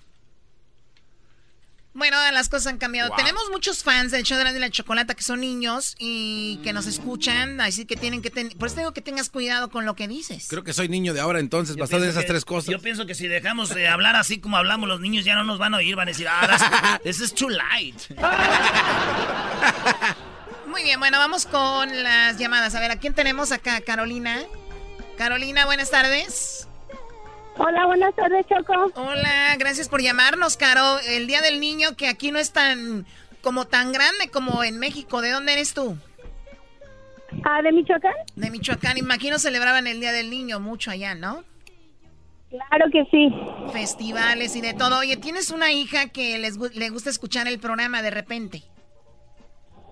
Bueno, 1.94 2.18
las 2.32 2.50
cosas 2.50 2.68
han 2.68 2.78
cambiado. 2.78 3.16
Tenemos 3.16 3.44
muchos 3.52 3.84
fans 3.84 4.12
del 4.12 4.24
show 4.24 4.38
de 4.38 4.60
la 4.60 4.70
chocolata 4.70 5.16
que 5.16 5.24
son 5.24 5.42
niños 5.42 5.96
y 5.98 6.60
que 6.64 6.72
nos 6.72 6.86
escuchan, 6.86 7.60
así 7.62 7.86
que 7.86 7.96
tienen 7.96 8.22
que 8.22 8.30
tener... 8.30 8.56
Por 8.56 8.68
eso 8.68 8.78
digo 8.78 8.94
que 8.94 9.02
tengas 9.02 9.30
cuidado 9.30 9.70
con 9.70 9.86
lo 9.86 9.96
que 9.96 10.08
dices. 10.08 10.48
Creo 10.50 10.64
que 10.64 10.72
soy 10.72 10.88
niño 10.88 11.14
de 11.14 11.20
ahora 11.20 11.40
entonces, 11.40 11.76
basado 11.76 12.04
en 12.04 12.12
esas 12.12 12.26
tres 12.26 12.46
cosas. 12.46 12.70
Yo 12.70 12.80
pienso 12.80 13.08
que 13.08 13.16
si 13.16 13.28
dejamos 13.28 13.70
de 13.70 13.88
hablar 13.88 14.16
así 14.16 14.40
como 14.40 14.58
hablamos 14.58 14.88
los 14.88 15.02
niños 15.02 15.26
ya 15.26 15.36
no 15.36 15.44
nos 15.44 15.58
van 15.58 15.74
a 15.74 15.78
oír, 15.78 15.96
van 15.96 16.08
a 16.08 16.12
decir, 16.12 16.28
ah, 16.30 17.00
this 17.04 17.20
is 17.20 17.34
too 17.34 17.50
light. 17.50 18.00
Muy 20.68 20.84
bien, 20.84 21.00
bueno, 21.00 21.18
vamos 21.18 21.48
con 21.48 22.04
las 22.04 22.38
llamadas. 22.38 22.76
A 22.76 22.80
ver, 22.80 22.92
¿a 22.92 22.98
quién 22.98 23.16
tenemos 23.16 23.52
acá? 23.52 23.82
Carolina. 23.82 24.44
Carolina, 25.18 25.66
buenas 25.66 25.90
tardes. 25.90 26.69
Hola, 27.58 27.86
buenas 27.86 28.16
tardes, 28.16 28.46
Choco. 28.48 28.92
Hola, 28.96 29.56
gracias 29.58 29.90
por 29.90 30.02
llamarnos, 30.02 30.56
Caro. 30.58 31.00
El 31.08 31.28
Día 31.28 31.42
del 31.42 31.60
Niño, 31.60 31.96
que 31.98 32.08
aquí 32.08 32.32
no 32.32 32.40
es 32.40 32.54
tan 32.54 33.06
como 33.42 33.66
tan 33.66 33.92
grande 33.92 34.30
como 34.32 34.64
en 34.64 34.80
México. 34.80 35.22
¿De 35.22 35.32
dónde 35.32 35.54
eres 35.54 35.74
tú? 35.74 35.98
Ah, 37.44 37.62
¿de 37.62 37.72
Michoacán? 37.72 38.14
De 38.36 38.50
Michoacán. 38.50 38.98
Imagino 38.98 39.40
celebraban 39.40 39.88
el 39.88 40.00
Día 40.00 40.12
del 40.12 40.30
Niño 40.30 40.60
mucho 40.60 40.92
allá, 40.92 41.16
¿no? 41.16 41.44
Claro 42.50 42.86
que 42.92 43.06
sí. 43.12 43.34
Festivales 43.72 44.56
y 44.56 44.62
de 44.62 44.74
todo. 44.74 45.00
Oye, 45.00 45.18
¿tienes 45.18 45.52
una 45.52 45.72
hija 45.72 46.10
que 46.10 46.40
les, 46.40 46.58
le 46.58 46.90
gusta 46.90 47.10
escuchar 47.10 47.48
el 47.48 47.60
programa 47.60 48.02
de 48.02 48.10
repente? 48.10 48.64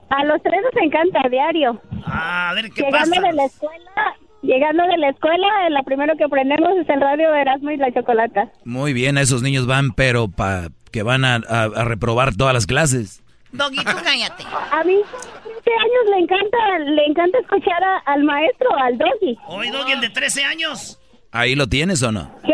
A 0.10 0.24
los 0.24 0.42
tres 0.42 0.60
nos 0.64 0.84
encanta, 0.84 1.20
a 1.24 1.30
diario. 1.30 1.82
Ah, 2.06 2.50
a 2.50 2.54
ver, 2.54 2.72
¿qué 2.72 2.82
llegando 2.82 3.22
de 3.22 3.34
la 3.34 3.46
escuela, 3.46 4.16
llegando 4.48 4.84
de 4.84 4.98
la 4.98 5.10
escuela, 5.10 5.70
lo 5.70 5.84
primero 5.84 6.16
que 6.18 6.24
aprendemos 6.24 6.70
es 6.82 6.90
el 6.90 7.02
radio 7.02 7.36
Erasmo 7.36 7.70
y 7.70 7.78
la 7.78 7.92
chocolata. 7.94 8.50
Muy 8.64 8.94
bien, 8.94 9.18
esos 9.18 9.44
niños 9.44 9.68
van, 9.68 9.92
pero 9.92 10.30
pa 10.30 10.70
que 10.92 11.04
van 11.04 11.26
a, 11.26 11.40
reprobar 11.84 12.36
todas 12.36 12.54
las 12.54 12.66
clases. 12.66 13.22
Doggy, 13.52 13.78
tú 13.78 13.98
cállate. 14.04 14.44
A 14.72 14.84
mí, 14.84 14.96
13 15.64 15.72
años 15.80 16.04
le 16.10 16.18
encanta, 16.24 16.80
le 16.80 17.06
encanta 17.06 17.38
escuchar 17.40 17.82
al 18.06 18.24
maestro, 18.24 18.70
al 18.78 18.98
Doggy. 18.98 19.38
Hoy 19.48 19.70
Doggy, 19.70 19.92
el 19.92 20.02
de 20.02 20.10
13 20.10 20.44
años. 20.44 21.00
¿Ahí 21.32 21.56
lo 21.56 21.68
tienes 21.68 22.02
o 22.04 22.12
no? 22.12 22.32
¿Qué 22.46 22.54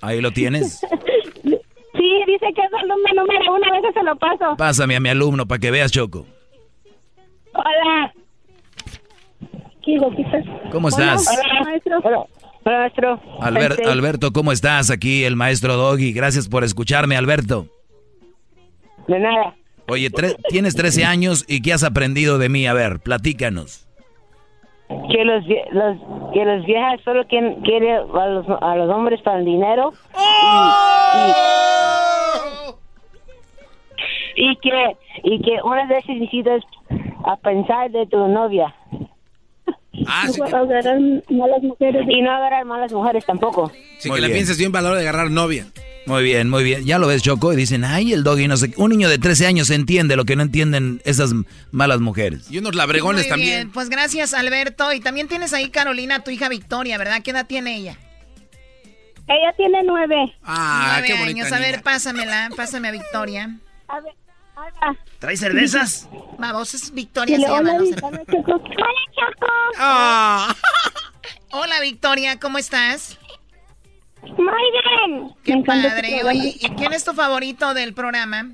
¿Ahí 0.00 0.20
lo 0.20 0.30
tienes? 0.30 0.80
Sí, 1.94 2.04
dice 2.28 2.46
que 2.54 2.62
es 2.62 2.72
alumno 2.74 3.22
número 3.22 3.54
uno, 3.54 3.66
a 3.66 3.80
veces 3.80 3.92
se 3.92 4.02
lo 4.04 4.14
paso. 4.14 4.56
Pásame 4.56 4.94
a 4.94 5.00
mi 5.00 5.08
alumno 5.08 5.46
para 5.46 5.58
que 5.58 5.72
veas, 5.72 5.90
Choco. 5.90 6.26
Hola. 7.54 8.12
¿Cómo 10.70 10.88
estás? 10.88 11.26
Hola, 11.28 11.64
maestro. 11.64 11.98
Hola, 12.02 12.78
maestro. 12.78 13.20
Este- 13.74 13.84
Alberto, 13.84 14.32
¿cómo 14.32 14.52
estás? 14.52 14.90
Aquí 14.90 15.24
el 15.24 15.36
maestro 15.36 15.76
Doggy. 15.76 16.12
Gracias 16.12 16.48
por 16.48 16.64
escucharme, 16.64 17.16
Alberto. 17.16 17.66
De 19.06 19.18
nada. 19.18 19.54
Oye, 19.88 20.10
tienes 20.50 20.74
13 20.76 21.04
años 21.04 21.44
y 21.48 21.62
¿qué 21.62 21.72
has 21.72 21.82
aprendido 21.82 22.38
de 22.38 22.50
mí? 22.50 22.66
A 22.66 22.74
ver, 22.74 23.00
platícanos 23.00 23.88
que 24.88 25.24
los, 25.24 25.44
los 25.72 26.32
que 26.32 26.44
los 26.44 26.64
viejas 26.64 27.00
solo 27.04 27.26
quieren, 27.26 27.60
quieren 27.62 27.96
a, 28.14 28.26
los, 28.28 28.46
a 28.60 28.76
los 28.76 28.90
hombres 28.90 29.20
para 29.22 29.38
el 29.38 29.44
dinero 29.44 29.92
y, 34.34 34.56
que 34.56 34.96
y 35.24 35.40
que 35.42 35.58
una 35.62 35.86
vez 35.86 36.06
necesitas 36.08 36.62
a 37.26 37.36
pensar 37.36 37.90
de 37.90 38.06
tu 38.06 38.28
novia 38.28 38.74
Ah, 40.06 40.26
sí 40.28 40.40
malas 40.40 41.62
mujeres 41.62 42.06
y 42.08 42.22
no 42.22 42.30
agarrar 42.30 42.64
malas 42.64 42.92
mujeres 42.92 43.24
tampoco. 43.26 43.72
Sí, 43.98 44.10
que 44.10 44.20
la 44.20 44.28
pienses 44.28 44.58
bien 44.58 44.72
valor 44.72 44.94
de 44.94 45.00
agarrar 45.00 45.30
novia. 45.30 45.66
Muy 46.06 46.22
bien, 46.22 46.48
muy 46.48 46.64
bien. 46.64 46.86
Ya 46.86 46.98
lo 46.98 47.06
ves, 47.06 47.22
Choco, 47.22 47.52
y 47.52 47.56
dicen, 47.56 47.84
ay, 47.84 48.14
el 48.14 48.24
doggy 48.24 48.48
no 48.48 48.56
sé. 48.56 48.72
Un 48.78 48.90
niño 48.90 49.10
de 49.10 49.18
13 49.18 49.46
años 49.46 49.68
entiende 49.68 50.16
lo 50.16 50.24
que 50.24 50.36
no 50.36 50.42
entienden 50.42 51.02
esas 51.04 51.34
malas 51.70 52.00
mujeres. 52.00 52.50
Y 52.50 52.58
unos 52.58 52.74
labregones 52.74 53.24
muy 53.24 53.28
también. 53.28 53.56
Bien. 53.56 53.72
Pues 53.72 53.90
gracias, 53.90 54.32
Alberto. 54.32 54.90
Y 54.94 55.00
también 55.00 55.28
tienes 55.28 55.52
ahí, 55.52 55.68
Carolina, 55.68 56.24
tu 56.24 56.30
hija 56.30 56.48
Victoria, 56.48 56.96
¿verdad? 56.96 57.20
¿Qué 57.22 57.32
edad 57.32 57.46
tiene 57.46 57.76
ella? 57.76 57.98
Ella 59.26 59.52
tiene 59.58 59.82
nueve. 59.84 60.34
Ah, 60.42 61.00
nueve 61.00 61.06
qué 61.08 61.12
años. 61.12 61.52
A 61.52 61.58
ver, 61.58 61.82
pásamela, 61.82 62.48
pásame 62.56 62.88
a 62.88 62.92
Victoria. 62.92 63.58
A 63.88 64.00
ver. 64.00 64.14
¿Trae 65.18 65.36
cervezas? 65.36 66.08
Vamos, 66.38 66.74
es 66.74 66.92
Victoria 66.92 67.36
se 67.36 67.42
llama. 67.42 67.72
Hola, 68.02 68.24
Choco. 68.24 68.54
Hola, 68.54 68.64
Choco. 69.12 69.46
Ah. 69.78 70.54
Hola, 71.50 71.80
Victoria, 71.80 72.38
¿cómo 72.38 72.58
estás? 72.58 73.18
Muy 74.22 74.36
bien. 74.36 75.34
Qué 75.44 75.62
padre. 75.64 76.22
Oye, 76.24 76.56
¿y 76.60 76.68
quién 76.70 76.92
es 76.92 77.04
tu 77.04 77.12
favorito 77.14 77.74
del 77.74 77.94
programa? 77.94 78.44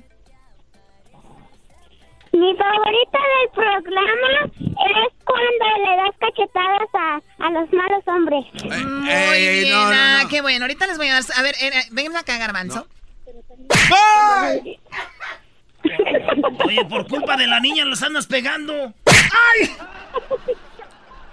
Mi 2.31 2.53
favorita 2.57 3.17
del 3.17 3.49
programa 3.53 4.29
es 4.43 5.13
cuando 5.23 5.65
le 5.83 5.97
das 5.97 6.15
cachetadas 6.19 6.89
a, 6.93 7.45
a 7.45 7.49
los 7.51 7.71
malos 7.71 8.03
hombres. 8.07 8.45
Muy 8.63 9.39
bien, 9.39 9.73
ah, 9.73 10.23
qué 10.29 10.41
bueno. 10.41 10.65
Ahorita 10.65 10.85
les 10.87 10.97
voy 10.97 11.07
a 11.07 11.13
dar... 11.13 11.23
A 11.37 11.41
ver, 11.41 11.55
eh, 11.61 11.71
vengan 11.91 12.17
acá, 12.17 12.37
Garbanzo. 12.37 12.87
Oye, 16.65 16.85
por 16.85 17.07
culpa 17.07 17.37
de 17.37 17.47
la 17.47 17.59
niña 17.59 17.85
los 17.85 18.01
andas 18.03 18.27
pegando. 18.27 18.93
¡Ay! 19.05 19.71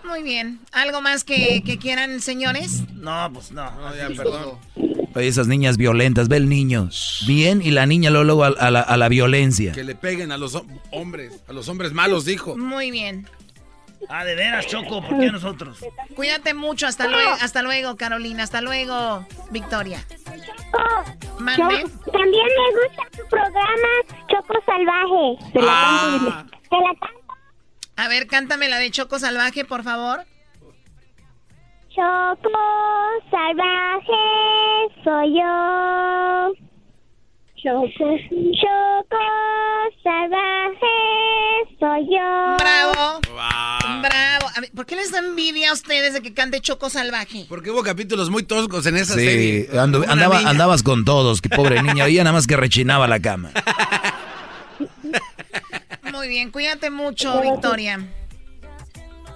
Muy 0.05 0.22
bien. 0.22 0.61
¿Algo 0.72 1.00
más 1.00 1.24
que, 1.24 1.62
quieran, 1.80 2.20
señores? 2.20 2.82
No, 2.94 3.30
pues 3.32 3.53
no. 3.53 3.70
no 3.70 3.96
ya, 3.96 4.09
perdón. 4.09 4.59
Oye, 5.14 5.28
esas 5.28 5.46
niñas 5.46 5.76
violentas, 5.76 6.28
ve 6.28 6.38
el 6.38 6.48
niño. 6.48 6.88
Bien, 7.26 7.62
y 7.62 7.70
la 7.70 7.86
niña 7.86 8.11
luego, 8.11 8.44
a, 8.44 8.70
la, 8.70 8.80
a 8.80 8.96
la 8.96 9.09
violencia. 9.09 9.72
Que 9.72 9.84
le 9.84 9.94
peguen 9.94 10.32
a 10.32 10.38
los 10.38 10.61
hombres, 10.91 11.42
a 11.49 11.53
los 11.53 11.68
hombres 11.68 11.92
malos, 11.92 12.24
dijo. 12.24 12.57
Muy 12.57 12.91
bien. 12.91 13.26
Ah, 14.08 14.24
de 14.24 14.34
veras, 14.34 14.66
Choco, 14.66 15.03
¿por 15.03 15.18
qué 15.18 15.30
nosotros? 15.30 15.84
Cuídate 16.14 16.54
mucho, 16.54 16.87
hasta 16.87 17.07
luego, 17.08 17.30
hasta 17.41 17.62
luego, 17.62 17.96
Carolina, 17.96 18.42
hasta 18.42 18.61
luego, 18.61 19.26
Victoria. 19.50 20.04
Mande. 21.38 21.84
También 22.12 22.46
me 22.46 22.66
gusta 22.80 23.03
tu 23.16 23.29
programa 23.29 23.88
Choco 24.29 24.54
Salvaje. 24.64 25.53
De 25.53 25.62
la 25.62 25.72
ah. 25.74 26.46
A 27.96 28.08
ver, 28.08 28.26
cántame 28.26 28.68
la 28.68 28.79
de 28.79 28.91
Choco 28.91 29.18
Salvaje, 29.18 29.64
por 29.64 29.83
favor. 29.83 30.24
Choco 31.88 32.50
Salvaje 33.30 34.12
soy 35.04 35.38
yo. 35.38 36.71
Choco, 37.63 37.87
Choco 37.95 39.18
Salvaje 40.03 40.87
soy 41.79 42.07
yo. 42.11 42.57
Bravo. 42.59 43.21
Bravo. 44.01 44.47
¿Por 44.75 44.87
qué 44.87 44.97
les 44.97 45.13
da 45.13 45.21
envidia 45.21 45.71
a 45.71 45.72
ustedes 45.72 46.13
de 46.14 46.22
que 46.22 46.34
cante 46.34 46.61
Choco 46.61 46.91
Salvaje? 46.91 47.47
Porque 47.49 47.71
hubo 47.71 47.84
capítulos 47.84 48.30
muy 48.30 48.43
toscos 48.43 48.84
en 48.87 48.97
esa 48.97 49.14
serie. 49.14 49.68
Sí, 49.71 49.79
andaba, 49.79 50.39
andabas 50.39 50.83
con 50.83 51.05
todos, 51.05 51.41
que 51.41 51.51
pobre 51.51 51.80
niña. 51.84 52.05
Oía 52.05 52.25
nada 52.25 52.34
más 52.34 52.49
que 52.49 52.57
rechinaba 52.57 53.07
la 53.07 53.21
cama. 53.21 53.53
Muy 56.13 56.29
bien, 56.29 56.51
cuídate 56.51 56.91
mucho, 56.91 57.41
Victoria. 57.43 58.01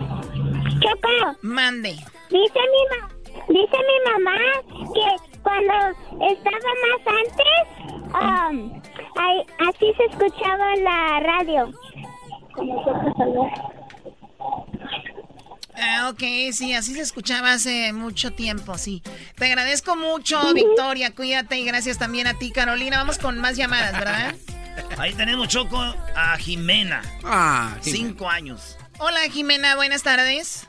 Choco. 0.00 1.38
Mande. 1.42 1.90
Dice 1.90 2.60
mi, 2.72 3.54
dice 3.54 3.76
mi 3.76 4.12
mamá 4.12 4.36
que 4.92 5.25
cuando 5.46 5.74
estaba 6.26 6.70
más 6.82 7.02
antes, 7.22 7.64
um, 8.14 8.82
así 9.68 9.92
se 9.96 10.04
escuchaba 10.10 10.74
en 10.74 10.84
la 10.84 11.20
radio. 11.20 11.72
Ah, 15.78 16.08
ok, 16.10 16.52
sí, 16.52 16.74
así 16.74 16.94
se 16.94 17.02
escuchaba 17.02 17.52
hace 17.52 17.92
mucho 17.92 18.32
tiempo, 18.32 18.76
sí. 18.76 19.04
Te 19.36 19.46
agradezco 19.46 19.94
mucho, 19.94 20.52
Victoria, 20.52 21.14
cuídate 21.14 21.58
y 21.58 21.64
gracias 21.64 21.96
también 21.98 22.26
a 22.26 22.34
ti, 22.34 22.50
Carolina. 22.50 22.96
Vamos 22.96 23.18
con 23.18 23.38
más 23.38 23.56
llamadas, 23.56 23.92
¿verdad? 23.92 24.34
Ahí 24.98 25.14
tenemos, 25.14 25.46
Choco, 25.46 25.78
a 25.78 26.36
Jimena. 26.38 27.02
Ah, 27.24 27.76
Cinco 27.82 28.28
años. 28.28 28.76
Hola, 28.98 29.20
Jimena, 29.30 29.76
buenas 29.76 30.02
tardes. 30.02 30.68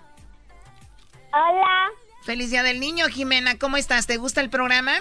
Hola. 1.34 2.07
Feliz 2.28 2.52
Día 2.52 2.62
del 2.62 2.82
Niño, 2.82 3.06
Jimena. 3.08 3.58
¿Cómo 3.58 3.78
estás? 3.78 4.06
¿Te 4.06 4.18
gusta 4.18 4.42
el 4.42 4.50
programa? 4.50 4.92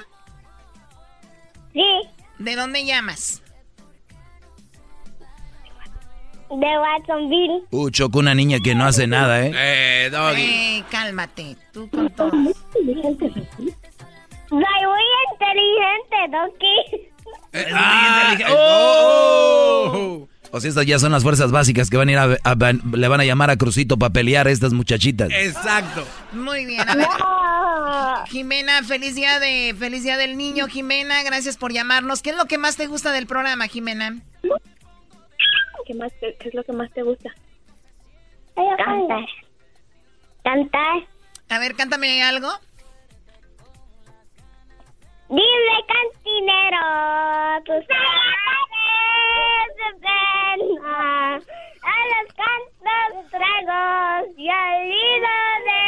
Sí. 1.73 1.83
¿De 2.39 2.55
dónde 2.55 2.85
llamas? 2.85 3.43
De 6.49 6.79
Watsonville. 6.79 7.65
Uh, 7.73 7.91
Choco, 7.91 8.21
una 8.21 8.33
niña 8.33 8.61
que 8.61 8.77
no 8.77 8.85
hace 8.85 9.09
nada, 9.09 9.45
¿eh? 9.45 9.51
Eh, 9.57 10.09
Doggy. 10.09 10.41
Eh, 10.41 10.85
cálmate. 10.89 11.57
Tú 11.73 11.91
con 11.91 12.09
todo. 12.11 12.31
Soy 12.31 12.85
muy 12.85 12.95
inteligente, 15.33 16.17
Doki. 16.31 17.11
Eh, 17.55 17.67
ah, 17.75 18.37
¡Oh! 18.51 20.29
O 20.57 20.61
sea, 20.61 20.71
estas 20.71 20.87
ya 20.87 20.99
son 20.99 21.13
las 21.13 21.23
fuerzas 21.23 21.53
básicas 21.53 21.91
que 21.91 21.99
van 21.99 22.09
a 22.09 22.13
ir 22.13 22.19
a, 22.19 22.55
le 22.95 23.09
van 23.09 23.21
a 23.21 23.25
llamar 23.25 23.51
a 23.51 23.59
Crucito 23.59 23.99
para 23.99 24.15
pelear 24.15 24.47
a 24.47 24.51
estas 24.51 24.73
muchachitas. 24.73 25.31
Exacto. 25.31 26.07
Muy 26.33 26.65
bien. 26.65 26.81
A 26.89 26.95
ver. 26.95 27.07
Jimena, 28.29 28.83
feliz 28.83 29.15
día 29.15 29.39
de 29.39 29.75
feliz 29.79 30.03
día 30.03 30.17
del 30.17 30.39
niño, 30.39 30.67
Jimena. 30.67 31.23
Gracias 31.25 31.59
por 31.59 31.75
llamarnos. 31.75 32.23
¿Qué 32.23 32.31
es 32.31 32.37
lo 32.37 32.47
que 32.47 32.57
más 32.57 32.79
te 32.79 32.87
gusta 32.87 33.13
del 33.13 33.27
programa, 33.27 33.67
Jimena? 33.67 34.17
¿Qué, 35.87 35.95
más 35.95 36.11
qué 36.21 36.37
es 36.41 36.55
lo 36.55 36.65
que 36.65 36.73
más 36.73 36.91
te 36.93 37.03
gusta? 37.03 37.35
Cantar. 38.55 39.27
Cantar. 40.43 41.07
A 41.51 41.59
ver, 41.59 41.75
cántame 41.75 42.23
algo. 42.23 42.49
Dile 45.29 45.85
cantinero, 45.87 46.79
tus 47.67 47.87
de 49.77 49.91
pena, 50.01 51.35
a 51.35 52.01
los 52.13 52.27
cantos 52.35 53.31
tragos 53.31 54.23
y 54.37 54.49
al 54.49 54.89
de 55.65 55.81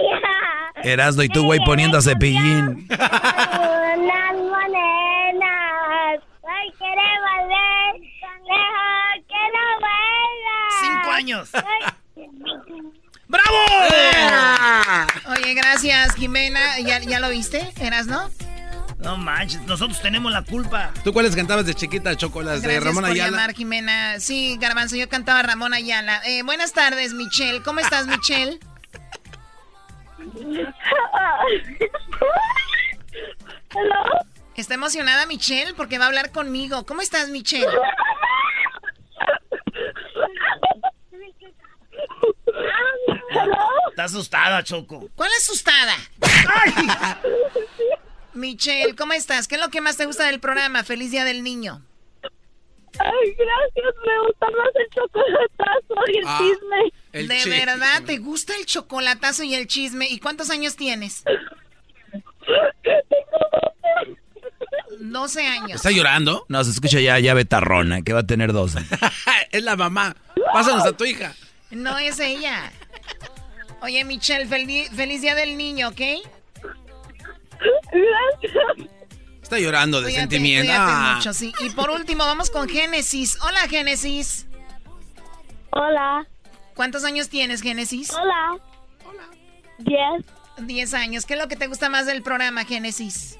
ella. 0.00 0.36
Erasdo 0.82 1.22
y 1.22 1.28
tú, 1.28 1.44
güey, 1.44 1.60
poniendo 1.64 1.98
a 1.98 2.02
cepillín. 2.02 2.88
Unas 2.90 4.34
monedas, 4.36 6.20
hoy 6.42 6.72
quiere 6.78 7.08
valer, 7.24 7.92
deja 8.42 9.14
que 9.28 9.42
no 9.54 9.64
vuelva. 9.80 10.58
Cinco 10.80 11.10
años. 11.10 11.50
¡Bravo! 13.26 13.58
Oye, 15.30 15.54
gracias, 15.54 16.14
Jimena. 16.14 16.78
¿Ya, 16.80 17.00
ya 17.00 17.20
lo 17.20 17.30
viste? 17.30 17.72
¿Eras, 17.80 18.06
no? 18.06 18.28
No 19.04 19.16
manches, 19.18 19.60
nosotros 19.62 20.00
tenemos 20.00 20.32
la 20.32 20.42
culpa. 20.42 20.90
¿Tú 21.04 21.12
cuáles 21.12 21.36
cantabas 21.36 21.66
de 21.66 21.74
chiquita, 21.74 22.16
Chocolas? 22.16 22.62
¿De 22.62 22.80
Ramón 22.80 23.04
Ayala? 23.04 23.28
Por 23.28 23.38
llamar, 23.38 23.54
Jimena. 23.54 24.18
Sí, 24.18 24.56
Garbanzo, 24.58 24.96
yo 24.96 25.08
cantaba 25.10 25.42
Ramón 25.42 25.74
Ayala. 25.74 26.22
Eh, 26.24 26.42
buenas 26.42 26.72
tardes, 26.72 27.12
Michelle. 27.12 27.62
¿Cómo 27.62 27.80
estás, 27.80 28.06
Michelle? 28.06 28.58
Está 34.56 34.74
emocionada 34.74 35.26
Michelle 35.26 35.74
porque 35.74 35.98
va 35.98 36.04
a 36.04 36.08
hablar 36.08 36.30
conmigo. 36.30 36.86
¿Cómo 36.86 37.02
estás, 37.02 37.28
Michelle? 37.28 37.66
Está 43.90 44.04
asustada, 44.04 44.62
Choco. 44.62 45.08
¿Cuál 45.14 45.30
asustada? 45.38 45.94
Michelle, 48.48 48.94
¿cómo 48.94 49.14
estás? 49.14 49.48
¿Qué 49.48 49.54
es 49.54 49.60
lo 49.62 49.70
que 49.70 49.80
más 49.80 49.96
te 49.96 50.04
gusta 50.04 50.26
del 50.26 50.38
programa? 50.38 50.84
Feliz 50.84 51.10
Día 51.10 51.24
del 51.24 51.42
Niño. 51.42 51.80
Ay, 52.22 53.30
gracias, 53.38 53.94
me 54.06 54.26
gusta 54.26 54.46
más 54.50 54.68
el 54.74 54.88
chocolatazo 54.94 55.94
y 56.12 56.18
el 56.18 56.24
Ah, 56.26 56.38
chisme. 56.42 56.92
el 57.12 57.28
¿De 57.28 57.36
chisme. 57.38 57.58
verdad 57.64 58.02
te 58.04 58.18
gusta 58.18 58.54
el 58.56 58.66
chocolatazo 58.66 59.44
y 59.44 59.54
el 59.54 59.66
chisme? 59.66 60.06
¿Y 60.10 60.20
cuántos 60.20 60.50
años 60.50 60.76
tienes? 60.76 61.24
12 65.00 65.46
años. 65.46 65.76
¿Está 65.76 65.90
llorando? 65.90 66.44
No, 66.48 66.62
se 66.64 66.70
escucha 66.70 67.00
ya, 67.00 67.18
ya 67.18 67.32
betarrona, 67.32 68.02
que 68.02 68.12
va 68.12 68.20
a 68.20 68.26
tener 68.26 68.52
dos. 68.52 68.74
es 69.52 69.62
la 69.62 69.74
mamá. 69.76 70.14
Pásanos 70.52 70.84
a 70.84 70.92
tu 70.94 71.06
hija. 71.06 71.34
No 71.70 71.96
es 71.98 72.20
ella. 72.20 72.70
Oye, 73.80 74.04
Michelle, 74.04 74.46
feliz, 74.46 74.90
feliz 74.94 75.22
Día 75.22 75.34
del 75.34 75.56
Niño, 75.56 75.88
¿ok? 75.88 76.00
Gracias. 77.92 78.90
Está 79.42 79.58
llorando 79.58 79.98
de 80.00 80.06
Cuídate, 80.06 80.20
sentimiento. 80.22 80.72
cuídate 80.72 80.92
Ah. 80.94 81.12
mucho, 81.16 81.32
sí. 81.34 81.52
Y 81.60 81.70
por 81.70 81.90
último, 81.90 82.24
vamos 82.24 82.50
con 82.50 82.68
Génesis. 82.68 83.38
Hola, 83.42 83.60
Génesis. 83.68 84.46
Hola. 85.70 86.26
¿Cuántos 86.74 87.04
años 87.04 87.28
tienes, 87.28 87.60
Génesis? 87.62 88.10
Hola. 88.10 88.56
Hola. 89.04 89.22
Diez. 89.78 90.24
10 90.58 90.94
años. 90.94 91.26
¿Qué 91.26 91.34
es 91.34 91.40
lo 91.40 91.48
que 91.48 91.56
te 91.56 91.66
gusta 91.66 91.88
más 91.88 92.06
del 92.06 92.22
programa, 92.22 92.64
Génesis? 92.64 93.38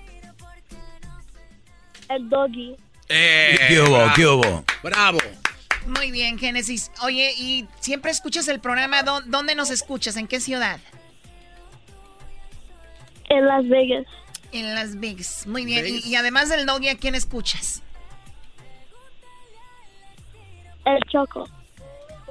El 2.08 2.28
doggy. 2.28 2.76
Eh, 3.08 3.56
¿Qué 3.68 3.80
hubo? 3.80 4.12
¿Qué 4.14 4.26
hubo? 4.26 4.64
Bravo. 4.82 5.18
Muy 5.86 6.10
bien, 6.10 6.38
Génesis. 6.38 6.90
Oye, 7.02 7.32
¿y 7.36 7.66
siempre 7.80 8.10
escuchas 8.10 8.48
el 8.48 8.60
programa? 8.60 9.02
¿Dó- 9.02 9.22
¿Dónde 9.26 9.54
nos 9.54 9.70
escuchas? 9.70 10.16
¿En 10.16 10.26
qué 10.26 10.40
ciudad? 10.40 10.80
En 13.28 13.46
Las 13.46 13.68
Vegas. 13.68 14.06
En 14.52 14.74
Las 14.74 14.98
Vegas. 14.98 15.46
Muy 15.46 15.64
bien. 15.64 15.86
Y, 15.86 15.92
Vegas. 15.92 16.06
y 16.06 16.16
además 16.16 16.48
del 16.48 16.66
doggy, 16.66 16.88
¿a 16.88 16.96
quién 16.96 17.14
escuchas? 17.14 17.82
El 20.84 21.00
Choco. 21.10 21.48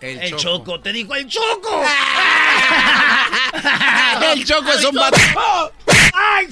El, 0.02 0.36
choco. 0.36 0.82
te 0.82 0.92
dijo 0.92 1.16
el 1.16 1.28
Choco. 1.28 1.82
el 4.34 4.44
Choco 4.44 4.72
es 4.74 4.84
un 4.84 4.96
vato. 4.96 5.18
¡Ay! 6.14 6.48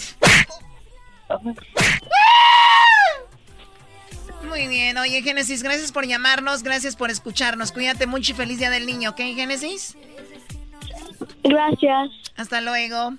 Muy 4.48 4.68
bien. 4.68 4.98
Oye, 4.98 5.22
Génesis, 5.22 5.64
gracias 5.64 5.92
por 5.92 6.06
llamarnos. 6.08 6.64
Gracias 6.64 6.96
por 6.96 7.10
escucharnos. 7.10 7.74
Cuídate 7.74 8.08
mucho 8.08 8.32
y 8.32 8.36
feliz 8.36 8.60
Día 8.60 8.70
del 8.70 8.86
Niño, 8.86 9.10
¿ok, 9.12 9.18
Génesis? 9.18 9.98
Gracias. 11.44 12.10
Hasta 12.38 12.62
luego. 12.62 13.16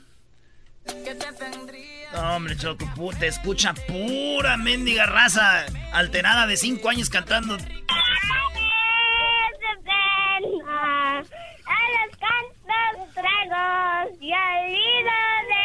No, 2.15 2.37
hombre, 2.37 2.57
Choco, 2.57 2.87
te 3.19 3.27
escucha 3.27 3.75
pura 3.75 4.57
mendiga 4.57 5.07
raza 5.07 5.65
alterada 5.93 6.47
de 6.47 6.57
cinco 6.57 6.89
años 6.91 7.09
cantando. 7.09 7.57
de 7.57 7.65
pena, 9.85 11.19
a 11.19 11.23
los 11.23 12.11
cantos 12.19 13.15
tragos 13.15 14.19
y 14.21 14.33
al 14.33 14.71
hilo 14.71 15.19
de 15.49 15.63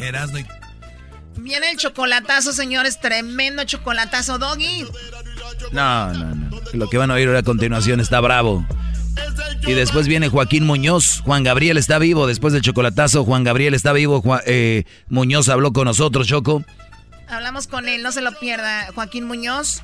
ella. 0.00 0.08
Erasno 0.08 0.38
y... 0.40 0.46
Viene 1.36 1.70
el 1.70 1.76
chocolatazo, 1.76 2.52
señores. 2.52 3.00
Tremendo 3.00 3.64
chocolatazo, 3.64 4.38
Doggy. 4.38 4.86
No, 5.72 6.12
no, 6.12 6.34
no. 6.34 6.60
Lo 6.72 6.88
que 6.88 6.98
van 6.98 7.10
a 7.10 7.14
oír 7.14 7.28
a 7.30 7.42
continuación 7.42 8.00
está 8.00 8.20
bravo. 8.20 8.64
Y 9.66 9.72
después 9.74 10.08
viene 10.08 10.28
Joaquín 10.28 10.64
Muñoz. 10.66 11.20
Juan 11.24 11.44
Gabriel 11.44 11.76
está 11.76 11.98
vivo. 11.98 12.26
Después 12.26 12.52
del 12.52 12.62
chocolatazo, 12.62 13.24
Juan 13.24 13.44
Gabriel 13.44 13.74
está 13.74 13.92
vivo. 13.92 14.20
Juan- 14.20 14.42
eh, 14.46 14.84
Muñoz 15.08 15.48
habló 15.48 15.72
con 15.72 15.84
nosotros, 15.84 16.26
Choco. 16.26 16.64
Hablamos 17.28 17.66
con 17.66 17.88
él, 17.88 18.02
no 18.02 18.12
se 18.12 18.22
lo 18.22 18.32
pierda. 18.38 18.88
Joaquín 18.94 19.24
Muñoz 19.24 19.82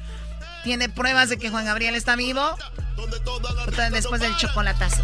tiene 0.65 0.89
pruebas 0.89 1.29
de 1.29 1.39
que 1.39 1.51
Juan 1.51 1.65
Gabriel 1.65 1.95
está 1.95 2.17
vivo. 2.17 2.43
Después 3.93 4.21
del 4.21 4.37
chocolatazo. 4.37 5.03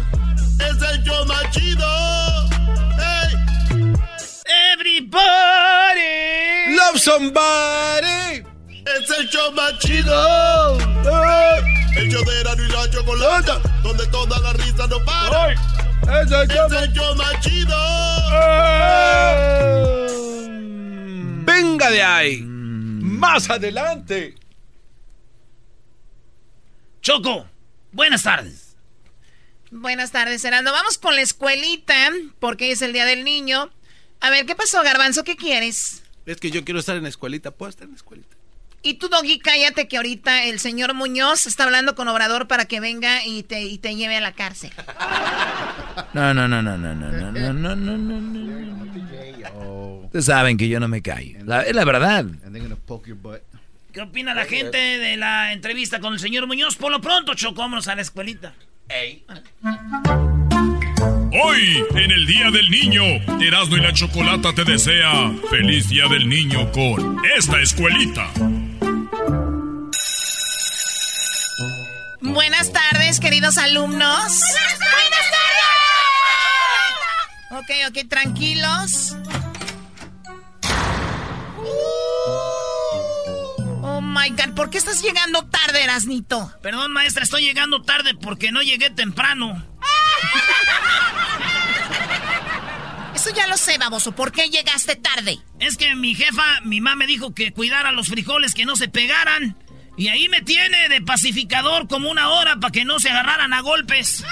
Es 0.59 0.81
el 0.91 1.03
yo 1.03 1.25
más 1.25 1.49
chido. 1.51 1.87
Hey. 2.97 3.93
Everybody. 4.73 6.75
Love 6.75 6.99
somebody. 6.99 8.43
Es 8.85 9.09
el 9.09 9.27
show 9.29 9.51
más 9.53 9.77
chido. 9.79 10.77
Hey. 11.03 11.75
El 11.97 12.11
yo 12.11 12.21
de 12.23 12.41
Erasmo 12.41 12.63
y 12.63 12.71
la 12.71 12.89
Chocolata, 12.89 13.61
donde 13.81 14.05
toda 14.07 14.37
la 14.39 14.53
risa 14.53 14.85
no 14.87 15.03
para. 15.03 15.53
¡Es 15.53 16.31
el 16.31 16.93
show 16.93 17.15
más 17.15 17.39
chido! 17.39 17.75
¡Venga 21.45 21.89
de 21.89 22.03
ahí! 22.03 22.41
¡Más 22.43 23.49
adelante! 23.49 24.35
Choco, 27.01 27.47
buenas 27.91 28.23
tardes. 28.23 28.75
Buenas 29.71 30.11
tardes, 30.11 30.43
Herando. 30.45 30.71
Vamos 30.71 30.97
con 30.97 31.15
la 31.15 31.21
escuelita, 31.21 32.11
porque 32.39 32.71
es 32.71 32.81
el 32.81 32.93
Día 32.93 33.05
del 33.05 33.23
Niño. 33.23 33.71
A 34.19 34.29
ver, 34.29 34.45
¿qué 34.45 34.55
pasó, 34.55 34.83
Garbanzo? 34.83 35.23
¿Qué 35.23 35.35
quieres? 35.35 36.03
Es 36.25 36.37
que 36.37 36.51
yo 36.51 36.63
quiero 36.63 36.79
estar 36.79 36.95
en 36.95 37.03
la 37.03 37.09
escuelita. 37.09 37.51
¿Puedo 37.51 37.69
estar 37.69 37.85
en 37.85 37.91
la 37.91 37.97
escuelita? 37.97 38.34
Y 38.85 38.93
tú, 38.93 39.09
Doggy, 39.09 39.39
cállate 39.39 39.87
que 39.87 39.97
ahorita 39.97 40.43
el 40.43 40.59
señor 40.59 40.93
Muñoz 40.93 41.47
está 41.47 41.63
hablando 41.63 41.95
con 41.95 42.07
Obrador 42.07 42.47
para 42.47 42.65
que 42.65 42.79
venga 42.79 43.25
y 43.25 43.41
te, 43.41 43.63
y 43.63 43.79
te 43.79 43.95
lleve 43.95 44.15
a 44.15 44.21
la 44.21 44.33
cárcel. 44.33 44.69
No, 46.13 46.35
no, 46.35 46.47
no, 46.47 46.61
no, 46.61 46.77
no, 46.77 46.93
no, 46.93 47.11
no, 47.11 47.31
no, 47.31 47.53
no, 47.53 47.75
no, 47.75 47.97
no, 47.97 48.21
no. 48.21 50.01
Ustedes 50.03 50.25
saben 50.25 50.55
que 50.57 50.69
yo 50.69 50.79
no 50.79 50.87
me 50.87 51.01
callo. 51.01 51.39
La, 51.45 51.63
es 51.63 51.75
la 51.75 51.83
verdad. 51.83 52.25
¿Qué 53.91 54.01
opina 54.01 54.35
la 54.35 54.45
gente 54.45 54.77
de 54.77 55.17
la 55.17 55.51
entrevista 55.51 55.99
con 55.99 56.13
el 56.13 56.19
señor 56.19 56.45
Muñoz? 56.45 56.75
Por 56.75 56.91
lo 56.91 57.01
pronto, 57.01 57.33
Choco, 57.33 57.61
vámonos 57.61 57.87
a 57.87 57.95
la 57.95 58.03
escuelita. 58.03 58.53
Hoy, 61.43 61.83
en 61.95 62.11
el 62.11 62.27
Día 62.27 62.51
del 62.51 62.69
Niño, 62.69 63.01
Erasmo 63.41 63.77
y 63.77 63.81
la 63.81 63.93
Chocolata 63.93 64.53
te 64.53 64.63
desea 64.63 65.33
feliz 65.49 65.89
Día 65.89 66.07
del 66.07 66.29
Niño 66.29 66.71
con 66.71 67.17
esta 67.35 67.59
escuelita. 67.59 68.29
Buenas 72.35 72.71
tardes, 72.73 73.21
queridos 73.21 73.57
alumnos. 73.57 74.11
Buenas 74.11 74.79
tardes. 77.49 77.51
Ok, 77.51 77.69
ok, 77.87 77.97
tranquilos. 78.09 79.15
Oh 83.81 84.01
my 84.01 84.31
god, 84.31 84.53
¿por 84.53 84.69
qué 84.69 84.77
estás 84.77 85.01
llegando 85.01 85.45
tarde, 85.45 85.81
Erasnito? 85.81 86.51
Perdón, 86.61 86.91
maestra, 86.91 87.23
estoy 87.23 87.43
llegando 87.43 87.81
tarde 87.83 88.15
porque 88.15 88.51
no 88.51 88.61
llegué 88.61 88.89
temprano. 88.89 89.65
Eso 93.15 93.29
ya 93.33 93.47
lo 93.47 93.55
sé, 93.55 93.77
baboso. 93.77 94.11
¿Por 94.11 94.33
qué 94.33 94.49
llegaste 94.49 94.97
tarde? 94.97 95.39
Es 95.61 95.77
que 95.77 95.95
mi 95.95 96.15
jefa, 96.15 96.59
mi 96.63 96.81
mamá 96.81 96.97
me 96.97 97.07
dijo 97.07 97.33
que 97.33 97.53
cuidara 97.53 97.93
los 97.93 98.09
frijoles 98.09 98.53
que 98.53 98.65
no 98.65 98.75
se 98.75 98.89
pegaran. 98.89 99.55
Y 99.97 100.09
ahí 100.09 100.27
me 100.29 100.41
tiene 100.41 100.89
de 100.89 101.01
pacificador 101.01 101.87
como 101.87 102.09
una 102.09 102.29
hora 102.29 102.57
para 102.57 102.71
que 102.71 102.83
no 102.83 102.99
se 102.99 103.09
agarraran 103.09 103.53
a 103.53 103.61
golpes. 103.61 104.23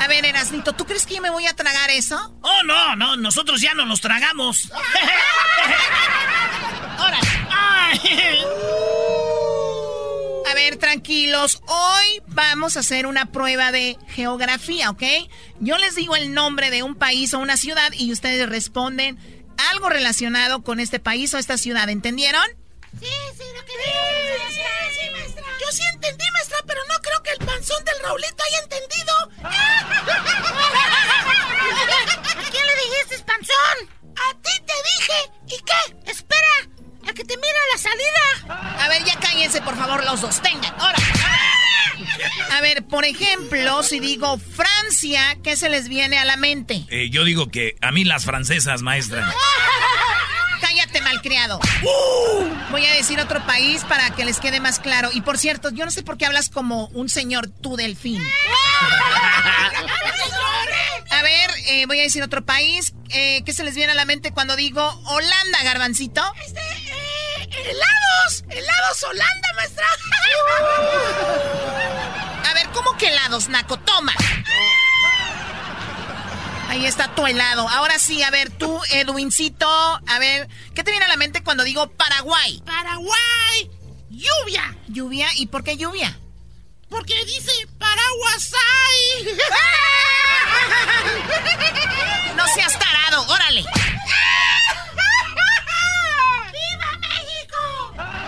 A 0.00 0.08
ver, 0.08 0.24
Erasnito, 0.24 0.72
¿tú 0.74 0.84
crees 0.84 1.06
que 1.06 1.16
yo 1.16 1.22
me 1.22 1.30
voy 1.30 1.46
a 1.46 1.54
tragar 1.54 1.90
eso? 1.90 2.34
Oh, 2.42 2.62
no, 2.64 2.96
no, 2.96 3.16
nosotros 3.16 3.60
ya 3.60 3.74
no 3.74 3.84
nos 3.84 4.00
tragamos. 4.00 4.70
¡Órale! 6.98 7.28
A 10.50 10.54
ver, 10.54 10.76
tranquilos. 10.76 11.60
Hoy 11.66 12.22
vamos 12.28 12.76
a 12.76 12.80
hacer 12.80 13.06
una 13.06 13.26
prueba 13.26 13.72
de 13.72 13.96
geografía, 14.08 14.90
¿ok? 14.90 15.02
Yo 15.60 15.76
les 15.78 15.94
digo 15.94 16.16
el 16.16 16.32
nombre 16.32 16.70
de 16.70 16.82
un 16.82 16.94
país 16.94 17.34
o 17.34 17.38
una 17.38 17.56
ciudad 17.56 17.92
y 17.92 18.12
ustedes 18.12 18.48
responden 18.48 19.18
algo 19.70 19.88
relacionado 19.88 20.62
con 20.62 20.80
este 20.80 20.98
país 20.98 21.34
o 21.34 21.38
esta 21.38 21.58
ciudad, 21.58 21.88
¿entendieron? 21.88 22.44
Sí, 22.98 23.06
sí, 23.36 23.44
lo 23.54 23.64
que 23.64 23.72
sí, 24.50 24.60
sí, 25.00 25.10
maestra. 25.12 25.44
Yo 25.60 25.72
sí 25.72 25.82
entendí, 25.94 26.24
maestra, 26.32 26.58
pero 26.66 26.80
no 26.84 26.94
creo 27.00 27.22
que 27.22 27.30
el 27.32 27.38
panzón 27.38 27.84
del 27.84 28.00
Raulito 28.00 28.42
haya 28.48 28.58
entendido. 28.60 29.14
¿A 32.38 32.50
quién 32.50 32.66
le 32.66 32.74
dijiste 32.82 33.18
panzón? 33.24 33.88
A 34.16 34.34
ti 34.42 34.62
te 34.66 34.74
dije. 34.96 35.30
¿Y 35.46 35.58
qué? 35.62 36.10
Espera, 36.10 36.67
que 37.18 37.24
te 37.24 37.36
mire 37.36 37.58
la 37.72 37.78
salida. 37.78 38.84
A 38.84 38.88
ver, 38.88 39.02
ya 39.04 39.18
cállense, 39.18 39.60
por 39.60 39.76
favor, 39.76 40.04
los 40.04 40.20
dos. 40.20 40.40
Tengan, 40.40 40.72
ahora. 40.78 40.98
A 42.52 42.60
ver, 42.60 42.86
por 42.86 43.04
ejemplo, 43.04 43.82
si 43.82 43.98
digo 43.98 44.38
Francia, 44.38 45.36
¿qué 45.42 45.56
se 45.56 45.68
les 45.68 45.88
viene 45.88 46.16
a 46.16 46.24
la 46.24 46.36
mente? 46.36 46.86
Eh, 46.90 47.10
yo 47.10 47.24
digo 47.24 47.50
que 47.50 47.74
a 47.80 47.90
mí 47.90 48.04
las 48.04 48.24
francesas, 48.24 48.82
maestra. 48.82 49.34
Cállate, 50.60 51.00
malcriado. 51.00 51.58
Uh, 51.82 52.44
voy 52.70 52.86
a 52.86 52.94
decir 52.94 53.18
otro 53.18 53.44
país 53.44 53.82
para 53.84 54.10
que 54.10 54.24
les 54.24 54.38
quede 54.38 54.60
más 54.60 54.78
claro. 54.78 55.10
Y 55.12 55.22
por 55.22 55.38
cierto, 55.38 55.70
yo 55.70 55.84
no 55.84 55.90
sé 55.90 56.04
por 56.04 56.18
qué 56.18 56.26
hablas 56.26 56.50
como 56.50 56.86
un 56.88 57.08
señor 57.08 57.48
tú 57.48 57.76
delfín. 57.76 58.22
A 61.10 61.22
ver, 61.22 61.50
eh, 61.66 61.86
voy 61.86 61.98
a 61.98 62.02
decir 62.02 62.22
otro 62.22 62.44
país. 62.44 62.92
Eh, 63.10 63.42
¿Qué 63.44 63.52
se 63.52 63.64
les 63.64 63.74
viene 63.74 63.92
a 63.92 63.94
la 63.96 64.04
mente 64.04 64.30
cuando 64.32 64.54
digo 64.54 64.82
Holanda, 65.06 65.62
garbancito? 65.64 66.22
Este, 66.46 66.60
helados. 67.50 68.44
Helados 68.50 69.02
Holanda, 69.02 69.48
maestra. 69.56 69.86
A 72.48 72.54
ver, 72.54 72.68
¿cómo 72.70 72.96
que 72.96 73.08
helados, 73.08 73.48
Naco? 73.48 73.76
Toma. 73.78 74.14
Ahí 76.68 76.86
está 76.86 77.08
tu 77.14 77.26
helado. 77.26 77.66
Ahora 77.68 77.98
sí, 77.98 78.22
a 78.22 78.30
ver, 78.30 78.50
tú, 78.50 78.80
Edwincito, 78.90 79.66
a 79.68 80.18
ver, 80.18 80.48
¿qué 80.74 80.84
te 80.84 80.90
viene 80.90 81.06
a 81.06 81.08
la 81.08 81.16
mente 81.16 81.42
cuando 81.42 81.64
digo 81.64 81.88
Paraguay? 81.90 82.62
Paraguay. 82.66 83.70
Lluvia. 84.10 84.76
¿Lluvia? 84.88 85.28
¿Y 85.36 85.46
por 85.46 85.64
qué 85.64 85.76
lluvia? 85.76 86.18
Porque 86.90 87.24
dice 87.24 87.52
paraguas 87.78 88.52
hay. 88.54 89.28
No 92.36 92.46
seas 92.54 92.78
tarado, 92.78 93.26
órale. 93.26 93.64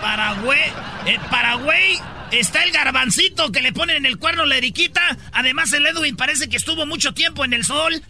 Paraguay, 0.01 0.73
en 1.05 1.21
Paraguay 1.29 1.99
está 2.31 2.63
el 2.63 2.71
garbancito 2.71 3.51
que 3.51 3.61
le 3.61 3.71
ponen 3.71 3.97
en 3.97 4.05
el 4.05 4.17
cuerno 4.17 4.45
la 4.45 4.57
eriquita. 4.57 5.17
Además, 5.31 5.71
el 5.73 5.85
Edwin 5.85 6.15
parece 6.15 6.49
que 6.49 6.57
estuvo 6.57 6.85
mucho 6.85 7.13
tiempo 7.13 7.45
en 7.45 7.53
el 7.53 7.63
sol. 7.65 7.93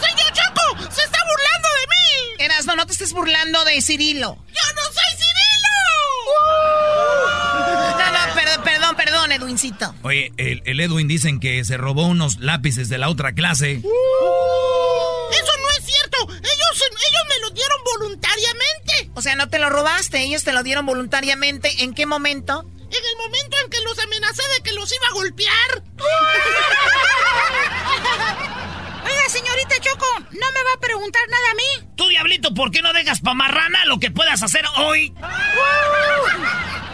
¡Señor 0.00 0.32
Choco! 0.32 0.76
¡Se 0.90 1.02
está 1.02 1.18
burlando 1.24 1.68
de 1.68 1.86
mí! 1.88 2.44
Erasno, 2.44 2.76
no 2.76 2.86
te 2.86 2.92
estés 2.92 3.12
burlando 3.12 3.64
de 3.64 3.80
Cirilo. 3.80 4.36
¡Yo 4.48 4.74
no 4.74 4.82
soy 4.82 5.16
Cirilo! 5.16 5.72
No, 7.98 8.12
no, 8.12 8.34
perdón, 8.34 8.62
perdón, 8.64 8.96
perdón, 8.96 9.32
Edwincito. 9.32 9.94
Oye, 10.02 10.32
el, 10.36 10.62
el 10.66 10.80
Edwin 10.80 11.08
dicen 11.08 11.40
que 11.40 11.64
se 11.64 11.76
robó 11.76 12.06
unos 12.06 12.38
lápices 12.38 12.88
de 12.88 12.98
la 12.98 13.08
otra 13.08 13.32
clase. 13.32 13.72
¡Eso 13.72 13.84
no 13.84 15.70
es 15.78 15.84
cierto! 15.84 16.18
Ellos, 16.28 16.82
ellos 16.82 17.24
me 17.28 17.38
lo 17.40 17.50
dieron 17.50 17.78
voluntariamente. 17.84 18.81
O 19.14 19.22
sea, 19.22 19.36
no 19.36 19.48
te 19.48 19.58
lo 19.58 19.68
robaste, 19.68 20.22
ellos 20.22 20.44
te 20.44 20.52
lo 20.52 20.62
dieron 20.62 20.86
voluntariamente. 20.86 21.82
¿En 21.82 21.94
qué 21.94 22.06
momento? 22.06 22.64
En 22.78 23.04
el 23.04 23.16
momento 23.18 23.56
en 23.64 23.70
que 23.70 23.80
los 23.80 23.98
amenacé 23.98 24.42
de 24.56 24.62
que 24.62 24.72
los 24.72 24.90
iba 24.92 25.06
a 25.08 25.12
golpear. 25.12 25.82
Oiga, 29.04 29.28
señorita 29.28 29.74
Choco, 29.80 30.06
¿no 30.18 30.52
me 30.52 30.62
va 30.62 30.72
a 30.76 30.80
preguntar 30.80 31.22
nada 31.28 31.50
a 31.50 31.54
mí? 31.54 31.88
Tú, 31.96 32.08
diablito, 32.08 32.54
¿por 32.54 32.70
qué 32.70 32.82
no 32.82 32.92
dejas 32.92 33.20
pa' 33.20 33.34
marrana 33.34 33.84
lo 33.86 33.98
que 33.98 34.10
puedas 34.10 34.42
hacer 34.42 34.64
hoy? 34.76 35.12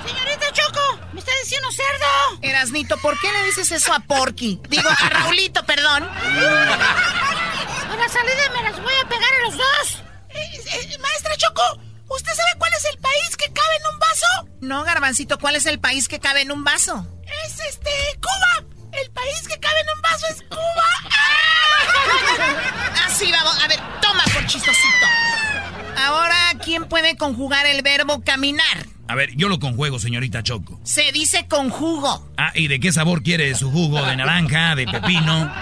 Señorita 0.07 0.53
Choco, 0.53 1.01
¿me 1.13 1.21
está 1.21 1.33
diciendo 1.43 1.69
cerdo? 1.73 2.39
Erasnito, 2.43 2.97
¿por 2.99 3.19
qué 3.21 3.31
le 3.33 3.45
dices 3.45 3.71
eso 3.73 3.93
a 3.93 4.01
Porky? 4.01 4.61
Digo, 4.69 4.89
a 4.89 5.09
Raulito, 5.09 5.65
perdón. 5.67 6.05
A 6.05 7.97
la 7.97 8.09
salida 8.09 8.51
me 8.55 8.63
las 8.63 8.81
voy 8.83 8.95
a 9.05 9.09
pegar 9.09 9.33
a 9.35 9.43
los 9.43 9.57
dos. 9.57 10.03
Eh, 10.31 10.61
eh, 10.73 10.99
maestra 10.99 11.37
Choco, 11.37 11.81
¿usted 12.09 12.33
sabe 12.35 12.51
cuál 12.59 12.73
es 12.77 12.85
el 12.93 12.99
país 12.99 13.37
que 13.37 13.53
cabe 13.53 13.77
en 13.77 13.95
un 13.95 13.99
vaso? 13.99 14.49
No, 14.61 14.85
Garbancito, 14.85 15.39
¿cuál 15.39 15.57
es 15.57 15.67
el 15.67 15.79
país 15.81 16.09
que 16.09 16.21
cabe 16.21 16.43
en 16.43 16.53
un 16.53 16.65
vaso? 16.65 17.07
Es 17.45 17.61
este, 17.61 17.91
Cuba. 18.21 18.67
El 18.93 19.11
país 19.11 19.47
que 19.47 19.59
cabe 19.61 19.81
en 19.81 19.87
un 19.95 20.03
vaso 20.03 20.27
es 20.31 20.43
Cuba. 20.49 20.89
Así 23.07 23.31
vamos. 23.31 23.63
A 23.63 23.69
ver, 23.69 23.79
toma 24.01 24.25
por 24.33 24.47
chistosito. 24.47 25.07
Ahora, 25.97 26.37
¿quién 26.65 26.89
puede 26.89 27.17
conjugar 27.17 27.67
el 27.67 27.83
verbo 27.83 28.23
caminar? 28.25 28.87
A 29.09 29.15
ver, 29.15 29.35
yo 29.37 29.49
lo 29.49 29.59
conjuego, 29.59 29.99
señorita 29.99 30.43
Choco. 30.43 30.79
Se 30.85 31.13
dice 31.13 31.47
conjugo. 31.49 32.31
Ah, 32.37 32.53
¿y 32.55 32.69
de 32.69 32.79
qué 32.79 32.93
sabor 32.93 33.23
quiere 33.23 33.55
su 33.55 33.71
jugo? 33.71 34.03
¿De 34.03 34.17
naranja? 34.17 34.75
¿De 34.75 34.87
pepino? 34.87 35.53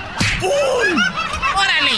¡Órale! 1.55 1.93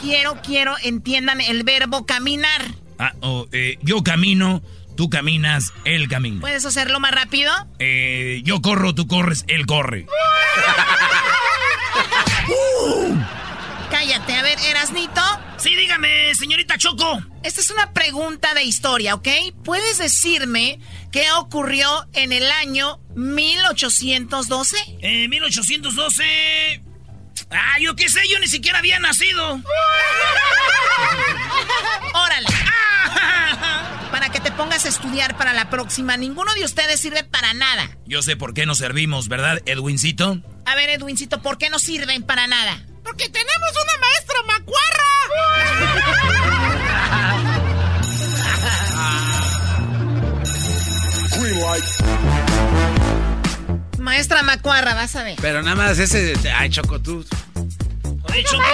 Quiero, 0.00 0.40
quiero, 0.40 0.76
entiendan 0.82 1.40
el 1.40 1.64
verbo 1.64 2.06
caminar. 2.06 2.62
Ah, 3.02 3.14
oh, 3.22 3.48
eh, 3.50 3.78
yo 3.80 4.04
camino, 4.04 4.62
tú 4.94 5.08
caminas, 5.08 5.72
él 5.86 6.06
camina. 6.06 6.42
¿Puedes 6.42 6.66
hacerlo 6.66 7.00
más 7.00 7.12
rápido? 7.12 7.50
Eh, 7.78 8.42
yo 8.44 8.60
corro, 8.60 8.94
tú 8.94 9.06
corres, 9.06 9.46
él 9.48 9.64
corre. 9.64 10.06
cállate. 13.90 14.34
A 14.34 14.42
ver, 14.42 14.58
Erasnito. 14.68 15.20
Sí, 15.56 15.74
dígame, 15.74 16.34
señorita 16.34 16.78
Choco. 16.78 17.22
Esta 17.42 17.60
es 17.60 17.70
una 17.70 17.92
pregunta 17.92 18.54
de 18.54 18.64
historia, 18.64 19.14
¿ok? 19.14 19.28
¿Puedes 19.64 19.98
decirme 19.98 20.78
qué 21.12 21.30
ocurrió 21.32 22.06
en 22.12 22.32
el 22.32 22.50
año 22.50 23.00
1812? 23.14 24.76
Eh, 25.00 25.28
1812... 25.28 26.82
Ah, 27.50 27.76
yo 27.80 27.96
qué 27.96 28.08
sé, 28.08 28.20
yo 28.28 28.38
ni 28.38 28.48
siquiera 28.48 28.78
había 28.78 28.98
nacido. 28.98 29.54
Órale. 32.14 32.48
para 34.10 34.30
que 34.30 34.40
te 34.40 34.50
pongas 34.52 34.84
a 34.84 34.88
estudiar 34.88 35.36
para 35.36 35.52
la 35.52 35.70
próxima. 35.70 36.16
Ninguno 36.16 36.52
de 36.54 36.64
ustedes 36.64 37.00
sirve 37.00 37.24
para 37.24 37.54
nada. 37.54 37.88
Yo 38.06 38.22
sé 38.22 38.36
por 38.36 38.54
qué 38.54 38.66
nos 38.66 38.78
servimos, 38.78 39.28
¿verdad, 39.28 39.60
Edwincito? 39.66 40.40
A 40.66 40.74
ver, 40.74 40.90
Edwincito, 40.90 41.42
¿por 41.42 41.58
qué 41.58 41.70
no 41.70 41.78
sirven 41.78 42.22
para 42.22 42.46
nada? 42.46 42.84
Porque 43.02 43.28
tenemos 43.28 43.70
una 43.82 43.96
maestra 43.98 44.42
macuarra. 44.46 45.04
Maestra 54.10 54.42
Macuarra, 54.42 54.94
vas 54.94 55.14
a 55.14 55.22
ver. 55.22 55.38
Pero 55.40 55.62
nada 55.62 55.76
más 55.76 55.96
ese. 56.00 56.34
Ay, 56.56 56.68
Choco, 56.68 57.00
tú. 57.00 57.24
Oye, 58.24 58.42
Choco. 58.42 58.64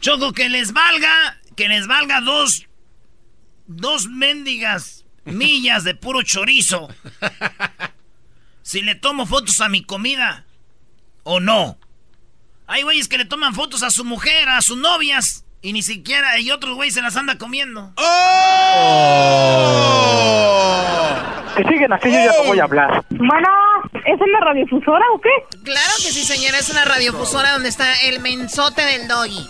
Choco, 0.00 0.32
que 0.32 0.48
les 0.48 0.72
valga. 0.72 1.38
Que 1.54 1.68
les 1.68 1.86
valga 1.86 2.20
dos. 2.20 2.66
Dos 3.68 4.08
mendigas 4.08 5.04
millas 5.24 5.84
de 5.84 5.94
puro 5.94 6.22
chorizo. 6.22 6.88
si 8.62 8.82
le 8.82 8.96
tomo 8.96 9.24
fotos 9.24 9.60
a 9.60 9.68
mi 9.68 9.84
comida. 9.84 10.46
O 11.22 11.38
no. 11.38 11.78
Hay 12.66 12.82
güeyes 12.82 13.06
que 13.06 13.18
le 13.18 13.24
toman 13.24 13.54
fotos 13.54 13.84
a 13.84 13.90
su 13.90 14.04
mujer, 14.04 14.48
a 14.48 14.62
sus 14.62 14.78
novias. 14.78 15.44
Y 15.60 15.72
ni 15.72 15.82
siquiera, 15.82 16.40
y 16.40 16.50
otros 16.50 16.74
güeyes 16.74 16.94
se 16.94 17.02
las 17.02 17.16
anda 17.16 17.38
comiendo. 17.38 17.92
¡Oh! 17.98 19.12
Que 21.56 21.62
siguen 21.68 21.92
aquí, 21.92 22.10
yo 22.10 22.18
ya 22.18 22.32
no 22.36 22.44
voy 22.48 22.58
a 22.58 22.64
hablar. 22.64 23.04
Bueno, 23.10 23.48
¿es 24.06 24.20
una 24.20 24.40
radiofusora 24.40 25.04
o 25.14 25.20
qué? 25.20 25.30
Claro 25.64 25.92
que 25.98 26.12
sí, 26.12 26.24
señora, 26.24 26.58
es 26.58 26.70
una 26.70 26.84
radiofusora 26.84 27.52
donde 27.52 27.68
está 27.68 28.02
el 28.02 28.20
mensote 28.20 28.82
del 28.82 29.08
doggy. 29.08 29.46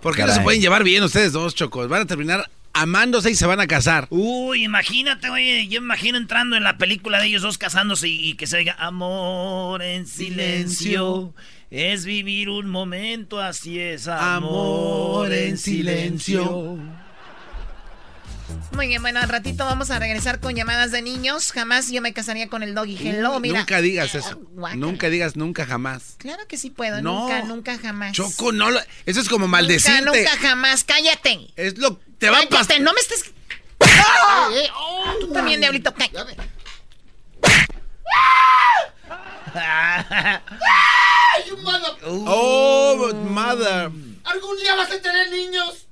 ¿Por 0.00 0.14
qué 0.14 0.24
no 0.24 0.32
se 0.32 0.40
pueden 0.40 0.60
llevar 0.60 0.84
bien 0.84 1.02
ustedes 1.02 1.32
dos, 1.32 1.54
chocos? 1.54 1.88
Van 1.88 2.02
a 2.02 2.06
terminar 2.06 2.50
amándose 2.74 3.30
y 3.30 3.34
se 3.34 3.46
van 3.46 3.60
a 3.60 3.66
casar. 3.66 4.06
Uy, 4.10 4.64
imagínate, 4.64 5.30
güey. 5.30 5.66
Yo 5.68 5.78
imagino 5.78 6.18
entrando 6.18 6.56
en 6.56 6.62
la 6.62 6.76
película 6.76 7.20
de 7.20 7.28
ellos 7.28 7.40
dos 7.40 7.56
casándose 7.56 8.08
y, 8.08 8.34
que 8.34 8.46
se 8.46 8.58
diga 8.58 8.76
amor 8.78 9.82
en 9.82 10.06
silencio. 10.06 11.32
Es 11.70 12.04
vivir 12.04 12.50
un 12.50 12.68
momento, 12.68 13.40
así 13.40 13.80
es 13.80 14.06
amor, 14.06 15.32
en 15.32 15.56
silencio. 15.56 16.78
Muy 18.72 18.88
bien, 18.88 19.02
bueno, 19.02 19.20
al 19.20 19.28
ratito 19.28 19.64
vamos 19.64 19.90
a 19.90 19.98
regresar 19.98 20.40
con 20.40 20.54
llamadas 20.54 20.90
de 20.90 21.00
niños. 21.02 21.52
Jamás 21.52 21.90
yo 21.90 22.00
me 22.00 22.12
casaría 22.12 22.48
con 22.48 22.62
el 22.62 22.74
doggy. 22.74 22.96
Hello, 23.08 23.38
mira. 23.40 23.60
Nunca 23.60 23.80
digas 23.80 24.14
eso. 24.14 24.40
nunca 24.74 25.08
digas 25.08 25.36
nunca 25.36 25.64
jamás. 25.66 26.16
Claro 26.18 26.46
que 26.48 26.56
sí 26.56 26.70
puedo. 26.70 27.00
Nunca, 27.00 27.42
nunca 27.42 27.78
jamás. 27.78 28.12
Choco, 28.12 28.52
no. 28.52 28.68
Eso 29.06 29.20
es 29.20 29.28
como 29.28 29.46
maldecirte. 29.48 30.04
Nunca, 30.04 30.18
nunca 30.18 30.36
jamás. 30.38 30.84
Cállate. 30.84 31.52
Es 31.56 31.78
lo. 31.78 31.98
Te 32.18 32.30
va 32.30 32.40
a 32.40 32.48
pasar. 32.48 32.80
No 32.80 32.92
me 32.92 33.00
estés. 33.00 33.32
¡Ah! 33.80 34.50
Tú 35.20 35.32
también, 35.32 35.60
diablito. 35.60 35.94
Cállate. 35.94 36.36
¡Ay, 39.54 41.50
mother! 41.62 41.92
Oh, 42.06 43.10
mother. 43.14 43.90
¿Algún 44.24 44.56
día 44.58 44.74
vas 44.74 44.90
a 44.90 45.00
tener 45.00 45.30
niños? 45.30 45.86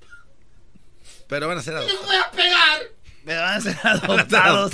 Pero 1.32 1.48
van 1.48 1.56
a 1.56 1.62
ser 1.62 1.74
adoptados. 1.74 1.98
¡Les 1.98 2.06
voy 2.06 2.16
a 2.16 2.30
pegar! 2.30 2.82
Me 3.24 3.34
van 3.34 3.54
a 3.54 3.60
ser 3.62 3.74
adoptados. 3.84 4.72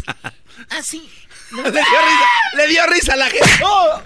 ah, 0.71 0.83
sí. 0.83 1.09
Le 1.53 1.63
dio 1.63 1.71
risa, 1.71 2.27
le 2.57 2.67
dio 2.67 2.85
risa 2.89 3.13
a 3.13 3.17
la 3.17 3.31
gente. 3.31 3.49
¡Oh! 3.63 4.03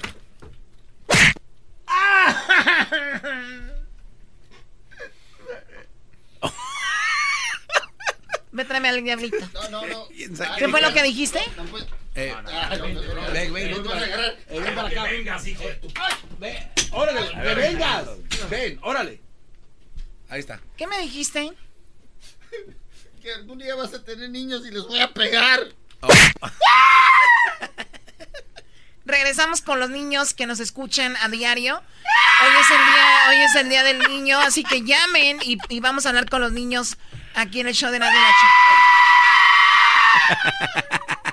Ve, 8.53 8.65
tráeme 8.67 8.91
al 8.91 9.03
diablito. 9.03 9.39
No, 9.55 9.71
no, 9.71 9.87
no. 9.87 10.09
¿Qué 10.59 10.69
fue 10.69 10.83
lo 10.83 10.93
que 10.93 11.03
dijiste? 11.05 11.41
Eh, 12.15 12.35
ven, 13.33 13.33
ven, 13.33 13.55
ven, 13.55 13.73
ven 14.51 14.75
para 14.75 14.89
acá. 14.89 15.05
Vengas, 15.05 15.47
hijo 15.47 15.63
de 15.63 15.75
tu... 15.77 15.89
Ven, 16.39 16.71
órale, 16.91 17.55
vengas. 17.55 18.09
Ven, 18.51 18.79
órale. 18.83 19.23
Ahí 20.29 20.41
está. 20.41 20.61
¿Qué 20.77 20.87
me 20.87 20.99
dijiste? 20.99 21.51
Que 23.21 23.33
algún 23.35 23.59
día 23.59 23.75
vas 23.75 23.95
a 23.95 24.05
tener 24.05 24.31
niños 24.31 24.67
y 24.67 24.71
les 24.71 24.83
voy 24.83 25.01
a 25.01 25.13
pegar. 25.13 25.69
Oh. 26.01 26.09
Regresamos 29.05 29.63
con 29.63 29.79
los 29.79 29.91
niños 29.91 30.35
que 30.35 30.47
nos 30.47 30.61
escuchan 30.61 31.17
a 31.21 31.29
diario. 31.29 31.77
Hoy 31.77 32.53
es 32.61 32.71
el 32.71 32.79
día, 32.79 33.29
hoy 33.29 33.37
es 33.37 33.55
el 33.57 33.69
día 33.69 33.83
del 33.85 33.99
niño, 34.09 34.41
así 34.41 34.65
que 34.65 34.83
llamen 34.83 35.39
y, 35.43 35.59
y 35.69 35.81
vamos 35.81 36.07
a 36.07 36.09
hablar 36.09 36.29
con 36.29 36.41
los 36.41 36.53
niños 36.53 36.97
aquí 37.35 37.61
en 37.61 37.69
el 37.69 37.75
show 37.75 37.91
de 37.91 37.99
Nadie 37.99 38.19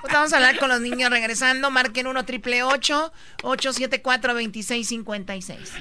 pues 0.01 0.13
vamos 0.13 0.33
a 0.33 0.37
hablar 0.37 0.57
con 0.57 0.69
los 0.69 0.81
niños 0.81 1.09
regresando. 1.09 1.69
Marquen 1.69 2.07
1 2.07 2.25
triple 2.25 2.63
874 2.63 4.33
2656. 4.33 5.73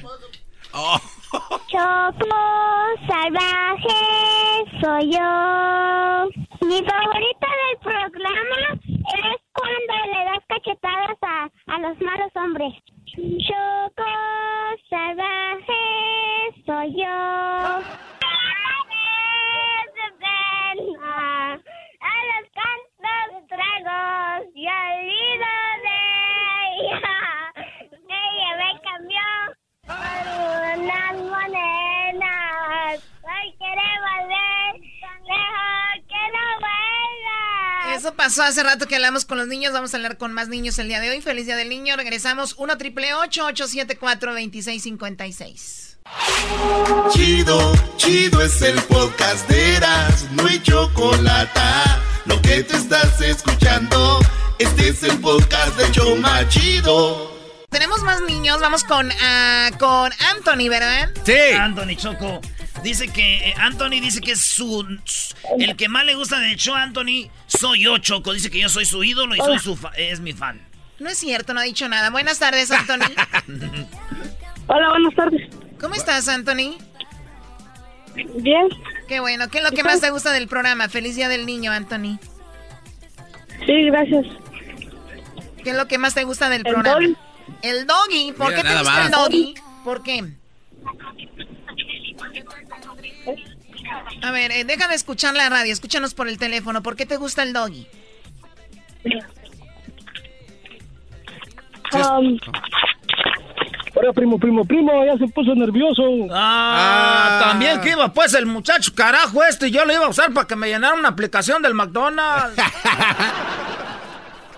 Choco 0.72 2.36
salvaje 3.06 4.00
soy 4.80 5.12
yo. 5.12 6.28
Mi 6.66 6.82
favorita 6.84 7.48
del 7.48 7.78
programa 7.82 8.60
es 8.74 9.40
cuando 9.52 9.94
le 10.12 10.24
das 10.24 10.44
cachetadas 10.48 11.18
a, 11.22 11.50
a 11.66 11.78
los 11.78 12.00
malos 12.00 12.32
hombres. 12.36 12.74
Choco 13.16 14.04
salvaje 14.90 15.82
soy 16.66 16.94
yo. 16.96 17.06
a 22.00 22.16
los 22.28 22.44
cantos 22.54 23.46
tragos 23.48 24.46
y 24.54 24.66
olvido 24.66 25.50
de 25.84 25.96
ella. 26.84 27.16
Ella 28.08 28.50
me 28.56 28.70
cambió 28.82 29.26
unas 29.88 31.16
monedas. 31.16 33.00
Hoy 33.22 33.54
quiere 33.58 33.88
volver, 34.04 34.80
mejor 35.22 36.06
que 36.06 36.22
no 36.34 36.44
vuelva. 36.60 37.96
Eso 37.96 38.14
pasó 38.14 38.42
hace 38.42 38.62
rato 38.62 38.86
que 38.86 38.96
hablamos 38.96 39.24
con 39.24 39.38
los 39.38 39.48
niños. 39.48 39.72
Vamos 39.72 39.94
a 39.94 39.96
hablar 39.96 40.18
con 40.18 40.32
más 40.32 40.48
niños 40.48 40.78
el 40.78 40.88
día 40.88 41.00
de 41.00 41.10
hoy. 41.10 41.20
Feliz 41.22 41.46
día 41.46 41.56
del 41.56 41.68
niño. 41.68 41.96
Regresamos 41.96 42.54
1 42.58 42.78
triple 42.78 43.14
874 43.14 44.32
2656. 44.32 45.98
Chido, 47.10 47.72
chido 47.96 48.40
es 48.40 48.62
el 48.62 48.80
podcast 48.82 49.46
de 49.48 49.76
Eras, 49.76 50.26
no 50.32 50.46
hay 50.46 50.58
chocolate. 50.62 51.60
Lo 52.24 52.40
que 52.40 52.62
te 52.62 52.76
estás 52.76 53.20
escuchando, 53.20 54.18
este 54.58 54.88
es 54.88 55.02
el 55.02 55.18
podcast 55.18 55.76
de 55.76 55.90
Choma 55.90 56.48
Chido. 56.48 57.37
Tenemos 57.70 58.02
más 58.02 58.22
niños, 58.22 58.60
vamos 58.60 58.82
con, 58.84 59.08
uh, 59.08 59.78
con 59.78 60.10
Anthony, 60.34 60.68
¿verdad? 60.70 61.10
Sí. 61.24 61.34
Anthony 61.58 61.96
Choco. 61.96 62.40
Dice 62.82 63.08
que 63.08 63.48
eh, 63.48 63.54
Anthony 63.58 64.00
dice 64.00 64.20
que 64.20 64.32
es 64.32 64.40
su 64.40 64.86
el 65.58 65.76
que 65.76 65.88
más 65.88 66.04
le 66.04 66.14
gusta 66.14 66.38
de 66.38 66.52
hecho 66.52 66.74
Anthony 66.74 67.28
soy 67.46 67.82
yo 67.82 67.98
Choco. 67.98 68.32
Dice 68.32 68.50
que 68.50 68.60
yo 68.60 68.68
soy 68.68 68.84
su 68.84 69.02
ídolo 69.04 69.34
y 69.34 69.38
soy 69.38 69.58
su 69.58 69.78
es 69.96 70.20
mi 70.20 70.32
fan. 70.32 70.60
No 70.98 71.10
es 71.10 71.18
cierto, 71.18 71.54
no 71.54 71.60
ha 71.60 71.64
dicho 71.64 71.88
nada. 71.88 72.10
Buenas 72.10 72.38
tardes, 72.38 72.70
Anthony. 72.70 73.12
Hola, 74.66 74.88
buenas 74.90 75.14
tardes. 75.14 75.48
¿Cómo 75.80 75.94
estás, 75.94 76.28
Anthony? 76.28 76.78
Bien. 78.14 78.68
Qué 79.06 79.20
bueno. 79.20 79.48
¿Qué 79.48 79.58
es 79.58 79.64
lo 79.64 79.70
que 79.70 79.84
más 79.84 80.00
te 80.00 80.10
gusta 80.10 80.32
del 80.32 80.48
programa? 80.48 80.88
Feliz 80.88 81.16
Día 81.16 81.28
del 81.28 81.46
Niño, 81.46 81.70
Anthony. 81.70 82.18
Sí, 83.66 83.84
gracias. 83.90 84.26
¿Qué 85.62 85.70
es 85.70 85.76
lo 85.76 85.86
que 85.86 85.98
más 85.98 86.14
te 86.14 86.24
gusta 86.24 86.48
del 86.48 86.62
el 86.66 86.72
programa? 86.72 87.06
El 87.62 87.86
doggy. 87.86 88.32
¿Por 88.32 88.54
qué 88.54 88.62
te 88.62 88.78
gusta 88.78 89.04
el 89.04 89.10
doggy? 89.10 89.54
¿Por 89.84 90.02
qué? 90.02 90.24
A 94.22 94.30
ver, 94.30 94.50
eh, 94.52 94.64
deja 94.64 94.88
de 94.88 94.94
escuchar 94.94 95.34
la 95.34 95.48
radio, 95.48 95.72
escúchanos 95.72 96.14
por 96.14 96.28
el 96.28 96.38
teléfono. 96.38 96.82
¿Por 96.82 96.96
qué 96.96 97.06
te 97.06 97.16
gusta 97.16 97.42
el 97.42 97.52
doggy? 97.52 97.86
Um, 101.92 102.38
Hola, 103.94 104.12
primo, 104.12 104.38
primo, 104.38 104.64
primo, 104.64 105.04
ya 105.04 105.16
se 105.16 105.26
puso 105.32 105.54
nervioso. 105.54 106.02
Ah, 106.30 107.40
también 107.42 107.80
que 107.80 107.90
iba 107.90 108.12
pues 108.12 108.34
el 108.34 108.46
muchacho 108.46 108.92
carajo 108.94 109.42
este, 109.42 109.70
yo 109.70 109.84
lo 109.84 109.92
iba 109.92 110.04
a 110.04 110.08
usar 110.08 110.32
para 110.32 110.46
que 110.46 110.54
me 110.54 110.68
llenara 110.68 110.94
una 110.94 111.08
aplicación 111.08 111.62
del 111.62 111.74
McDonald's. 111.74 112.54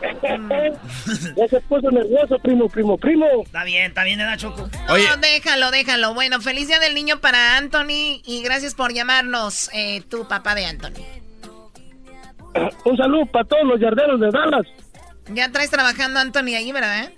ya 1.37 1.49
se 1.49 1.61
puso 1.63 1.91
nervioso, 1.91 2.39
primo, 2.43 2.69
primo, 2.69 2.97
primo. 2.97 3.27
Está 3.45 3.65
bien, 3.65 3.87
está 3.87 4.05
bien, 4.05 4.19
da 4.19 4.37
Choco. 4.37 4.69
No, 4.89 5.17
déjalo, 5.17 5.71
déjalo. 5.71 6.15
Bueno, 6.15 6.41
feliz 6.41 6.69
día 6.69 6.79
del 6.79 6.95
niño 6.95 7.21
para 7.21 7.57
Anthony 7.57 8.23
y 8.25 8.43
gracias 8.43 8.75
por 8.75 8.93
llamarnos, 8.93 9.71
eh, 9.73 10.03
tu 10.09 10.27
papá 10.27 10.55
de 10.55 10.67
Anthony. 10.67 11.05
Un 12.85 12.97
saludo 12.97 13.27
para 13.27 13.45
todos 13.45 13.65
los 13.65 13.81
yarderos 13.81 14.21
de 14.21 14.31
Dallas. 14.31 14.67
Ya 15.33 15.51
traes 15.53 15.71
trabajando 15.71 16.19
Anthony 16.19 16.55
ahí, 16.57 16.73
¿verdad? 16.73 17.13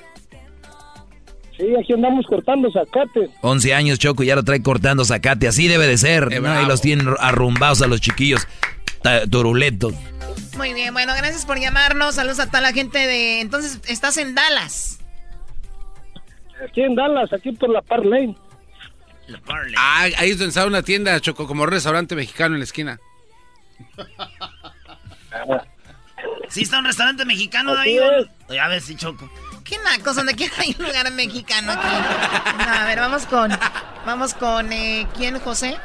Sí, 1.56 1.66
aquí 1.78 1.92
andamos 1.92 2.26
cortando 2.26 2.70
zacate. 2.72 3.30
11 3.42 3.74
años, 3.74 3.98
Choco, 3.98 4.22
ya 4.22 4.34
lo 4.34 4.42
trae 4.42 4.62
cortando 4.62 5.04
zacate. 5.04 5.48
Así 5.48 5.68
debe 5.68 5.86
de 5.86 5.98
ser. 5.98 6.40
¿no? 6.40 6.62
Y 6.62 6.66
los 6.66 6.80
tienen 6.80 7.09
arrumbados 7.20 7.82
a 7.82 7.86
los 7.86 8.00
chiquillos. 8.00 8.46
Turuletos. 9.30 9.94
Muy 10.56 10.74
bien, 10.74 10.92
bueno, 10.92 11.12
gracias 11.16 11.46
por 11.46 11.59
llamarnos. 11.59 12.14
Saludos 12.14 12.40
a 12.40 12.46
toda 12.46 12.60
la 12.60 12.72
gente 12.72 12.98
de... 12.98 13.40
Entonces, 13.40 13.80
estás 13.88 14.16
en 14.16 14.34
Dallas. 14.34 14.98
Aquí 16.68 16.82
en 16.82 16.94
Dallas, 16.94 17.32
aquí 17.32 17.52
por 17.52 17.70
la 17.70 17.82
Parley. 17.82 18.36
La 19.26 19.40
Parley. 19.40 19.74
Ah, 19.76 20.09
ahí 20.18 20.30
es 20.30 20.38
donde 20.38 20.50
está 20.50 20.66
una 20.66 20.82
tienda, 20.82 21.18
Choco, 21.20 21.46
como 21.46 21.62
un 21.64 21.70
restaurante 21.70 22.14
mexicano 22.14 22.54
en 22.54 22.60
la 22.60 22.64
esquina. 22.64 23.00
¿Sí 26.48 26.62
está 26.62 26.78
un 26.78 26.84
restaurante 26.84 27.24
mexicano 27.24 27.74
ahí? 27.76 27.98
A 27.98 28.68
ver 28.68 28.80
si 28.80 28.94
Choco. 28.94 29.30
¿Qué 29.64 29.78
nacos? 29.78 30.16
Donde 30.16 30.34
quiera 30.34 30.54
hay 30.59 30.76
un 30.78 30.84
lugar 30.84 31.10
mexicano 31.12 31.72
aquí. 31.72 31.88
a 32.68 32.84
ver, 32.86 32.98
vamos 32.98 33.26
con... 33.26 33.50
Vamos 34.04 34.34
con... 34.34 34.72
Eh, 34.72 35.06
¿Quién, 35.16 35.38
José? 35.40 35.78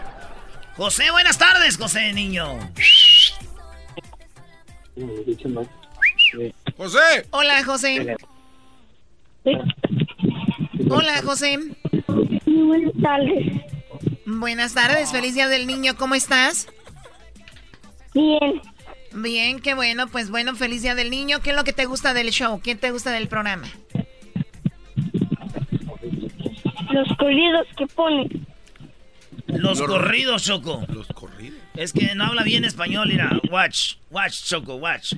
José, 0.75 1.09
buenas 1.11 1.37
tardes, 1.37 1.77
José, 1.77 2.13
niño. 2.13 2.59
José. 6.77 7.25
Hola, 7.31 7.63
José. 7.63 8.15
Hola, 10.89 11.21
José. 11.23 11.59
Buenas 12.45 12.93
tardes. 13.01 13.67
Buenas 14.25 14.73
tardes, 14.73 15.11
feliz 15.11 15.35
día 15.35 15.47
del 15.47 15.67
niño, 15.67 15.95
¿cómo 15.95 16.15
estás? 16.15 16.67
Bien. 18.13 18.61
Bien, 19.13 19.59
qué 19.59 19.73
bueno, 19.73 20.07
pues 20.07 20.29
bueno, 20.29 20.55
feliz 20.55 20.81
día 20.81 20.95
del 20.95 21.09
niño. 21.09 21.39
¿Qué 21.41 21.51
es 21.51 21.55
lo 21.55 21.63
que 21.63 21.73
te 21.73 21.85
gusta 21.85 22.13
del 22.13 22.29
show? 22.31 22.59
¿Qué 22.61 22.75
te 22.75 22.91
gusta 22.91 23.11
del 23.11 23.27
programa? 23.27 23.67
Los 26.91 27.07
corridos 27.17 27.67
que 27.77 27.87
pone. 27.87 28.29
Los, 29.47 29.81
corridos, 29.81 30.43
Choco. 30.43 30.85
Los 30.89 31.07
corridos. 31.07 31.59
Es 31.75 31.93
que 31.93 32.13
no 32.15 32.25
habla 32.25 32.43
bien 32.43 32.65
español, 32.65 33.07
mira. 33.07 33.39
Watch, 33.49 33.95
watch, 34.11 34.43
Choco, 34.43 34.75
watch. 34.75 35.13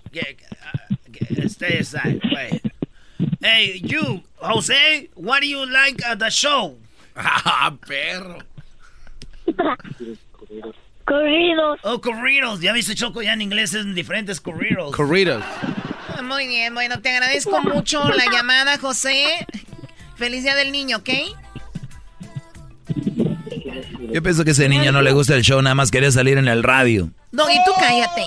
Stay 1.48 1.80
aside, 1.80 2.22
wait. 2.34 2.62
Hey, 3.42 3.82
you, 3.84 4.22
Jose, 4.38 5.10
what 5.16 5.42
do 5.42 5.48
you 5.48 5.66
like 5.66 6.04
at 6.06 6.20
the 6.20 6.30
show? 6.30 6.78
Ah, 7.16 7.76
perro. 7.86 8.40
Corridos. 11.06 11.80
Oh, 11.84 12.00
corridos. 12.00 12.62
Ya 12.62 12.72
viste, 12.72 12.96
Choco, 12.96 13.22
ya 13.22 13.34
en 13.34 13.42
inglés 13.42 13.74
es 13.74 13.86
diferentes 13.96 14.40
corridos. 14.40 14.96
Corridos. 14.96 15.44
Muy 16.24 16.48
bien, 16.48 16.74
bueno, 16.74 17.02
te 17.02 17.10
agradezco 17.10 17.62
mucho 17.62 18.08
la 18.10 18.26
llamada, 18.32 18.78
José. 18.78 19.48
Feliz 20.16 20.44
día 20.44 20.56
del 20.56 20.72
niño, 20.72 20.98
¿ok? 20.98 21.10
Yo 24.12 24.24
pienso 24.24 24.44
que 24.44 24.52
ese 24.52 24.70
niño 24.70 24.92
no 24.92 25.02
le 25.02 25.12
gusta 25.12 25.36
el 25.36 25.44
show, 25.44 25.62
nada 25.62 25.76
más 25.76 25.92
quería 25.92 26.12
salir 26.12 26.38
en 26.38 26.48
el 26.48 26.64
radio. 26.64 27.12
No, 27.32 27.50
y 27.50 27.56
tú 27.66 27.72
cállate. 27.80 28.24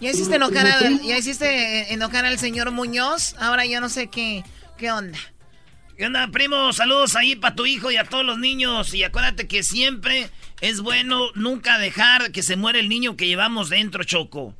Ya 0.00 0.10
hiciste 0.10 0.36
enojar 0.36 0.66
al, 0.66 1.00
ya 1.02 1.18
hiciste 1.18 1.92
enojar 1.92 2.24
al 2.24 2.38
señor 2.38 2.70
Muñoz, 2.70 3.34
ahora 3.38 3.66
yo 3.66 3.80
no 3.80 3.88
sé 3.88 4.08
qué, 4.08 4.42
qué 4.78 4.90
onda. 4.90 5.18
¿Qué 6.00 6.06
onda, 6.06 6.26
primo? 6.28 6.72
Saludos 6.72 7.14
ahí 7.14 7.36
para 7.36 7.54
tu 7.54 7.66
hijo 7.66 7.90
y 7.90 7.98
a 7.98 8.04
todos 8.04 8.24
los 8.24 8.38
niños. 8.38 8.94
Y 8.94 9.04
acuérdate 9.04 9.46
que 9.46 9.62
siempre 9.62 10.30
es 10.62 10.80
bueno 10.80 11.26
nunca 11.34 11.76
dejar 11.76 12.32
que 12.32 12.42
se 12.42 12.56
muera 12.56 12.78
el 12.78 12.88
niño 12.88 13.18
que 13.18 13.26
llevamos 13.26 13.68
dentro, 13.68 14.02
Choco. 14.02 14.54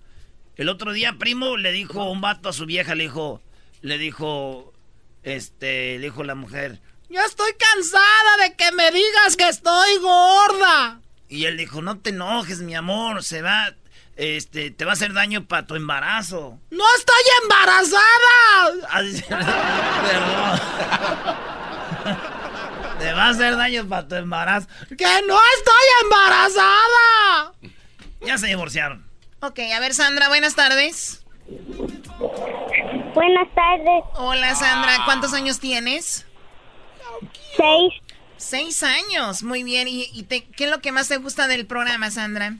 El 0.56 0.68
otro 0.68 0.92
día, 0.92 1.16
primo, 1.18 1.56
le 1.56 1.72
dijo 1.72 2.10
un 2.10 2.20
vato 2.20 2.50
a 2.50 2.52
su 2.52 2.66
vieja, 2.66 2.94
le 2.94 3.04
dijo, 3.04 3.40
le 3.80 3.96
dijo, 3.96 4.74
este, 5.22 5.98
le 5.98 6.04
dijo 6.04 6.24
la 6.24 6.34
mujer, 6.34 6.82
ya 7.10 7.24
estoy 7.24 7.52
cansada 7.54 8.36
de 8.42 8.54
que 8.54 8.72
me 8.72 8.90
digas 8.90 9.36
que 9.36 9.48
estoy 9.48 9.98
gorda. 9.98 11.00
Y 11.28 11.44
él 11.44 11.56
dijo, 11.56 11.82
no 11.82 11.98
te 11.98 12.10
enojes, 12.10 12.60
mi 12.60 12.74
amor, 12.74 13.22
se 13.22 13.42
va, 13.42 13.74
este, 14.16 14.70
te 14.70 14.84
va 14.84 14.92
a 14.92 14.94
hacer 14.94 15.12
daño 15.12 15.46
para 15.46 15.66
tu 15.66 15.74
embarazo. 15.74 16.58
¡No 16.70 16.84
estoy 16.96 17.22
embarazada! 17.42 18.90
te 22.98 23.12
va 23.12 23.24
a 23.24 23.28
hacer 23.30 23.56
daño 23.56 23.88
para 23.88 24.08
tu 24.08 24.14
embarazo. 24.14 24.68
¡Que 24.96 25.22
no 25.26 25.38
estoy 25.56 25.86
embarazada! 26.04 27.52
Ya 28.22 28.38
se 28.38 28.46
divorciaron. 28.46 29.04
Ok, 29.40 29.58
a 29.74 29.80
ver, 29.80 29.94
Sandra, 29.94 30.28
buenas 30.28 30.54
tardes. 30.54 31.24
Buenas 33.14 33.48
tardes. 33.54 34.04
Hola, 34.14 34.54
Sandra, 34.54 34.98
¿cuántos 35.06 35.32
años 35.32 35.58
tienes? 35.58 36.26
Seis. 37.56 37.92
Seis 38.36 38.82
años, 38.82 39.42
muy 39.42 39.62
bien. 39.62 39.86
¿Y, 39.88 40.24
qué 40.24 40.64
es 40.64 40.70
lo 40.70 40.80
que 40.80 40.92
más 40.92 41.08
te 41.08 41.18
gusta 41.18 41.46
del 41.46 41.66
programa, 41.66 42.10
Sandra? 42.10 42.54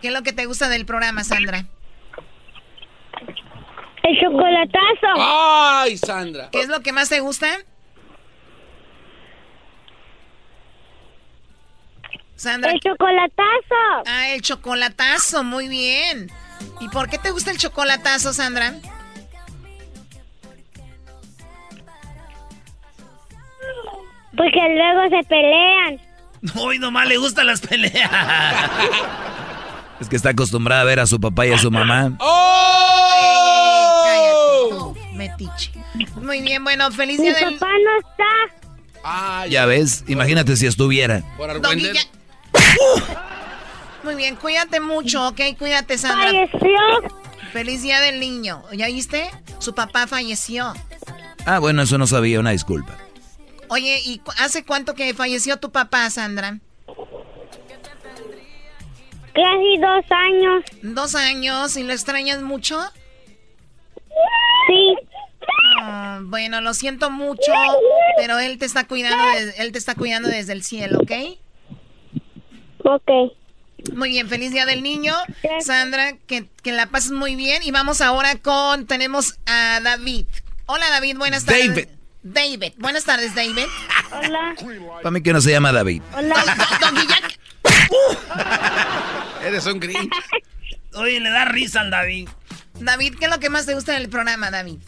¿Qué 0.00 0.08
es 0.08 0.14
lo 0.14 0.22
que 0.22 0.32
te 0.32 0.46
gusta 0.46 0.68
del 0.68 0.86
programa, 0.86 1.24
Sandra? 1.24 1.66
El 4.02 4.18
chocolatazo. 4.18 5.14
¡Ay, 5.18 5.98
Sandra! 5.98 6.48
¿Qué 6.50 6.60
es 6.60 6.68
lo 6.68 6.80
que 6.80 6.92
más 6.92 7.10
te 7.10 7.20
gusta? 7.20 7.48
Sandra. 12.34 12.72
El 12.72 12.80
chocolatazo. 12.80 14.02
Ah, 14.06 14.30
el 14.30 14.40
chocolatazo, 14.40 15.44
muy 15.44 15.68
bien. 15.68 16.30
¿Y 16.80 16.88
por 16.88 17.10
qué 17.10 17.18
te 17.18 17.30
gusta 17.30 17.50
el 17.50 17.58
chocolatazo, 17.58 18.32
Sandra? 18.32 18.72
Porque 24.36 24.60
luego 24.76 25.08
se 25.10 25.24
pelean. 25.28 26.00
Hoy 26.56 26.78
nomás 26.78 27.08
le 27.08 27.16
gustan 27.18 27.46
las 27.46 27.60
peleas. 27.60 28.10
Es 30.00 30.08
que 30.08 30.16
está 30.16 30.30
acostumbrada 30.30 30.80
a 30.82 30.84
ver 30.84 31.00
a 31.00 31.06
su 31.06 31.20
papá 31.20 31.46
y 31.46 31.52
a 31.52 31.58
su 31.58 31.70
mamá. 31.70 32.12
¡Oh! 32.20 32.50
metiche. 35.14 35.72
Muy 36.22 36.40
bien, 36.40 36.64
bueno, 36.64 36.90
feliz 36.90 37.20
día 37.20 37.34
Mi 37.34 37.54
papá 37.54 37.68
no 37.84 37.98
está. 37.98 38.24
Ah, 39.04 39.46
ya 39.48 39.66
ves, 39.66 40.04
imagínate 40.08 40.56
si 40.56 40.66
estuviera. 40.66 41.22
Muy 44.02 44.14
bien, 44.14 44.36
cuídate 44.36 44.80
mucho, 44.80 45.28
¿ok? 45.28 45.40
Cuídate, 45.58 45.98
Sandra. 45.98 46.30
Falleció. 46.30 46.78
Feliz 47.52 47.82
día 47.82 48.00
del 48.00 48.18
niño. 48.20 48.62
¿Ya 48.72 48.86
viste? 48.86 49.30
Su 49.58 49.74
papá 49.74 50.06
falleció. 50.06 50.72
Ah, 51.44 51.58
bueno, 51.58 51.82
eso 51.82 51.98
no 51.98 52.06
sabía, 52.06 52.40
una 52.40 52.50
disculpa. 52.50 52.96
Oye, 53.70 54.00
¿y 54.04 54.20
hace 54.38 54.64
cuánto 54.64 54.94
que 54.94 55.14
falleció 55.14 55.58
tu 55.58 55.70
papá, 55.70 56.10
Sandra? 56.10 56.58
Casi 59.32 59.78
dos 59.78 60.04
años. 60.10 60.64
¿Dos 60.82 61.14
años? 61.14 61.76
¿Y 61.76 61.84
lo 61.84 61.92
extrañas 61.92 62.42
mucho? 62.42 62.80
Sí. 64.66 64.96
Ah, 65.82 66.18
bueno, 66.24 66.60
lo 66.60 66.74
siento 66.74 67.10
mucho, 67.10 67.52
pero 68.16 68.40
él 68.40 68.58
te 68.58 68.66
está 68.66 68.88
cuidando, 68.88 69.22
él 69.56 69.70
te 69.70 69.78
está 69.78 69.94
cuidando 69.94 70.28
desde 70.28 70.52
el 70.52 70.64
cielo, 70.64 70.98
¿ok? 70.98 71.12
Ok. 72.84 73.10
Muy 73.94 74.08
bien, 74.10 74.28
feliz 74.28 74.50
día 74.50 74.66
del 74.66 74.82
niño. 74.82 75.14
Sandra, 75.60 76.16
que, 76.26 76.48
que 76.64 76.72
la 76.72 76.86
pases 76.86 77.12
muy 77.12 77.36
bien. 77.36 77.62
Y 77.62 77.70
vamos 77.70 78.00
ahora 78.00 78.34
con, 78.34 78.86
tenemos 78.86 79.38
a 79.46 79.78
David. 79.80 80.26
Hola 80.66 80.90
David, 80.90 81.18
buenas 81.18 81.44
tardes. 81.44 81.68
David. 81.68 81.99
David. 82.22 82.72
Buenas 82.78 83.04
tardes, 83.04 83.34
David. 83.34 83.66
Hola. 84.12 84.54
Para 85.02 85.10
mí 85.10 85.22
que 85.22 85.32
no 85.32 85.40
se 85.40 85.50
llama 85.50 85.72
David. 85.72 86.02
Hola. 86.16 86.44
Eres 89.42 89.66
un 89.66 89.80
grinch. 89.80 90.12
Oye, 90.94 91.20
le 91.20 91.30
da 91.30 91.44
risa 91.46 91.80
al 91.80 91.90
David. 91.90 92.28
David, 92.78 93.14
¿qué 93.18 93.26
es 93.26 93.30
lo 93.30 93.38
que 93.38 93.50
más 93.50 93.66
te 93.66 93.74
gusta 93.74 93.92
del 93.92 94.08
programa, 94.08 94.50
David? 94.50 94.78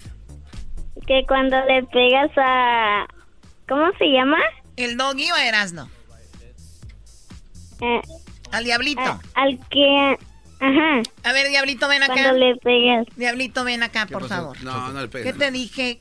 Que 1.07 1.25
cuando 1.27 1.57
le 1.67 1.83
pegas 1.85 2.31
a... 2.37 3.07
¿Cómo 3.69 3.91
se 3.99 4.07
llama? 4.07 4.39
¿El 4.77 4.97
doggy 4.97 5.31
o 5.31 5.37
Erasno? 5.37 5.89
Eh, 7.81 8.01
al 8.51 8.65
diablito. 8.65 9.21
al 9.35 9.59
que... 9.71 10.19
Ajá. 10.61 11.03
A 11.25 11.33
ver, 11.33 11.49
diablito, 11.49 11.89
ven 11.89 12.03
acá. 12.05 12.15
Cuando 12.15 12.33
le 12.35 12.57
pegas. 12.57 13.07
Diablito, 13.17 13.65
ven 13.65 13.83
acá, 13.83 14.07
por 14.07 14.29
favor. 14.29 14.63
No, 14.63 14.93
no 14.93 15.01
le 15.01 15.09
pegues. 15.09 15.33
¿Qué 15.33 15.39
te 15.39 15.51
dije? 15.51 15.99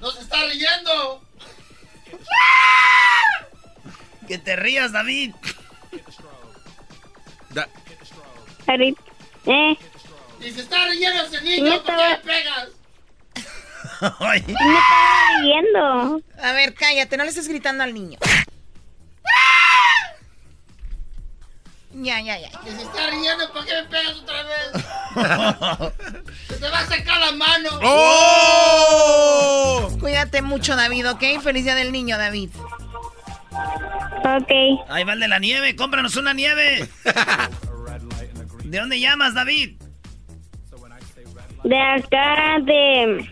¡Nos 0.00 0.18
está 0.18 0.36
riendo! 0.46 1.22
Que 4.26 4.38
te 4.38 4.56
rías, 4.56 4.92
David. 4.92 5.34
David. 8.66 8.94
Eh. 9.46 9.76
Y 10.40 10.50
se 10.52 10.60
está 10.60 10.86
riendo 10.86 11.22
ese 11.24 11.42
niño, 11.42 11.82
¿por 11.82 11.96
qué 11.96 12.08
le 12.08 12.16
pegas? 12.18 12.68
Me 14.20 14.36
estaba 14.36 15.40
riendo. 15.42 16.22
A 16.42 16.52
ver, 16.52 16.74
cállate, 16.74 17.16
no 17.16 17.24
le 17.24 17.30
estés 17.30 17.48
gritando 17.48 17.84
al 17.84 17.92
niño. 17.92 18.18
Ya, 21.92 22.20
ya, 22.20 22.38
ya. 22.38 22.48
Y 22.64 22.70
se 22.70 22.82
está 22.82 23.10
riendo, 23.10 23.52
¿por 23.52 23.66
qué 23.66 23.72
me 23.74 23.82
pegas 23.88 24.14
otra 24.16 24.44
vez? 24.44 24.70
se 26.48 26.54
te 26.56 26.68
va 26.68 26.78
a 26.78 26.86
sacar 26.86 27.18
la 27.18 27.32
mano. 27.32 27.70
¡Oh! 27.82 29.40
Cuídate 30.00 30.40
mucho, 30.42 30.76
David, 30.76 31.10
¿ok? 31.10 31.22
Feliz 31.42 31.64
día 31.64 31.74
del 31.74 31.90
niño, 31.90 32.16
David. 32.16 32.50
Ok. 34.22 34.52
Ahí 34.88 35.02
va 35.04 35.14
el 35.14 35.20
de 35.20 35.28
la 35.28 35.40
nieve, 35.40 35.74
cómpranos 35.74 36.16
una 36.16 36.32
nieve. 36.32 36.88
¿De 38.64 38.78
dónde 38.78 39.00
llamas, 39.00 39.34
David? 39.34 39.76
De 41.64 41.78
acá 41.78 42.58
de 42.62 43.28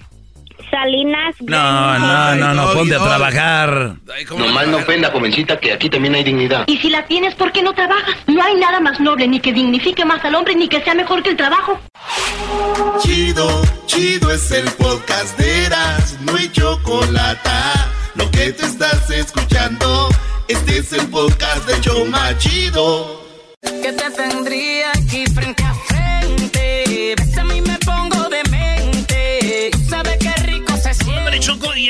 Salinas. 0.79 1.35
No, 1.41 1.99
no, 1.99 2.35
no, 2.37 2.55
no, 2.55 2.73
ponte 2.73 2.95
a 2.95 2.99
trabajar. 2.99 3.97
Nomás 4.37 4.69
no 4.69 4.77
ofenda, 4.77 5.11
jovencita, 5.11 5.59
que 5.59 5.73
aquí 5.73 5.91
también 5.91 6.15
hay 6.15 6.23
dignidad. 6.23 6.65
Y 6.69 6.79
si 6.79 6.89
la 6.89 7.05
tienes, 7.05 7.35
¿por 7.35 7.51
qué 7.51 7.63
no 7.63 7.73
trabajas? 7.73 8.15
No 8.29 8.41
hay 8.41 8.55
nada 8.55 8.79
más 8.79 9.01
noble, 9.01 9.27
ni 9.27 9.41
que 9.41 9.53
dignifique 9.53 10.05
más 10.05 10.25
al 10.25 10.37
hombre, 10.37 10.55
ni 10.55 10.69
que 10.69 10.81
sea 10.83 10.95
mejor 10.95 11.25
que 11.25 11.31
el 11.31 11.37
trabajo. 11.37 11.81
Chido, 13.01 13.63
chido 13.87 14.31
es 14.31 14.51
el 14.53 14.71
podcast 14.73 15.37
de 15.37 15.67
Eras, 15.67 16.17
no 16.21 16.37
hay 16.37 16.49
chocolate. 16.53 17.51
Lo 18.15 18.31
que 18.31 18.53
te 18.53 18.65
estás 18.65 19.11
escuchando, 19.11 20.09
este 20.47 20.79
es 20.79 20.93
el 20.93 21.09
podcast 21.09 21.67
de 21.67 21.81
Choma 21.81 22.39
Chido. 22.39 23.25
Que 23.63 23.93
te 23.93 24.11
tendría 24.11 24.93
aquí 24.93 25.25
frente 25.27 25.65
a 25.65 25.75
frente. 25.75 27.15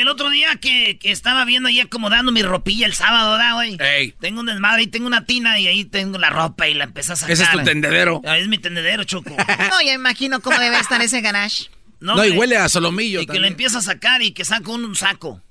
El 0.09 0.13
otro 0.13 0.29
día 0.29 0.55
que, 0.55 0.97
que 0.97 1.11
estaba 1.11 1.45
viendo 1.45 1.69
ahí 1.69 1.79
acomodando 1.79 2.31
mi 2.31 2.41
ropilla 2.41 2.85
el 2.87 2.93
sábado, 2.93 3.31
¿verdad, 3.31 3.53
güey? 3.53 3.77
Ey. 3.79 4.11
Tengo 4.19 4.39
un 4.41 4.47
desmadre 4.47 4.83
y 4.83 4.87
tengo 4.87 5.05
una 5.07 5.25
tina 5.25 5.59
y 5.59 5.67
ahí 5.67 5.85
tengo 5.85 6.17
la 6.17 6.29
ropa 6.31 6.67
y 6.67 6.73
la 6.73 6.85
empecé 6.85 7.13
a 7.13 7.15
sacar. 7.15 7.31
Ese 7.31 7.43
es 7.43 7.51
tu 7.51 7.63
tendedero. 7.63 8.21
Ah, 8.25 8.37
es 8.37 8.47
mi 8.47 8.57
tendedero, 8.57 9.03
Choco. 9.03 9.35
No, 9.69 9.81
ya 9.81 9.93
imagino 9.93 10.39
cómo 10.41 10.57
debe 10.59 10.79
estar 10.79 11.01
ese 11.01 11.21
garage. 11.21 11.65
No, 11.99 12.15
y 12.15 12.19
hombre. 12.29 12.39
huele 12.39 12.57
a 12.57 12.69
solomillo 12.69 13.21
Y 13.21 13.27
que 13.27 13.39
lo 13.39 13.45
empiezo 13.47 13.77
a 13.77 13.81
sacar 13.81 14.21
y 14.21 14.31
que 14.31 14.45
saco 14.45 14.73
un, 14.73 14.95
saco. 14.95 15.41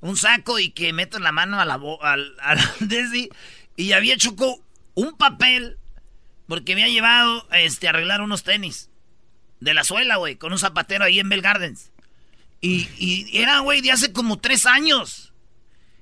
Un 0.00 0.16
saco 0.16 0.58
y 0.58 0.70
que 0.70 0.92
meto 0.92 1.18
la 1.18 1.30
mano 1.32 1.60
a 1.60 1.64
la 1.64 1.76
bo- 1.76 2.02
al, 2.02 2.34
al 2.40 2.58
Desi. 2.80 3.28
Y 3.76 3.92
había 3.92 4.16
Choco 4.16 4.64
un 4.94 5.16
papel 5.16 5.76
porque 6.48 6.74
me 6.74 6.82
había 6.82 6.94
llevado 6.94 7.46
este, 7.52 7.86
a 7.86 7.90
arreglar 7.90 8.22
unos 8.22 8.42
tenis. 8.42 8.90
De 9.60 9.74
la 9.74 9.84
suela, 9.84 10.16
güey, 10.16 10.36
con 10.36 10.52
un 10.52 10.58
zapatero 10.58 11.04
ahí 11.04 11.20
en 11.20 11.28
Bell 11.28 11.42
Gardens. 11.42 11.90
Y, 12.60 12.88
y 12.98 13.38
era, 13.38 13.60
güey, 13.60 13.80
de 13.80 13.92
hace 13.92 14.12
como 14.12 14.38
tres 14.38 14.66
años. 14.66 15.32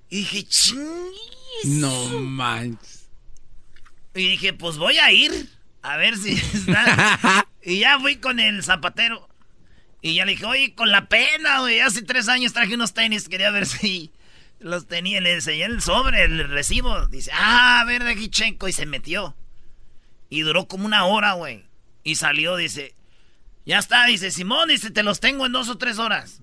Y 0.08 0.18
dije, 0.18 0.44
ching. 0.44 1.12
No 1.64 2.20
manches. 2.20 3.08
Y 4.14 4.28
dije, 4.28 4.52
pues 4.52 4.78
voy 4.78 4.98
a 4.98 5.12
ir 5.12 5.50
a 5.82 5.96
ver 5.96 6.16
si 6.16 6.32
está. 6.54 7.46
y 7.62 7.80
ya 7.80 7.98
fui 7.98 8.16
con 8.16 8.40
el 8.40 8.62
zapatero. 8.62 9.28
Y 10.02 10.14
ya 10.14 10.24
le 10.24 10.32
dije, 10.32 10.44
oye, 10.44 10.74
con 10.74 10.90
la 10.90 11.08
pena, 11.08 11.60
güey. 11.60 11.80
Hace 11.80 12.02
tres 12.02 12.28
años 12.28 12.52
traje 12.52 12.74
unos 12.74 12.94
tenis, 12.94 13.28
quería 13.28 13.50
ver 13.50 13.66
si 13.66 14.12
los 14.58 14.86
tenía. 14.86 15.20
Le 15.20 15.34
enseñé 15.34 15.64
el 15.64 15.82
sobre, 15.82 16.24
el 16.24 16.48
recibo. 16.48 17.06
Dice, 17.08 17.30
ah, 17.34 17.80
a 17.80 17.84
ver, 17.84 18.04
de 18.04 18.10
aquí 18.10 18.28
checo. 18.28 18.68
Y 18.68 18.72
se 18.72 18.86
metió. 18.86 19.36
Y 20.28 20.40
duró 20.40 20.68
como 20.68 20.86
una 20.86 21.04
hora, 21.06 21.32
güey. 21.32 21.64
Y 22.02 22.16
salió, 22.16 22.56
dice, 22.56 22.94
ya 23.64 23.78
está, 23.78 24.06
dice, 24.06 24.30
Simón, 24.30 24.68
dice, 24.68 24.90
te 24.90 25.02
los 25.02 25.18
tengo 25.18 25.46
en 25.46 25.52
dos 25.52 25.68
o 25.68 25.76
tres 25.76 25.98
horas. 25.98 26.40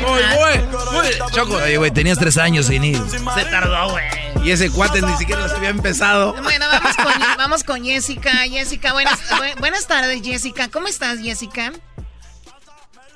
Muy 0.00 1.30
Choco. 1.32 1.56
Oye, 1.56 1.76
güey, 1.78 1.90
tenías 1.90 2.18
tres 2.18 2.36
años 2.38 2.66
sin 2.66 2.84
ir. 2.84 2.98
Se 3.08 3.44
tardó, 3.46 3.90
güey. 3.90 4.04
Y 4.44 4.50
ese 4.50 4.70
cuate 4.70 5.00
ni 5.02 5.14
siquiera 5.16 5.42
los 5.42 5.52
había 5.52 5.68
empezado. 5.68 6.34
Bueno, 6.42 6.66
vamos 6.70 6.96
con, 6.96 7.12
vamos 7.38 7.64
con 7.64 7.84
Jessica. 7.84 8.30
Jessica, 8.48 8.92
buenas, 8.92 9.20
bu- 9.30 9.58
buenas 9.60 9.86
tardes, 9.86 10.20
Jessica. 10.22 10.68
¿Cómo 10.68 10.88
estás, 10.88 11.20
Jessica? 11.20 11.72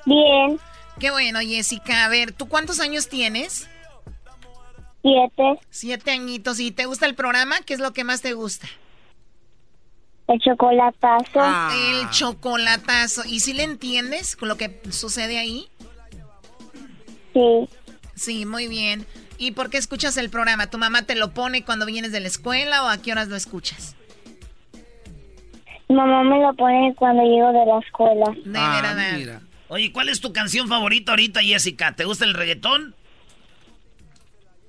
Bien. 0.05 0.57
Qué 0.99 1.11
bueno, 1.11 1.39
Jessica. 1.41 2.05
A 2.05 2.07
ver, 2.09 2.31
¿tú 2.31 2.47
cuántos 2.47 2.79
años 2.79 3.09
tienes? 3.09 3.67
Siete. 5.01 5.59
Siete 5.69 6.11
añitos. 6.11 6.59
¿Y 6.59 6.71
te 6.71 6.85
gusta 6.85 7.05
el 7.05 7.15
programa? 7.15 7.59
¿Qué 7.65 7.73
es 7.73 7.79
lo 7.81 7.91
que 7.91 8.03
más 8.05 8.21
te 8.21 8.31
gusta? 8.33 8.67
El 10.27 10.39
chocolatazo. 10.39 11.39
El 11.89 12.09
chocolatazo. 12.09 13.23
¿Y 13.25 13.39
si 13.39 13.53
le 13.53 13.63
entiendes 13.63 14.35
con 14.35 14.49
lo 14.49 14.57
que 14.57 14.81
sucede 14.89 15.37
ahí? 15.37 15.67
Sí. 17.33 17.69
Sí, 18.15 18.45
muy 18.45 18.67
bien. 18.67 19.05
¿Y 19.37 19.51
por 19.51 19.69
qué 19.69 19.77
escuchas 19.77 20.17
el 20.17 20.29
programa? 20.29 20.67
¿Tu 20.69 20.77
mamá 20.77 21.03
te 21.03 21.15
lo 21.15 21.31
pone 21.33 21.63
cuando 21.63 21.85
vienes 21.85 22.11
de 22.11 22.19
la 22.19 22.27
escuela 22.27 22.83
o 22.83 22.87
a 22.87 22.97
qué 22.97 23.11
horas 23.11 23.27
lo 23.29 23.35
escuchas? 23.35 23.95
Mi 25.87 25.95
mamá 25.95 26.23
me 26.23 26.41
lo 26.41 26.53
pone 26.55 26.93
cuando 26.97 27.23
llego 27.23 27.47
de 27.53 27.65
la 27.65 27.79
escuela. 27.79 28.25
De 28.43 28.59
Ah, 28.59 28.81
verdad. 28.81 29.17
mira. 29.17 29.41
Oye, 29.69 29.91
¿cuál 29.93 30.09
es 30.09 30.19
tu 30.19 30.33
canción 30.33 30.67
favorita 30.67 31.11
ahorita, 31.11 31.41
Jessica? 31.41 31.93
¿Te 31.95 32.03
gusta 32.05 32.25
el 32.25 32.33
reggaetón? 32.33 32.95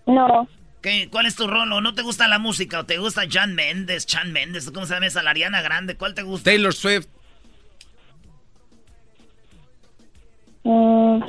No. 0.07 0.47
¿Qué, 0.89 1.11
¿Cuál 1.11 1.27
es 1.27 1.37
tu 1.37 1.47
rol? 1.47 1.71
¿O 1.71 1.83
no 1.83 1.95
te 1.95 2.01
gusta 2.01 2.29
la 2.29 2.39
música? 2.39 2.81
¿O 2.81 2.87
te 2.87 2.97
gusta 2.97 3.25
Jan 3.29 3.55
Méndez, 3.55 4.07
Chan 4.07 4.33
Méndez? 4.33 4.71
¿Cómo 4.71 4.87
se 4.87 4.95
llama 4.95 5.05
esa? 5.05 5.23
La 5.23 5.33
Ariana 5.33 5.61
Grande. 5.61 5.97
¿Cuál 5.97 6.15
te 6.15 6.23
gusta? 6.23 6.45
Taylor 6.45 6.73
Swift. 6.73 7.09
Mm. 10.65 11.21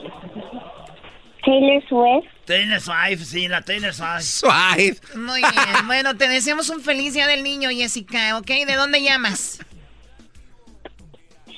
Taylor 1.43 1.83
Swift. 1.89 2.29
Taylor 2.45 2.79
Swift, 2.79 3.25
sí, 3.25 3.49
la 3.49 3.61
Taylor 3.61 3.93
Swift. 3.93 4.21
Swift. 4.21 5.15
Muy 5.15 5.41
bien. 5.41 5.53
Bueno, 5.87 6.15
te 6.15 6.29
deseamos 6.29 6.69
un 6.69 6.79
feliz 6.79 7.13
día 7.13 7.27
del 7.27 7.43
niño, 7.43 7.69
Jessica, 7.69 8.37
¿ok? 8.37 8.47
¿De 8.65 8.75
dónde 8.77 9.03
llamas? 9.03 9.59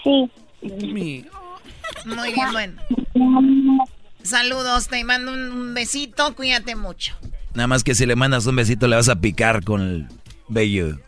Sí. 0.04 0.32
Muy 0.62 2.34
bien, 2.34 2.52
bueno. 2.52 2.82
Saludos, 4.24 4.88
te 4.88 5.04
mando 5.04 5.34
un 5.34 5.76
besito, 5.76 6.36
cuídate 6.36 6.76
mucho. 6.76 7.16
Nada 7.54 7.68
más 7.68 7.84
que 7.84 7.96
si 7.96 8.06
le 8.06 8.16
mandas 8.16 8.46
un 8.46 8.56
besito 8.56 8.88
le 8.88 8.96
vas 8.96 9.10
a 9.10 9.20
picar 9.20 9.64
con 9.64 9.82
el 9.82 10.08
vello. 10.48 11.00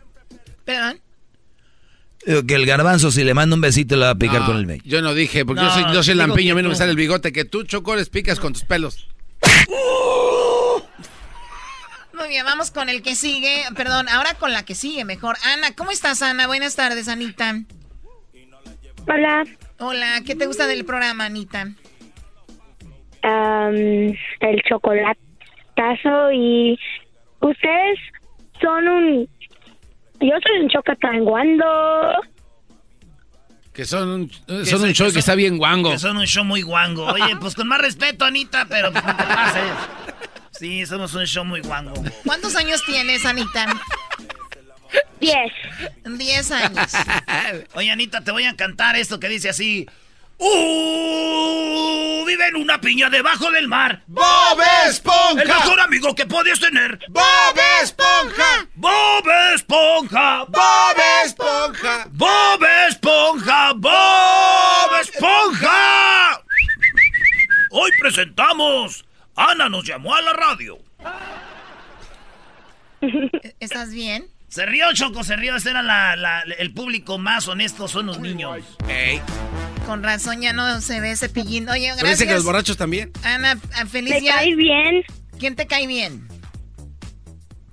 Perdón. 0.64 1.00
Digo, 2.26 2.46
Que 2.46 2.54
el 2.54 2.66
garbanzo 2.66 3.10
si 3.10 3.24
le 3.24 3.34
manda 3.34 3.54
un 3.54 3.60
besito 3.60 3.96
le 3.96 4.04
va 4.04 4.10
a 4.10 4.14
picar 4.14 4.40
No, 4.40 4.46
con 4.46 4.56
el 4.56 4.66
vello. 4.66 4.82
Yo 4.84 5.02
no 5.02 5.14
dije, 5.14 5.44
porque 5.44 5.62
No, 5.62 5.68
yo 5.68 5.74
soy, 5.74 5.94
yo 5.94 6.02
soy 6.02 6.14
lampiño, 6.14 6.52
a 6.52 6.56
mí 6.56 6.62
no 6.62 6.68
me 6.68 6.74
sale 6.74 6.90
el 6.90 6.96
bigote. 6.96 7.32
Que 7.32 7.44
tú, 7.44 7.64
Choco, 7.64 7.96
les 7.96 8.08
picas 8.08 8.40
con 8.40 8.52
tus 8.52 8.64
pelos. 8.64 9.08
Muy 12.14 12.28
bien, 12.28 12.44
vamos 12.44 12.70
con 12.70 12.88
el 12.88 13.02
que 13.02 13.16
sigue. 13.16 13.64
Perdón, 13.74 14.08
ahora 14.08 14.34
con 14.34 14.52
la 14.52 14.64
que 14.64 14.74
sigue 14.74 15.04
mejor. 15.04 15.36
Ana, 15.44 15.74
¿cómo 15.74 15.90
estás, 15.90 16.22
Ana? 16.22 16.46
Buenas 16.46 16.76
tardes, 16.76 17.08
Anita. 17.08 17.60
Hola. 19.06 19.44
Hola, 19.78 20.22
¿qué 20.24 20.34
te 20.34 20.46
gusta 20.46 20.66
del 20.66 20.84
programa, 20.84 21.26
Anita? 21.26 21.72
El 23.22 24.16
chocolatazo 25.74 26.32
y 26.32 26.78
ustedes 27.40 27.98
son 28.60 28.88
un 28.88 29.28
yo 30.20 30.32
soy 30.46 30.60
un 30.62 30.68
chocatanguando 30.68 31.64
Que 33.72 33.84
son 33.84 34.08
un, 34.08 34.28
Que 34.28 34.64
son 34.64 34.78
son- 34.80 34.88
un 34.88 34.94
show 34.94 35.06
que, 35.08 35.14
que 35.14 35.14
son- 35.14 35.18
está 35.18 35.34
bien 35.34 35.58
guango. 35.58 35.90
Que 35.90 35.98
son 35.98 36.16
un 36.16 36.26
show 36.26 36.44
muy 36.44 36.62
guango. 36.62 37.06
Oye, 37.06 37.36
pues 37.40 37.54
con 37.54 37.66
más 37.68 37.80
respeto, 37.80 38.24
Anita, 38.24 38.66
pero 38.68 38.92
pues 38.92 39.04
no 39.04 39.16
te 39.16 39.24
pases. 39.24 39.62
Sí, 40.52 40.86
somos 40.86 41.12
un 41.14 41.26
show 41.26 41.44
muy 41.44 41.60
guango. 41.60 41.92
¿Cuántos 42.24 42.54
años 42.56 42.82
tienes, 42.86 43.26
Anita? 43.26 43.66
Diez. 45.20 45.52
Diez 46.16 46.50
años. 46.52 46.92
Oye, 47.74 47.90
Anita, 47.90 48.20
te 48.22 48.30
voy 48.30 48.44
a 48.44 48.54
cantar 48.54 48.94
esto 48.94 49.18
que 49.18 49.28
dice 49.28 49.48
así. 49.48 49.86
¡Uh! 50.38 52.24
Vive 52.26 52.48
en 52.48 52.56
una 52.56 52.80
piña 52.80 53.08
debajo 53.10 53.50
del 53.50 53.68
mar. 53.68 54.02
¡Bob 54.06 54.60
Esponja! 54.86 55.42
El 55.42 55.48
mejor 55.48 55.80
amigo 55.80 56.14
que 56.14 56.26
podías 56.26 56.58
tener. 56.60 56.98
¡Bob 57.08 57.58
Esponja! 57.82 58.66
¡Bob 58.74 59.28
Esponja! 59.54 60.44
¡Bob 60.46 60.96
Esponja! 61.24 62.06
¡Bob 62.10 62.64
Esponja! 62.88 63.72
¡Bob 63.74 65.00
Esponja! 65.00 66.42
Hoy 67.70 67.90
presentamos. 68.00 69.04
Ana 69.36 69.68
nos 69.68 69.84
llamó 69.84 70.14
a 70.14 70.22
la 70.22 70.32
radio. 70.32 70.78
¿Estás 73.60 73.92
bien? 73.92 74.33
Se 74.54 74.66
rió, 74.66 74.86
Choco, 74.92 75.24
se 75.24 75.34
rió. 75.34 75.56
Ese 75.56 75.70
era 75.70 75.82
la, 75.82 76.44
el 76.58 76.72
público 76.72 77.18
más 77.18 77.48
honesto, 77.48 77.88
son 77.88 78.06
los 78.06 78.20
niños. 78.20 78.60
Con 79.84 80.04
razón 80.04 80.42
ya 80.42 80.52
no 80.52 80.80
se 80.80 81.00
ve 81.00 81.10
ese 81.10 81.28
pillín. 81.28 81.68
Oye, 81.68 81.86
gracias. 81.86 82.02
Parece 82.04 82.26
que 82.28 82.34
los 82.34 82.44
borrachos 82.44 82.76
también. 82.76 83.10
Ana, 83.24 83.56
feliz 83.88 84.14
¿Te 84.14 84.24
cae 84.24 84.54
bien? 84.54 85.02
¿Quién 85.40 85.56
te 85.56 85.66
cae 85.66 85.88
bien? 85.88 86.28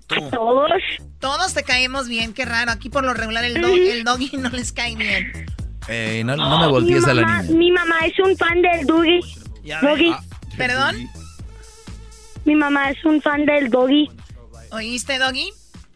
Todos. 0.08 0.82
Todos 1.20 1.54
te 1.54 1.62
caemos 1.62 2.08
bien, 2.08 2.34
qué 2.34 2.46
raro. 2.46 2.72
Aquí 2.72 2.90
por 2.90 3.04
lo 3.04 3.14
regular 3.14 3.44
el, 3.44 3.64
el 3.64 4.04
doggy 4.04 4.32
no 4.38 4.50
les 4.50 4.72
cae 4.72 4.96
bien. 4.96 5.46
Eh, 5.88 6.24
no, 6.26 6.60
me 6.60 6.68
voltees 6.68 7.06
a 7.06 7.14
la 7.14 7.42
niña. 7.44 7.56
Mi 7.56 7.72
mamá 7.72 8.00
es 8.08 8.18
un 8.18 8.36
fan 8.36 8.60
del 8.60 8.88
doggy. 8.88 9.20
Doggy. 9.84 10.10
Ah, 10.10 10.24
¿Perdón? 10.58 10.96
Mi 12.46 12.56
mamá 12.56 12.90
es 12.90 13.06
un 13.06 13.22
fan 13.22 13.46
del 13.46 13.70
doggy. 13.70 14.10
¿Oíste, 14.72 15.20
doggy? 15.20 15.52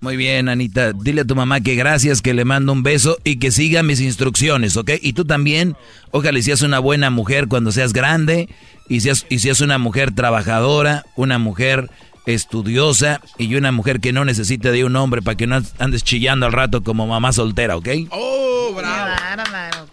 Muy 0.06 0.18
bien, 0.18 0.50
Anita. 0.50 0.94
Dile 0.94 1.22
a 1.22 1.26
tu 1.26 1.36
mamá 1.36 1.62
que 1.62 1.74
gracias, 1.74 2.22
que 2.22 2.36
le 2.36 2.46
mando 2.46 2.72
un 2.72 2.84
beso 2.84 3.18
y 3.24 3.40
que 3.40 3.50
siga 3.50 3.82
mis 3.82 4.02
instrucciones, 4.02 4.78
¿ok? 4.78 4.92
Y 5.02 5.14
tú 5.14 5.26
también, 5.26 5.76
ojalá 6.12 6.40
seas 6.44 6.62
una 6.62 6.78
buena 6.78 7.10
mujer 7.10 7.48
cuando 7.48 7.72
seas 7.72 7.92
grande 7.92 8.48
y 8.88 9.02
seas, 9.02 9.26
y 9.30 9.40
seas 9.40 9.62
una 9.62 9.80
mujer 9.80 10.14
trabajadora, 10.14 11.06
una 11.16 11.40
mujer 11.40 11.90
estudiosa 12.28 13.20
y 13.40 13.56
una 13.56 13.72
mujer 13.72 14.00
que 14.00 14.14
no 14.14 14.26
necesite 14.26 14.72
de 14.72 14.86
un 14.86 14.96
hombre 14.96 15.24
para 15.24 15.38
que 15.38 15.48
no 15.48 15.60
andes 15.80 16.04
chillando 16.04 16.46
al 16.46 16.54
rato 16.54 16.84
como 16.84 17.08
mamá 17.08 17.34
soltera, 17.34 17.76
¿ok? 17.76 17.88
¡Oh, 18.12 18.74
bravo! 18.78 19.16
Claro, 19.50 19.88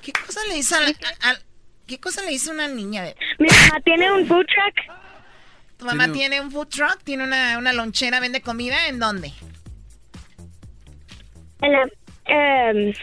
¿Qué, 0.00 0.12
cosa 0.26 0.40
le 0.48 0.56
hizo 0.56 0.74
a, 0.74 1.34
¿Qué 1.86 2.00
cosa 2.00 2.22
le 2.22 2.32
hizo 2.32 2.50
una 2.50 2.66
niña? 2.66 3.02
De... 3.02 3.14
Mi 3.38 3.48
mamá 3.48 3.78
tiene 3.84 4.10
un 4.10 4.26
food 4.26 4.46
truck. 4.46 5.03
¿Tu 5.84 5.88
mamá 5.88 6.10
tiene 6.12 6.40
un 6.40 6.50
food 6.50 6.68
truck? 6.68 7.02
¿Tiene 7.04 7.24
una, 7.24 7.58
una 7.58 7.74
lonchera? 7.74 8.18
¿Vende 8.18 8.40
comida? 8.40 8.88
¿En 8.88 8.98
dónde? 8.98 9.34
En 11.60 11.72
la, 11.72 11.82
em, 12.24 12.94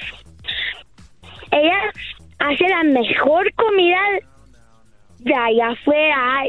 ella 1.52 1.78
hace 2.40 2.68
la 2.68 2.84
mejor 2.86 3.54
comida 3.54 4.00
de 5.20 5.36
allá 5.36 5.70
afuera. 5.74 6.42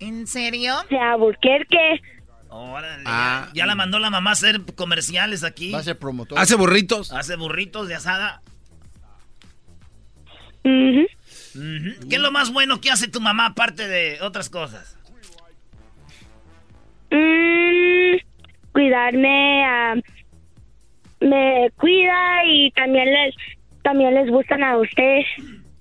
¿En 0.00 0.26
serio? 0.26 0.74
De 0.90 0.98
Albuquerque. 0.98 2.00
Órale, 2.48 3.04
ah, 3.06 3.48
ya, 3.54 3.64
la 3.64 3.76
mandó 3.76 4.00
la 4.00 4.10
mamá 4.10 4.30
a 4.30 4.32
hacer 4.32 4.62
comerciales 4.74 5.44
aquí. 5.44 5.72
Hace 5.74 5.94
promotor. 5.94 6.40
Hace 6.40 6.56
burritos. 6.56 7.12
Hace 7.12 7.36
burritos 7.36 7.86
de 7.86 7.94
asada. 7.94 8.42
¿Qué 10.64 11.06
es 12.10 12.20
lo 12.20 12.32
más 12.32 12.52
bueno 12.52 12.80
que 12.80 12.90
hace 12.90 13.06
tu 13.06 13.20
mamá 13.20 13.46
aparte 13.46 13.86
de 13.86 14.18
otras 14.22 14.50
cosas? 14.50 14.97
Mm, 17.10 18.16
cuidarme, 18.72 19.64
ah, 19.64 19.94
me 21.20 21.70
cuida 21.76 22.44
y 22.46 22.70
también 22.72 23.12
les 23.12 23.34
también 23.82 24.14
les 24.14 24.30
gustan 24.30 24.62
a 24.62 24.76
ustedes. 24.76 25.26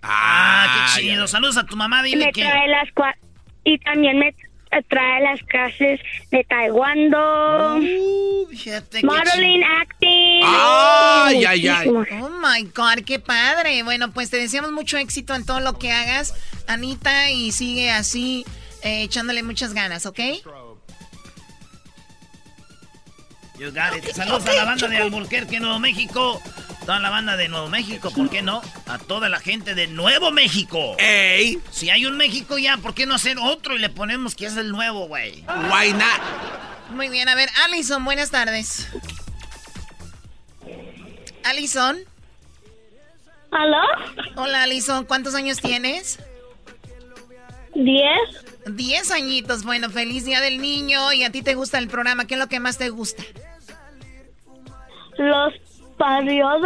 Ah, 0.02 0.94
qué 0.95 1.02
chido. 1.02 1.28
Saludos 1.28 1.58
a 1.58 1.66
tu 1.66 1.76
mamá, 1.76 2.02
dile 2.04 2.28
me 2.28 2.32
que... 2.32 2.41
Trae 2.41 2.68
las 2.70 2.88
y 3.66 3.78
también 3.80 4.18
me 4.20 4.34
trae 4.88 5.22
las 5.22 5.41
clases 5.44 5.99
de 6.32 6.44
taekwondo, 6.44 7.78
uh, 7.78 8.48
modeling, 9.04 9.64
acting. 9.64 10.41
Ay, 10.44 11.45
ay, 11.45 11.68
ay. 11.68 11.88
Oh 11.90 12.30
my 12.30 12.64
God, 12.74 13.04
qué 13.06 13.20
padre. 13.20 13.84
Bueno, 13.84 14.12
pues 14.12 14.30
te 14.30 14.38
deseamos 14.38 14.72
mucho 14.72 14.98
éxito 14.98 15.36
en 15.36 15.45
todo 15.45 15.60
lo 15.60 15.78
que 15.78 15.91
hagas, 15.91 16.34
Anita, 16.68 17.30
y 17.32 17.52
sigue 17.52 17.91
así 17.91 18.45
eh, 18.84 19.04
echándole 19.04 19.44
muchas 19.44 19.74
ganas, 19.74 20.06
¿ok? 20.06 20.20
You 23.58 23.72
got 23.72 23.96
it. 23.98 24.06
Saludos 24.14 24.46
a 24.46 24.54
la 24.54 24.66
banda 24.66 24.88
de 24.88 24.98
Albuquerque, 24.98 25.60
Nuevo 25.60 25.80
México. 25.80 26.42
Toda 26.86 27.00
la 27.00 27.10
banda 27.10 27.36
de 27.36 27.50
Nuevo 27.50 27.68
México, 27.68 28.12
¿por 28.12 28.30
qué 28.30 28.42
no? 28.42 28.62
A 28.86 28.98
toda 28.98 29.28
la 29.28 29.40
gente 29.40 29.76
de 29.76 29.88
Nuevo 29.88 30.32
México. 30.32 30.96
¡Ey! 31.00 31.60
Si 31.70 31.90
hay 31.90 32.06
un 32.06 32.16
México 32.16 32.58
ya, 32.58 32.78
¿por 32.78 32.94
qué 32.94 33.06
no 33.06 33.16
hacer 33.16 33.38
otro 33.40 33.76
y 33.76 33.80
le 33.80 33.90
ponemos 33.90 34.36
que 34.36 34.46
es 34.46 34.56
el 34.56 34.72
nuevo, 34.72 35.08
güey? 35.08 35.44
Why 35.70 35.92
not? 35.92 36.22
Muy 36.92 37.10
bien, 37.10 37.28
a 37.28 37.36
ver, 37.36 37.50
Alison, 37.66 38.06
buenas 38.06 38.32
tardes. 38.32 38.88
Alison. 41.44 41.98
¿Aló? 43.52 43.82
Hola, 44.38 44.64
Alison, 44.64 45.04
¿cuántos 45.04 45.36
años 45.36 45.60
tienes? 45.60 46.20
Diez. 47.76 48.46
Diez 48.69 49.11
añitos, 49.11 49.64
bueno, 49.64 49.89
feliz 49.89 50.26
día 50.26 50.41
del 50.41 50.61
niño. 50.61 51.14
¿Y 51.14 51.23
a 51.23 51.31
ti 51.31 51.41
te 51.41 51.56
gusta 51.56 51.77
el 51.77 51.88
programa? 51.88 52.26
¿Qué 52.26 52.35
es 52.35 52.39
lo 52.39 52.48
que 52.48 52.60
más 52.60 52.77
te 52.77 52.89
gusta? 52.89 53.23
Los 55.18 55.53
parodios. 55.98 56.61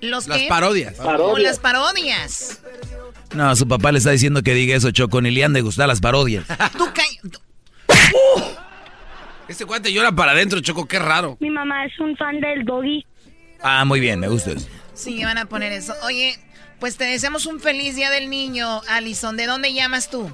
¿Los 0.00 0.28
las 0.28 0.42
parodias. 0.42 0.96
parodias. 0.96 1.42
las 1.42 1.58
parodias. 1.58 2.62
No, 3.34 3.54
su 3.56 3.66
papá 3.66 3.92
le 3.92 3.98
está 3.98 4.10
diciendo 4.10 4.42
que 4.42 4.54
diga 4.54 4.76
eso, 4.76 4.90
Choco. 4.90 5.20
Ni 5.20 5.30
le 5.30 5.44
han 5.44 5.52
de 5.52 5.60
gustar 5.60 5.88
las 5.88 6.00
parodias. 6.00 6.44
Tú 6.78 6.86
Este 9.48 9.64
cuate 9.64 9.92
llora 9.92 10.12
para 10.12 10.32
adentro, 10.32 10.60
Choco. 10.60 10.86
Qué 10.86 10.98
raro. 10.98 11.36
Mi 11.40 11.50
mamá 11.50 11.86
es 11.86 11.98
un 12.00 12.16
fan 12.16 12.40
del 12.40 12.64
doggy. 12.64 13.04
Ah, 13.62 13.84
muy 13.84 14.00
bien, 14.00 14.20
me 14.20 14.28
gusta 14.28 14.52
eso. 14.52 14.68
Sí, 14.94 15.22
van 15.24 15.38
a 15.38 15.46
poner 15.46 15.72
eso. 15.72 15.94
Oye, 16.04 16.38
pues 16.78 16.96
te 16.96 17.04
deseamos 17.04 17.46
un 17.46 17.60
feliz 17.60 17.96
día 17.96 18.10
del 18.10 18.30
niño, 18.30 18.82
Alison. 18.88 19.36
¿De 19.36 19.46
dónde 19.46 19.72
llamas 19.72 20.10
tú? 20.10 20.30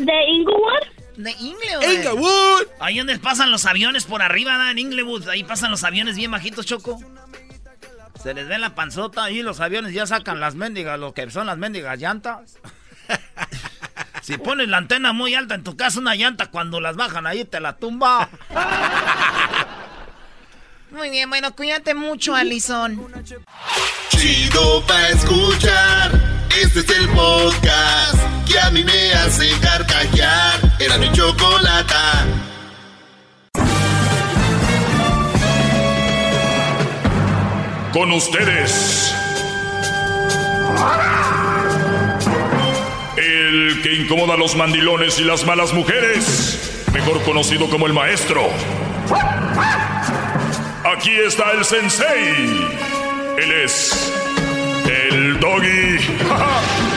De 0.00 0.24
Inglewood. 0.28 0.82
De 1.16 1.30
Inglewood. 1.32 1.92
Inglewood. 1.92 2.66
Ahí 2.80 2.98
donde 2.98 3.18
pasan 3.18 3.50
los 3.50 3.66
aviones 3.66 4.04
por 4.04 4.22
arriba, 4.22 4.56
¿da? 4.56 4.70
en 4.70 4.78
Inglewood. 4.78 5.28
Ahí 5.28 5.44
pasan 5.44 5.70
los 5.70 5.84
aviones 5.84 6.16
bien 6.16 6.30
bajitos, 6.30 6.64
Choco. 6.64 6.98
Se 8.22 8.32
les 8.32 8.48
ve 8.48 8.58
la 8.58 8.74
panzota 8.74 9.30
y 9.30 9.42
los 9.42 9.60
aviones 9.60 9.92
ya 9.92 10.06
sacan 10.06 10.40
las 10.40 10.54
mendigas, 10.54 10.98
lo 10.98 11.12
que 11.12 11.30
son 11.30 11.46
las 11.46 11.58
mendigas 11.58 11.98
llantas. 11.98 12.58
si 14.22 14.38
pones 14.38 14.68
la 14.68 14.78
antena 14.78 15.12
muy 15.12 15.34
alta 15.34 15.54
en 15.54 15.64
tu 15.64 15.76
casa, 15.76 16.00
una 16.00 16.14
llanta, 16.14 16.50
cuando 16.50 16.80
las 16.80 16.96
bajan 16.96 17.26
ahí 17.26 17.44
te 17.44 17.60
la 17.60 17.76
tumba. 17.76 18.30
Muy 20.90 21.08
bien, 21.08 21.30
bueno, 21.30 21.54
cuídate 21.54 21.94
mucho, 21.94 22.34
Alison. 22.34 23.12
Chido 24.08 24.84
pa' 24.86 25.08
escuchar. 25.10 26.29
Este 26.58 26.80
es 26.80 26.90
el 26.90 27.08
podcast 27.10 28.16
que 28.46 28.58
a 28.58 28.70
mí 28.70 28.82
me 28.82 29.12
hace 29.12 29.48
carcajear. 29.60 30.60
Era 30.80 30.98
mi 30.98 31.10
chocolata. 31.12 32.26
Con 37.92 38.12
ustedes. 38.12 39.14
El 43.16 43.80
que 43.82 43.94
incomoda 43.94 44.34
a 44.34 44.36
los 44.36 44.56
mandilones 44.56 45.18
y 45.20 45.24
las 45.24 45.46
malas 45.46 45.72
mujeres. 45.72 46.84
Mejor 46.92 47.22
conocido 47.22 47.70
como 47.70 47.86
el 47.86 47.92
maestro. 47.92 48.48
Aquí 50.84 51.12
está 51.26 51.52
el 51.52 51.64
sensei. 51.64 52.68
Él 53.38 53.52
es 53.64 54.19
doggy. 55.40 56.80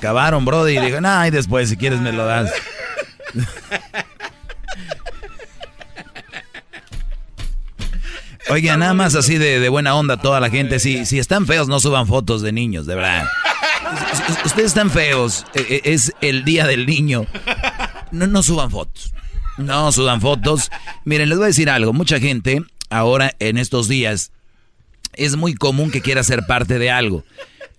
acabaron, 0.00 0.44
Brody. 0.46 0.78
Y 0.78 0.80
digo, 0.80 1.00
no, 1.00 1.26
y 1.26 1.30
después, 1.30 1.68
si 1.68 1.76
quieres, 1.76 2.00
me 2.00 2.10
lo 2.12 2.24
das. 2.24 2.50
Oiga, 8.48 8.76
nada 8.76 8.94
más 8.94 9.14
así 9.14 9.38
de, 9.38 9.68
buena 9.68 9.94
onda 9.94 10.16
toda 10.16 10.40
la 10.40 10.50
gente. 10.50 10.80
Si, 10.80 11.06
si 11.06 11.20
están 11.20 11.46
feos, 11.46 11.68
no 11.68 11.78
suban 11.78 12.08
fotos 12.08 12.42
de 12.42 12.50
niños, 12.50 12.86
de 12.86 12.96
verdad. 12.96 13.26
Ustedes 14.44 14.68
están 14.68 14.90
feos. 14.90 15.44
E, 15.54 15.82
e, 15.84 15.92
es 15.92 16.12
el 16.20 16.44
día 16.44 16.66
del 16.66 16.86
niño. 16.86 17.26
No, 18.10 18.26
no 18.26 18.42
suban 18.42 18.70
fotos. 18.70 19.12
No 19.58 19.92
suban 19.92 20.20
fotos. 20.20 20.70
Miren, 21.04 21.28
les 21.28 21.38
voy 21.38 21.44
a 21.44 21.48
decir 21.48 21.70
algo. 21.70 21.92
Mucha 21.92 22.18
gente 22.18 22.62
ahora 22.88 23.36
en 23.38 23.58
estos 23.58 23.86
días 23.86 24.32
es 25.12 25.36
muy 25.36 25.54
común 25.54 25.90
que 25.90 26.00
quiera 26.00 26.24
ser 26.24 26.46
parte 26.46 26.78
de 26.78 26.90
algo. 26.90 27.22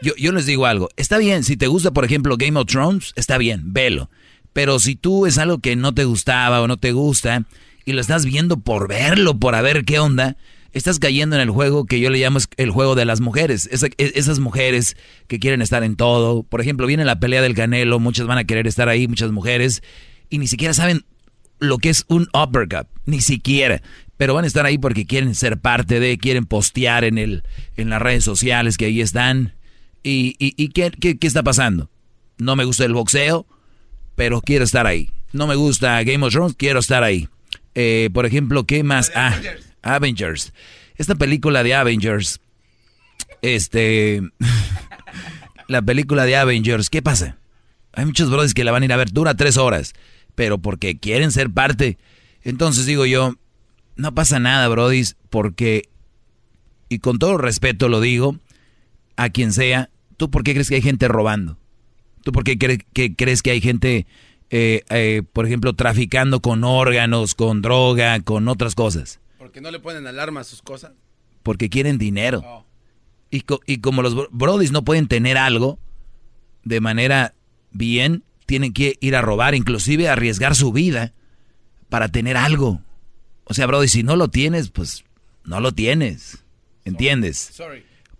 Yo, 0.02 0.14
yo 0.16 0.32
les 0.32 0.46
digo 0.46 0.66
algo, 0.66 0.90
está 0.98 1.18
bien, 1.18 1.44
si 1.44 1.58
te 1.58 1.68
gusta, 1.68 1.92
por 1.92 2.06
ejemplo, 2.06 2.38
Game 2.38 2.60
of 2.60 2.68
Thrones, 2.68 3.14
está 3.16 3.38
bien, 3.38 3.74
velo. 3.74 4.10
Pero 4.54 4.80
si 4.80 4.96
tú 4.96 5.26
es 5.26 5.38
algo 5.38 5.60
que 5.60 5.76
no 5.76 5.94
te 5.94 6.06
gustaba 6.06 6.62
o 6.62 6.68
no 6.68 6.78
te 6.78 6.92
gusta 6.92 7.46
y 7.86 7.94
lo 7.94 8.02
estás 8.02 8.26
viendo 8.26 8.58
por 8.58 8.88
verlo, 8.88 9.40
por 9.40 9.56
a 9.56 9.62
ver 9.62 9.86
qué 9.86 10.00
onda, 10.00 10.38
estás 10.74 11.00
cayendo 11.00 11.36
en 11.36 11.42
el 11.42 11.50
juego 11.50 11.86
que 11.86 12.00
yo 12.00 12.10
le 12.10 12.20
llamo 12.20 12.40
el 12.58 12.72
juego 12.72 12.96
de 12.96 13.06
las 13.06 13.22
mujeres. 13.22 13.70
E, 13.72 14.12
esas 14.16 14.40
mujeres 14.40 14.98
que 15.28 15.40
quieren 15.40 15.62
estar 15.62 15.84
en 15.84 15.96
todo. 15.96 16.44
Por 16.44 16.62
ejemplo, 16.62 16.88
viene 16.88 17.06
la 17.06 17.20
pelea 17.20 17.42
del 17.42 17.56
Canelo, 17.56 18.00
muchas 18.00 18.28
van 18.28 18.38
a 18.38 18.44
querer 18.44 18.68
estar 18.68 18.90
ahí, 18.90 19.08
muchas 19.08 19.32
mujeres, 19.32 19.82
y 20.30 20.38
ni 20.38 20.48
siquiera 20.48 20.74
saben 20.74 21.06
lo 21.60 21.78
que 21.78 21.90
es 21.90 22.06
un 22.08 22.28
uppercut, 22.34 22.88
ni 23.06 23.22
siquiera. 23.22 23.82
Pero 24.18 24.34
van 24.34 24.44
a 24.44 24.48
estar 24.48 24.66
ahí 24.66 24.78
porque 24.78 25.06
quieren 25.06 25.34
ser 25.36 25.60
parte 25.60 26.00
de, 26.00 26.18
quieren 26.18 26.46
postear 26.46 27.04
en, 27.04 27.18
el, 27.18 27.44
en 27.78 27.90
las 27.90 28.02
redes 28.02 28.24
sociales 28.24 28.78
que 28.78 28.86
ahí 28.86 29.02
están. 29.02 29.54
¿Y, 30.04 30.36
y, 30.40 30.70
¿qué, 30.70 30.92
qué, 30.92 31.18
qué 31.18 31.28
está 31.28 31.44
pasando? 31.44 31.90
No 32.38 32.56
me 32.56 32.66
gusta 32.66 32.86
el 32.86 32.94
boxeo, 32.94 33.46
pero 34.16 34.42
quiero 34.42 34.64
estar 34.64 34.88
ahí. 34.88 35.12
No 35.34 35.48
me 35.48 35.56
gusta 35.56 36.02
Game 36.04 36.26
of 36.26 36.34
Thrones, 36.34 36.56
quiero 36.58 36.80
estar 36.80 37.04
ahí. 37.04 37.30
Eh, 37.76 38.10
por 38.14 38.26
ejemplo, 38.26 38.66
¿qué 38.66 38.84
más? 38.84 39.12
Ah, 39.16 39.40
Avengers. 39.82 40.54
Esta 40.96 41.16
película 41.16 41.64
de 41.64 41.74
Avengers, 41.74 42.42
este, 43.42 44.22
la 45.68 45.82
película 45.82 46.26
de 46.26 46.36
Avengers, 46.36 46.90
¿qué 46.90 47.02
pasa? 47.02 47.38
Hay 47.94 48.06
muchos 48.06 48.30
brothers 48.30 48.54
que 48.54 48.64
la 48.64 48.72
van 48.72 48.84
a 48.84 48.86
ir 48.86 48.94
a 48.94 48.98
ver, 48.98 49.12
dura 49.12 49.36
tres 49.36 49.58
horas, 49.58 49.94
pero 50.36 50.58
porque 50.58 50.98
quieren 50.98 51.32
ser 51.32 51.50
parte. 51.50 51.98
Entonces 52.44 52.86
digo 52.86 53.06
yo, 53.06 53.36
no 53.96 54.14
pasa 54.14 54.40
nada, 54.40 54.68
brodis, 54.68 55.16
porque, 55.30 55.90
y 56.90 57.00
con 57.00 57.20
todo 57.20 57.38
respeto 57.38 57.88
lo 57.88 58.02
digo, 58.02 58.38
a 59.16 59.30
quien 59.30 59.54
sea, 59.54 59.90
¿tú 60.22 60.30
por 60.30 60.44
qué 60.44 60.54
crees 60.54 60.70
que 60.70 60.76
hay 60.76 60.84
gente 60.84 61.08
robando? 61.08 61.58
¿Tú 62.24 62.32
por 62.32 62.44
qué 62.44 62.56
que 62.56 63.16
crees 63.16 63.42
que 63.42 63.50
hay 63.50 63.60
gente, 63.60 64.06
eh, 64.52 64.84
eh, 64.92 65.24
por 65.34 65.48
ejemplo, 65.48 65.74
traficando 65.74 66.42
con 66.42 66.64
órganos, 66.64 67.34
con 67.34 67.64
droga, 67.64 68.20
con 68.20 68.48
otras 68.48 68.76
cosas? 68.76 69.20
¿Porque 69.40 69.62
no 69.62 69.72
le 69.72 69.80
ponen 69.80 70.06
alarma 70.06 70.42
a 70.42 70.44
sus 70.44 70.62
cosas? 70.62 70.92
Porque 71.42 71.70
quieren 71.70 71.98
dinero. 71.98 72.44
Oh. 72.46 72.66
Y, 73.32 73.44
y, 73.66 73.78
como 73.80 74.04
los 74.04 74.30
brodis 74.30 74.72
no 74.72 74.84
pueden 74.84 75.08
tener 75.08 75.40
algo 75.40 75.80
de 76.64 76.82
manera 76.82 77.34
bien, 77.72 78.24
tienen 78.46 78.74
que 78.74 78.98
ir 79.02 79.16
a 79.16 79.22
robar, 79.22 79.56
inclusive 79.56 80.08
arriesgar 80.08 80.56
su 80.56 80.72
vida 80.72 81.14
para 81.90 82.10
tener 82.10 82.38
algo. 82.38 82.80
O 83.46 83.56
sea, 83.56 83.66
brody, 83.66 83.88
si 83.88 84.04
no 84.04 84.16
lo 84.16 84.28
tienes, 84.28 84.70
pues 84.70 85.04
no 85.46 85.60
lo 85.62 85.72
tienes. 85.72 86.44
¿Entiendes? 86.86 87.60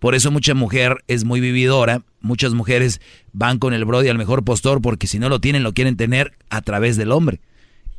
Por 0.02 0.16
eso 0.16 0.32
mucha 0.32 0.52
mujer 0.54 1.04
es 1.06 1.22
muy 1.22 1.38
vividora. 1.38 2.02
Muchas 2.20 2.54
mujeres 2.54 3.00
van 3.32 3.60
con 3.60 3.72
el 3.72 3.84
brody 3.84 4.08
al 4.08 4.18
mejor 4.18 4.42
postor 4.42 4.82
porque 4.82 5.06
si 5.06 5.20
no 5.20 5.28
lo 5.28 5.40
tienen, 5.40 5.62
lo 5.62 5.74
quieren 5.74 5.96
tener 5.96 6.32
a 6.50 6.60
través 6.60 6.96
del 6.96 7.12
hombre. 7.12 7.40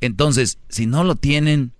Entonces, 0.02 0.58
si 0.68 0.86
no 0.86 1.06
lo 1.06 1.16
tienen, 1.16 1.72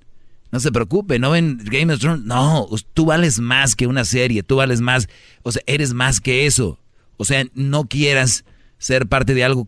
no 0.50 0.62
se 0.62 0.72
preocupe, 0.72 1.20
no 1.20 1.32
ven 1.32 1.60
Game 1.66 1.94
of 1.94 2.00
Thrones. 2.00 2.24
No, 2.24 2.70
tú 2.94 3.04
vales 3.04 3.42
más 3.42 3.76
que 3.76 3.86
una 3.86 4.06
serie, 4.06 4.44
tú 4.44 4.56
vales 4.56 4.80
más, 4.80 5.10
o 5.42 5.52
sea, 5.52 5.62
eres 5.66 5.94
más 5.94 6.22
que 6.22 6.46
eso. 6.46 6.80
O 7.18 7.26
sea, 7.26 7.44
no 7.54 7.84
quieras 7.90 8.46
ser 8.78 9.08
parte 9.08 9.34
de 9.34 9.44
algo, 9.44 9.68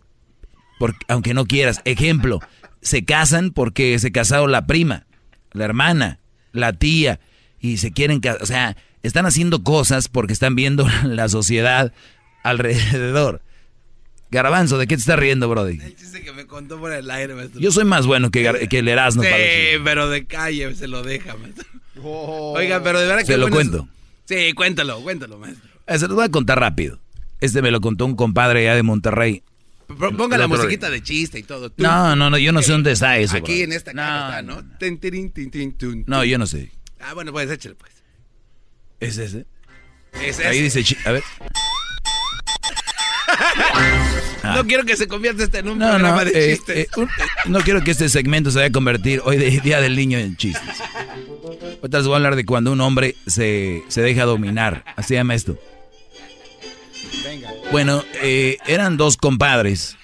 porque, 0.79 1.05
aunque 1.09 1.33
no 1.33 1.47
quieras. 1.47 1.81
Ejemplo, 1.83 2.39
se 2.81 3.03
casan 3.03 3.51
porque 3.51 3.99
se 3.99 4.13
casó 4.13 4.47
la 4.47 4.65
prima, 4.67 5.05
la 5.51 5.65
hermana, 5.65 6.21
la 6.53 6.71
tía, 6.71 7.19
y 7.59 7.75
se 7.75 7.91
quieren 7.91 8.21
casar. 8.21 8.41
O 8.41 8.45
sea, 8.45 8.77
están 9.07 9.25
haciendo 9.25 9.63
cosas 9.63 10.07
porque 10.07 10.33
están 10.33 10.55
viendo 10.55 10.87
la 11.03 11.29
sociedad 11.29 11.93
alrededor. 12.43 13.41
Garbanzo, 14.31 14.77
¿de 14.77 14.87
qué 14.87 14.95
te 14.95 15.01
estás 15.01 15.19
riendo, 15.19 15.47
Brody? 15.47 15.79
El 15.81 15.95
chiste 15.95 16.21
que 16.21 16.33
me 16.33 16.45
contó 16.45 16.79
por 16.79 16.91
el 16.91 17.09
aire, 17.09 17.35
maestro. 17.35 17.61
Yo 17.61 17.71
soy 17.71 17.85
más 17.85 18.05
bueno 18.05 18.31
que, 18.31 18.67
que 18.69 18.79
el 18.79 18.87
Erasmo. 18.87 19.23
Sí, 19.23 19.29
pero 19.83 20.09
de 20.09 20.25
calle 20.25 20.73
se 20.75 20.87
lo 20.87 21.03
deja, 21.03 21.35
maestro. 21.37 21.65
Oh. 22.03 22.53
Oiga, 22.57 22.83
pero 22.83 22.99
de 22.99 23.07
verdad 23.07 23.21
que... 23.21 23.27
Se 23.27 23.37
lo 23.37 23.49
cuento. 23.49 23.87
Sí, 24.25 24.51
cuéntalo, 24.53 25.01
cuéntalo, 25.01 25.37
maestro. 25.37 25.69
Eh, 25.87 25.99
se 25.99 26.07
lo 26.07 26.15
voy 26.15 26.25
a 26.25 26.29
contar 26.29 26.59
rápido. 26.59 26.99
Este 27.39 27.61
me 27.61 27.71
lo 27.71 27.79
contó 27.79 28.05
un 28.05 28.15
compadre 28.15 28.61
allá 28.61 28.75
de 28.75 28.83
Monterrey. 28.83 29.43
Ponga 29.87 30.37
la 30.37 30.47
musiquita 30.47 30.89
de 30.89 31.03
chiste 31.03 31.39
y 31.39 31.43
todo. 31.43 31.71
No, 31.77 32.15
no, 32.15 32.29
no, 32.29 32.37
yo 32.37 32.51
no 32.51 32.61
sé 32.61 32.71
dónde 32.71 32.91
está 32.91 33.17
eso. 33.17 33.37
Aquí 33.37 33.61
en 33.61 33.71
esta 33.71 33.93
no, 33.93 34.41
¿no? 34.41 34.63
No, 36.07 36.23
yo 36.25 36.37
no 36.37 36.47
sé. 36.47 36.71
Ah, 36.99 37.13
bueno, 37.13 37.31
pues 37.31 37.49
échale, 37.51 37.75
pues. 37.75 37.94
¿Es 38.99 39.17
ese? 39.17 39.45
Es 40.13 40.39
ese. 40.39 40.47
Ahí 40.47 40.61
dice, 40.61 40.83
a 41.05 41.11
ver. 41.11 41.23
No 44.53 44.65
quiero 44.65 44.85
que 44.85 44.95
se 44.95 45.07
convierta 45.07 45.43
este 45.43 45.59
en 45.59 45.69
un 45.69 45.79
programa 45.79 46.23
de 46.23 46.31
eh, 46.31 46.55
chistes. 46.55 46.77
Eh, 46.77 46.87
no 47.47 47.59
quiero 47.61 47.83
que 47.83 47.91
este 47.91 48.09
segmento 48.09 48.51
se 48.51 48.59
vaya 48.59 48.67
a 48.67 48.71
convertir 48.71 49.21
hoy 49.23 49.37
de 49.37 49.59
Día 49.59 49.81
del 49.81 49.95
Niño 49.95 50.17
en 50.19 50.37
chistes. 50.37 50.79
Ahorita 51.81 51.97
les 51.97 52.07
voy 52.07 52.13
a 52.13 52.17
hablar 52.17 52.35
de 52.35 52.45
cuando 52.45 52.71
un 52.71 52.81
hombre 52.81 53.15
se, 53.25 53.83
deja 53.95 54.25
dominar. 54.25 54.83
Así 54.95 55.09
se 55.09 55.13
llama 55.15 55.35
esto. 55.35 55.57
Venga. 57.23 57.49
Bueno, 57.71 58.03
eh, 58.21 58.57
eran 58.67 58.97
dos 58.97 59.17
compadres. 59.17 59.97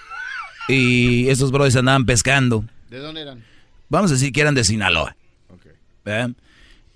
Y 0.68 1.30
esos 1.30 1.52
brothers 1.52 1.76
andaban 1.76 2.06
pescando. 2.06 2.66
¿De 2.90 2.98
dónde 3.00 3.22
eran? 3.22 3.44
Vamos 3.90 4.12
a 4.12 4.14
decir 4.14 4.32
que 4.32 4.42
eran 4.42 4.56
de 4.56 4.64
Sinaloa. 4.64 5.16
Okay. 5.50 6.34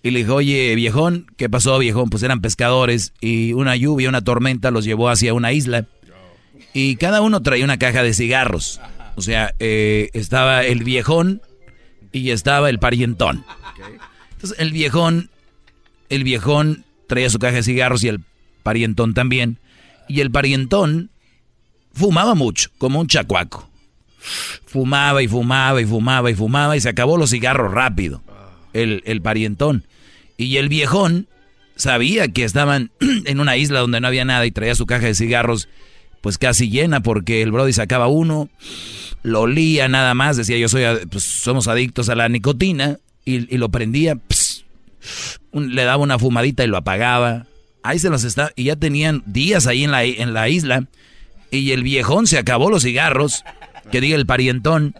Y 0.05 0.11
le 0.11 0.19
dijo, 0.19 0.35
oye, 0.35 0.75
viejón, 0.75 1.25
¿qué 1.35 1.49
pasó, 1.49 1.79
viejón? 1.79 2.11
Pues 2.11 2.21
eran 2.21 2.39
pescadores 2.39 3.11
y 3.21 3.53
una 3.53 3.75
lluvia, 3.75 4.07
una 4.07 4.21
tormenta 4.21 4.69
los 4.69 4.85
llevó 4.85 5.09
hacia 5.09 5.33
una 5.33 5.51
isla 5.51 5.87
y 6.75 6.97
cada 6.97 7.21
uno 7.21 7.41
traía 7.41 7.65
una 7.65 7.79
caja 7.79 8.03
de 8.03 8.13
cigarros. 8.13 8.79
O 9.15 9.23
sea, 9.23 9.55
eh, 9.57 10.11
estaba 10.13 10.63
el 10.63 10.83
viejón 10.83 11.41
y 12.11 12.29
estaba 12.29 12.69
el 12.69 12.77
parientón. 12.77 13.45
Entonces 14.33 14.59
el 14.59 14.73
viejón, 14.73 15.31
el 16.09 16.23
viejón 16.23 16.85
traía 17.07 17.31
su 17.31 17.39
caja 17.39 17.55
de 17.55 17.63
cigarros 17.63 18.03
y 18.03 18.09
el 18.09 18.19
parientón 18.61 19.15
también. 19.15 19.57
Y 20.07 20.19
el 20.19 20.29
parientón 20.29 21.09
fumaba 21.93 22.35
mucho, 22.35 22.69
como 22.77 22.99
un 22.99 23.07
chacuaco. 23.07 23.67
Fumaba 24.67 25.23
y 25.23 25.27
fumaba 25.27 25.81
y 25.81 25.85
fumaba 25.85 26.29
y 26.29 26.35
fumaba 26.35 26.77
y 26.77 26.81
se 26.81 26.89
acabó 26.89 27.17
los 27.17 27.31
cigarros 27.31 27.71
rápido. 27.71 28.21
El, 28.71 29.01
el 29.07 29.23
parientón. 29.23 29.87
Y 30.37 30.57
el 30.57 30.69
viejón 30.69 31.27
sabía 31.75 32.27
que 32.27 32.43
estaban 32.43 32.91
en 33.25 33.39
una 33.39 33.57
isla 33.57 33.79
donde 33.79 33.99
no 34.01 34.07
había 34.07 34.25
nada 34.25 34.45
y 34.45 34.51
traía 34.51 34.75
su 34.75 34.85
caja 34.85 35.05
de 35.05 35.15
cigarros 35.15 35.67
pues 36.21 36.39
casi 36.39 36.71
llena 36.71 37.01
porque 37.01 37.43
el 37.43 37.51
Brody 37.51 37.71
sacaba 37.71 38.07
uno, 38.07 38.49
lo 39.21 39.41
olía 39.41 39.87
nada 39.87 40.15
más, 40.15 40.35
decía 40.35 40.57
yo 40.57 40.67
soy, 40.67 40.83
pues 41.11 41.23
somos 41.23 41.67
adictos 41.67 42.09
a 42.09 42.15
la 42.15 42.27
nicotina 42.29 42.97
y, 43.25 43.57
lo 43.57 43.69
prendía, 43.69 44.17
le 45.53 45.83
daba 45.83 46.01
una 46.01 46.17
fumadita 46.17 46.63
y 46.63 46.67
lo 46.67 46.77
apagaba. 46.77 47.45
Ahí 47.83 47.99
se 47.99 48.09
los 48.09 48.23
está, 48.23 48.51
y 48.55 48.63
ya 48.63 48.75
tenían 48.75 49.21
días 49.27 49.67
ahí 49.67 49.83
en 49.83 49.91
la, 49.91 50.03
en 50.03 50.33
la 50.33 50.49
isla 50.49 50.87
y 51.51 51.71
el 51.73 51.83
viejón 51.83 52.25
se 52.25 52.39
acabó 52.39 52.71
los 52.71 52.81
cigarros, 52.81 53.43
que 53.91 54.01
diga 54.01 54.15
el 54.15 54.25
parientón, 54.25 54.95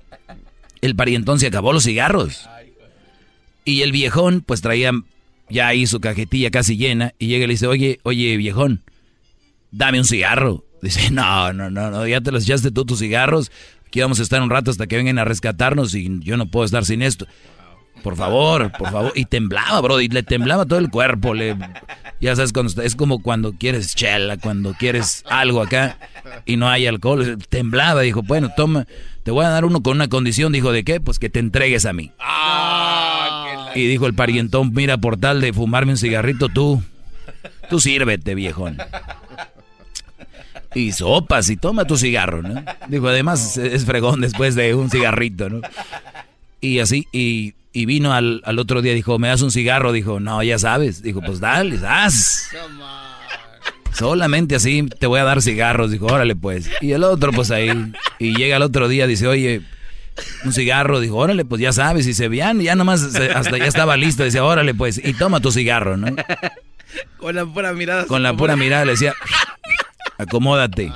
el 0.81 0.95
parientón 0.95 1.39
se 1.39 1.47
acabó 1.47 1.73
los 1.73 1.85
cigarros. 1.85 2.47
Y 3.63 3.81
el 3.81 3.91
viejón 3.91 4.41
pues 4.45 4.61
traía 4.61 4.91
ya 5.49 5.67
ahí 5.67 5.87
su 5.87 5.99
cajetilla 5.99 6.51
casi 6.51 6.77
llena 6.77 7.13
y 7.19 7.27
llega 7.27 7.45
y 7.45 7.47
le 7.47 7.53
dice, 7.53 7.67
oye, 7.67 7.99
oye 8.03 8.37
viejón, 8.37 8.83
dame 9.71 9.99
un 9.99 10.05
cigarro. 10.05 10.63
Dice, 10.81 11.09
no, 11.11 11.53
no, 11.53 11.69
no, 11.69 11.91
no, 11.91 12.07
ya 12.07 12.21
te 12.21 12.31
los 12.31 12.43
echaste 12.43 12.71
tú 12.71 12.85
tus 12.85 12.99
cigarros. 12.99 13.51
Aquí 13.87 14.01
vamos 14.01 14.19
a 14.19 14.23
estar 14.23 14.41
un 14.41 14.49
rato 14.49 14.71
hasta 14.71 14.87
que 14.87 14.97
vengan 14.97 15.19
a 15.19 15.25
rescatarnos 15.25 15.95
y 15.95 16.19
yo 16.21 16.37
no 16.37 16.47
puedo 16.47 16.65
estar 16.65 16.85
sin 16.85 17.01
esto. 17.01 17.27
Por 18.03 18.15
favor, 18.15 18.71
por 18.77 18.91
favor. 18.91 19.13
Y 19.15 19.25
temblaba, 19.25 19.81
bro, 19.81 19.99
y 19.99 20.07
le 20.07 20.21
temblaba 20.21 20.65
todo 20.65 20.77
el 20.77 20.91
cuerpo. 20.91 21.33
Le, 21.33 21.57
ya 22.21 22.35
sabes, 22.35 22.53
cuando, 22.53 22.81
es 22.83 22.95
como 22.95 23.21
cuando 23.21 23.53
quieres 23.53 23.95
chela, 23.95 24.37
cuando 24.37 24.75
quieres 24.75 25.23
algo 25.27 25.59
acá 25.61 25.97
y 26.45 26.55
no 26.57 26.69
hay 26.69 26.85
alcohol. 26.85 27.39
Temblaba, 27.49 28.01
dijo, 28.01 28.21
bueno, 28.21 28.51
toma, 28.55 28.85
te 29.23 29.31
voy 29.31 29.43
a 29.43 29.49
dar 29.49 29.65
uno 29.65 29.81
con 29.81 29.95
una 29.95 30.07
condición. 30.07 30.51
Dijo, 30.51 30.71
¿de 30.71 30.83
qué? 30.83 30.99
Pues 31.01 31.17
que 31.17 31.31
te 31.31 31.39
entregues 31.39 31.87
a 31.87 31.93
mí. 31.93 32.11
Ah, 32.19 33.34
y 33.75 33.87
dijo 33.87 34.07
el 34.07 34.13
parientón, 34.13 34.73
mira, 34.73 34.97
por 34.97 35.17
tal 35.17 35.41
de 35.41 35.53
fumarme 35.53 35.91
un 35.91 35.97
cigarrito, 35.97 36.49
tú, 36.49 36.81
tú 37.69 37.79
sírvete, 37.79 38.33
viejón 38.33 38.77
y 40.75 40.91
sopas 40.91 41.49
y 41.49 41.57
toma 41.57 41.85
tu 41.85 41.97
cigarro, 41.97 42.43
¿no? 42.43 42.63
Digo, 42.89 43.07
además 43.07 43.57
es 43.57 43.85
fregón 43.85 44.21
después 44.21 44.55
de 44.55 44.75
un 44.75 44.91
cigarrito, 44.91 45.49
¿no? 45.49 45.61
Y 46.61 46.79
así, 46.79 47.07
y, 47.11 47.53
vino 47.73 48.13
al, 48.13 48.41
otro 48.59 48.81
día, 48.81 48.93
dijo, 48.93 49.17
¿me 49.17 49.29
das 49.29 49.41
un 49.41 49.51
cigarro? 49.51 49.91
Dijo, 49.91 50.19
no, 50.19 50.43
ya 50.43 50.59
sabes. 50.59 51.01
Dijo, 51.01 51.21
pues 51.21 51.39
dale, 51.39 51.79
haz. 51.87 52.49
Solamente 53.93 54.55
así 54.55 54.83
te 54.99 55.07
voy 55.07 55.19
a 55.19 55.23
dar 55.23 55.41
cigarros. 55.41 55.91
Dijo, 55.91 56.07
órale 56.07 56.35
pues. 56.35 56.69
Y 56.81 56.91
el 56.91 57.03
otro, 57.03 57.31
pues 57.31 57.51
ahí. 57.51 57.69
Y 58.19 58.35
llega 58.35 58.57
el 58.57 58.63
otro 58.63 58.87
día, 58.87 59.07
dice, 59.07 59.27
oye, 59.27 59.61
un 60.43 60.53
cigarro. 60.53 60.99
Dijo, 60.99 61.15
órale, 61.15 61.45
pues 61.45 61.61
ya 61.61 61.73
sabes. 61.73 62.07
Y 62.07 62.13
se 62.13 62.27
veían, 62.27 62.59
ya 62.61 62.75
nomás 62.75 63.03
hasta 63.03 63.57
ya 63.57 63.65
estaba 63.65 63.97
listo. 63.97 64.23
Dice, 64.23 64.39
órale 64.39 64.73
pues. 64.73 64.99
Y 65.03 65.13
toma 65.13 65.39
tu 65.39 65.51
cigarro, 65.51 65.97
¿no? 65.97 66.15
Con 67.17 67.35
la 67.35 67.45
pura 67.45 67.73
mirada. 67.73 68.05
Con 68.05 68.23
la 68.23 68.35
pura 68.35 68.55
mirada 68.55 68.85
le 68.85 68.91
decía, 68.91 69.13
acomódate. 70.17 70.91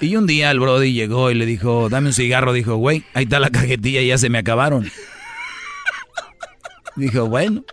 Y 0.00 0.16
un 0.16 0.26
día 0.26 0.50
el 0.50 0.60
Brody 0.60 0.92
llegó 0.92 1.30
y 1.30 1.34
le 1.34 1.46
dijo, 1.46 1.88
dame 1.88 2.08
un 2.08 2.14
cigarro. 2.14 2.52
Dijo, 2.52 2.76
güey, 2.76 3.04
ahí 3.14 3.24
está 3.24 3.40
la 3.40 3.50
cajetilla 3.50 4.02
ya 4.02 4.18
se 4.18 4.28
me 4.28 4.38
acabaron. 4.38 4.90
Dijo, 6.96 7.26
bueno, 7.26 7.64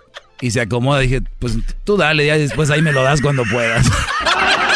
Y 0.41 0.51
se 0.51 0.61
acomoda, 0.61 0.99
dije, 1.01 1.21
pues 1.39 1.57
tú 1.83 1.97
dale, 1.97 2.25
ya 2.25 2.37
después 2.37 2.69
ahí 2.69 2.81
me 2.81 2.93
lo 2.93 3.03
das 3.03 3.21
cuando 3.21 3.43
puedas. 3.43 3.85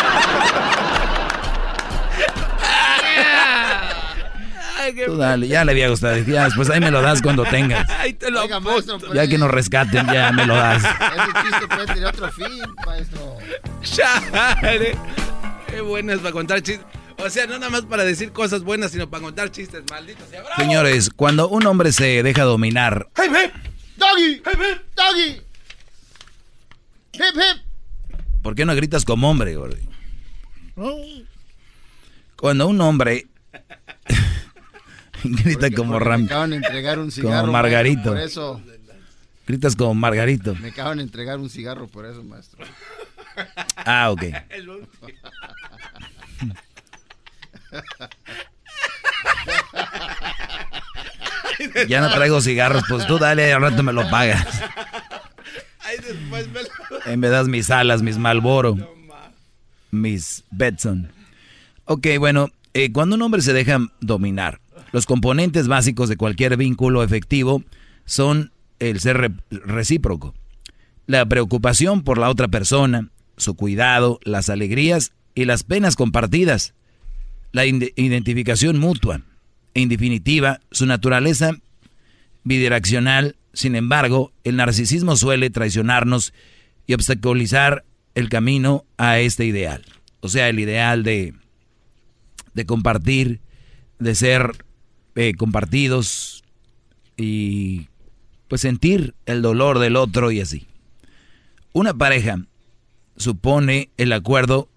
Tú 5.06 5.18
dale, 5.18 5.48
ya 5.48 5.64
le 5.66 5.72
había 5.72 5.90
gustado. 5.90 6.18
Ya, 6.18 6.46
después 6.46 6.70
ahí 6.70 6.80
me 6.80 6.92
lo 6.92 7.02
das 7.02 7.22
cuando 7.22 7.44
tengas. 7.46 7.88
ya 9.14 9.28
que 9.28 9.38
nos 9.38 9.52
rescaten, 9.52 10.08
ya 10.08 10.32
me 10.32 10.46
lo 10.46 10.56
das. 10.56 10.84
Ese 10.84 11.44
chiste 11.44 11.68
puede 11.68 11.86
tener 11.88 12.06
otro 12.06 12.32
fin, 12.32 12.62
maestro. 12.86 13.38
Qué 15.68 15.82
buenas 15.82 16.20
para 16.20 16.32
contar 16.32 16.62
chistes. 16.62 16.86
O 17.18 17.30
sea, 17.30 17.46
no 17.46 17.54
nada 17.54 17.70
más 17.70 17.84
para 17.84 18.04
decir 18.04 18.32
cosas 18.32 18.64
buenas, 18.64 18.92
sino 18.92 19.10
para 19.10 19.24
contar 19.24 19.52
chistes 19.52 19.84
malditos. 19.90 20.26
Señores, 20.58 21.10
cuando 21.10 21.48
un 21.48 21.66
hombre 21.66 21.92
se 21.92 22.24
deja 22.24 22.44
dominar. 22.44 23.08
¡Hip, 23.18 23.32
hip! 23.32 23.52
¡Doggy! 23.98 24.32
¡Hip, 24.34 24.48
hip! 24.48 24.82
¡Doggy! 24.96 25.42
¡Hip, 27.14 27.36
hip! 27.36 27.74
¿Por 28.42 28.56
qué 28.56 28.66
no 28.66 28.76
gritas 28.76 29.06
como 29.06 29.30
hombre, 29.30 29.56
gordi? 29.56 29.82
Cuando 32.36 32.68
un 32.68 32.82
hombre 32.82 33.28
grita 35.44 35.72
como 35.72 36.00
Ram. 36.00 36.22
Me 36.22 36.28
acaban 36.28 36.52
de 36.52 36.56
entregar 36.58 37.00
un 37.00 37.12
cigarro. 37.12 37.42
Como 37.42 37.54
Margarito. 37.54 38.12
por 38.12 38.20
eso. 38.20 38.62
Gritas 39.46 39.76
como 39.76 39.94
Margarito. 39.94 40.56
Me 40.56 40.70
acaban 40.70 40.98
de 40.98 41.04
entregar 41.04 41.40
un 41.40 41.50
cigarro 41.50 41.88
por 41.88 42.06
eso, 42.06 42.24
maestro. 42.24 42.64
Ah, 43.78 44.12
ok. 44.12 44.24
ya 51.88 52.02
no 52.02 52.14
traigo 52.14 52.42
cigarros, 52.42 52.84
pues 52.88 53.08
tú 53.08 53.18
dale, 53.18 53.54
al 53.54 53.62
rato 53.62 53.84
me 53.84 53.94
lo 53.94 54.10
pagas. 54.10 54.46
En 57.06 57.20
me 57.20 57.30
das 57.30 57.48
mis 57.48 57.70
alas, 57.70 58.02
mis 58.02 58.18
Malboro, 58.18 58.76
mis 59.92 60.44
Betson. 60.52 61.12
Ok, 61.86 62.08
bueno, 62.18 62.50
eh, 62.74 62.92
cuando 62.92 63.16
un 63.16 63.22
hombre 63.22 63.42
se 63.42 63.54
deja 63.54 63.80
dominar, 64.00 64.60
los 64.94 65.08
componentes 65.08 65.68
básicos 65.68 66.08
de 66.08 66.18
cualquier 66.18 66.56
vínculo 66.56 67.04
efectivo 67.04 67.64
son 68.06 68.54
el 68.80 69.00
ser 69.00 69.34
recíproco, 69.50 70.36
la 71.08 71.26
preocupación 71.26 72.04
por 72.04 72.20
la 72.20 72.30
otra 72.30 72.48
persona, 72.48 73.10
su 73.36 73.56
cuidado, 73.56 74.20
las 74.24 74.50
alegrías 74.50 75.12
y 75.34 75.46
las 75.46 75.64
penas 75.64 75.96
compartidas, 75.96 76.76
la 77.52 77.66
identificación 77.66 78.80
mutua. 78.80 79.22
En 79.74 79.90
definitiva, 79.90 80.60
su 80.70 80.86
naturaleza 80.86 81.58
bidireccional, 82.44 83.36
sin 83.52 83.76
embargo, 83.76 84.32
el 84.44 84.58
narcisismo 84.58 85.16
suele 85.16 85.50
traicionarnos 85.50 86.34
y 86.86 86.94
obstaculizar 86.94 87.84
el 88.14 88.30
camino 88.30 88.86
a 88.98 89.18
este 89.18 89.46
ideal. 89.46 89.84
O 90.20 90.30
sea, 90.30 90.50
el 90.50 90.60
ideal 90.60 91.02
de, 91.02 91.34
de 92.54 92.66
compartir, 92.68 93.42
de 93.98 94.14
ser 94.14 94.52
eh, 95.16 95.34
compartidos 95.36 96.44
y 97.18 97.88
pues 98.48 98.62
sentir 98.62 99.16
el 99.26 99.42
dolor 99.42 99.80
del 99.80 99.96
otro 99.96 100.32
y 100.32 100.42
así. 100.42 100.68
Una 101.72 101.94
pareja 101.94 102.38
supone 103.18 103.90
el 103.98 104.12
acuerdo 104.14 104.70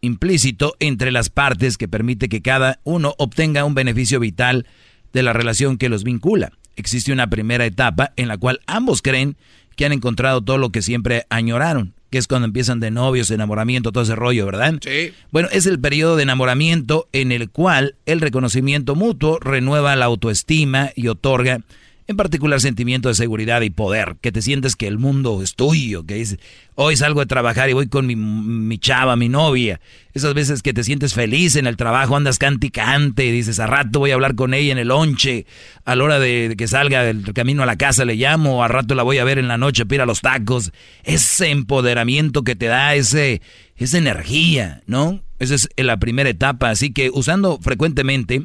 implícito 0.00 0.74
entre 0.78 1.10
las 1.10 1.30
partes 1.30 1.76
que 1.76 1.88
permite 1.88 2.28
que 2.28 2.42
cada 2.42 2.80
uno 2.84 3.14
obtenga 3.18 3.64
un 3.64 3.74
beneficio 3.74 4.20
vital 4.20 4.66
de 5.12 5.22
la 5.22 5.32
relación 5.32 5.78
que 5.78 5.88
los 5.88 6.04
vincula. 6.04 6.52
Existe 6.76 7.12
una 7.12 7.28
primera 7.28 7.66
etapa 7.66 8.12
en 8.16 8.28
la 8.28 8.36
cual 8.36 8.60
ambos 8.66 9.02
creen 9.02 9.36
que 9.76 9.86
han 9.86 9.92
encontrado 9.92 10.42
todo 10.42 10.58
lo 10.58 10.70
que 10.70 10.82
siempre 10.82 11.26
añoraron, 11.30 11.94
que 12.16 12.20
es 12.20 12.28
cuando 12.28 12.46
empiezan 12.46 12.80
de 12.80 12.90
novios, 12.90 13.30
enamoramiento, 13.30 13.92
todo 13.92 14.02
ese 14.02 14.16
rollo, 14.16 14.46
¿verdad? 14.46 14.76
Sí. 14.80 15.12
Bueno, 15.32 15.48
es 15.52 15.66
el 15.66 15.78
periodo 15.78 16.16
de 16.16 16.22
enamoramiento 16.22 17.10
en 17.12 17.30
el 17.30 17.50
cual 17.50 17.96
el 18.06 18.22
reconocimiento 18.22 18.94
mutuo 18.94 19.38
renueva 19.38 19.94
la 19.96 20.06
autoestima 20.06 20.92
y 20.96 21.08
otorga 21.08 21.60
en 22.08 22.16
particular 22.16 22.60
sentimiento 22.60 23.08
de 23.08 23.14
seguridad 23.16 23.62
y 23.62 23.70
poder, 23.70 24.16
que 24.20 24.30
te 24.30 24.40
sientes 24.40 24.76
que 24.76 24.86
el 24.86 24.98
mundo 24.98 25.42
es 25.42 25.54
tuyo, 25.54 26.06
que 26.06 26.14
dices, 26.14 26.38
hoy 26.76 26.96
salgo 26.96 27.20
de 27.20 27.26
trabajar 27.26 27.68
y 27.68 27.72
voy 27.72 27.88
con 27.88 28.06
mi, 28.06 28.14
mi, 28.14 28.78
chava, 28.78 29.16
mi 29.16 29.28
novia. 29.28 29.80
Esas 30.14 30.32
veces 30.32 30.62
que 30.62 30.72
te 30.72 30.84
sientes 30.84 31.14
feliz 31.14 31.56
en 31.56 31.66
el 31.66 31.76
trabajo, 31.76 32.16
andas 32.16 32.38
cante 32.38 32.68
y 32.68 32.70
cante, 32.70 33.24
dices, 33.32 33.58
a 33.58 33.66
rato 33.66 33.98
voy 33.98 34.12
a 34.12 34.14
hablar 34.14 34.36
con 34.36 34.54
ella 34.54 34.70
en 34.70 34.78
el 34.78 34.88
lonche, 34.88 35.46
a 35.84 35.96
la 35.96 36.04
hora 36.04 36.18
de, 36.20 36.54
que 36.56 36.68
salga 36.68 37.02
del 37.02 37.32
camino 37.34 37.64
a 37.64 37.66
la 37.66 37.76
casa 37.76 38.04
le 38.04 38.14
llamo, 38.14 38.62
a 38.62 38.68
rato 38.68 38.94
la 38.94 39.02
voy 39.02 39.18
a 39.18 39.24
ver 39.24 39.38
en 39.38 39.48
la 39.48 39.58
noche, 39.58 39.84
pira 39.84 40.06
los 40.06 40.20
tacos. 40.20 40.72
Ese 41.02 41.50
empoderamiento 41.50 42.44
que 42.44 42.54
te 42.54 42.66
da, 42.66 42.94
ese, 42.94 43.42
esa 43.76 43.98
energía, 43.98 44.82
¿no? 44.86 45.22
Esa 45.40 45.56
es 45.56 45.68
la 45.76 45.96
primera 45.96 46.30
etapa, 46.30 46.70
así 46.70 46.92
que 46.92 47.10
usando 47.12 47.58
frecuentemente 47.60 48.42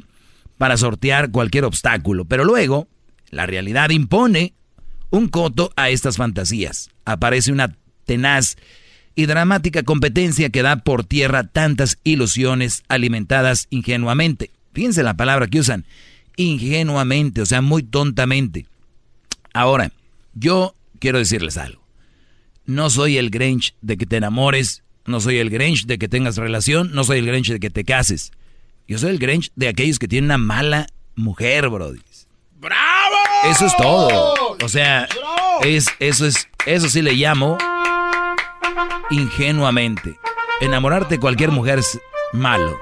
para 0.58 0.78
sortear 0.78 1.32
cualquier 1.32 1.66
obstáculo, 1.66 2.26
pero 2.26 2.44
luego 2.44 2.88
la 3.32 3.46
realidad 3.46 3.90
impone 3.90 4.54
un 5.10 5.28
coto 5.28 5.72
a 5.76 5.90
estas 5.90 6.18
fantasías. 6.18 6.90
Aparece 7.06 7.52
una 7.52 7.76
tenaz 8.06 8.58
y 9.16 9.26
dramática 9.26 9.84
competencia 9.84 10.50
que 10.50 10.62
da 10.62 10.78
por 10.78 11.04
tierra 11.04 11.46
tantas 11.46 11.98
ilusiones 12.04 12.84
alimentadas 12.88 13.68
ingenuamente. 13.70 14.52
Fíjense 14.74 15.04
la 15.04 15.16
palabra 15.16 15.48
que 15.48 15.60
usan, 15.60 15.86
ingenuamente, 16.38 17.42
o 17.42 17.46
sea, 17.46 17.62
muy 17.62 17.84
tontamente. 17.84 18.68
Ahora, 19.54 19.92
yo 20.34 20.76
quiero 21.00 21.18
decirles 21.18 21.58
algo. 21.58 21.82
No 22.66 22.90
soy 22.90 23.18
el 23.18 23.32
Grinch 23.32 23.76
de 23.82 23.98
que 23.98 24.06
te 24.06 24.18
enamores, 24.18 24.84
no 25.06 25.20
soy 25.20 25.38
el 25.40 25.50
Grinch 25.50 25.86
de 25.88 25.98
que 25.98 26.08
tengas 26.08 26.38
relación, 26.38 26.92
no 26.94 27.04
soy 27.04 27.20
el 27.20 27.26
Grinch 27.26 27.50
de 27.50 27.60
que 27.60 27.70
te 27.70 27.84
cases. 27.84 28.32
Yo 28.88 28.98
soy 28.98 29.12
el 29.12 29.20
Grinch 29.20 29.52
de 29.56 29.68
aquellos 29.68 30.00
que 30.00 30.08
tienen 30.08 30.26
una 30.26 30.38
mala 30.38 30.88
mujer, 31.16 31.70
brody. 31.70 32.00
¡Bravo! 32.60 32.91
Eso 33.44 33.66
es 33.66 33.76
todo. 33.78 34.56
O 34.64 34.70
sea, 34.70 35.08
es, 35.64 35.88
eso 36.00 36.26
es, 36.26 36.48
eso 36.66 36.90
sí 36.90 37.02
le 37.02 37.14
llamo 37.14 37.58
ingenuamente. 39.10 40.20
Enamorarte 40.62 41.16
de 41.16 41.20
cualquier 41.20 41.52
mujer 41.52 41.80
es 41.80 42.00
malo. 42.34 42.78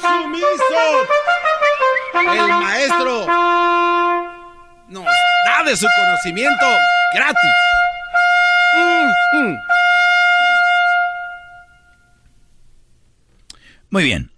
sumiso! 0.00 0.46
El 2.14 2.48
maestro 2.48 3.26
nos 4.88 5.04
da 5.04 5.64
de 5.64 5.76
su 5.76 5.86
conocimiento 5.96 6.66
gratis. 7.14 7.50
Mm, 8.76 9.38
mm. 9.38 9.56
Muy 13.90 14.04
bien. 14.04 14.31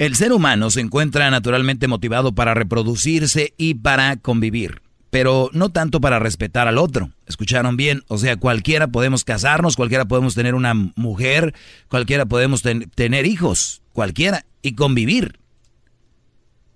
El 0.00 0.16
ser 0.16 0.32
humano 0.32 0.70
se 0.70 0.80
encuentra 0.80 1.30
naturalmente 1.30 1.86
motivado 1.86 2.34
para 2.34 2.54
reproducirse 2.54 3.52
y 3.58 3.74
para 3.74 4.16
convivir, 4.16 4.80
pero 5.10 5.50
no 5.52 5.68
tanto 5.68 6.00
para 6.00 6.18
respetar 6.18 6.66
al 6.68 6.78
otro. 6.78 7.10
¿Escucharon 7.26 7.76
bien? 7.76 8.02
O 8.08 8.16
sea, 8.16 8.38
cualquiera 8.38 8.86
podemos 8.86 9.24
casarnos, 9.24 9.76
cualquiera 9.76 10.06
podemos 10.06 10.34
tener 10.34 10.54
una 10.54 10.72
mujer, 10.72 11.54
cualquiera 11.88 12.24
podemos 12.24 12.62
tener 12.94 13.26
hijos, 13.26 13.82
cualquiera, 13.92 14.46
y 14.62 14.74
convivir, 14.74 15.38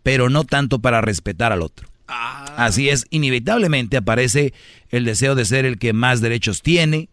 pero 0.02 0.28
no 0.28 0.44
tanto 0.44 0.80
para 0.80 1.00
respetar 1.00 1.50
al 1.50 1.62
otro. 1.62 1.88
Ah. 2.06 2.52
Así 2.58 2.90
es, 2.90 3.06
inevitablemente 3.08 3.96
aparece 3.96 4.52
el 4.90 5.06
deseo 5.06 5.34
de 5.34 5.46
ser 5.46 5.64
el 5.64 5.78
que 5.78 5.94
más 5.94 6.20
derechos 6.20 6.60
tiene. 6.60 7.08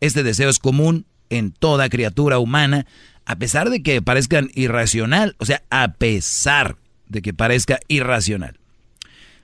Este 0.00 0.22
deseo 0.24 0.50
es 0.50 0.58
común 0.58 1.06
en 1.30 1.52
toda 1.52 1.88
criatura 1.88 2.38
humana, 2.38 2.84
a 3.26 3.36
pesar 3.36 3.70
de 3.70 3.82
que 3.82 4.02
parezcan 4.02 4.50
irracional, 4.54 5.36
o 5.38 5.44
sea, 5.44 5.62
a 5.70 5.94
pesar 5.94 6.76
de 7.08 7.22
que 7.22 7.32
parezca 7.32 7.80
irracional. 7.88 8.58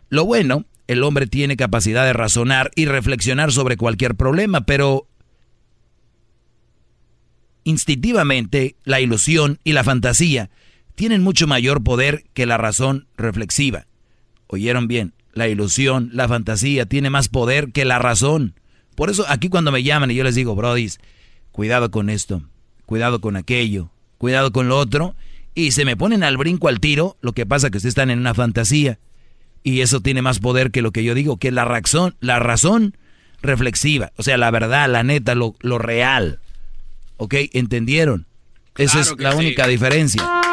Lo 0.09 0.24
bueno, 0.24 0.66
el 0.86 1.02
hombre 1.02 1.27
tiene 1.27 1.57
capacidad 1.57 2.05
de 2.05 2.12
razonar 2.12 2.70
y 2.74 2.86
reflexionar 2.86 3.52
sobre 3.52 3.77
cualquier 3.77 4.16
problema, 4.16 4.62
pero 4.62 5.07
instintivamente 7.65 8.77
la 8.85 9.01
ilusión 9.01 9.61
y 9.65 9.73
la 9.73 9.85
fantasía 9.85 10.51
tienen 10.94 11.23
mucho 11.23 11.47
mayor 11.47 11.82
poder 11.82 12.24
que 12.35 12.47
la 12.47 12.59
razón 12.59 13.07
reflexiva. 13.16 13.86
¿Oyeron 14.48 14.89
bien? 14.89 15.15
La 15.32 15.48
ilusión, 15.48 16.11
la 16.12 16.27
fantasía 16.28 16.86
tiene 16.86 17.09
más 17.09 17.28
poder 17.28 17.70
que 17.70 17.85
la 17.85 18.01
razón. 18.01 18.55
Por 18.97 19.09
eso 19.11 19.24
aquí 19.28 19.48
cuando 19.48 19.70
me 19.70 19.85
llaman 19.85 20.11
y 20.11 20.16
yo 20.16 20.24
les 20.24 20.35
digo, 20.35 20.57
brodis, 20.57 20.98
cuidado 21.52 21.90
con 21.90 22.11
esto 22.11 22.43
cuidado 22.91 23.21
con 23.21 23.37
aquello, 23.37 23.93
cuidado 24.19 24.51
con 24.51 24.67
lo 24.67 24.77
otro, 24.77 25.15
y 25.55 25.71
se 25.71 25.85
me 25.85 25.97
ponen 25.97 26.25
al 26.25 26.37
brinco 26.37 26.67
al 26.67 26.81
tiro, 26.81 27.17
lo 27.21 27.35
que 27.35 27.47
pasa 27.47 27.71
que 27.71 27.77
ustedes 27.77 27.93
están 27.93 28.11
en 28.11 28.19
una 28.19 28.35
fantasía, 28.35 28.99
y 29.62 29.83
eso 29.83 30.01
tiene 30.01 30.23
más 30.23 30.41
poder 30.41 30.73
que 30.73 30.83
lo 30.83 30.91
que 30.91 31.05
yo 31.05 31.15
digo, 31.15 31.37
que 31.37 31.53
la 31.53 31.65
razón, 31.65 32.17
la 32.19 32.41
razón 32.41 32.97
reflexiva, 33.43 34.11
o 34.17 34.25
sea, 34.25 34.37
la 34.39 34.51
verdad, 34.51 34.91
la 34.91 35.05
neta, 35.05 35.37
lo, 35.37 35.55
real. 35.79 36.41
¿Ok? 37.17 37.35
¿Entendieron? 37.53 38.27
Esa 38.77 38.99
es 38.99 39.15
la 39.19 39.37
única 39.37 39.69
diferencia. 39.69 40.25
¡Bravo! 40.25 40.49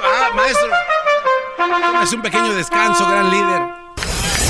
¡Bravo, 0.00 0.34
maestro! 0.36 0.68
¡Bravo! 1.58 1.92
Tómese 1.92 2.14
un 2.14 2.22
pequeño 2.22 2.54
descanso, 2.54 3.08
gran 3.08 3.30
líder. 3.32 3.81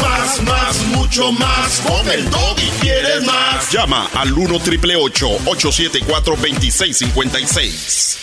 Más, 0.03 0.43
más, 0.43 0.87
mucho 0.89 1.33
más. 1.33 1.81
Con 1.81 2.11
el 2.11 2.25
y 2.27 2.71
quieres 2.81 3.25
más. 3.25 3.71
Llama 3.73 4.09
al 4.15 4.33
1 4.33 4.59
triple 4.61 4.97
874 4.97 6.37
2656. 6.37 8.19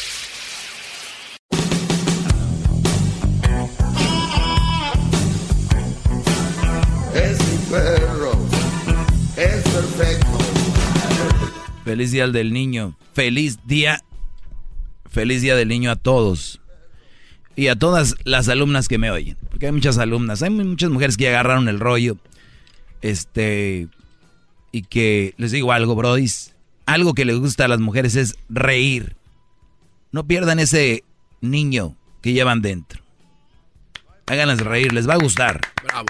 Es 7.15 7.39
mi 7.39 7.57
perro. 7.71 8.31
Es 9.35 9.63
perfecto. 9.63 10.37
Feliz 11.85 12.11
día 12.11 12.27
del 12.27 12.53
niño. 12.53 12.97
Feliz 13.13 13.57
día. 13.65 14.03
Feliz 15.09 15.41
día 15.41 15.55
del 15.55 15.69
niño 15.69 15.89
a 15.91 15.95
todos. 15.95 16.61
Y 17.55 17.67
a 17.67 17.75
todas 17.75 18.15
las 18.25 18.47
alumnas 18.47 18.87
que 18.87 18.97
me 18.97 19.09
oyen. 19.09 19.37
Porque 19.59 19.67
hay 19.67 19.73
muchas 19.73 19.97
alumnas. 19.97 20.41
Hay 20.41 20.51
muchas 20.51 20.89
mujeres 20.89 21.17
que 21.17 21.27
agarraron 21.27 21.67
el 21.67 21.81
rollo. 21.81 22.15
Este. 23.01 23.89
Y 24.71 24.83
que 24.83 25.33
les 25.35 25.51
digo 25.51 25.73
algo, 25.73 25.95
brodis. 25.95 26.55
Algo 26.85 27.13
que 27.13 27.25
les 27.25 27.37
gusta 27.37 27.65
a 27.65 27.67
las 27.67 27.81
mujeres 27.81 28.15
es 28.15 28.37
reír. 28.47 29.17
No 30.13 30.25
pierdan 30.25 30.59
ese 30.59 31.03
niño 31.41 31.97
que 32.21 32.31
llevan 32.31 32.61
dentro. 32.61 33.01
Háganlas 34.27 34.61
reír, 34.61 34.93
les 34.93 35.09
va 35.09 35.15
a 35.15 35.17
gustar. 35.21 35.59
Bravo. 35.83 36.07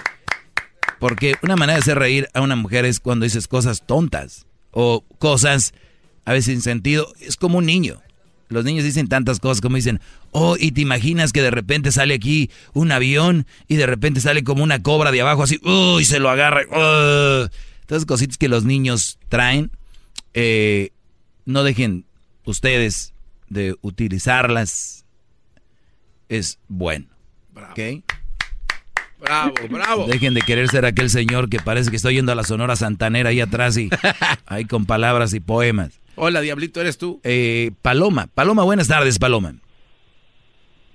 Porque 1.00 1.34
una 1.42 1.56
manera 1.56 1.74
de 1.74 1.80
hacer 1.80 1.98
reír 1.98 2.28
a 2.34 2.42
una 2.42 2.54
mujer 2.54 2.84
es 2.84 3.00
cuando 3.00 3.24
dices 3.24 3.48
cosas 3.48 3.84
tontas 3.84 4.46
o 4.70 5.02
cosas 5.18 5.74
a 6.24 6.34
veces 6.34 6.54
sin 6.54 6.62
sentido. 6.62 7.12
Es 7.18 7.36
como 7.36 7.58
un 7.58 7.66
niño. 7.66 8.00
Los 8.50 8.64
niños 8.64 8.84
dicen 8.84 9.08
tantas 9.08 9.38
cosas 9.38 9.60
como 9.60 9.76
dicen, 9.76 10.00
oh, 10.32 10.56
y 10.58 10.72
te 10.72 10.80
imaginas 10.80 11.32
que 11.32 11.40
de 11.40 11.52
repente 11.52 11.92
sale 11.92 12.14
aquí 12.14 12.50
un 12.74 12.90
avión 12.90 13.46
y 13.68 13.76
de 13.76 13.86
repente 13.86 14.20
sale 14.20 14.42
como 14.42 14.64
una 14.64 14.82
cobra 14.82 15.12
de 15.12 15.20
abajo 15.20 15.44
así, 15.44 15.60
uy, 15.62 16.04
se 16.04 16.18
lo 16.18 16.28
agarra. 16.28 16.62
Uh. 16.66 17.48
Todas 17.86 18.04
cositas 18.04 18.36
que 18.36 18.48
los 18.48 18.64
niños 18.64 19.18
traen, 19.28 19.70
eh, 20.34 20.90
no 21.44 21.62
dejen 21.62 22.04
ustedes 22.44 23.14
de 23.48 23.76
utilizarlas. 23.82 25.04
Es 26.28 26.58
bueno. 26.68 27.06
Bravo. 27.52 27.72
¿Ok? 27.72 28.04
Bravo, 29.20 29.54
bravo. 29.68 30.06
Dejen 30.06 30.34
de 30.34 30.42
querer 30.42 30.68
ser 30.68 30.86
aquel 30.86 31.10
señor 31.10 31.48
que 31.50 31.60
parece 31.60 31.90
que 31.90 31.96
estoy 31.96 32.14
yendo 32.14 32.32
a 32.32 32.34
la 32.34 32.44
Sonora 32.44 32.74
Santanera 32.74 33.30
ahí 33.30 33.40
atrás 33.40 33.76
y 33.76 33.90
ahí 34.46 34.64
con 34.64 34.86
palabras 34.86 35.34
y 35.34 35.40
poemas. 35.40 36.00
Hola, 36.22 36.42
Diablito, 36.42 36.82
¿eres 36.82 36.98
tú? 36.98 37.18
Eh, 37.24 37.70
Paloma, 37.80 38.26
Paloma, 38.34 38.62
buenas 38.62 38.88
tardes, 38.88 39.18
Paloma. 39.18 39.54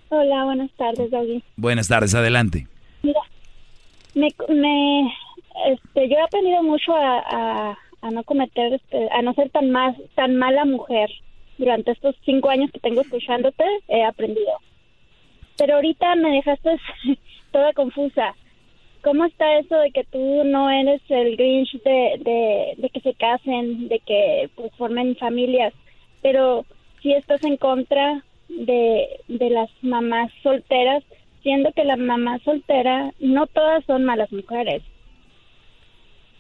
Hola, 0.09 0.43
buenas 0.43 0.69
tardes, 0.77 1.09
Doggy. 1.09 1.43
Buenas 1.55 1.87
tardes, 1.87 2.13
adelante. 2.13 2.67
Mira, 3.01 3.21
me, 4.13 4.27
me, 4.49 5.01
este, 5.65 6.09
yo 6.09 6.15
he 6.15 6.21
aprendido 6.21 6.61
mucho 6.61 6.95
a, 6.95 7.17
a, 7.71 7.77
a 8.03 8.11
no 8.11 8.23
cometer, 8.23 8.73
este, 8.73 9.09
a 9.11 9.23
no 9.23 9.33
ser 9.33 9.49
tan 9.49 9.71
más, 9.71 9.95
tan 10.13 10.35
mala 10.35 10.63
mujer. 10.63 11.09
Durante 11.57 11.93
estos 11.93 12.15
cinco 12.23 12.51
años 12.51 12.69
que 12.71 12.79
tengo 12.79 13.01
escuchándote, 13.01 13.63
he 13.87 14.03
aprendido. 14.03 14.59
Pero 15.57 15.73
ahorita 15.73 16.13
me 16.17 16.33
dejaste 16.33 16.69
toda 17.51 17.73
confusa. 17.73 18.35
¿Cómo 19.05 19.23
está 19.25 19.59
eso 19.59 19.77
de 19.77 19.91
que 19.91 20.03
tú 20.05 20.43
no 20.45 20.67
eres 20.71 20.99
el 21.09 21.37
Grinch 21.37 21.73
de, 21.83 22.89
que 22.91 22.99
se 23.01 23.13
casen, 23.13 23.87
de 23.87 23.99
que 23.99 24.49
pues, 24.55 24.71
formen 24.79 25.15
familias, 25.17 25.73
pero 26.23 26.65
si 27.03 27.13
estás 27.13 27.43
en 27.43 27.57
contra 27.57 28.23
de, 28.49 29.05
de 29.27 29.49
las 29.51 29.69
mamás 29.83 30.31
solteras, 30.41 31.03
siendo 31.43 31.71
que 31.73 31.83
la 31.83 31.97
mamá 31.97 32.39
soltera 32.43 33.11
no 33.19 33.45
todas 33.45 33.85
son 33.85 34.05
malas 34.05 34.31
mujeres? 34.31 34.81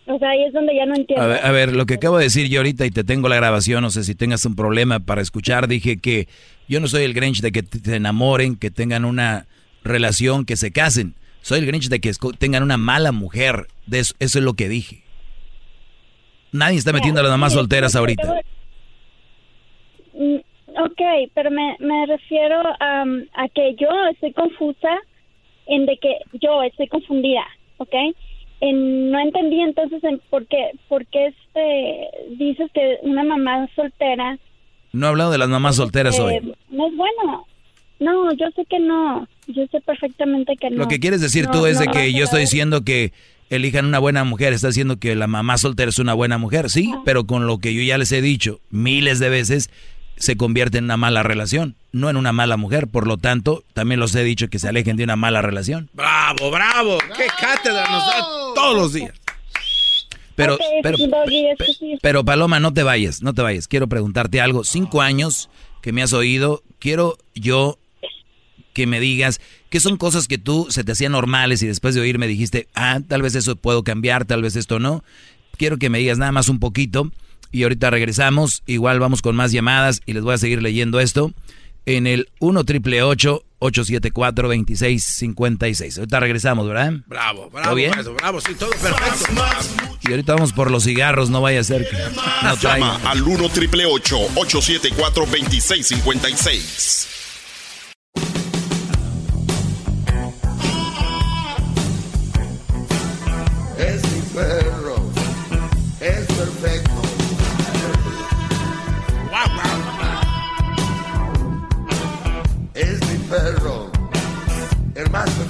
O 0.07 0.17
sea, 0.17 0.31
ahí 0.31 0.45
es 0.45 0.53
donde 0.53 0.75
ya 0.75 0.87
no 0.87 0.95
entiendo. 0.95 1.23
A 1.23 1.27
ver, 1.27 1.45
a 1.45 1.51
ver, 1.51 1.75
lo 1.75 1.85
que 1.85 1.95
acabo 1.95 2.17
de 2.17 2.23
decir 2.23 2.49
yo 2.49 2.61
ahorita 2.61 2.87
y 2.87 2.89
te 2.89 3.03
tengo 3.03 3.29
la 3.29 3.35
grabación, 3.35 3.83
no 3.83 3.91
sé 3.91 4.03
si 4.03 4.15
tengas 4.15 4.43
un 4.43 4.55
problema 4.55 4.99
para 5.01 5.21
escuchar, 5.21 5.67
dije 5.67 5.99
que 5.99 6.27
yo 6.67 6.79
no 6.79 6.87
soy 6.87 7.03
el 7.03 7.13
Grinch 7.13 7.41
de 7.41 7.51
que 7.51 7.61
te 7.61 7.95
enamoren, 7.95 8.55
que 8.55 8.71
tengan 8.71 9.05
una 9.05 9.45
relación, 9.83 10.45
que 10.45 10.55
se 10.55 10.71
casen. 10.71 11.13
Soy 11.45 11.59
el 11.59 11.67
Grinch 11.67 11.89
de 11.89 12.01
que 12.01 12.11
tengan 12.39 12.63
una 12.63 12.75
mala 12.77 13.11
mujer. 13.11 13.67
De 13.85 13.99
eso, 13.99 14.15
eso 14.17 14.39
es 14.39 14.43
lo 14.43 14.55
que 14.55 14.67
dije. 14.67 15.03
Nadie 16.51 16.79
está 16.79 16.91
metiendo 16.91 17.19
a 17.19 17.23
las 17.23 17.31
mamás 17.31 17.53
solteras 17.53 17.95
ahorita. 17.95 18.41
Mm, 20.15 20.37
Ok, 20.77 21.01
pero 21.35 21.51
me, 21.51 21.77
me 21.79 22.07
refiero 22.07 22.59
a, 22.79 23.03
a 23.03 23.47
que 23.53 23.75
yo 23.79 23.87
estoy 24.11 24.33
confusa 24.33 24.89
en 25.67 25.85
de 25.85 25.97
que 25.97 26.17
yo 26.41 26.63
estoy 26.63 26.87
confundida, 26.87 27.45
¿ok? 27.77 27.93
En, 28.61 29.11
no 29.11 29.19
entendí 29.19 29.61
entonces 29.61 30.03
en 30.03 30.19
por 30.31 30.47
qué, 30.47 30.71
por 30.89 31.05
qué 31.05 31.27
este, 31.27 32.09
dices 32.37 32.71
que 32.73 32.97
una 33.03 33.23
mamá 33.23 33.69
soltera... 33.75 34.39
No 34.93 35.05
he 35.05 35.09
hablado 35.09 35.31
de 35.31 35.37
las 35.37 35.49
mamás 35.49 35.75
solteras 35.75 36.17
eh, 36.17 36.21
hoy. 36.23 36.55
No 36.69 36.87
es 36.87 36.95
bueno. 36.97 37.45
No, 37.99 38.31
yo 38.33 38.47
sé 38.55 38.65
que 38.69 38.79
no. 38.79 39.27
Yo 39.47 39.65
sé 39.71 39.79
perfectamente 39.81 40.55
que 40.59 40.69
no. 40.69 40.77
Lo 40.77 40.87
que 40.87 40.99
quieres 40.99 41.21
decir 41.21 41.45
No, 41.45 41.51
tú 41.51 41.65
es 41.65 41.79
de 41.79 41.87
que 41.87 42.11
yo 42.13 42.25
estoy 42.25 42.41
diciendo 42.41 42.83
que 42.83 43.13
elijan 43.49 43.85
una 43.85 43.99
buena 43.99 44.23
mujer, 44.23 44.53
estás 44.53 44.73
diciendo 44.73 44.97
que 44.97 45.15
la 45.15 45.27
mamá 45.27 45.57
soltera 45.57 45.89
es 45.89 45.99
una 45.99 46.13
buena 46.13 46.37
mujer, 46.37 46.69
sí, 46.69 46.91
pero 47.05 47.25
con 47.25 47.47
lo 47.47 47.59
que 47.59 47.73
yo 47.73 47.81
ya 47.81 47.97
les 47.97 48.11
he 48.11 48.21
dicho 48.21 48.59
miles 48.71 49.19
de 49.19 49.29
veces, 49.29 49.69
se 50.17 50.35
convierte 50.35 50.77
en 50.77 50.85
una 50.85 50.97
mala 50.97 51.23
relación, 51.23 51.75
no 51.91 52.09
en 52.09 52.17
una 52.17 52.31
mala 52.31 52.57
mujer, 52.57 52.87
por 52.87 53.07
lo 53.07 53.17
tanto, 53.17 53.63
también 53.73 53.99
los 53.99 54.15
he 54.15 54.23
dicho 54.23 54.47
que 54.47 54.59
se 54.59 54.67
alejen 54.67 54.97
de 54.97 55.03
una 55.03 55.15
mala 55.15 55.41
relación. 55.41 55.89
Bravo, 55.93 56.51
bravo. 56.51 56.97
Qué 57.15 57.27
cátedra 57.39 57.87
nos 57.89 58.05
da 58.07 58.19
todos 58.55 58.75
los 58.75 58.93
días. 58.93 59.13
Pero, 60.35 60.57
pero, 60.83 60.97
pero 62.01 62.25
Paloma, 62.25 62.59
no 62.59 62.73
te 62.73 62.83
vayas, 62.83 63.21
no 63.21 63.33
te 63.33 63.41
vayas. 63.41 63.69
Quiero 63.69 63.87
preguntarte 63.87 64.41
algo. 64.41 64.65
Cinco 64.65 65.01
años 65.01 65.49
que 65.81 65.93
me 65.93 66.03
has 66.03 66.11
oído, 66.11 66.61
quiero 66.79 67.17
yo 67.35 67.77
que 68.75 68.85
me 68.85 68.99
digas 68.99 69.39
que 69.69 69.79
son 69.79 69.97
cosas 69.97 70.27
que 70.27 70.37
tú 70.37 70.67
se 70.69 70.83
te 70.83 70.91
hacían 70.91 71.13
normales 71.13 71.63
y 71.63 71.67
después 71.67 71.95
de 71.95 72.01
oírme 72.01 72.27
dijiste, 72.27 72.67
ah, 72.75 72.99
tal 73.07 73.23
vez 73.23 73.33
eso 73.33 73.55
puedo 73.55 73.83
cambiar, 73.83 74.25
tal 74.25 74.43
vez 74.43 74.55
esto 74.55 74.77
no. 74.79 75.03
Quiero 75.57 75.77
que 75.77 75.89
me 75.89 75.97
digas 75.97 76.17
nada 76.19 76.33
más 76.33 76.49
un 76.49 76.59
poquito 76.59 77.09
y 77.51 77.63
ahorita 77.63 77.89
regresamos. 77.89 78.61
Igual 78.67 78.99
vamos 78.99 79.21
con 79.21 79.35
más 79.35 79.51
llamadas 79.53 80.01
y 80.05 80.11
les 80.13 80.23
voy 80.23 80.33
a 80.35 80.37
seguir 80.37 80.61
leyendo 80.61 80.99
esto 80.99 81.31
en 81.85 82.05
el 82.05 82.27
1 82.39 82.63
triple 82.65 83.01
874 83.03 84.47
2656. 84.49 85.97
Ahorita 85.99 86.19
regresamos, 86.19 86.67
¿verdad? 86.67 86.93
Bravo, 87.05 87.49
bravo, 87.49 87.63
¿Todo 87.67 87.75
bien? 87.75 87.91
maestro, 87.91 88.15
bravo, 88.15 88.41
sí, 88.41 88.53
todo 88.59 88.71
perfecto. 88.71 89.33
Y 90.03 90.11
ahorita 90.11 90.33
vamos 90.33 90.51
por 90.51 90.69
los 90.69 90.83
cigarros, 90.83 91.29
no 91.29 91.39
vaya 91.41 91.61
a 91.61 91.63
ser 91.63 91.87
que 91.89 91.95
no. 91.95 92.55
Llama 92.61 92.97
al 93.05 93.23
1 93.23 93.49
triple 93.49 93.85
874 93.85 95.25
2656. 95.25 97.07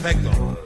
Perfecto. 0.06 0.62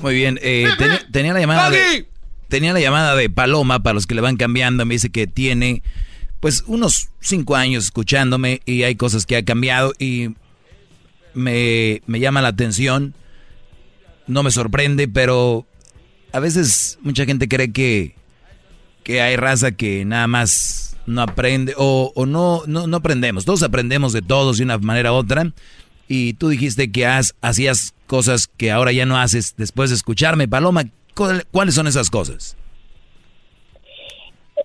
Muy 0.00 0.14
bien, 0.14 0.38
eh, 0.42 0.68
tenía, 0.78 1.06
tenía 1.10 1.32
la 1.34 1.40
llamada 1.40 1.70
de, 1.70 2.06
tenía 2.48 2.72
la 2.72 2.80
llamada 2.80 3.16
de 3.16 3.28
Paloma 3.28 3.82
para 3.82 3.94
los 3.94 4.06
que 4.06 4.14
le 4.14 4.20
van 4.20 4.36
cambiando. 4.36 4.86
Me 4.86 4.94
dice 4.94 5.10
que 5.10 5.26
tiene 5.26 5.82
pues 6.40 6.64
unos 6.66 7.10
cinco 7.20 7.56
años 7.56 7.84
escuchándome 7.84 8.62
y 8.64 8.84
hay 8.84 8.94
cosas 8.94 9.26
que 9.26 9.36
ha 9.36 9.44
cambiado 9.44 9.92
y 9.98 10.34
me, 11.34 12.00
me 12.06 12.20
llama 12.20 12.40
la 12.40 12.48
atención. 12.48 13.14
No 14.26 14.42
me 14.42 14.50
sorprende, 14.50 15.08
pero 15.08 15.66
a 16.32 16.38
veces 16.38 16.98
mucha 17.02 17.24
gente 17.24 17.48
cree 17.48 17.72
que, 17.72 18.14
que 19.02 19.20
hay 19.20 19.36
raza 19.36 19.72
que 19.72 20.04
nada 20.04 20.28
más 20.28 20.87
no 21.08 21.22
aprende 21.22 21.74
o, 21.76 22.12
o 22.14 22.26
no, 22.26 22.62
no, 22.66 22.86
no 22.86 22.96
aprendemos. 22.98 23.44
Todos 23.44 23.62
aprendemos 23.62 24.12
de 24.12 24.22
todos 24.22 24.58
de 24.58 24.64
una 24.64 24.78
manera 24.78 25.12
u 25.12 25.16
otra. 25.16 25.52
Y 26.06 26.34
tú 26.34 26.48
dijiste 26.48 26.90
que 26.90 27.04
has, 27.06 27.34
hacías 27.42 27.94
cosas 28.06 28.46
que 28.46 28.70
ahora 28.70 28.92
ya 28.92 29.04
no 29.06 29.18
haces 29.18 29.54
después 29.56 29.90
de 29.90 29.96
escucharme. 29.96 30.48
Paloma, 30.48 30.84
¿cuál- 31.14 31.44
¿cuáles 31.50 31.74
son 31.74 31.86
esas 31.86 32.08
cosas? 32.10 32.56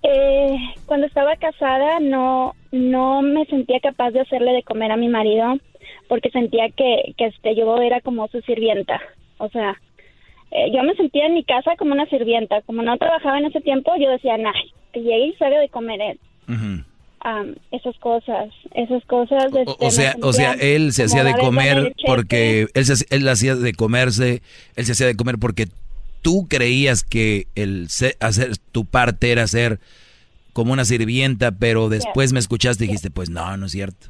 Eh, 0.02 0.56
cuando 0.86 1.06
estaba 1.06 1.36
casada 1.36 1.98
no 2.00 2.54
no 2.72 3.22
me 3.22 3.46
sentía 3.46 3.78
capaz 3.80 4.10
de 4.10 4.20
hacerle 4.20 4.52
de 4.52 4.62
comer 4.62 4.90
a 4.92 4.96
mi 4.96 5.08
marido 5.08 5.54
porque 6.08 6.30
sentía 6.30 6.68
que, 6.70 7.14
que 7.16 7.26
este 7.26 7.54
yo 7.56 7.76
era 7.80 8.00
como 8.00 8.26
su 8.28 8.40
sirvienta 8.42 9.00
o 9.38 9.48
sea 9.48 9.80
eh, 10.50 10.70
yo 10.74 10.82
me 10.82 10.94
sentía 10.96 11.26
en 11.26 11.34
mi 11.34 11.44
casa 11.44 11.76
como 11.78 11.92
una 11.94 12.06
sirvienta 12.06 12.60
como 12.62 12.82
no 12.82 12.98
trabajaba 12.98 13.38
en 13.38 13.46
ese 13.46 13.60
tiempo 13.60 13.92
yo 13.98 14.10
decía 14.10 14.36
nah 14.36 14.52
que 14.92 15.00
llegue 15.00 15.28
y 15.28 15.36
de 15.38 15.68
comer 15.70 16.00
él 16.02 16.20
esas 17.70 17.96
cosas, 17.98 18.50
esas 18.74 19.04
cosas. 19.06 19.44
o, 19.52 19.58
este, 19.58 19.90
sea, 19.90 20.16
o 20.22 20.32
sea, 20.32 20.52
él 20.52 20.92
se 20.92 21.04
hacía 21.04 21.24
de 21.24 21.34
comer 21.34 21.94
porque 22.06 22.66
él 22.74 22.84
se, 22.84 23.06
él 23.14 23.26
hacía 23.28 23.54
de 23.54 23.72
comerse, 23.72 24.42
él 24.76 24.84
se 24.84 24.92
hacía 24.92 25.06
de 25.06 25.16
comer 25.16 25.38
porque 25.38 25.66
tú 26.22 26.46
creías 26.48 27.02
que 27.02 27.46
el 27.54 27.88
hacer 28.20 28.56
tu 28.72 28.84
parte 28.84 29.32
era 29.32 29.46
ser 29.46 29.78
como 30.52 30.72
una 30.72 30.84
sirvienta, 30.84 31.52
pero 31.52 31.88
después 31.88 32.32
me 32.32 32.38
escuchaste 32.38 32.84
y 32.84 32.86
dijiste, 32.86 33.10
pues 33.10 33.28
no, 33.28 33.56
no 33.56 33.66
es 33.66 33.72
cierto. 33.72 34.06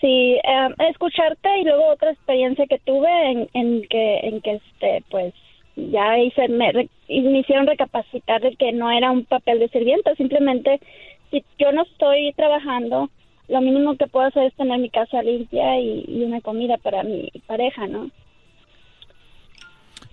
Sí, 0.00 0.38
em, 0.44 0.74
escucharte 0.90 1.48
y 1.60 1.64
luego 1.64 1.88
otra 1.88 2.10
experiencia 2.10 2.66
que 2.66 2.78
tuve 2.80 3.30
en, 3.30 3.48
en 3.54 3.88
que, 3.88 4.18
en 4.18 4.40
que 4.42 4.52
este, 4.52 5.02
pues 5.10 5.32
ya 5.74 6.18
hice, 6.18 6.48
me, 6.48 6.88
me 7.08 7.40
hicieron 7.40 7.66
recapacitar 7.66 8.40
de 8.40 8.56
que 8.56 8.72
no 8.72 8.90
era 8.90 9.10
un 9.10 9.24
papel 9.24 9.58
de 9.58 9.68
sirvienta, 9.68 10.14
simplemente 10.16 10.80
si 11.30 11.44
yo 11.58 11.72
no 11.72 11.82
estoy 11.82 12.32
trabajando, 12.36 13.10
lo 13.48 13.60
mínimo 13.60 13.96
que 13.96 14.06
puedo 14.06 14.26
hacer 14.26 14.44
es 14.44 14.54
tener 14.54 14.78
mi 14.78 14.90
casa 14.90 15.22
limpia 15.22 15.80
y, 15.80 16.22
una 16.24 16.40
comida 16.40 16.76
para 16.78 17.02
mi 17.02 17.30
pareja, 17.46 17.86
¿no? 17.86 18.10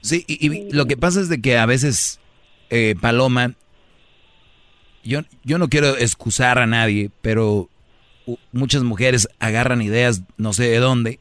Sí, 0.02 0.24
y, 0.28 0.72
lo 0.72 0.86
que 0.86 0.98
pasa 0.98 1.22
es 1.22 1.30
de 1.30 1.42
que 1.42 1.58
a 1.58 1.66
veces, 1.66 2.20
eh, 2.70 2.96
Paloma, 3.00 3.54
yo, 5.04 5.22
yo 5.44 5.58
no 5.58 5.70
quiero 5.70 5.98
excusar 5.98 6.60
a 6.60 6.68
nadie, 6.68 7.10
pero 7.22 7.70
muchas 8.52 8.84
mujeres 8.84 9.28
agarran 9.40 9.82
ideas 9.82 10.24
no 10.38 10.54
sé 10.54 10.70
de 10.70 10.78
dónde, 10.78 11.20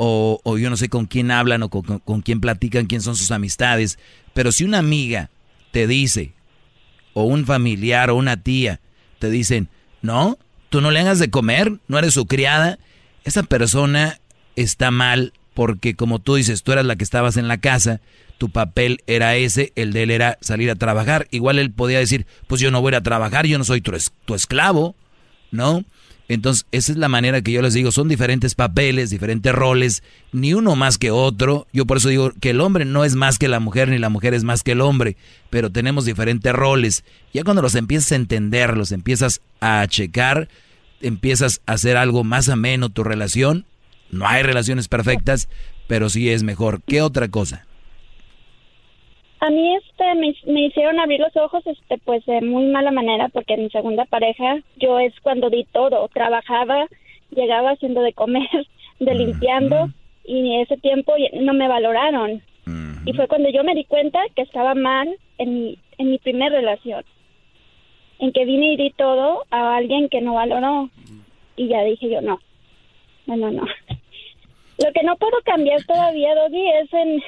o, 0.00 0.40
o 0.44 0.58
yo 0.58 0.70
no 0.70 0.76
sé 0.76 0.88
con 0.88 1.06
quién 1.06 1.32
hablan 1.32 1.64
o 1.64 1.70
con, 1.70 1.98
con, 1.98 2.22
quién 2.22 2.40
platican, 2.40 2.86
quién 2.86 3.00
son 3.00 3.16
sus 3.16 3.32
amistades, 3.32 3.98
pero 4.32 4.52
si 4.52 4.62
una 4.62 4.78
amiga 4.78 5.28
te 5.72 5.88
dice, 5.88 6.34
o 7.14 7.24
un 7.24 7.44
familiar 7.46 8.08
o 8.08 8.14
una 8.14 8.36
tía 8.36 8.80
te 9.18 9.28
dicen, 9.28 9.68
no, 10.00 10.38
tú 10.68 10.80
no 10.80 10.92
le 10.92 11.00
hagas 11.00 11.18
de 11.18 11.30
comer, 11.30 11.80
no 11.88 11.98
eres 11.98 12.14
su 12.14 12.26
criada, 12.26 12.78
esa 13.24 13.42
persona 13.42 14.20
está 14.54 14.92
mal 14.92 15.32
porque 15.52 15.96
como 15.96 16.20
tú 16.20 16.36
dices, 16.36 16.62
tú 16.62 16.70
eras 16.70 16.86
la 16.86 16.94
que 16.94 17.02
estabas 17.02 17.36
en 17.36 17.48
la 17.48 17.58
casa, 17.58 18.00
tu 18.38 18.50
papel 18.50 19.02
era 19.08 19.34
ese, 19.34 19.72
el 19.74 19.92
de 19.92 20.04
él 20.04 20.12
era 20.12 20.38
salir 20.40 20.70
a 20.70 20.76
trabajar. 20.76 21.26
Igual 21.32 21.58
él 21.58 21.72
podía 21.72 21.98
decir, 21.98 22.24
pues 22.46 22.60
yo 22.60 22.70
no 22.70 22.80
voy 22.80 22.94
a 22.94 23.00
trabajar, 23.00 23.46
yo 23.46 23.58
no 23.58 23.64
soy 23.64 23.80
tu, 23.80 23.90
tu 24.24 24.36
esclavo, 24.36 24.94
¿no? 25.50 25.84
Entonces, 26.28 26.66
esa 26.72 26.92
es 26.92 26.98
la 26.98 27.08
manera 27.08 27.40
que 27.40 27.52
yo 27.52 27.62
les 27.62 27.72
digo, 27.72 27.90
son 27.90 28.06
diferentes 28.06 28.54
papeles, 28.54 29.08
diferentes 29.08 29.54
roles, 29.54 30.02
ni 30.30 30.52
uno 30.52 30.76
más 30.76 30.98
que 30.98 31.10
otro. 31.10 31.66
Yo 31.72 31.86
por 31.86 31.96
eso 31.96 32.10
digo 32.10 32.32
que 32.38 32.50
el 32.50 32.60
hombre 32.60 32.84
no 32.84 33.04
es 33.04 33.14
más 33.14 33.38
que 33.38 33.48
la 33.48 33.60
mujer, 33.60 33.88
ni 33.88 33.98
la 33.98 34.10
mujer 34.10 34.34
es 34.34 34.44
más 34.44 34.62
que 34.62 34.72
el 34.72 34.82
hombre, 34.82 35.16
pero 35.48 35.72
tenemos 35.72 36.04
diferentes 36.04 36.52
roles. 36.52 37.02
Ya 37.32 37.44
cuando 37.44 37.62
los 37.62 37.74
empiezas 37.74 38.12
a 38.12 38.16
entender, 38.16 38.76
los 38.76 38.92
empiezas 38.92 39.40
a 39.60 39.86
checar, 39.88 40.48
empiezas 41.00 41.62
a 41.64 41.72
hacer 41.72 41.96
algo 41.96 42.24
más 42.24 42.50
ameno 42.50 42.90
tu 42.90 43.04
relación. 43.04 43.64
No 44.10 44.28
hay 44.28 44.42
relaciones 44.42 44.86
perfectas, 44.88 45.48
pero 45.86 46.10
sí 46.10 46.28
es 46.28 46.42
mejor. 46.42 46.82
¿Qué 46.86 47.00
otra 47.00 47.28
cosa? 47.28 47.64
A 49.40 49.50
mí 49.50 49.76
este 49.76 50.14
me, 50.14 50.66
hicieron 50.66 50.98
abrir 50.98 51.20
los 51.20 51.36
ojos 51.36 51.64
este 51.66 51.98
pues 51.98 52.24
de 52.26 52.40
muy 52.40 52.66
mala 52.66 52.90
manera 52.90 53.28
porque 53.28 53.56
mi 53.56 53.70
segunda 53.70 54.04
pareja 54.04 54.58
yo 54.76 54.98
es 54.98 55.14
cuando 55.20 55.48
di 55.48 55.64
todo, 55.72 56.08
trabajaba, 56.08 56.86
llegaba 57.30 57.70
haciendo 57.70 58.02
de 58.02 58.12
comer, 58.12 58.48
de 58.98 59.14
limpiando 59.14 59.88
y 60.24 60.60
ese 60.60 60.76
tiempo 60.76 61.14
no 61.40 61.54
me 61.54 61.68
valoraron. 61.68 62.42
Y 63.06 63.14
fue 63.14 63.28
cuando 63.28 63.48
yo 63.48 63.64
me 63.64 63.74
di 63.74 63.84
cuenta 63.84 64.20
que 64.36 64.42
estaba 64.42 64.74
mal 64.74 65.16
en 65.38 65.54
mi 65.54 65.78
en 65.98 66.10
mi 66.10 66.18
primer 66.18 66.52
relación. 66.52 67.04
En 68.18 68.32
que 68.32 68.44
vine 68.44 68.72
y 68.72 68.76
di 68.76 68.90
todo 68.90 69.44
a 69.50 69.76
alguien 69.76 70.08
que 70.08 70.20
no 70.20 70.34
valoró. 70.34 70.88
Y 71.56 71.68
ya 71.68 71.82
dije 71.82 72.08
yo 72.08 72.20
no. 72.20 72.40
No, 73.26 73.36
no, 73.36 73.50
no. 73.50 73.66
Lo 74.84 74.92
que 74.92 75.02
no 75.02 75.16
puedo 75.16 75.36
cambiar 75.44 75.82
todavía, 75.84 76.34
Doggy, 76.36 76.68
es 76.82 76.92
en 76.92 77.22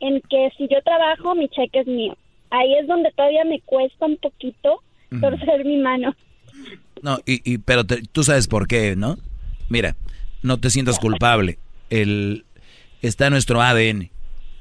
en 0.00 0.20
que 0.28 0.50
si 0.56 0.68
yo 0.68 0.82
trabajo, 0.82 1.34
mi 1.34 1.48
cheque 1.48 1.80
es 1.80 1.86
mío. 1.86 2.16
Ahí 2.50 2.74
es 2.74 2.86
donde 2.86 3.10
todavía 3.12 3.44
me 3.44 3.60
cuesta 3.60 4.06
un 4.06 4.16
poquito 4.16 4.82
torcer 5.20 5.64
mi 5.64 5.78
mano. 5.78 6.14
No, 7.02 7.18
y, 7.24 7.40
y 7.50 7.58
pero 7.58 7.84
tú 7.84 8.24
sabes 8.24 8.48
por 8.48 8.66
qué, 8.66 8.96
¿no? 8.96 9.16
Mira, 9.68 9.96
no 10.42 10.58
te 10.58 10.70
sientas 10.70 10.98
culpable. 10.98 11.58
El, 11.90 12.44
está 13.02 13.30
nuestro 13.30 13.62
ADN 13.62 14.10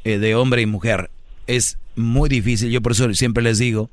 eh, 0.03 0.17
de 0.17 0.35
hombre 0.35 0.61
y 0.61 0.65
mujer. 0.65 1.09
Es 1.47 1.77
muy 1.95 2.29
difícil, 2.29 2.71
yo 2.71 2.81
por 2.81 2.93
eso 2.93 3.13
siempre 3.13 3.43
les 3.43 3.57
digo, 3.57 3.89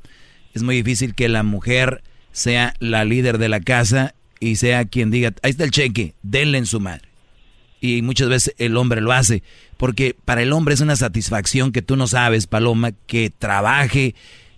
es 0.54 0.62
muy 0.62 0.76
difícil 0.76 1.14
que 1.14 1.28
la 1.28 1.42
mujer 1.42 2.02
sea 2.32 2.74
la 2.78 3.04
líder 3.04 3.38
de 3.38 3.48
la 3.48 3.60
casa 3.60 4.14
y 4.40 4.56
sea 4.56 4.84
quien 4.84 5.10
diga, 5.10 5.32
ahí 5.42 5.50
está 5.50 5.64
el 5.64 5.70
cheque, 5.70 6.14
denle 6.22 6.58
en 6.58 6.66
su 6.66 6.80
madre. 6.80 7.08
Y 7.80 8.02
muchas 8.02 8.28
veces 8.28 8.54
el 8.58 8.76
hombre 8.76 9.00
lo 9.00 9.12
hace. 9.12 9.42
Porque 9.76 10.16
para 10.24 10.42
el 10.42 10.52
hombre 10.52 10.74
es 10.74 10.80
una 10.80 10.96
satisfacción 10.96 11.72
que 11.72 11.82
tú 11.82 11.96
no 11.96 12.06
sabes, 12.06 12.46
Paloma, 12.46 12.92
que 13.06 13.30
trabaje 13.30 14.14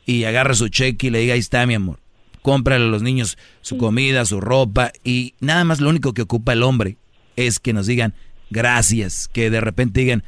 y 0.07 0.25
agarre 0.25 0.55
su 0.55 0.69
cheque 0.69 1.09
y 1.09 1.11
le 1.11 1.21
diga, 1.21 1.35
ahí 1.35 1.41
está 1.41 1.67
mi 1.67 1.75
amor. 1.75 1.99
Cómprale 2.43 2.85
a 2.85 2.89
los 2.89 3.03
niños 3.03 3.37
su 3.61 3.77
comida, 3.77 4.25
su 4.25 4.41
ropa 4.41 4.93
y 5.05 5.35
nada 5.41 5.65
más 5.65 5.81
lo 5.81 5.91
único 5.91 6.15
que 6.15 6.23
ocupa 6.23 6.53
el 6.53 6.63
hombre 6.63 6.97
es 7.37 7.59
que 7.59 7.73
nos 7.73 7.87
digan 7.87 8.15
gracias, 8.51 9.29
que 9.29 9.51
de 9.51 9.61
repente 9.61 10.01
digan, 10.01 10.25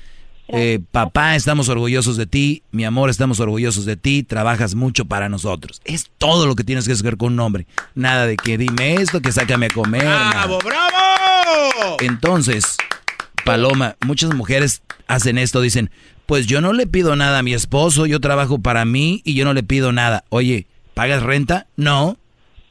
eh, 0.53 0.81
papá, 0.91 1.37
estamos 1.37 1.69
orgullosos 1.69 2.17
de 2.17 2.27
ti, 2.27 2.63
mi 2.73 2.85
amor, 2.85 3.11
estamos 3.11 3.41
orgullosos 3.41 3.85
de 3.85 3.97
ti, 3.97 4.23
trabajas 4.23 4.75
mucho 4.75 5.05
para 5.05 5.29
nosotros. 5.29 5.81
Es 5.85 6.11
todo 6.19 6.47
lo 6.47 6.57
que 6.57 6.65
tienes 6.65 6.87
que 6.87 6.93
hacer 6.93 7.17
con 7.17 7.35
un 7.35 7.41
hombre. 7.41 7.67
Nada 7.95 8.27
de 8.27 8.37
que 8.37 8.59
dime 8.59 8.95
esto, 8.95 9.21
que 9.21 9.33
sácame 9.33 9.67
a 9.67 9.71
comer. 9.71 10.03
¡Bravo, 10.03 10.59
bravo! 10.59 11.97
Entonces, 12.01 12.77
Paloma, 13.45 13.97
muchas 14.05 14.35
mujeres 14.35 14.83
hacen 15.07 15.39
esto, 15.39 15.61
dicen, 15.61 15.91
pues 16.27 16.47
yo 16.47 16.61
no 16.61 16.73
le 16.73 16.87
pido 16.87 17.17
nada 17.17 17.41
a 17.41 17.43
mi 17.43 17.55
esposo, 17.55 18.07
yo 18.07 18.21
trabajo 18.21 18.59
para 18.59 18.85
mí 18.85 19.23
y 19.25 19.35
yo 19.35 19.45
no 19.45 19.53
le 19.53 19.63
pido 19.63 19.93
nada. 19.93 20.25
Oye, 20.29 20.67
¿pagas 20.95 21.23
renta? 21.23 21.67
No. 21.77 22.19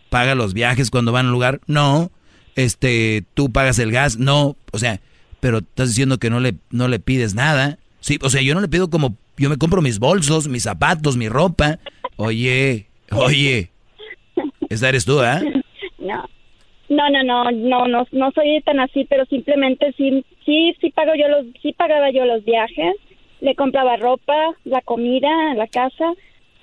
¿Paga 0.09 0.35
los 0.35 0.53
viajes 0.53 0.89
cuando 0.89 1.11
van 1.11 1.25
a 1.25 1.29
un 1.29 1.33
lugar? 1.33 1.61
No. 1.67 2.11
Este, 2.55 3.25
¿tú 3.33 3.51
pagas 3.51 3.79
el 3.79 3.91
gas? 3.91 4.17
No. 4.17 4.55
O 4.71 4.79
sea, 4.79 5.01
pero 5.39 5.59
estás 5.59 5.89
diciendo 5.89 6.17
que 6.17 6.29
no 6.29 6.39
le, 6.39 6.55
no 6.71 6.87
le 6.87 6.99
pides 6.99 7.35
nada. 7.35 7.77
Sí, 7.99 8.17
o 8.21 8.29
sea, 8.29 8.41
yo 8.41 8.53
no 8.55 8.61
le 8.61 8.67
pido 8.67 8.89
como, 8.89 9.15
yo 9.37 9.49
me 9.49 9.57
compro 9.57 9.81
mis 9.81 9.99
bolsos, 9.99 10.47
mis 10.47 10.63
zapatos, 10.63 11.17
mi 11.17 11.29
ropa. 11.29 11.79
Oye, 12.15 12.87
oye, 13.11 13.71
esa 14.69 14.89
eres 14.89 15.05
tú, 15.05 15.19
¿ah? 15.19 15.41
No. 15.97 16.25
No, 16.89 17.07
no, 17.07 17.23
no, 17.23 17.51
no, 17.51 17.87
no, 17.87 18.07
no 18.11 18.31
soy 18.31 18.61
tan 18.65 18.79
así, 18.79 19.05
pero 19.07 19.23
simplemente 19.25 19.93
sí, 19.95 20.25
sí, 20.43 20.75
sí 20.81 20.89
pago 20.89 21.13
yo 21.13 21.27
los, 21.27 21.45
sí 21.61 21.71
pagaba 21.73 22.09
yo 22.09 22.25
los 22.25 22.43
viajes, 22.43 22.95
le 23.41 23.53
compraba 23.53 23.95
ropa, 23.97 24.55
la 24.63 24.81
comida, 24.81 25.29
la 25.53 25.67
casa, 25.67 26.13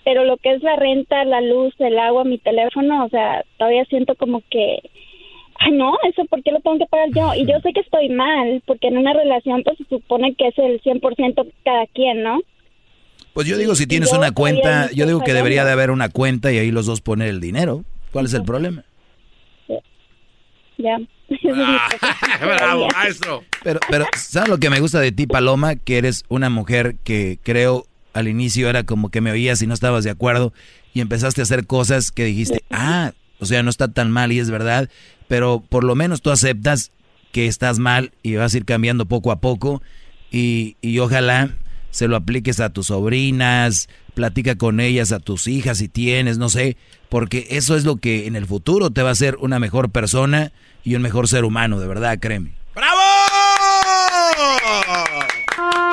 pero 0.04 0.24
lo 0.24 0.36
que 0.36 0.52
es 0.54 0.62
la 0.64 0.74
renta, 0.74 1.24
la 1.24 1.40
luz, 1.40 1.74
el 1.78 1.96
agua, 1.98 2.24
mi 2.24 2.38
teléfono, 2.38 3.04
o 3.04 3.08
sea, 3.08 3.44
todavía 3.56 3.84
siento 3.84 4.16
como 4.16 4.42
que, 4.50 4.78
ay 5.58 5.72
no, 5.72 5.96
eso 6.08 6.24
por 6.26 6.42
qué 6.42 6.50
lo 6.52 6.60
tengo 6.60 6.78
que 6.78 6.86
pagar 6.86 7.08
yo, 7.14 7.34
y 7.34 7.46
yo 7.46 7.58
sé 7.62 7.72
que 7.72 7.80
estoy 7.80 8.08
mal, 8.08 8.62
porque 8.66 8.88
en 8.88 8.98
una 8.98 9.12
relación 9.12 9.62
pues 9.62 9.78
se 9.78 9.84
supone 9.84 10.34
que 10.34 10.48
es 10.48 10.58
el 10.58 10.80
100% 10.82 11.52
cada 11.64 11.86
quien, 11.88 12.22
¿no? 12.22 12.40
Pues 13.32 13.46
yo 13.46 13.58
digo, 13.58 13.74
si 13.74 13.86
tienes 13.86 14.12
una 14.12 14.32
cuenta, 14.32 14.90
yo 14.92 15.06
digo 15.06 15.20
que 15.20 15.34
debería 15.34 15.64
de 15.64 15.72
haber 15.72 15.90
una 15.90 16.08
cuenta 16.08 16.52
y 16.52 16.58
ahí 16.58 16.70
los 16.70 16.86
dos 16.86 17.02
poner 17.02 17.28
el 17.28 17.38
dinero. 17.38 17.84
¿Cuál 18.10 18.24
es 18.24 18.32
el 18.32 18.44
problema? 18.44 18.82
Ya. 20.78 20.98
Bravo, 22.40 22.88
maestro. 22.94 23.44
Pero, 23.62 23.80
pero, 23.90 24.06
¿sabes 24.16 24.48
lo 24.48 24.56
que 24.56 24.70
me 24.70 24.80
gusta 24.80 25.00
de 25.00 25.12
ti, 25.12 25.26
Paloma? 25.26 25.76
Que 25.76 25.98
eres 25.98 26.24
una 26.28 26.48
mujer 26.48 26.96
que 27.04 27.38
creo 27.42 27.84
al 28.14 28.28
inicio 28.28 28.70
era 28.70 28.84
como 28.84 29.10
que 29.10 29.20
me 29.20 29.30
oías 29.30 29.60
y 29.60 29.66
no 29.66 29.74
estabas 29.74 30.02
de 30.02 30.10
acuerdo 30.10 30.54
y 30.94 31.02
empezaste 31.02 31.42
a 31.42 31.44
hacer 31.44 31.66
cosas 31.66 32.10
que 32.10 32.24
dijiste, 32.24 32.64
ah, 32.70 33.12
o 33.38 33.44
sea, 33.44 33.62
no 33.62 33.68
está 33.68 33.88
tan 33.88 34.10
mal 34.10 34.32
y 34.32 34.38
es 34.38 34.50
verdad, 34.50 34.88
pero 35.28 35.62
por 35.68 35.84
lo 35.84 35.94
menos 35.94 36.22
tú 36.22 36.30
aceptas 36.30 36.92
que 37.32 37.46
estás 37.46 37.78
mal 37.78 38.12
y 38.22 38.36
vas 38.36 38.54
a 38.54 38.56
ir 38.56 38.64
cambiando 38.64 39.06
poco 39.06 39.30
a 39.30 39.40
poco 39.40 39.82
y, 40.30 40.76
y 40.80 40.98
ojalá 40.98 41.50
se 41.90 42.08
lo 42.08 42.16
apliques 42.16 42.60
a 42.60 42.70
tus 42.70 42.88
sobrinas, 42.88 43.88
platica 44.14 44.56
con 44.56 44.80
ellas, 44.80 45.12
a 45.12 45.18
tus 45.18 45.46
hijas 45.46 45.78
si 45.78 45.88
tienes, 45.88 46.36
no 46.36 46.48
sé, 46.48 46.76
porque 47.08 47.46
eso 47.50 47.76
es 47.76 47.84
lo 47.84 47.96
que 47.96 48.26
en 48.26 48.36
el 48.36 48.46
futuro 48.46 48.90
te 48.90 49.02
va 49.02 49.10
a 49.10 49.12
hacer 49.12 49.36
una 49.40 49.58
mejor 49.58 49.90
persona 49.90 50.52
y 50.84 50.94
un 50.94 51.02
mejor 51.02 51.26
ser 51.28 51.44
humano, 51.44 51.80
de 51.80 51.86
verdad, 51.86 52.18
créeme. 52.20 52.52
¡Bravo! 52.74 53.00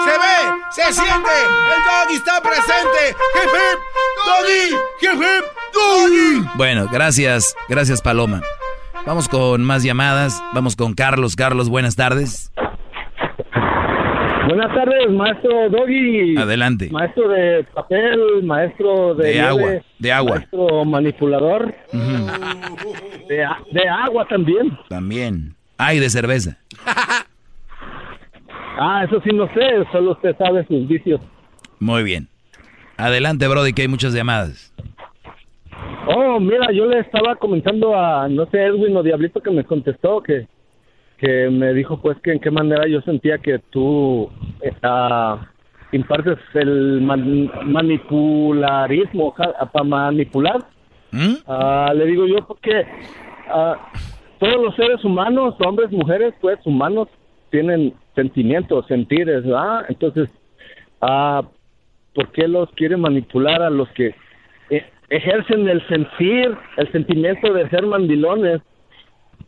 Se 0.04 0.12
ve, 0.12 0.36
se 0.72 0.94
siente, 0.94 1.32
el 1.72 1.84
doggy 1.84 2.16
está 2.16 2.42
presente. 2.42 3.16
¡Hip, 3.36 3.50
hip! 3.50 3.80
¡Doggy! 4.26 4.76
¡Hip, 5.02 5.22
hip! 5.22 5.46
¡Doggy! 5.74 6.50
Bueno, 6.56 6.88
gracias, 6.92 7.56
gracias 7.70 8.02
Paloma. 8.02 8.42
Vamos 9.06 9.28
con 9.28 9.64
más 9.64 9.84
llamadas, 9.84 10.42
vamos 10.54 10.76
con 10.76 10.94
Carlos. 10.94 11.36
Carlos, 11.36 11.70
buenas 11.70 11.96
tardes. 11.96 12.52
Buenas 14.48 14.74
tardes, 14.74 15.10
maestro 15.12 15.70
Doggy. 15.70 16.38
Adelante. 16.38 16.90
Maestro 16.92 17.28
de 17.30 17.64
papel, 17.74 18.44
maestro 18.44 19.16
de, 19.16 19.28
De 19.28 19.34
nieve, 19.34 19.48
agua, 19.48 19.72
de 20.00 20.12
agua. 20.12 20.36
Maestro 20.38 20.86
manipulador. 20.86 21.76
de, 23.28 23.44
a- 23.44 23.58
de 23.72 23.88
agua 23.90 24.26
también. 24.28 24.78
También. 24.90 25.56
Ay, 25.78 26.00
de 26.00 26.10
cerveza. 26.10 26.58
Ah, 28.76 29.04
eso 29.06 29.22
sí 29.24 29.30
no 29.32 29.46
sé, 29.54 29.86
solo 29.92 30.14
usted 30.14 30.36
sabe 30.36 30.66
sus 30.66 30.88
vicios. 30.88 31.22
Muy 31.80 32.02
bien. 32.02 32.28
Adelante, 32.98 33.48
Brody, 33.48 33.72
que 33.72 33.84
hay 33.84 33.88
muchas 33.88 34.14
llamadas. 34.16 34.74
Oh, 36.08 36.40
mira, 36.40 36.72
yo 36.72 36.86
le 36.86 37.00
estaba 37.00 37.36
comentando 37.36 37.96
a, 37.96 38.28
no 38.28 38.46
sé, 38.48 38.62
Edwin 38.62 38.96
o 38.98 39.04
Diablito 39.04 39.42
que 39.42 39.52
me 39.52 39.64
contestó 39.64 40.22
que, 40.22 40.48
que 41.18 41.50
me 41.50 41.74
dijo 41.74 42.02
pues 42.02 42.18
que 42.20 42.32
en 42.34 42.40
qué 42.40 42.52
manera 42.52 42.88
yo 42.88 43.00
sentía 43.02 43.38
que 43.38 43.60
tú 43.70 44.30
ah, 44.82 45.46
impartes 45.92 46.38
el 46.56 47.02
man- 47.02 47.52
manipularismo 47.66 49.34
para 49.72 49.86
manipular. 49.86 50.58
Ah, 51.48 51.94
le 51.96 52.06
digo 52.06 52.26
yo 52.28 52.38
porque 52.48 52.86
ah, 53.50 53.78
todos 54.40 54.62
los 54.62 54.76
seres 54.76 55.04
humanos, 55.06 55.56
hombres, 55.66 55.92
mujeres, 55.92 56.34
pues 56.42 56.60
humanos, 56.66 57.08
tienen 57.50 57.94
sentimientos, 58.16 58.86
sentires, 58.88 59.44
¿verdad? 59.46 59.86
Entonces, 59.88 60.28
¿por 61.00 62.32
qué 62.34 62.48
los 62.48 62.70
quiere 62.72 62.98
manipular 62.98 63.62
a 63.62 63.70
los 63.70 63.88
que 63.90 64.16
eh, 64.70 64.86
ejercen 65.16 65.68
el 65.70 65.86
sentir, 65.88 66.58
el 66.78 66.92
sentimiento 66.92 67.54
de 67.54 67.70
ser 67.70 67.86
mandilones? 67.86 68.62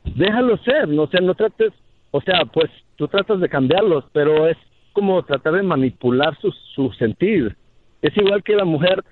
Déjalo 0.03 0.57
ser, 0.57 0.87
no 0.87 1.07
sé, 1.07 1.19
no 1.21 1.33
trates, 1.33 1.73
o 2.11 2.21
sea, 2.21 2.45
pues 2.45 2.69
tú 2.95 3.07
tratas 3.07 3.39
de 3.39 3.49
cambiarlos, 3.49 4.05
pero 4.13 4.47
es 4.47 4.57
como 4.93 5.23
tratar 5.23 5.53
de 5.53 5.63
manipular 5.63 6.37
su, 6.39 6.51
su 6.75 6.91
sentir. 6.93 7.55
Es 8.01 8.15
igual 8.15 8.43
que 8.43 8.55
la 8.55 8.65
mujer 8.65 9.03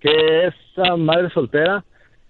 que 0.00 0.46
es 0.46 0.54
ah, 0.76 0.96
madre 0.96 1.30
soltera, 1.30 1.82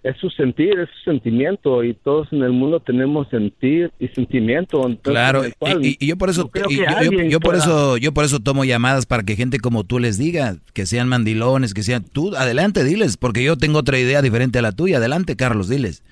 es 0.03 0.17
su 0.17 0.29
sentir, 0.29 0.77
es 0.77 0.89
su 0.97 1.11
sentimiento, 1.11 1.83
y 1.83 1.93
todos 1.93 2.31
en 2.33 2.43
el 2.43 2.51
mundo 2.51 2.79
tenemos 2.81 3.29
sentir 3.29 3.89
y 3.99 4.09
sentimiento. 4.09 4.77
entonces, 4.85 5.13
Claro, 5.13 5.39
en 5.39 5.45
el 5.45 5.55
cual 5.55 5.79
y, 5.85 6.05
yo 6.05 6.17
por 6.17 6.29
eso, 6.29 6.51
yo, 6.53 6.69
yo- 6.69 6.83
alguien 6.97 7.29
yo 7.29 7.39
por 7.39 7.55
eso, 7.55 7.95
yo 7.97 8.13
por 8.13 8.25
eso 8.25 8.39
tomo 8.39 8.65
llamadas 8.65 9.05
para 9.05 9.23
que 9.23 9.35
gente 9.37 9.59
como 9.59 9.83
tú 9.85 9.99
les 9.99 10.17
diga, 10.17 10.55
que 10.73 10.85
sean 10.85 11.07
mandilones, 11.07 11.73
que 11.73 11.83
sean 11.83 12.03
tú, 12.03 12.35
adelante, 12.35 12.83
diles, 12.83 13.15
porque 13.17 13.43
yo 13.43 13.55
tengo 13.57 13.79
otra 13.79 13.97
idea 13.97 14.21
diferente 14.21 14.59
a 14.59 14.61
la 14.61 14.73
tuya. 14.73 14.97
Adelante, 14.97 15.35
Carlos, 15.37 15.69
diles. 15.69 16.03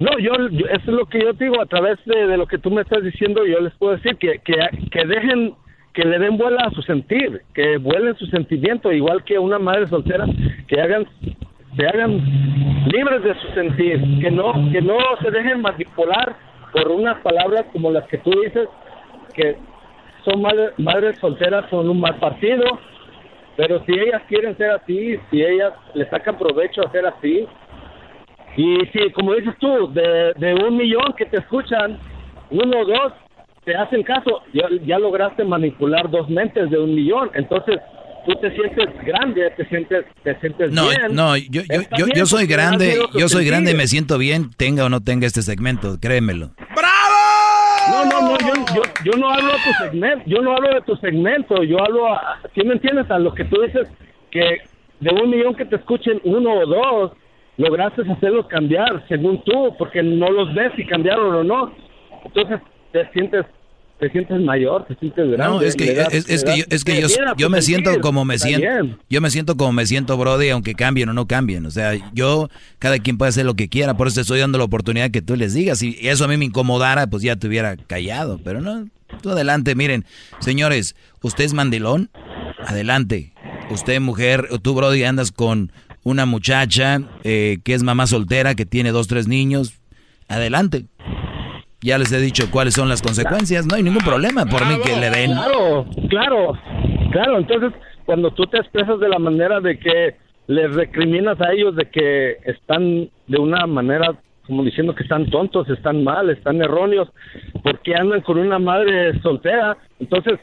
No, 0.00 0.10
yo, 0.18 0.32
yo- 0.50 0.66
eso 0.66 0.80
es 0.80 0.86
lo 0.96 1.06
que 1.06 1.20
yo 1.20 1.32
digo, 1.34 1.60
a 1.60 1.66
través 1.66 1.98
de, 2.06 2.26
de 2.26 2.36
lo 2.36 2.46
que 2.46 2.58
tú 2.58 2.70
me 2.70 2.80
estás 2.82 3.04
diciendo, 3.04 3.44
yo 3.46 3.60
les 3.60 3.74
puedo 3.74 3.94
decir 3.96 4.16
que, 4.16 4.40
que, 4.44 4.54
que 4.90 5.06
dejen, 5.06 5.54
que 5.92 6.02
le 6.04 6.18
den 6.18 6.38
vuela 6.38 6.62
a 6.64 6.70
su 6.70 6.80
sentir, 6.82 7.42
que 7.54 7.76
vuelen 7.76 8.16
su 8.16 8.26
sentimiento, 8.26 8.90
igual 8.92 9.22
que 9.24 9.38
una 9.38 9.58
madre 9.58 9.86
soltera, 9.88 10.24
que 10.68 10.80
hagan, 10.80 11.06
se 11.76 11.86
hagan 11.86 12.20
libres 12.90 13.22
de 13.22 13.34
su 13.34 13.46
sentir, 13.54 14.20
que 14.20 14.30
no, 14.30 14.52
que 14.72 14.80
no 14.82 14.98
se 15.22 15.30
dejen 15.30 15.60
manipular 15.62 16.36
por 16.72 16.88
unas 16.88 17.18
palabras 17.20 17.66
como 17.72 17.90
las 17.90 18.06
que 18.08 18.18
tú 18.18 18.30
dices, 18.42 18.68
que 19.34 19.56
son 20.24 20.42
madre- 20.42 20.72
madres 20.78 21.18
solteras 21.18 21.68
son 21.70 21.88
un 21.88 22.00
mal 22.00 22.16
partido, 22.16 22.64
pero 23.56 23.82
si 23.84 23.92
ellas 23.92 24.22
quieren 24.28 24.56
ser 24.56 24.70
así, 24.70 25.18
si 25.30 25.42
ellas 25.42 25.72
le 25.94 26.08
sacan 26.08 26.38
provecho 26.38 26.82
a 26.86 26.90
ser 26.90 27.06
así, 27.06 27.46
y 28.56 28.78
si, 28.92 29.10
como 29.12 29.34
dices 29.34 29.54
tú, 29.60 29.92
de, 29.92 30.32
de 30.36 30.54
un 30.54 30.76
millón 30.76 31.12
que 31.16 31.26
te 31.26 31.38
escuchan, 31.38 31.98
uno 32.50 32.80
o 32.80 32.84
dos 32.84 33.12
te 33.64 33.76
hacen 33.76 34.02
caso, 34.02 34.42
ya, 34.52 34.66
ya 34.84 34.98
lograste 34.98 35.44
manipular 35.44 36.10
dos 36.10 36.28
mentes 36.28 36.68
de 36.70 36.78
un 36.78 36.94
millón. 36.94 37.30
Entonces, 37.34 37.78
tú 38.32 38.40
te 38.40 38.50
sientes 38.54 38.88
grande, 39.04 39.50
te 39.56 39.64
sientes, 39.66 40.04
te 40.22 40.38
sientes 40.40 40.72
No, 40.72 40.88
bien. 40.88 41.14
no, 41.14 41.36
yo, 41.36 41.62
yo, 41.62 41.82
yo, 41.98 42.06
yo 42.14 42.26
soy 42.26 42.46
grande, 42.46 42.98
yo 43.14 43.28
soy 43.28 43.44
grande 43.44 43.72
y 43.72 43.74
me 43.74 43.86
siento 43.86 44.18
bien, 44.18 44.50
tenga 44.56 44.84
o 44.84 44.88
no 44.88 45.00
tenga 45.00 45.26
este 45.26 45.42
segmento, 45.42 45.98
créemelo. 46.00 46.50
No, 47.90 48.04
no, 48.04 48.20
no, 48.20 48.38
yo, 48.38 48.54
yo, 48.74 48.82
yo 49.04 49.18
no 49.18 49.30
hablo 49.30 49.52
de 49.52 49.58
tu 49.64 49.72
segmento, 49.84 50.22
yo 50.26 50.42
no 50.42 50.52
hablo 50.54 50.74
de 50.74 50.80
tu 50.82 50.96
segmento, 50.96 51.62
yo 51.64 51.82
hablo, 51.82 52.06
a, 52.06 52.38
¿sí 52.54 52.64
me 52.64 52.74
entiendes? 52.74 53.10
A 53.10 53.18
lo 53.18 53.34
que 53.34 53.44
tú 53.44 53.60
dices, 53.62 53.88
que 54.30 54.60
de 55.00 55.10
un 55.10 55.30
millón 55.30 55.54
que 55.56 55.64
te 55.64 55.76
escuchen 55.76 56.20
uno 56.24 56.52
o 56.52 56.66
dos, 56.66 57.12
lograste 57.56 58.02
hacerlos 58.02 58.46
cambiar, 58.46 59.04
según 59.08 59.42
tú, 59.44 59.74
porque 59.76 60.02
no 60.02 60.30
los 60.30 60.54
ves 60.54 60.72
si 60.76 60.86
cambiaron 60.86 61.34
o 61.34 61.42
no. 61.42 61.72
Entonces, 62.24 62.60
te 62.92 63.10
sientes, 63.12 63.44
te 64.00 64.10
sientes 64.10 64.40
mayor, 64.40 64.86
te 64.86 64.96
sientes 64.96 65.30
grande. 65.30 65.44
No, 65.56 65.60
es 65.62 65.76
que, 65.76 65.94
das- 65.94 66.12
es, 66.12 66.28
es 66.28 66.42
que, 66.44 66.56
yo, 66.58 66.64
es 66.70 66.84
que 66.84 67.00
yo, 67.00 67.08
yo 67.36 67.50
me 67.50 67.60
siento 67.62 68.00
como 68.00 68.24
me 68.24 68.38
siento. 68.38 68.60
bien. 68.66 68.98
Yo 69.08 69.20
me 69.20 69.30
siento 69.30 69.56
como 69.56 69.72
me 69.72 69.86
siento, 69.86 70.16
Brody, 70.16 70.48
aunque 70.48 70.74
cambien 70.74 71.08
o 71.10 71.12
no 71.12 71.26
cambien. 71.26 71.66
O 71.66 71.70
sea, 71.70 71.92
yo, 72.14 72.48
cada 72.78 72.98
quien 72.98 73.18
puede 73.18 73.28
hacer 73.28 73.44
lo 73.46 73.54
que 73.54 73.68
quiera, 73.68 73.96
por 73.96 74.06
eso 74.08 74.16
te 74.16 74.20
estoy 74.22 74.40
dando 74.40 74.58
la 74.58 74.64
oportunidad 74.64 75.10
que 75.10 75.22
tú 75.22 75.36
les 75.36 75.54
digas. 75.54 75.78
Si 75.78 75.96
eso 76.00 76.24
a 76.24 76.28
mí 76.28 76.36
me 76.36 76.46
incomodara, 76.46 77.06
pues 77.06 77.22
ya 77.22 77.36
te 77.36 77.46
hubiera 77.46 77.76
callado. 77.76 78.40
Pero 78.42 78.60
no, 78.60 78.88
tú 79.22 79.30
adelante, 79.30 79.74
miren. 79.74 80.04
Señores, 80.40 80.96
usted 81.22 81.44
es 81.44 81.52
mandilón, 81.52 82.10
adelante. 82.66 83.32
Usted, 83.70 84.00
mujer, 84.00 84.48
tú, 84.62 84.74
Brody, 84.74 85.04
andas 85.04 85.30
con 85.30 85.70
una 86.02 86.24
muchacha 86.26 87.02
eh, 87.24 87.58
que 87.62 87.74
es 87.74 87.82
mamá 87.82 88.06
soltera, 88.06 88.54
que 88.54 88.64
tiene 88.66 88.90
dos, 88.90 89.06
tres 89.06 89.28
niños, 89.28 89.74
adelante. 90.28 90.86
Ya 91.82 91.96
les 91.98 92.12
he 92.12 92.20
dicho 92.20 92.50
cuáles 92.50 92.74
son 92.74 92.88
las 92.88 93.00
consecuencias, 93.00 93.66
no 93.66 93.74
hay 93.74 93.82
ningún 93.82 94.02
problema 94.02 94.44
por 94.46 94.66
mí 94.66 94.74
que 94.84 94.96
le 94.96 95.10
den. 95.10 95.32
Claro, 95.32 95.86
claro, 96.08 96.58
claro. 97.10 97.38
Entonces, 97.38 97.72
cuando 98.04 98.30
tú 98.32 98.46
te 98.46 98.58
expresas 98.58 99.00
de 99.00 99.08
la 99.08 99.18
manera 99.18 99.60
de 99.60 99.78
que 99.78 100.16
les 100.46 100.74
recriminas 100.74 101.40
a 101.40 101.52
ellos 101.52 101.76
de 101.76 101.88
que 101.88 102.36
están 102.44 103.08
de 103.28 103.38
una 103.38 103.66
manera 103.66 104.18
como 104.50 104.64
diciendo 104.64 104.96
que 104.96 105.04
están 105.04 105.30
tontos, 105.30 105.68
están 105.68 106.02
mal, 106.02 106.28
están 106.28 106.60
erróneos, 106.60 107.08
porque 107.62 107.94
andan 107.94 108.20
con 108.20 108.36
una 108.36 108.58
madre 108.58 109.18
soltera. 109.22 109.78
Entonces, 110.00 110.40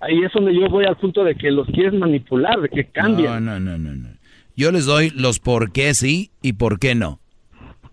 ahí 0.00 0.22
es 0.24 0.32
donde 0.32 0.54
yo 0.54 0.70
voy 0.70 0.86
al 0.86 0.96
punto 0.96 1.22
de 1.22 1.34
que 1.34 1.50
los 1.50 1.66
quieres 1.66 1.92
manipular, 1.92 2.62
de 2.62 2.70
que 2.70 2.86
cambien. 2.86 3.26
No, 3.26 3.40
no, 3.40 3.60
no, 3.60 3.76
no, 3.76 3.94
no. 3.94 4.08
Yo 4.56 4.72
les 4.72 4.86
doy 4.86 5.10
los 5.10 5.38
por 5.38 5.70
qué 5.70 5.92
sí 5.92 6.30
y 6.40 6.54
por 6.54 6.78
qué 6.78 6.94
no. 6.94 7.20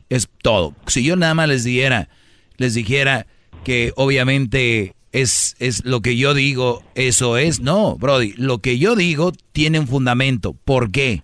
Es 0.08 0.30
todo. 0.42 0.74
Si 0.88 1.04
yo 1.04 1.18
nada 1.18 1.34
más 1.34 1.50
les 1.50 1.66
dijera, 1.66 2.08
les 2.60 2.76
dijera 2.76 3.26
que 3.64 3.92
obviamente 3.96 4.94
es, 5.12 5.56
es 5.60 5.84
lo 5.86 6.02
que 6.02 6.16
yo 6.16 6.34
digo, 6.34 6.84
eso 6.96 7.38
es. 7.38 7.60
No, 7.60 7.96
Brody, 7.96 8.34
lo 8.38 8.60
que 8.60 8.78
yo 8.78 8.96
digo 8.96 9.32
tiene 9.52 9.80
un 9.80 9.88
fundamento. 9.88 10.54
¿Por 10.66 10.92
qué? 10.92 11.24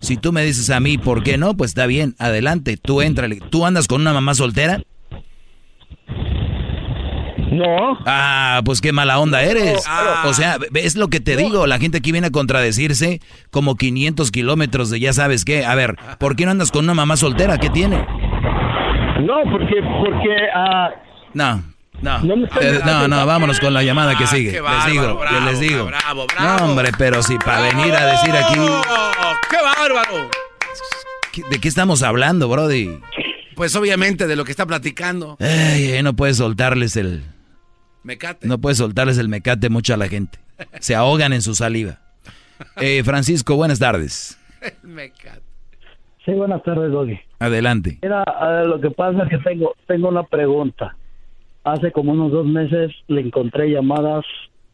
Si 0.00 0.16
tú 0.16 0.32
me 0.32 0.44
dices 0.44 0.68
a 0.70 0.80
mí, 0.80 0.98
¿por 0.98 1.22
qué 1.22 1.38
no? 1.38 1.56
Pues 1.56 1.70
está 1.70 1.86
bien, 1.86 2.14
adelante, 2.18 2.76
tú 2.76 3.00
éntrale. 3.00 3.40
¿Tú 3.50 3.64
andas 3.64 3.88
con 3.88 4.00
una 4.02 4.12
mamá 4.12 4.34
soltera? 4.34 4.82
No. 7.52 7.98
Ah, 8.06 8.62
pues 8.64 8.80
qué 8.80 8.92
mala 8.92 9.18
onda 9.18 9.42
eres. 9.42 9.84
Ah. 9.86 10.24
O 10.26 10.32
sea, 10.32 10.58
es 10.74 10.96
lo 10.96 11.08
que 11.08 11.20
te 11.20 11.36
digo. 11.36 11.66
La 11.66 11.78
gente 11.78 11.98
aquí 11.98 12.10
viene 12.10 12.28
a 12.28 12.30
contradecirse 12.30 13.20
como 13.50 13.76
500 13.76 14.30
kilómetros 14.30 14.88
de 14.88 15.00
ya 15.00 15.12
sabes 15.12 15.44
qué. 15.44 15.64
A 15.64 15.74
ver, 15.74 15.96
¿por 16.18 16.34
qué 16.34 16.46
no 16.46 16.50
andas 16.50 16.70
con 16.70 16.84
una 16.84 16.94
mamá 16.94 17.16
soltera? 17.16 17.58
¿Qué 17.58 17.68
tiene? 17.68 18.06
No, 19.22 19.42
porque, 19.50 19.74
porque, 20.04 20.36
ah, 20.54 20.90
No, 21.34 21.62
no. 22.00 22.18
No 22.20 22.46
Eh, 22.60 22.80
no, 22.84 23.08
no, 23.08 23.26
vámonos 23.26 23.58
con 23.60 23.72
la 23.72 23.82
llamada 23.82 24.16
que 24.18 24.24
Ah, 24.24 24.28
sigue. 24.28 24.52
les 24.52 24.62
bárbaro, 24.62 24.90
digo, 24.90 25.14
bravo, 25.18 25.46
les 25.50 25.60
digo. 25.60 25.86
bravo, 25.86 26.26
bravo. 26.26 26.58
No, 26.58 26.64
hombre, 26.70 26.90
pero 26.98 27.22
si 27.22 27.38
para 27.38 27.62
venir 27.62 27.94
a 27.94 28.06
decir 28.06 28.32
aquí. 28.34 28.54
¡Oh, 28.58 28.82
¡Qué 29.50 29.56
bárbaro! 29.62 30.28
¿qué- 31.32 31.42
¿De 31.50 31.58
qué 31.60 31.68
estamos 31.68 32.02
hablando, 32.02 32.48
Brody? 32.48 32.98
Pues 33.54 33.74
obviamente 33.76 34.26
de 34.26 34.34
lo 34.36 34.44
que 34.44 34.50
está 34.50 34.66
platicando. 34.66 35.36
Ay, 35.40 35.92
ay, 35.92 36.02
no 36.02 36.14
puedes 36.14 36.38
soltarles 36.38 36.96
el. 36.96 37.22
Mecate. 38.02 38.46
No 38.48 38.58
puedes 38.58 38.78
soltarles 38.78 39.16
el 39.18 39.28
mecate 39.28 39.68
mucho 39.70 39.94
a 39.94 39.96
la 39.96 40.08
gente. 40.08 40.38
Se 40.80 40.94
ahogan 40.94 41.32
en 41.32 41.42
su 41.42 41.54
saliva. 41.54 41.98
Eh, 42.76 43.02
Francisco, 43.04 43.56
buenas 43.56 43.78
tardes. 43.80 44.38
Mecate. 44.82 45.42
Sí, 46.24 46.32
buenas 46.32 46.62
tardes, 46.62 46.92
Doggy. 46.92 47.18
Adelante. 47.40 47.98
Mira, 48.02 48.24
lo 48.64 48.80
que 48.80 48.90
pasa 48.90 49.24
es 49.24 49.30
que 49.30 49.38
tengo, 49.38 49.74
tengo 49.86 50.08
una 50.08 50.22
pregunta. 50.22 50.96
Hace 51.64 51.90
como 51.90 52.12
unos 52.12 52.30
dos 52.30 52.46
meses 52.46 52.92
le 53.08 53.20
encontré 53.22 53.70
llamadas 53.70 54.24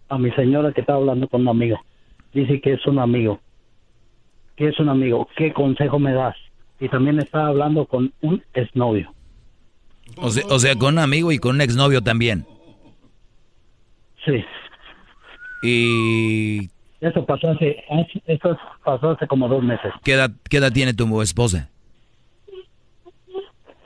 a 0.09 0.19
mi 0.19 0.31
señora 0.33 0.73
que 0.73 0.83
estaba 0.83 0.99
hablando 0.99 1.29
con 1.29 1.43
un 1.43 1.49
amigo. 1.49 1.79
Dice 2.33 2.61
que 2.61 2.75
es 2.75 2.87
un 2.87 2.99
amigo. 2.99 3.41
¿Qué 4.57 4.69
es 4.69 4.79
un 4.79 4.89
amigo? 4.89 5.29
¿Qué 5.37 5.53
consejo 5.53 5.99
me 5.99 6.13
das? 6.13 6.37
Y 6.81 6.89
también 6.89 7.19
estaba 7.19 7.49
hablando 7.49 7.87
con 7.87 8.13
un 8.21 8.43
exnovio. 8.53 9.13
O 10.17 10.31
sea, 10.31 10.45
o 10.49 10.59
sea, 10.59 10.75
con 10.77 10.95
un 10.95 10.99
amigo 10.99 11.33
y 11.33 11.39
con 11.39 11.57
un 11.57 11.61
exnovio 11.61 12.03
también. 12.03 12.47
Sí. 14.25 14.45
¿Y 15.63 16.69
Eso 17.01 17.25
pasó 17.25 17.51
hace, 17.51 17.85
eso 18.27 18.59
pasó 18.85 19.11
hace 19.11 19.27
como 19.27 19.49
dos 19.49 19.63
meses. 19.63 19.93
qué 20.03 20.15
edad, 20.15 20.31
qué 20.51 20.57
edad 20.57 20.73
tiene 20.73 20.95
tu 20.95 21.23
esposa? 21.23 21.71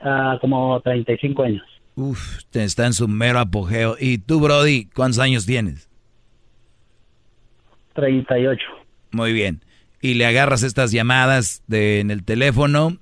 Ah, 0.03 0.39
como 0.41 0.81
35 0.81 1.43
años. 1.43 1.63
Uf, 1.95 2.39
está 2.53 2.87
en 2.87 2.95
su 2.95 3.07
mero 3.07 3.39
apogeo. 3.39 3.97
¿Y 4.01 4.19
tú, 4.19 4.41
Brody, 4.41 4.87
cuántos 4.87 5.19
años 5.19 5.45
tienes? 5.47 5.89
38. 7.95 8.59
Muy 9.13 9.33
bien. 9.33 9.61
Y 10.01 10.15
le 10.15 10.27
agarras 10.27 10.63
estas 10.63 10.91
llamadas 10.91 11.63
de, 11.67 12.01
en 12.01 12.11
el 12.11 12.25
teléfono. 12.25 12.97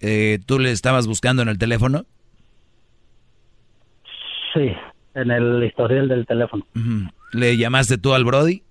Eh, 0.00 0.40
¿Tú 0.44 0.58
le 0.58 0.72
estabas 0.72 1.06
buscando 1.06 1.42
en 1.42 1.48
el 1.48 1.58
teléfono? 1.58 2.04
Sí, 4.52 4.72
en 5.14 5.30
el 5.30 5.64
historial 5.64 6.08
del 6.08 6.26
teléfono. 6.26 6.66
Ujú. 6.76 7.08
¿Le 7.32 7.56
llamaste 7.56 7.98
tú 7.98 8.12
al 8.14 8.24
Brody? 8.24 8.62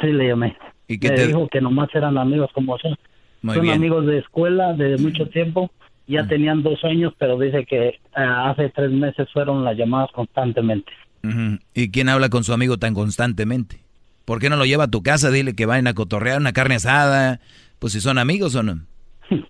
Sí, 0.00 0.08
le 0.08 0.28
llamé. 0.28 0.56
¿Y 0.88 0.98
qué 0.98 1.10
Me 1.10 1.16
te- 1.16 1.26
dijo 1.28 1.48
que 1.48 1.60
nomás 1.60 1.88
eran 1.94 2.18
amigos 2.18 2.50
como 2.54 2.78
son. 2.78 2.96
Muy 3.42 3.54
son 3.54 3.62
bien. 3.62 3.74
amigos 3.76 4.06
de 4.06 4.18
escuela 4.18 4.72
de 4.74 4.96
mucho 4.98 5.26
tiempo. 5.28 5.70
Ya 6.06 6.26
tenían 6.26 6.62
dos 6.62 6.82
años, 6.84 7.12
pero 7.18 7.38
dice 7.38 7.64
que 7.64 8.00
ah, 8.14 8.50
hace 8.50 8.68
tres 8.70 8.90
meses 8.90 9.28
fueron 9.32 9.64
las 9.64 9.76
llamadas 9.76 10.10
constantemente. 10.12 10.90
¿Y 11.74 11.90
quién 11.90 12.08
habla 12.08 12.28
con 12.30 12.42
su 12.44 12.52
amigo 12.52 12.78
tan 12.78 12.94
constantemente? 12.94 13.80
¿Por 14.24 14.40
qué 14.40 14.50
no 14.50 14.56
lo 14.56 14.64
lleva 14.64 14.84
a 14.84 14.90
tu 14.90 15.02
casa? 15.02 15.30
Dile 15.30 15.54
que 15.54 15.66
vayan 15.66 15.86
a 15.86 15.94
cotorrear 15.94 16.38
una 16.40 16.52
carne 16.52 16.76
asada. 16.76 17.40
Pues 17.78 17.92
si 17.92 18.00
son 18.00 18.18
amigos 18.18 18.54
o 18.56 18.62
no. 18.62 18.80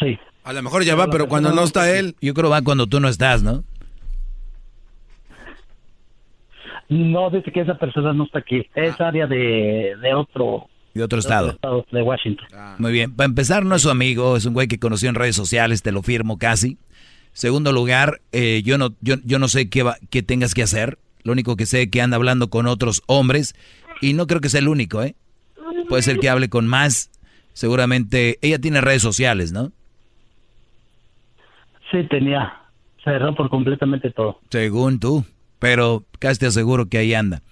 Sí. 0.00 0.18
A 0.44 0.52
lo 0.54 0.62
mejor 0.62 0.82
ya 0.84 0.94
va, 0.96 1.08
pero 1.10 1.28
cuando 1.28 1.52
no 1.52 1.62
está 1.62 1.90
él. 1.96 2.16
Yo 2.20 2.32
creo 2.34 2.48
va 2.50 2.62
cuando 2.62 2.86
tú 2.86 3.00
no 3.00 3.08
estás, 3.08 3.42
¿no? 3.42 3.64
No, 6.90 7.30
dice 7.30 7.50
que 7.52 7.60
esa 7.60 7.78
persona 7.78 8.12
no 8.12 8.24
está 8.24 8.40
aquí. 8.40 8.66
Es 8.74 9.00
área 9.00 9.26
de, 9.26 9.94
de 10.02 10.14
otro, 10.14 10.66
De 10.92 11.02
otro 11.02 11.18
estado. 11.20 11.50
estado, 11.52 11.86
de 11.90 12.02
Washington. 12.02 12.46
Muy 12.78 12.92
bien. 12.92 13.14
Para 13.16 13.26
empezar, 13.26 13.64
no 13.64 13.74
es 13.76 13.82
su 13.82 13.90
amigo, 13.90 14.36
es 14.36 14.44
un 14.44 14.52
güey 14.54 14.68
que 14.68 14.78
conoció 14.78 15.08
en 15.08 15.14
redes 15.14 15.36
sociales, 15.36 15.82
te 15.82 15.92
lo 15.92 16.02
firmo 16.02 16.36
casi. 16.36 16.76
Segundo 17.32 17.72
lugar, 17.72 18.20
eh, 18.32 18.60
yo, 18.64 18.76
no, 18.76 18.90
yo, 19.00 19.14
yo 19.24 19.38
no 19.38 19.46
sé 19.48 19.70
qué, 19.70 19.84
va- 19.84 19.96
qué 20.10 20.22
tengas 20.22 20.52
que 20.52 20.64
hacer. 20.64 20.98
Lo 21.22 21.30
único 21.32 21.54
que 21.56 21.64
sé 21.64 21.82
es 21.82 21.90
que 21.90 22.02
anda 22.02 22.16
hablando 22.16 22.50
con 22.50 22.66
otros 22.66 23.02
hombres 23.06 23.54
y 24.00 24.12
no 24.14 24.26
creo 24.26 24.40
que 24.40 24.48
sea 24.48 24.60
el 24.60 24.68
único, 24.68 25.02
¿eh? 25.02 25.14
Puede 25.88 26.02
ser 26.02 26.18
que 26.18 26.28
hable 26.28 26.48
con 26.48 26.66
más. 26.66 27.10
Seguramente, 27.52 28.38
ella 28.42 28.58
tiene 28.58 28.80
redes 28.80 29.02
sociales, 29.02 29.52
¿no? 29.52 29.70
Sí, 31.90 31.98
tenía. 32.08 32.52
Cerró 33.04 33.34
por 33.34 33.48
completamente 33.50 34.10
todo. 34.10 34.40
Según 34.50 35.00
tú. 35.00 35.24
Pero 35.60 36.04
casi 36.18 36.40
te 36.40 36.46
aseguro 36.46 36.88
que 36.88 36.98
ahí 36.98 37.14
anda. 37.14 37.42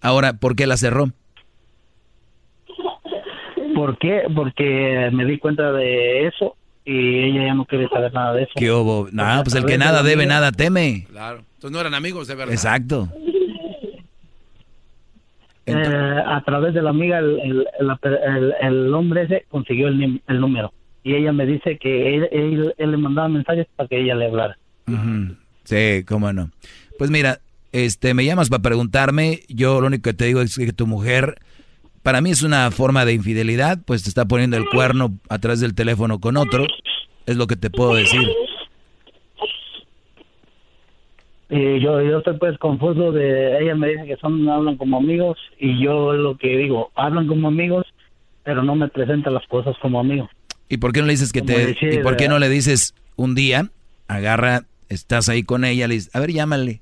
Ahora, 0.00 0.34
¿por 0.34 0.54
qué 0.54 0.66
la 0.68 0.76
cerró? 0.76 1.10
¿Por 3.74 3.98
qué? 3.98 4.22
Porque 4.34 5.10
me 5.12 5.24
di 5.24 5.38
cuenta 5.38 5.72
de 5.72 6.26
eso 6.28 6.54
y 6.84 7.24
ella 7.24 7.46
ya 7.46 7.54
no 7.54 7.64
quiere 7.64 7.88
saber 7.88 8.12
nada 8.12 8.32
de 8.34 8.44
eso. 8.44 8.52
¿Qué 8.56 8.70
hubo? 8.70 9.08
No, 9.10 9.42
pues 9.42 9.54
el 9.56 9.64
que 9.66 9.76
nada 9.78 10.02
debe, 10.02 10.24
nada 10.26 10.52
teme. 10.52 11.06
Claro. 11.10 11.38
Entonces 11.54 11.70
no 11.72 11.80
eran 11.80 11.94
amigos, 11.94 12.28
de 12.28 12.34
verdad. 12.36 12.52
Exacto. 12.54 13.08
Eh, 15.68 16.22
a 16.26 16.42
través 16.44 16.74
de 16.74 16.82
la 16.82 16.90
amiga, 16.90 17.18
el, 17.18 17.40
el, 17.40 17.66
el- 17.80 18.54
el 18.60 18.94
hombre 18.94 19.22
ese 19.22 19.46
consiguió 19.48 19.88
el, 19.88 20.20
número. 20.40 20.72
Y 21.02 21.14
ella 21.14 21.32
me 21.32 21.44
dice 21.44 21.76
que 21.78 22.14
él, 22.16 22.28
él- 22.30 22.74
él 22.78 22.90
le 22.92 22.96
mandaba 22.96 23.28
mensajes 23.28 23.66
para 23.74 23.88
que 23.88 24.00
ella 24.00 24.14
le 24.14 24.26
hablara. 24.26 24.56
Sí, 25.64 26.04
cómo 26.06 26.32
no. 26.32 26.50
Pues 26.98 27.10
mira, 27.10 27.40
este, 27.84 28.14
me 28.14 28.24
llamas 28.24 28.48
para 28.48 28.62
preguntarme. 28.62 29.40
Yo 29.48 29.80
lo 29.80 29.88
único 29.88 30.04
que 30.04 30.14
te 30.14 30.24
digo 30.24 30.40
es 30.40 30.56
que 30.56 30.72
tu 30.72 30.86
mujer, 30.86 31.36
para 32.02 32.20
mí 32.20 32.30
es 32.30 32.42
una 32.42 32.70
forma 32.70 33.04
de 33.04 33.12
infidelidad, 33.12 33.78
pues 33.84 34.02
te 34.02 34.08
está 34.08 34.24
poniendo 34.24 34.56
el 34.56 34.66
cuerno 34.66 35.18
a 35.28 35.38
través 35.38 35.60
del 35.60 35.74
teléfono 35.74 36.18
con 36.18 36.36
otro. 36.36 36.64
Es 37.26 37.36
lo 37.36 37.46
que 37.46 37.56
te 37.56 37.68
puedo 37.68 37.94
decir. 37.94 38.26
Y 41.50 41.80
yo, 41.80 42.00
yo 42.00 42.18
estoy 42.18 42.38
pues 42.38 42.58
confuso 42.58 43.12
de, 43.12 43.58
ella 43.60 43.74
me 43.74 43.88
dice 43.88 44.06
que 44.06 44.16
son, 44.16 44.48
hablan 44.48 44.76
como 44.76 44.96
amigos 44.96 45.38
y 45.60 45.80
yo 45.82 46.12
lo 46.14 46.36
que 46.36 46.56
digo, 46.56 46.90
hablan 46.96 47.28
como 47.28 47.48
amigos, 47.48 47.86
pero 48.42 48.64
no 48.64 48.74
me 48.74 48.88
presentan 48.88 49.34
las 49.34 49.46
cosas 49.46 49.76
como 49.80 50.00
amigos. 50.00 50.28
¿Y 50.68 50.78
por 50.78 50.92
qué 50.92 51.00
no 51.00 51.06
le 51.06 51.12
dices 51.12 51.32
que 51.32 51.40
Como 51.40 51.52
te, 51.52 51.66
decir, 51.66 51.94
y 51.94 51.98
por 51.98 52.16
qué 52.16 52.28
no 52.28 52.40
le 52.40 52.48
dices 52.48 52.94
un 53.14 53.36
día, 53.36 53.70
agarra, 54.08 54.62
estás 54.88 55.28
ahí 55.28 55.44
con 55.44 55.64
ella, 55.64 55.86
le 55.86 55.94
dices, 55.94 56.14
a 56.16 56.20
ver, 56.20 56.32
llámale, 56.32 56.80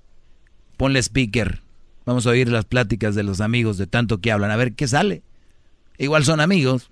ponle 0.77 1.01
speaker, 1.03 1.61
vamos 2.07 2.27
a 2.27 2.31
oír 2.31 2.49
las 2.49 2.65
pláticas 2.65 3.15
de 3.15 3.23
los 3.23 3.41
amigos 3.41 3.79
de 3.79 3.87
tanto 3.87 4.19
que 4.21 4.33
hablan, 4.33 4.51
a 4.51 4.57
ver 4.57 4.75
qué 4.75 4.87
sale. 4.89 5.23
Igual 5.99 6.25
son 6.25 6.41
amigos. 6.41 6.91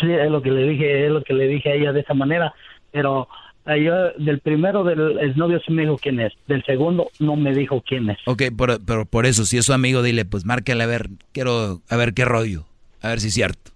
Sí, 0.00 0.10
es 0.10 0.30
lo 0.30 0.42
que 0.42 0.50
le 0.50 0.68
dije, 0.68 1.06
es 1.06 1.10
lo 1.12 1.22
que 1.22 1.34
le 1.34 1.46
dije 1.46 1.70
a 1.70 1.74
ella 1.74 1.92
de 1.92 2.00
esa 2.00 2.12
manera, 2.14 2.52
pero 2.90 3.28
eh, 3.66 3.82
yo 3.84 3.94
del 4.24 4.40
primero 4.40 4.82
del 4.82 5.18
el 5.18 5.36
novio 5.36 5.60
sí 5.64 5.72
me 5.72 5.82
dijo 5.82 5.96
quién 5.98 6.18
es, 6.20 6.32
del 6.48 6.64
segundo 6.64 7.10
no 7.20 7.36
me 7.36 7.54
dijo 7.54 7.82
quién 7.86 8.10
es. 8.10 8.18
Ok, 8.26 8.42
por- 8.56 8.84
pero 8.84 9.04
por 9.06 9.24
eso, 9.24 9.44
si 9.44 9.56
es 9.56 9.66
su 9.66 9.72
amigo, 9.72 10.02
dile, 10.02 10.24
pues 10.24 10.44
márcale 10.44 10.82
a 10.82 10.86
ver, 10.86 11.08
quiero, 11.32 11.80
a 11.88 11.96
ver 11.96 12.12
qué 12.12 12.24
rollo, 12.24 12.64
a 13.02 13.08
ver 13.08 13.20
si 13.20 13.28
es 13.28 13.34
cierto. 13.34 13.70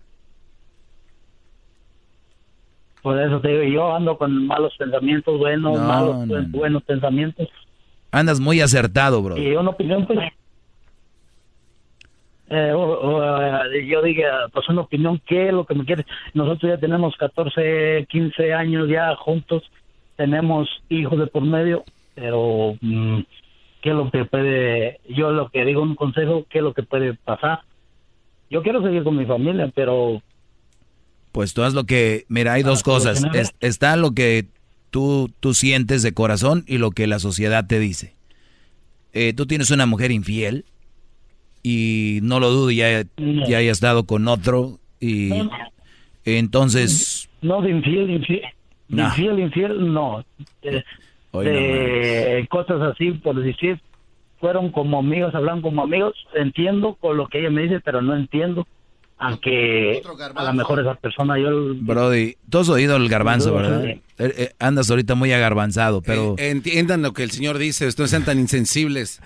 Por 3.03 3.21
eso 3.21 3.41
te 3.41 3.49
digo, 3.49 3.63
yo 3.65 3.95
ando 3.95 4.17
con 4.17 4.47
malos 4.47 4.75
pensamientos, 4.79 5.37
buenos, 5.39 5.73
No, 5.81 5.87
malos, 5.87 6.17
no, 6.19 6.27
pues, 6.29 6.51
buenos 6.53 6.83
pensamientos. 6.85 7.49
Andas 8.13 8.39
muy 8.41 8.61
acertado, 8.61 9.21
bro. 9.23 9.37
Y 9.37 9.57
una 9.57 9.71
opinión, 9.71 10.07
pues, 10.07 10.19
eh, 12.51 12.73
o- 12.73 12.81
o, 13.01 13.43
eh, 13.43 13.87
yo 13.87 14.03
diga, 14.03 14.49
pues 14.53 14.69
una 14.69 14.83
opinión, 14.83 15.21
¿qué 15.27 15.49
es 15.49 15.53
lo 15.55 15.65
que 15.65 15.75
me 15.75 15.85
quiere? 15.85 16.05
Nosotros 16.35 16.71
ya 16.73 16.79
tenemos 16.79 17.17
14, 17.17 18.07
15 18.09 18.53
años 18.53 18.89
ya 18.89 19.15
juntos, 19.17 19.63
tenemos 20.17 20.69
hijos 20.89 21.19
de 21.19 21.27
por 21.27 21.43
medio, 21.43 21.85
pero 22.15 22.75
mm, 22.81 23.21
¿qué 23.81 23.91
es 23.91 23.95
lo 23.97 24.11
que 24.11 24.25
puede, 24.27 25.01
yo 25.09 25.31
lo 25.33 25.49
que 25.49 25.65
digo, 25.65 25.83
un 25.83 25.95
consejo, 25.97 26.45
¿qué 26.51 26.59
es 26.59 26.65
lo 26.65 26.75
que 26.75 26.83
puede 26.83 27.15
pasar? 27.15 27.61
Yo 28.51 28.63
quiero 28.63 28.83
seguir 28.83 29.03
con 29.03 29.17
mi 29.17 29.25
familia, 29.25 29.73
pero 29.75 30.21
Pues 31.33 31.55
tú 31.55 31.63
haz 31.63 31.73
lo 31.75 31.85
que, 31.85 32.25
mira, 32.29 32.53
hay 32.53 32.63
dos 32.63 32.83
cosas. 32.83 33.25
Es- 33.35 33.55
está 33.61 33.97
lo 33.97 34.13
que 34.13 34.47
tú, 34.91 35.31
tú 35.41 35.55
sientes 35.55 36.03
de 36.03 36.13
corazón 36.13 36.65
y 36.67 36.79
lo 36.79 36.91
que 36.91 37.07
la 37.07 37.19
sociedad 37.19 37.67
te 37.67 37.79
dice. 37.79 38.15
Eh, 39.15 39.33
tú 39.35 39.47
tienes 39.47 39.71
una 39.71 39.87
mujer 39.87 40.11
infiel 40.11 40.65
y 41.63 42.19
no 42.23 42.41
lo 42.41 42.51
dudo, 42.51 42.71
ya, 42.71 43.05
No. 43.17 43.47
ya 43.49 43.59
haya 43.59 43.73
estado 43.73 44.05
con 44.05 44.29
otro 44.29 44.79
y 45.01 45.31
entonces... 46.25 47.29
no 47.41 47.61
de 47.63 47.71
infiel, 47.71 48.11
infiel, 48.11 48.43
No. 48.89 49.05
infiel, 49.05 49.39
infiel, 49.41 49.93
no. 49.93 50.25
De, 50.63 50.85
Hoy 51.33 51.47
de 51.47 52.47
cosas 52.51 52.81
así, 52.83 53.13
por 53.13 53.43
decir, 53.43 53.81
fueron 54.39 54.71
como 54.71 54.99
amigos, 54.99 55.35
hablan 55.35 55.63
como 55.63 55.83
amigos, 55.83 56.15
entiendo 56.35 56.95
con 56.97 57.17
lo 57.17 57.27
que 57.29 57.41
ella 57.41 57.51
me 57.51 57.63
dice, 57.63 57.81
pero 57.81 58.03
no 58.03 58.15
entiendo, 58.17 58.67
aunque 59.23 60.03
a 60.35 60.45
lo 60.45 60.53
mejor 60.55 60.81
esa 60.81 60.95
persona 60.97 61.39
yo... 61.39 61.75
Brody, 61.77 62.37
tú 62.51 62.59
has 62.59 62.69
oído 62.69 62.97
el 62.97 63.09
garbanzo, 63.09 63.51
No, 63.51 63.55
¿verdad? 63.57 63.83
sí. 63.85 63.89
Eh, 64.19 64.35
eh, 64.37 64.53
andas 64.59 64.91
ahorita 64.91 65.15
muy 65.15 65.33
agarbanzado, 65.33 66.03
pero... 66.03 66.35
Eh, 66.39 66.51
entiendan 66.51 67.03
lo 67.03 67.13
que 67.13 67.23
el 67.23 67.31
señor 67.31 67.59
dice, 67.59 67.89
no 67.97 68.07
sean 68.07 68.25
tan 68.25 68.39
insensibles. 68.39 69.21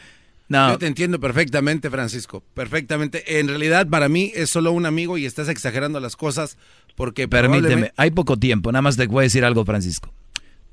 No. 0.48 0.70
Yo 0.72 0.78
te 0.78 0.86
entiendo 0.86 1.18
perfectamente, 1.18 1.90
Francisco, 1.90 2.42
perfectamente. 2.54 3.40
En 3.40 3.48
realidad, 3.48 3.88
para 3.88 4.08
mí 4.08 4.30
es 4.34 4.48
solo 4.50 4.70
un 4.70 4.86
amigo 4.86 5.18
y 5.18 5.24
estás 5.26 5.48
exagerando 5.48 5.98
las 5.98 6.14
cosas 6.14 6.56
porque 6.94 7.26
Permíteme, 7.26 7.60
probablemente- 7.62 7.94
hay 7.96 8.10
poco 8.12 8.36
tiempo, 8.36 8.70
nada 8.70 8.82
más 8.82 8.96
te 8.96 9.06
voy 9.08 9.22
a 9.22 9.24
decir 9.24 9.44
algo, 9.44 9.64
Francisco. 9.64 10.12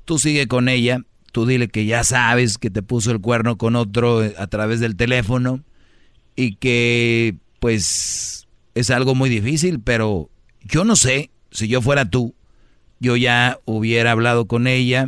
Tú 0.04 0.18
sigue 0.18 0.46
con 0.46 0.68
ella, 0.68 1.00
tú 1.32 1.44
dile 1.46 1.66
que 1.68 1.86
ya 1.86 2.04
sabes 2.04 2.56
que 2.58 2.70
te 2.70 2.82
puso 2.82 3.10
el 3.10 3.20
cuerno 3.20 3.56
con 3.56 3.74
otro 3.74 4.22
eh, 4.22 4.34
a 4.38 4.46
través 4.46 4.78
del 4.80 4.94
teléfono 4.96 5.60
y 6.36 6.54
que 6.56 7.34
pues 7.58 8.43
es 8.74 8.90
algo 8.90 9.14
muy 9.14 9.28
difícil, 9.30 9.80
pero 9.80 10.30
yo 10.62 10.84
no 10.84 10.96
sé, 10.96 11.30
si 11.50 11.68
yo 11.68 11.80
fuera 11.80 12.08
tú, 12.08 12.34
yo 13.00 13.16
ya 13.16 13.58
hubiera 13.64 14.12
hablado 14.12 14.46
con 14.46 14.66
ella 14.66 15.06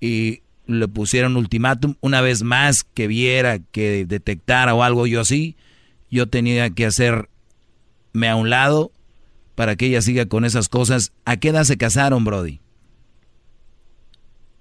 y 0.00 0.40
le 0.66 0.88
pusiera 0.88 1.26
un 1.26 1.36
ultimátum 1.36 1.94
una 2.00 2.20
vez 2.20 2.42
más 2.42 2.84
que 2.84 3.06
viera, 3.06 3.58
que 3.58 4.06
detectara 4.06 4.74
o 4.74 4.82
algo 4.82 5.06
yo 5.06 5.20
así, 5.20 5.56
yo 6.10 6.28
tenía 6.28 6.70
que 6.70 6.86
hacerme 6.86 7.26
a 8.28 8.36
un 8.36 8.50
lado 8.50 8.92
para 9.54 9.76
que 9.76 9.86
ella 9.86 10.00
siga 10.00 10.26
con 10.26 10.44
esas 10.44 10.68
cosas. 10.68 11.12
¿A 11.24 11.36
qué 11.36 11.48
edad 11.48 11.64
se 11.64 11.76
casaron, 11.76 12.24
Brody? 12.24 12.60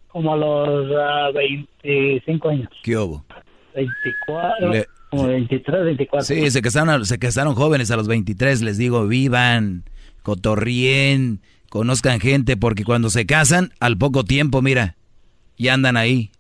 Como 0.07 0.33
a 0.33 0.37
los 0.37 0.91
ah, 0.99 1.29
25 1.33 2.49
años, 2.49 2.69
¿Qué 2.83 2.97
hubo? 2.97 3.25
24, 3.75 4.71
Le- 4.71 4.87
como 5.17 5.27
23, 5.29 5.85
24. 5.85 6.25
Sí, 6.25 6.49
se 6.51 6.61
casaron, 6.61 7.05
se 7.05 7.19
casaron 7.19 7.55
jóvenes 7.55 7.91
a 7.91 7.95
los 7.97 8.07
23, 8.07 8.61
les 8.61 8.77
digo, 8.77 9.07
vivan, 9.07 9.83
cotorrien, 10.23 11.39
conozcan 11.69 12.19
gente, 12.19 12.57
porque 12.57 12.83
cuando 12.83 13.09
se 13.09 13.25
casan, 13.25 13.71
al 13.79 13.97
poco 13.97 14.23
tiempo, 14.23 14.61
mira, 14.61 14.95
ya 15.57 15.73
andan 15.73 15.97
ahí. 15.97 16.31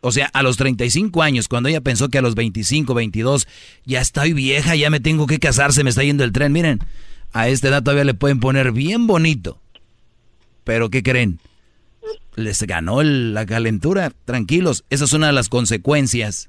O 0.00 0.10
sea, 0.10 0.26
a 0.32 0.42
los 0.42 0.56
35 0.56 1.22
años, 1.22 1.46
cuando 1.48 1.68
ella 1.68 1.80
pensó 1.80 2.08
que 2.08 2.18
a 2.18 2.22
los 2.22 2.34
25, 2.34 2.92
22, 2.92 3.46
ya 3.84 4.00
estoy 4.00 4.32
vieja, 4.32 4.74
ya 4.74 4.90
me 4.90 4.98
tengo 5.00 5.26
que 5.26 5.38
casar, 5.38 5.72
se 5.72 5.84
me 5.84 5.90
está 5.90 6.02
yendo 6.02 6.24
el 6.24 6.32
tren. 6.32 6.52
Miren, 6.52 6.80
a 7.32 7.48
esta 7.48 7.68
edad 7.68 7.82
todavía 7.82 8.04
le 8.04 8.14
pueden 8.14 8.40
poner 8.40 8.72
bien 8.72 9.06
bonito. 9.06 9.60
Pero 10.64 10.90
¿qué 10.90 11.02
creen? 11.02 11.38
Les 12.34 12.62
ganó 12.62 13.00
el- 13.00 13.32
la 13.34 13.46
calentura, 13.46 14.12
tranquilos. 14.24 14.84
Esa 14.90 15.04
es 15.04 15.12
una 15.12 15.28
de 15.28 15.32
las 15.34 15.48
consecuencias 15.48 16.48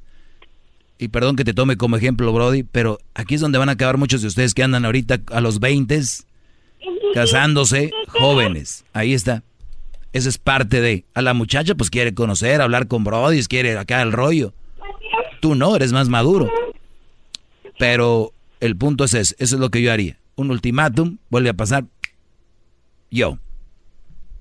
y 0.97 1.07
perdón 1.09 1.35
que 1.35 1.43
te 1.43 1.53
tome 1.53 1.77
como 1.77 1.97
ejemplo, 1.97 2.31
Brody, 2.31 2.63
pero 2.63 2.99
aquí 3.13 3.35
es 3.35 3.41
donde 3.41 3.57
van 3.57 3.69
a 3.69 3.73
acabar 3.73 3.97
muchos 3.97 4.21
de 4.21 4.27
ustedes 4.27 4.53
que 4.53 4.63
andan 4.63 4.85
ahorita 4.85 5.21
a 5.31 5.41
los 5.41 5.59
20 5.59 6.01
casándose 7.13 7.91
jóvenes. 8.07 8.85
Ahí 8.93 9.13
está. 9.13 9.43
Esa 10.13 10.29
es 10.29 10.37
parte 10.37 10.81
de. 10.81 11.05
A 11.13 11.21
la 11.21 11.33
muchacha, 11.33 11.75
pues 11.75 11.89
quiere 11.89 12.13
conocer, 12.13 12.61
hablar 12.61 12.87
con 12.87 13.03
Brody, 13.03 13.43
quiere 13.43 13.77
acá 13.77 14.01
el 14.01 14.11
rollo. 14.11 14.53
Tú 15.41 15.55
no, 15.55 15.75
eres 15.75 15.91
más 15.91 16.07
maduro. 16.07 16.49
Pero 17.79 18.31
el 18.59 18.77
punto 18.77 19.03
es 19.03 19.13
ese. 19.13 19.35
Eso 19.39 19.55
es 19.55 19.59
lo 19.59 19.69
que 19.69 19.81
yo 19.81 19.91
haría. 19.91 20.19
Un 20.35 20.51
ultimátum, 20.51 21.17
vuelve 21.29 21.49
a 21.49 21.53
pasar. 21.53 21.85
Yo. 23.09 23.39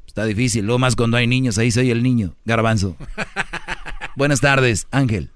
Está 0.06 0.26
difícil. 0.26 0.66
Luego 0.66 0.78
más 0.78 0.94
cuando 0.94 1.16
hay 1.16 1.26
niños, 1.26 1.56
ahí 1.56 1.70
soy 1.70 1.90
el 1.90 2.02
niño. 2.02 2.34
Garbanzo. 2.44 2.96
Buenas 4.16 4.40
tardes, 4.40 4.86
Ángel. 4.90 5.30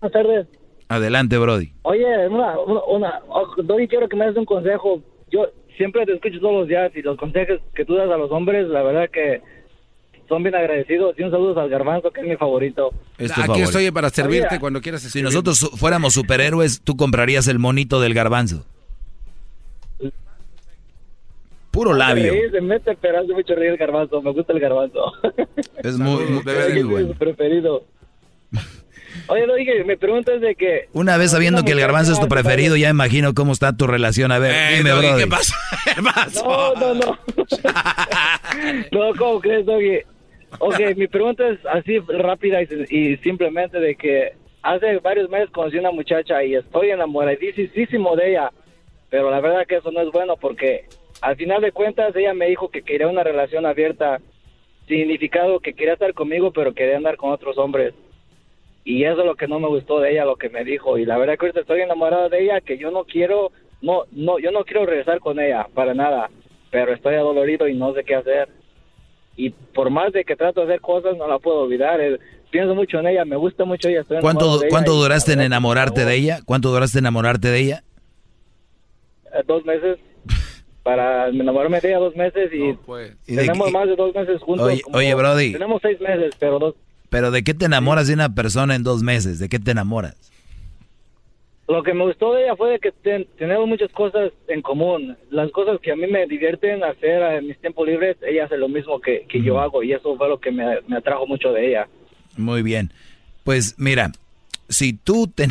Buenas 0.00 0.12
tardes. 0.12 0.46
Adelante, 0.88 1.36
Brody. 1.38 1.72
Oye, 1.82 2.28
una, 2.28 2.58
una, 2.60 2.80
una 2.86 3.20
Dodi, 3.62 3.88
quiero 3.88 4.08
que 4.08 4.16
me 4.16 4.26
des 4.26 4.36
un 4.36 4.44
consejo. 4.44 5.02
Yo 5.30 5.48
siempre 5.76 6.06
te 6.06 6.14
escucho 6.14 6.40
todos 6.40 6.60
los 6.60 6.68
días 6.68 6.90
y 6.94 7.02
los 7.02 7.18
consejos 7.18 7.60
que 7.74 7.84
tú 7.84 7.94
das 7.94 8.10
a 8.10 8.16
los 8.16 8.30
hombres, 8.30 8.68
la 8.68 8.82
verdad 8.82 9.10
que 9.10 9.42
son 10.28 10.42
bien 10.42 10.54
agradecidos. 10.54 11.18
Y 11.18 11.22
un 11.22 11.30
saludo 11.30 11.60
al 11.60 11.68
Garbanzo, 11.68 12.10
que 12.10 12.20
es 12.20 12.26
mi 12.26 12.36
favorito. 12.36 12.90
Aquí 13.18 13.62
estoy 13.62 13.90
para 13.90 14.08
servirte 14.10 14.60
cuando 14.60 14.80
quieras 14.80 15.02
Si 15.02 15.22
nosotros 15.22 15.70
fuéramos 15.76 16.14
superhéroes, 16.14 16.80
tú 16.82 16.96
comprarías 16.96 17.48
el 17.48 17.58
monito 17.58 18.00
del 18.00 18.14
Garbanzo. 18.14 18.64
Puro 21.70 21.92
labio. 21.92 22.32
Sí, 22.32 22.40
se 22.50 22.60
mete, 22.60 22.96
pero 23.00 23.20
hace 23.20 23.32
mucho 23.32 23.54
reír 23.54 23.72
el 23.72 23.76
Garbanzo. 23.76 24.22
Me 24.22 24.32
gusta 24.32 24.52
el 24.52 24.60
Garbanzo. 24.60 25.12
Es 25.82 25.98
muy, 25.98 26.24
muy, 26.24 26.42
muy 26.42 26.82
bueno. 26.82 27.14
preferido. 27.14 27.84
Oye, 29.28 29.46
no 29.46 29.54
dije, 29.54 29.84
me 29.84 29.96
preguntas 29.96 30.40
de 30.40 30.54
que... 30.54 30.88
Una 30.92 31.16
vez 31.16 31.30
sabiendo 31.30 31.64
que 31.64 31.72
el 31.72 31.80
garbanzo 31.80 32.12
es 32.12 32.20
tu 32.20 32.28
preferido, 32.28 32.76
ya 32.76 32.88
imagino 32.88 33.34
cómo 33.34 33.52
está 33.52 33.76
tu 33.76 33.86
relación. 33.86 34.32
A 34.32 34.38
ver, 34.38 34.52
eh, 34.54 34.76
dime, 34.78 34.90
Doggy, 34.90 35.06
brother. 35.06 35.24
¿Qué 35.24 35.30
pasa? 35.30 35.54
¿Qué 35.94 36.02
pasó? 36.02 36.74
No, 36.74 36.94
no, 36.94 36.94
no. 36.94 37.18
no, 39.10 39.14
¿cómo 39.18 39.40
crees, 39.40 39.66
Doggy? 39.66 39.98
Ok, 40.60 40.80
mi 40.96 41.06
pregunta 41.06 41.46
es 41.48 41.58
así 41.66 41.98
rápida 41.98 42.62
y, 42.62 42.68
y 42.88 43.16
simplemente 43.18 43.78
de 43.78 43.94
que 43.94 44.32
hace 44.62 44.98
varios 44.98 45.28
meses 45.30 45.50
conocí 45.50 45.76
a 45.76 45.80
una 45.80 45.90
muchacha 45.90 46.42
y 46.42 46.54
estoy 46.54 46.90
enamoradísimo 46.90 48.16
de 48.16 48.30
ella, 48.30 48.50
pero 49.10 49.30
la 49.30 49.40
verdad 49.40 49.66
que 49.66 49.76
eso 49.76 49.90
no 49.90 50.00
es 50.00 50.10
bueno 50.10 50.36
porque 50.36 50.86
al 51.20 51.36
final 51.36 51.62
de 51.62 51.72
cuentas 51.72 52.14
ella 52.16 52.34
me 52.34 52.48
dijo 52.48 52.70
que 52.70 52.82
quería 52.82 53.08
una 53.08 53.22
relación 53.22 53.66
abierta, 53.66 54.20
significado 54.86 55.60
que 55.60 55.74
quería 55.74 55.94
estar 55.94 56.14
conmigo 56.14 56.52
pero 56.52 56.74
quería 56.74 56.96
andar 56.96 57.16
con 57.16 57.30
otros 57.30 57.58
hombres. 57.58 57.94
Y 58.90 59.04
eso 59.04 59.20
es 59.20 59.26
lo 59.26 59.34
que 59.34 59.46
no 59.46 59.60
me 59.60 59.68
gustó 59.68 60.00
de 60.00 60.12
ella, 60.12 60.24
lo 60.24 60.36
que 60.36 60.48
me 60.48 60.64
dijo. 60.64 60.96
Y 60.96 61.04
la 61.04 61.18
verdad 61.18 61.36
que 61.36 61.44
ahorita 61.44 61.60
estoy 61.60 61.82
enamorado 61.82 62.30
de 62.30 62.42
ella, 62.42 62.62
que 62.62 62.78
yo 62.78 62.90
no 62.90 63.04
quiero, 63.04 63.52
no, 63.82 64.04
no, 64.12 64.38
yo 64.38 64.50
no 64.50 64.64
quiero 64.64 64.86
regresar 64.86 65.20
con 65.20 65.38
ella, 65.38 65.66
para 65.74 65.92
nada. 65.92 66.30
Pero 66.70 66.94
estoy 66.94 67.16
adolorido 67.16 67.68
y 67.68 67.74
no 67.74 67.92
sé 67.92 68.02
qué 68.02 68.14
hacer. 68.14 68.48
Y 69.36 69.50
por 69.50 69.90
más 69.90 70.14
de 70.14 70.24
que 70.24 70.36
trato 70.36 70.60
de 70.62 70.68
hacer 70.72 70.80
cosas, 70.80 71.18
no 71.18 71.28
la 71.28 71.38
puedo 71.38 71.60
olvidar. 71.64 72.00
Eh, 72.00 72.18
Pienso 72.50 72.74
mucho 72.74 72.98
en 73.00 73.08
ella, 73.08 73.26
me 73.26 73.36
gusta 73.36 73.66
mucho 73.66 73.90
ella. 73.90 74.00
Estoy 74.00 74.20
¿Cuánto, 74.22 74.46
enamorado 74.46 74.60
de 74.60 74.66
ella 74.68 74.70
¿cuánto 74.70 74.92
duraste 74.94 75.32
en 75.34 75.40
enamorarte 75.42 76.04
de 76.06 76.14
ella? 76.14 76.38
¿Cuánto 76.46 76.70
duraste 76.70 76.98
en 76.98 77.04
enamorarte 77.04 77.48
de 77.48 77.58
ella? 77.58 77.82
Dos 79.46 79.66
meses. 79.66 79.98
Para 80.82 81.28
enamorarme 81.28 81.78
de 81.82 81.88
ella 81.90 81.98
dos 81.98 82.16
meses 82.16 82.50
y, 82.54 82.70
¿Y 83.30 83.36
de 83.36 83.42
tenemos 83.42 83.70
más 83.70 83.86
de 83.86 83.96
dos 83.96 84.14
meses 84.14 84.40
juntos. 84.40 84.66
Oye- 84.66 84.80
como- 84.80 84.96
oye, 84.96 85.14
Brody. 85.14 85.52
Tenemos 85.52 85.82
seis 85.82 86.00
meses, 86.00 86.34
pero 86.40 86.58
dos. 86.58 86.74
Pero 87.10 87.30
¿de 87.30 87.42
qué 87.42 87.54
te 87.54 87.64
enamoras 87.66 88.06
de 88.08 88.14
una 88.14 88.34
persona 88.34 88.74
en 88.74 88.82
dos 88.82 89.02
meses? 89.02 89.38
¿De 89.38 89.48
qué 89.48 89.58
te 89.58 89.70
enamoras? 89.70 90.16
Lo 91.68 91.82
que 91.82 91.92
me 91.92 92.04
gustó 92.04 92.32
de 92.32 92.44
ella 92.44 92.56
fue 92.56 92.70
de 92.72 92.78
que 92.78 92.92
ten- 92.92 93.26
tenemos 93.38 93.68
muchas 93.68 93.90
cosas 93.92 94.32
en 94.48 94.62
común. 94.62 95.16
Las 95.30 95.50
cosas 95.50 95.78
que 95.82 95.92
a 95.92 95.96
mí 95.96 96.06
me 96.06 96.26
divierten 96.26 96.82
hacer 96.82 97.20
en 97.22 97.46
mis 97.46 97.58
tiempos 97.60 97.86
libres, 97.86 98.16
ella 98.26 98.46
hace 98.46 98.56
lo 98.56 98.68
mismo 98.68 99.00
que, 99.00 99.26
que 99.28 99.42
yo 99.42 99.60
hago 99.60 99.82
y 99.82 99.92
eso 99.92 100.16
fue 100.16 100.28
lo 100.28 100.40
que 100.40 100.50
me, 100.50 100.64
me 100.86 100.96
atrajo 100.96 101.26
mucho 101.26 101.52
de 101.52 101.68
ella. 101.68 101.86
Muy 102.38 102.62
bien. 102.62 102.90
Pues 103.44 103.74
mira, 103.78 104.12
si 104.70 104.94
tú 104.94 105.26
te, 105.26 105.48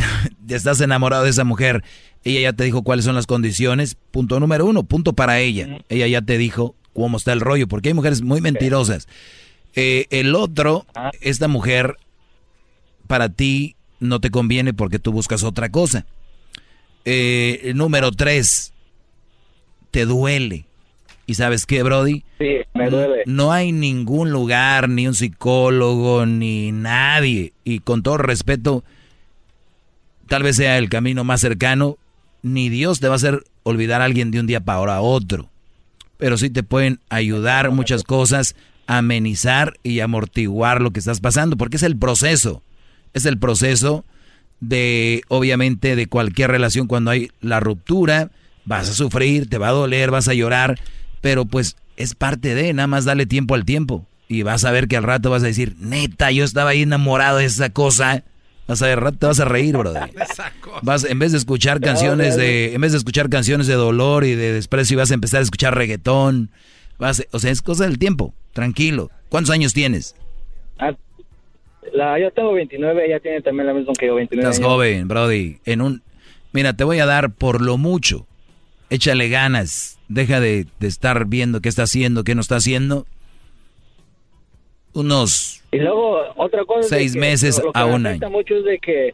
te 0.47 0.55
estás 0.55 0.81
enamorado 0.81 1.23
de 1.25 1.29
esa 1.29 1.43
mujer, 1.43 1.83
ella 2.23 2.41
ya 2.41 2.53
te 2.53 2.63
dijo 2.63 2.81
cuáles 2.83 3.05
son 3.05 3.13
las 3.15 3.27
condiciones. 3.27 3.95
Punto 4.09 4.39
número 4.39 4.65
uno, 4.65 4.83
punto 4.83 5.13
para 5.13 5.39
ella. 5.39 5.79
Ella 5.87 6.07
ya 6.07 6.21
te 6.23 6.39
dijo 6.39 6.73
cómo 6.93 7.17
está 7.17 7.31
el 7.31 7.41
rollo, 7.41 7.67
porque 7.67 7.89
hay 7.89 7.93
mujeres 7.93 8.23
muy 8.23 8.41
mentirosas. 8.41 9.07
Eh, 9.79 10.07
el 10.09 10.33
otro, 10.33 10.87
esta 11.21 11.47
mujer, 11.47 11.97
para 13.05 13.29
ti 13.29 13.75
no 13.99 14.19
te 14.19 14.31
conviene 14.31 14.73
porque 14.73 14.97
tú 14.97 15.11
buscas 15.11 15.43
otra 15.43 15.69
cosa. 15.69 16.07
Eh, 17.05 17.73
número 17.75 18.11
tres, 18.11 18.73
te 19.91 20.05
duele. 20.05 20.65
¿Y 21.27 21.35
sabes 21.35 21.67
qué, 21.67 21.83
Brody? 21.83 22.23
Sí, 22.39 22.55
me 22.73 22.89
duele. 22.89 23.21
No 23.27 23.51
hay 23.51 23.71
ningún 23.71 24.31
lugar, 24.31 24.89
ni 24.89 25.07
un 25.07 25.13
psicólogo, 25.13 26.25
ni 26.25 26.71
nadie. 26.71 27.53
Y 27.63 27.77
con 27.79 28.01
todo 28.01 28.17
respeto, 28.17 28.83
tal 30.27 30.41
vez 30.41 30.55
sea 30.55 30.79
el 30.79 30.89
camino 30.89 31.23
más 31.23 31.39
cercano. 31.39 31.99
Ni 32.41 32.69
Dios 32.69 32.99
te 32.99 33.09
va 33.09 33.13
a 33.13 33.17
hacer 33.17 33.43
olvidar 33.61 34.01
a 34.01 34.05
alguien 34.05 34.31
de 34.31 34.39
un 34.39 34.47
día 34.47 34.61
para 34.61 35.01
otro. 35.01 35.49
Pero 36.17 36.35
sí 36.35 36.49
te 36.49 36.63
pueden 36.63 36.99
ayudar 37.09 37.69
muchas 37.69 38.03
cosas, 38.03 38.55
amenizar 38.87 39.77
y 39.83 39.99
amortiguar 39.99 40.81
lo 40.81 40.91
que 40.91 40.99
estás 40.99 41.19
pasando, 41.19 41.57
porque 41.57 41.77
es 41.77 41.83
el 41.83 41.97
proceso. 41.97 42.63
Es 43.13 43.25
el 43.25 43.37
proceso 43.37 44.05
de, 44.59 45.21
obviamente, 45.27 45.95
de 45.95 46.07
cualquier 46.07 46.51
relación 46.51 46.87
cuando 46.87 47.11
hay 47.11 47.29
la 47.41 47.59
ruptura. 47.59 48.31
Vas 48.65 48.89
a 48.89 48.93
sufrir, 48.93 49.49
te 49.49 49.57
va 49.57 49.69
a 49.69 49.71
doler, 49.71 50.11
vas 50.11 50.27
a 50.27 50.33
llorar, 50.33 50.79
pero 51.21 51.45
pues 51.45 51.75
es 51.95 52.15
parte 52.15 52.55
de, 52.55 52.73
nada 52.73 52.87
más 52.87 53.05
dale 53.05 53.25
tiempo 53.25 53.55
al 53.55 53.65
tiempo. 53.65 54.07
Y 54.29 54.43
vas 54.43 54.65
a 54.65 54.71
ver 54.71 54.87
que 54.87 54.97
al 54.97 55.03
rato 55.03 55.29
vas 55.29 55.43
a 55.43 55.47
decir, 55.47 55.75
neta, 55.79 56.31
yo 56.31 56.43
estaba 56.43 56.71
ahí 56.71 56.81
enamorado 56.81 57.37
de 57.37 57.45
esa 57.45 57.69
cosa. 57.69 58.23
Vas 58.67 58.81
a 58.81 58.87
ver, 58.87 58.99
rato 58.99 59.17
te 59.17 59.25
vas 59.25 59.39
a 59.39 59.45
reír, 59.45 59.77
brother. 59.77 60.11
Vas, 60.83 61.05
en 61.05 61.17
vez 61.17 61.31
de 61.31 61.39
escuchar 61.39 61.79
canciones 61.81 62.35
de, 62.35 62.75
en 62.75 62.81
vez 62.81 62.91
de 62.91 62.99
escuchar 62.99 63.29
canciones 63.29 63.65
de 63.65 63.73
dolor 63.73 64.25
y 64.25 64.35
de 64.35 64.51
desprecio, 64.51 64.95
vas 64.95 65.09
a 65.09 65.15
empezar 65.15 65.39
a 65.39 65.43
escuchar 65.43 65.75
reggaetón. 65.75 66.51
Vas, 66.99 67.25
o 67.31 67.39
sea, 67.39 67.49
es 67.49 67.63
cosa 67.63 67.85
del 67.85 67.97
tiempo. 67.97 68.35
Tranquilo. 68.57 69.11
¿Cuántos 69.29 69.51
años 69.53 69.71
tienes? 69.71 70.15
Ah, 70.79 70.95
La, 71.93 72.17
yo 72.17 72.31
tengo 72.31 72.53
29, 72.53 73.05
ella 73.05 73.19
tiene 73.19 73.39
también 73.43 73.67
la 73.67 73.73
misma 73.75 73.93
que 73.93 74.07
yo, 74.07 74.15
29 74.15 74.49
Estás 74.49 74.57
años. 74.59 74.67
joven, 74.73 75.07
Brody. 75.07 75.59
En 75.63 75.81
un, 75.81 76.01
mira, 76.53 76.73
te 76.73 76.83
voy 76.83 76.97
a 76.97 77.05
dar 77.05 77.31
por 77.31 77.61
lo 77.61 77.77
mucho. 77.77 78.25
Échale 78.89 79.29
ganas. 79.29 79.99
Deja 80.07 80.39
de, 80.39 80.65
de 80.79 80.87
estar 80.87 81.25
viendo 81.27 81.61
qué 81.61 81.69
está 81.69 81.83
haciendo, 81.83 82.23
qué 82.23 82.33
no 82.33 82.41
está 82.41 82.55
haciendo. 82.55 83.05
Unos 84.93 85.63
Y 85.71 85.77
luego, 85.77 86.17
otra 86.35 86.65
cosa. 86.65 86.89
Seis 86.89 87.13
que 87.13 87.19
meses 87.19 87.61
lo 87.63 87.71
que 87.71 87.79
a 87.79 87.85
me 87.85 87.93
un 87.93 88.07
afecta 88.07 88.29
mucho 88.29 88.55
es 88.55 88.63
de 88.65 88.79
que 88.79 89.13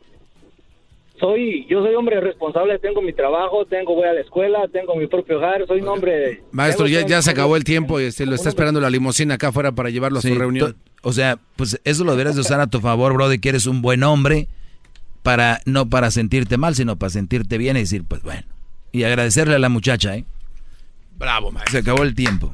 soy, 1.24 1.66
yo 1.70 1.82
soy 1.82 1.95
hombre 1.95 2.20
responsable, 2.20 2.78
tengo 2.80 3.02
mi 3.02 3.14
trabajo, 3.14 3.66
tengo, 3.66 3.95
voy 3.95 4.08
a 4.08 4.14
la 4.14 4.20
escuela, 4.20 4.60
tengo 4.74 4.94
mi 4.98 5.08
propio 5.08 5.38
hogar, 5.38 5.66
soy 5.68 5.80
un 5.80 5.88
hombre... 5.88 6.44
Maestro, 6.52 6.86
ya, 6.88 7.06
ya 7.06 7.22
se 7.22 7.32
acabó 7.32 7.56
el 7.56 7.64
tiempo 7.64 8.02
y 8.02 8.06
este, 8.06 8.26
lo 8.26 8.36
está 8.36 8.50
esperando 8.50 8.82
la 8.82 8.90
limusina 8.90 9.36
acá 9.36 9.48
afuera 9.48 9.72
para 9.72 9.90
llevarlo 9.90 10.20
a 10.20 10.22
su 10.22 10.36
reunión. 10.36 10.74
to- 10.74 10.78
O 11.02 11.14
sea, 11.14 11.38
pues 11.56 11.80
eso 11.86 12.04
lo 12.04 12.12
deberías 12.12 12.36
de 12.36 12.41
usar 12.41 12.60
a 12.60 12.68
tu 12.68 12.82
favor, 12.82 13.14
Brody, 13.14 13.40
que 13.40 13.48
eres 13.50 13.68
un 13.68 13.82
buen 13.82 14.04
hombre, 14.04 14.50
para 15.22 15.62
no 15.66 15.90
para 15.90 16.12
sentirte 16.12 16.58
mal, 16.58 16.76
sino 16.76 16.98
para 16.98 17.10
sentirte 17.10 17.58
bien 17.58 17.78
y 17.78 17.82
decir, 17.82 18.04
pues 18.06 18.22
bueno. 18.22 18.44
Y 18.91 19.04
agradecerle 19.04 19.56
a 19.56 19.60
la 19.60 19.70
muchacha, 19.70 20.18
¿eh? 20.18 20.26
Bravo, 21.18 21.52
maestro. 21.52 21.72
Se 21.72 21.78
acabó 21.78 22.04
el 22.04 22.16
tiempo. 22.16 22.52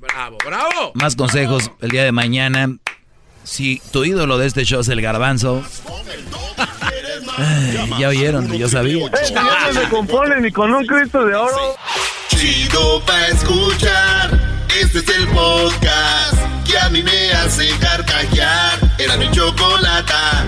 Bravo, 0.00 0.38
bravo. 0.44 0.92
Más 0.94 1.16
consejos 1.16 1.70
el 1.82 1.90
día 1.90 2.04
de 2.04 2.12
mañana. 2.12 2.78
Si 3.44 3.80
tu 3.92 4.04
ídolo 4.04 4.38
de 4.38 4.46
este 4.46 4.64
show 4.64 4.80
es 4.80 4.88
el 4.88 5.02
garbanzo. 5.02 5.62
Ay, 7.38 7.90
ya 7.98 8.08
oyeron, 8.08 8.52
yo 8.52 8.68
sabía. 8.68 9.08
no 9.08 9.80
se 9.80 9.88
compone 9.88 10.40
ni 10.40 10.50
con 10.50 10.72
un 10.72 10.86
Cristo 10.86 11.24
de 11.24 11.34
oro. 11.34 11.76
Chido 12.28 13.02
pa' 13.04 13.26
escuchar. 13.28 14.38
Este 14.80 14.98
es 14.98 15.08
el 15.08 15.26
podcast 15.28 16.34
que 16.66 16.78
a 16.78 16.88
mí 16.90 17.02
me 17.02 17.32
hace 17.32 17.68
carcajear. 17.78 18.78
Era 18.98 19.16
mi 19.16 19.30
chocolata. 19.30 20.44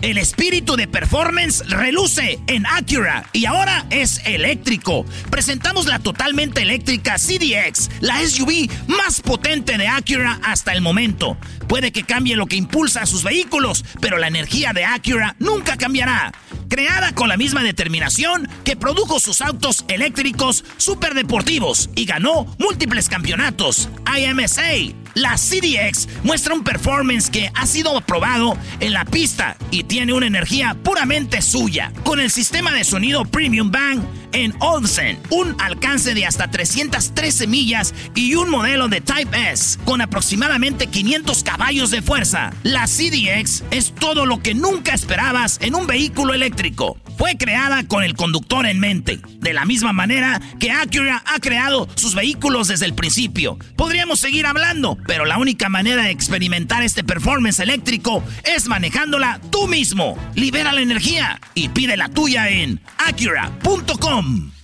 El 0.00 0.16
espíritu 0.16 0.76
de 0.76 0.86
performance 0.86 1.68
reluce 1.68 2.38
en 2.46 2.64
Acura 2.66 3.28
y 3.32 3.46
ahora 3.46 3.84
es 3.90 4.20
eléctrico. 4.26 5.04
Presentamos 5.28 5.86
la 5.86 5.98
totalmente 5.98 6.62
eléctrica 6.62 7.16
CDX, 7.16 7.90
la 8.00 8.20
SUV 8.24 8.70
más 8.86 9.20
potente 9.20 9.76
de 9.76 9.88
Acura 9.88 10.38
hasta 10.44 10.72
el 10.72 10.82
momento. 10.82 11.36
Puede 11.66 11.90
que 11.90 12.04
cambie 12.04 12.36
lo 12.36 12.46
que 12.46 12.54
impulsa 12.54 13.02
a 13.02 13.06
sus 13.06 13.24
vehículos, 13.24 13.84
pero 14.00 14.18
la 14.18 14.28
energía 14.28 14.72
de 14.72 14.84
Acura 14.84 15.34
nunca 15.40 15.76
cambiará. 15.76 16.32
Creada 16.68 17.12
con 17.12 17.28
la 17.28 17.36
misma 17.36 17.64
determinación 17.64 18.48
que 18.62 18.76
produjo 18.76 19.18
sus 19.18 19.40
autos 19.40 19.84
eléctricos 19.88 20.64
superdeportivos 20.76 21.90
y 21.96 22.04
ganó 22.04 22.44
múltiples 22.58 23.08
campeonatos. 23.08 23.88
IMSA, 24.16 24.94
La 25.14 25.36
CDX 25.36 26.08
muestra 26.22 26.54
un 26.54 26.62
performance 26.62 27.30
que 27.30 27.50
ha 27.54 27.66
sido 27.66 27.98
probado 28.02 28.56
en 28.80 28.92
la 28.92 29.04
pista 29.04 29.56
y 29.70 29.82
tiene 29.88 30.12
una 30.12 30.26
energía 30.26 30.76
puramente 30.82 31.42
suya. 31.42 31.92
Con 32.04 32.20
el 32.20 32.30
sistema 32.30 32.72
de 32.72 32.84
sonido 32.84 33.24
Premium 33.24 33.70
Bang 33.70 34.00
en 34.32 34.54
Olsen, 34.60 35.18
un 35.30 35.54
alcance 35.60 36.14
de 36.14 36.26
hasta 36.26 36.50
313 36.50 37.46
millas 37.46 37.94
y 38.14 38.34
un 38.34 38.50
modelo 38.50 38.88
de 38.88 39.00
Type 39.00 39.50
S 39.52 39.78
con 39.84 40.00
aproximadamente 40.00 40.86
500 40.86 41.42
caballos 41.42 41.90
de 41.90 42.02
fuerza. 42.02 42.52
La 42.62 42.86
CDX 42.86 43.64
es 43.70 43.94
todo 43.94 44.26
lo 44.26 44.42
que 44.42 44.54
nunca 44.54 44.94
esperabas 44.94 45.58
en 45.60 45.74
un 45.74 45.86
vehículo 45.86 46.34
eléctrico. 46.34 46.96
Fue 47.16 47.36
creada 47.36 47.82
con 47.86 48.04
el 48.04 48.14
conductor 48.14 48.64
en 48.66 48.78
mente, 48.78 49.20
de 49.40 49.52
la 49.52 49.64
misma 49.64 49.92
manera 49.92 50.40
que 50.60 50.70
Acura 50.70 51.24
ha 51.26 51.40
creado 51.40 51.88
sus 51.96 52.14
vehículos 52.14 52.68
desde 52.68 52.86
el 52.86 52.94
principio. 52.94 53.58
Podríamos 53.74 54.20
seguir 54.20 54.46
hablando, 54.46 54.96
pero 55.06 55.24
la 55.24 55.38
única 55.38 55.68
manera 55.68 56.04
de 56.04 56.10
experimentar 56.10 56.84
este 56.84 57.02
performance 57.02 57.58
eléctrico 57.58 58.22
es 58.44 58.68
manejándola 58.68 59.40
tú 59.50 59.66
mismo. 59.66 60.16
Libera 60.34 60.72
la 60.72 60.80
energía 60.80 61.40
y 61.54 61.70
pide 61.70 61.96
la 61.96 62.08
tuya 62.08 62.48
en 62.50 62.80
acura.com. 62.98 64.17
Come! 64.18 64.57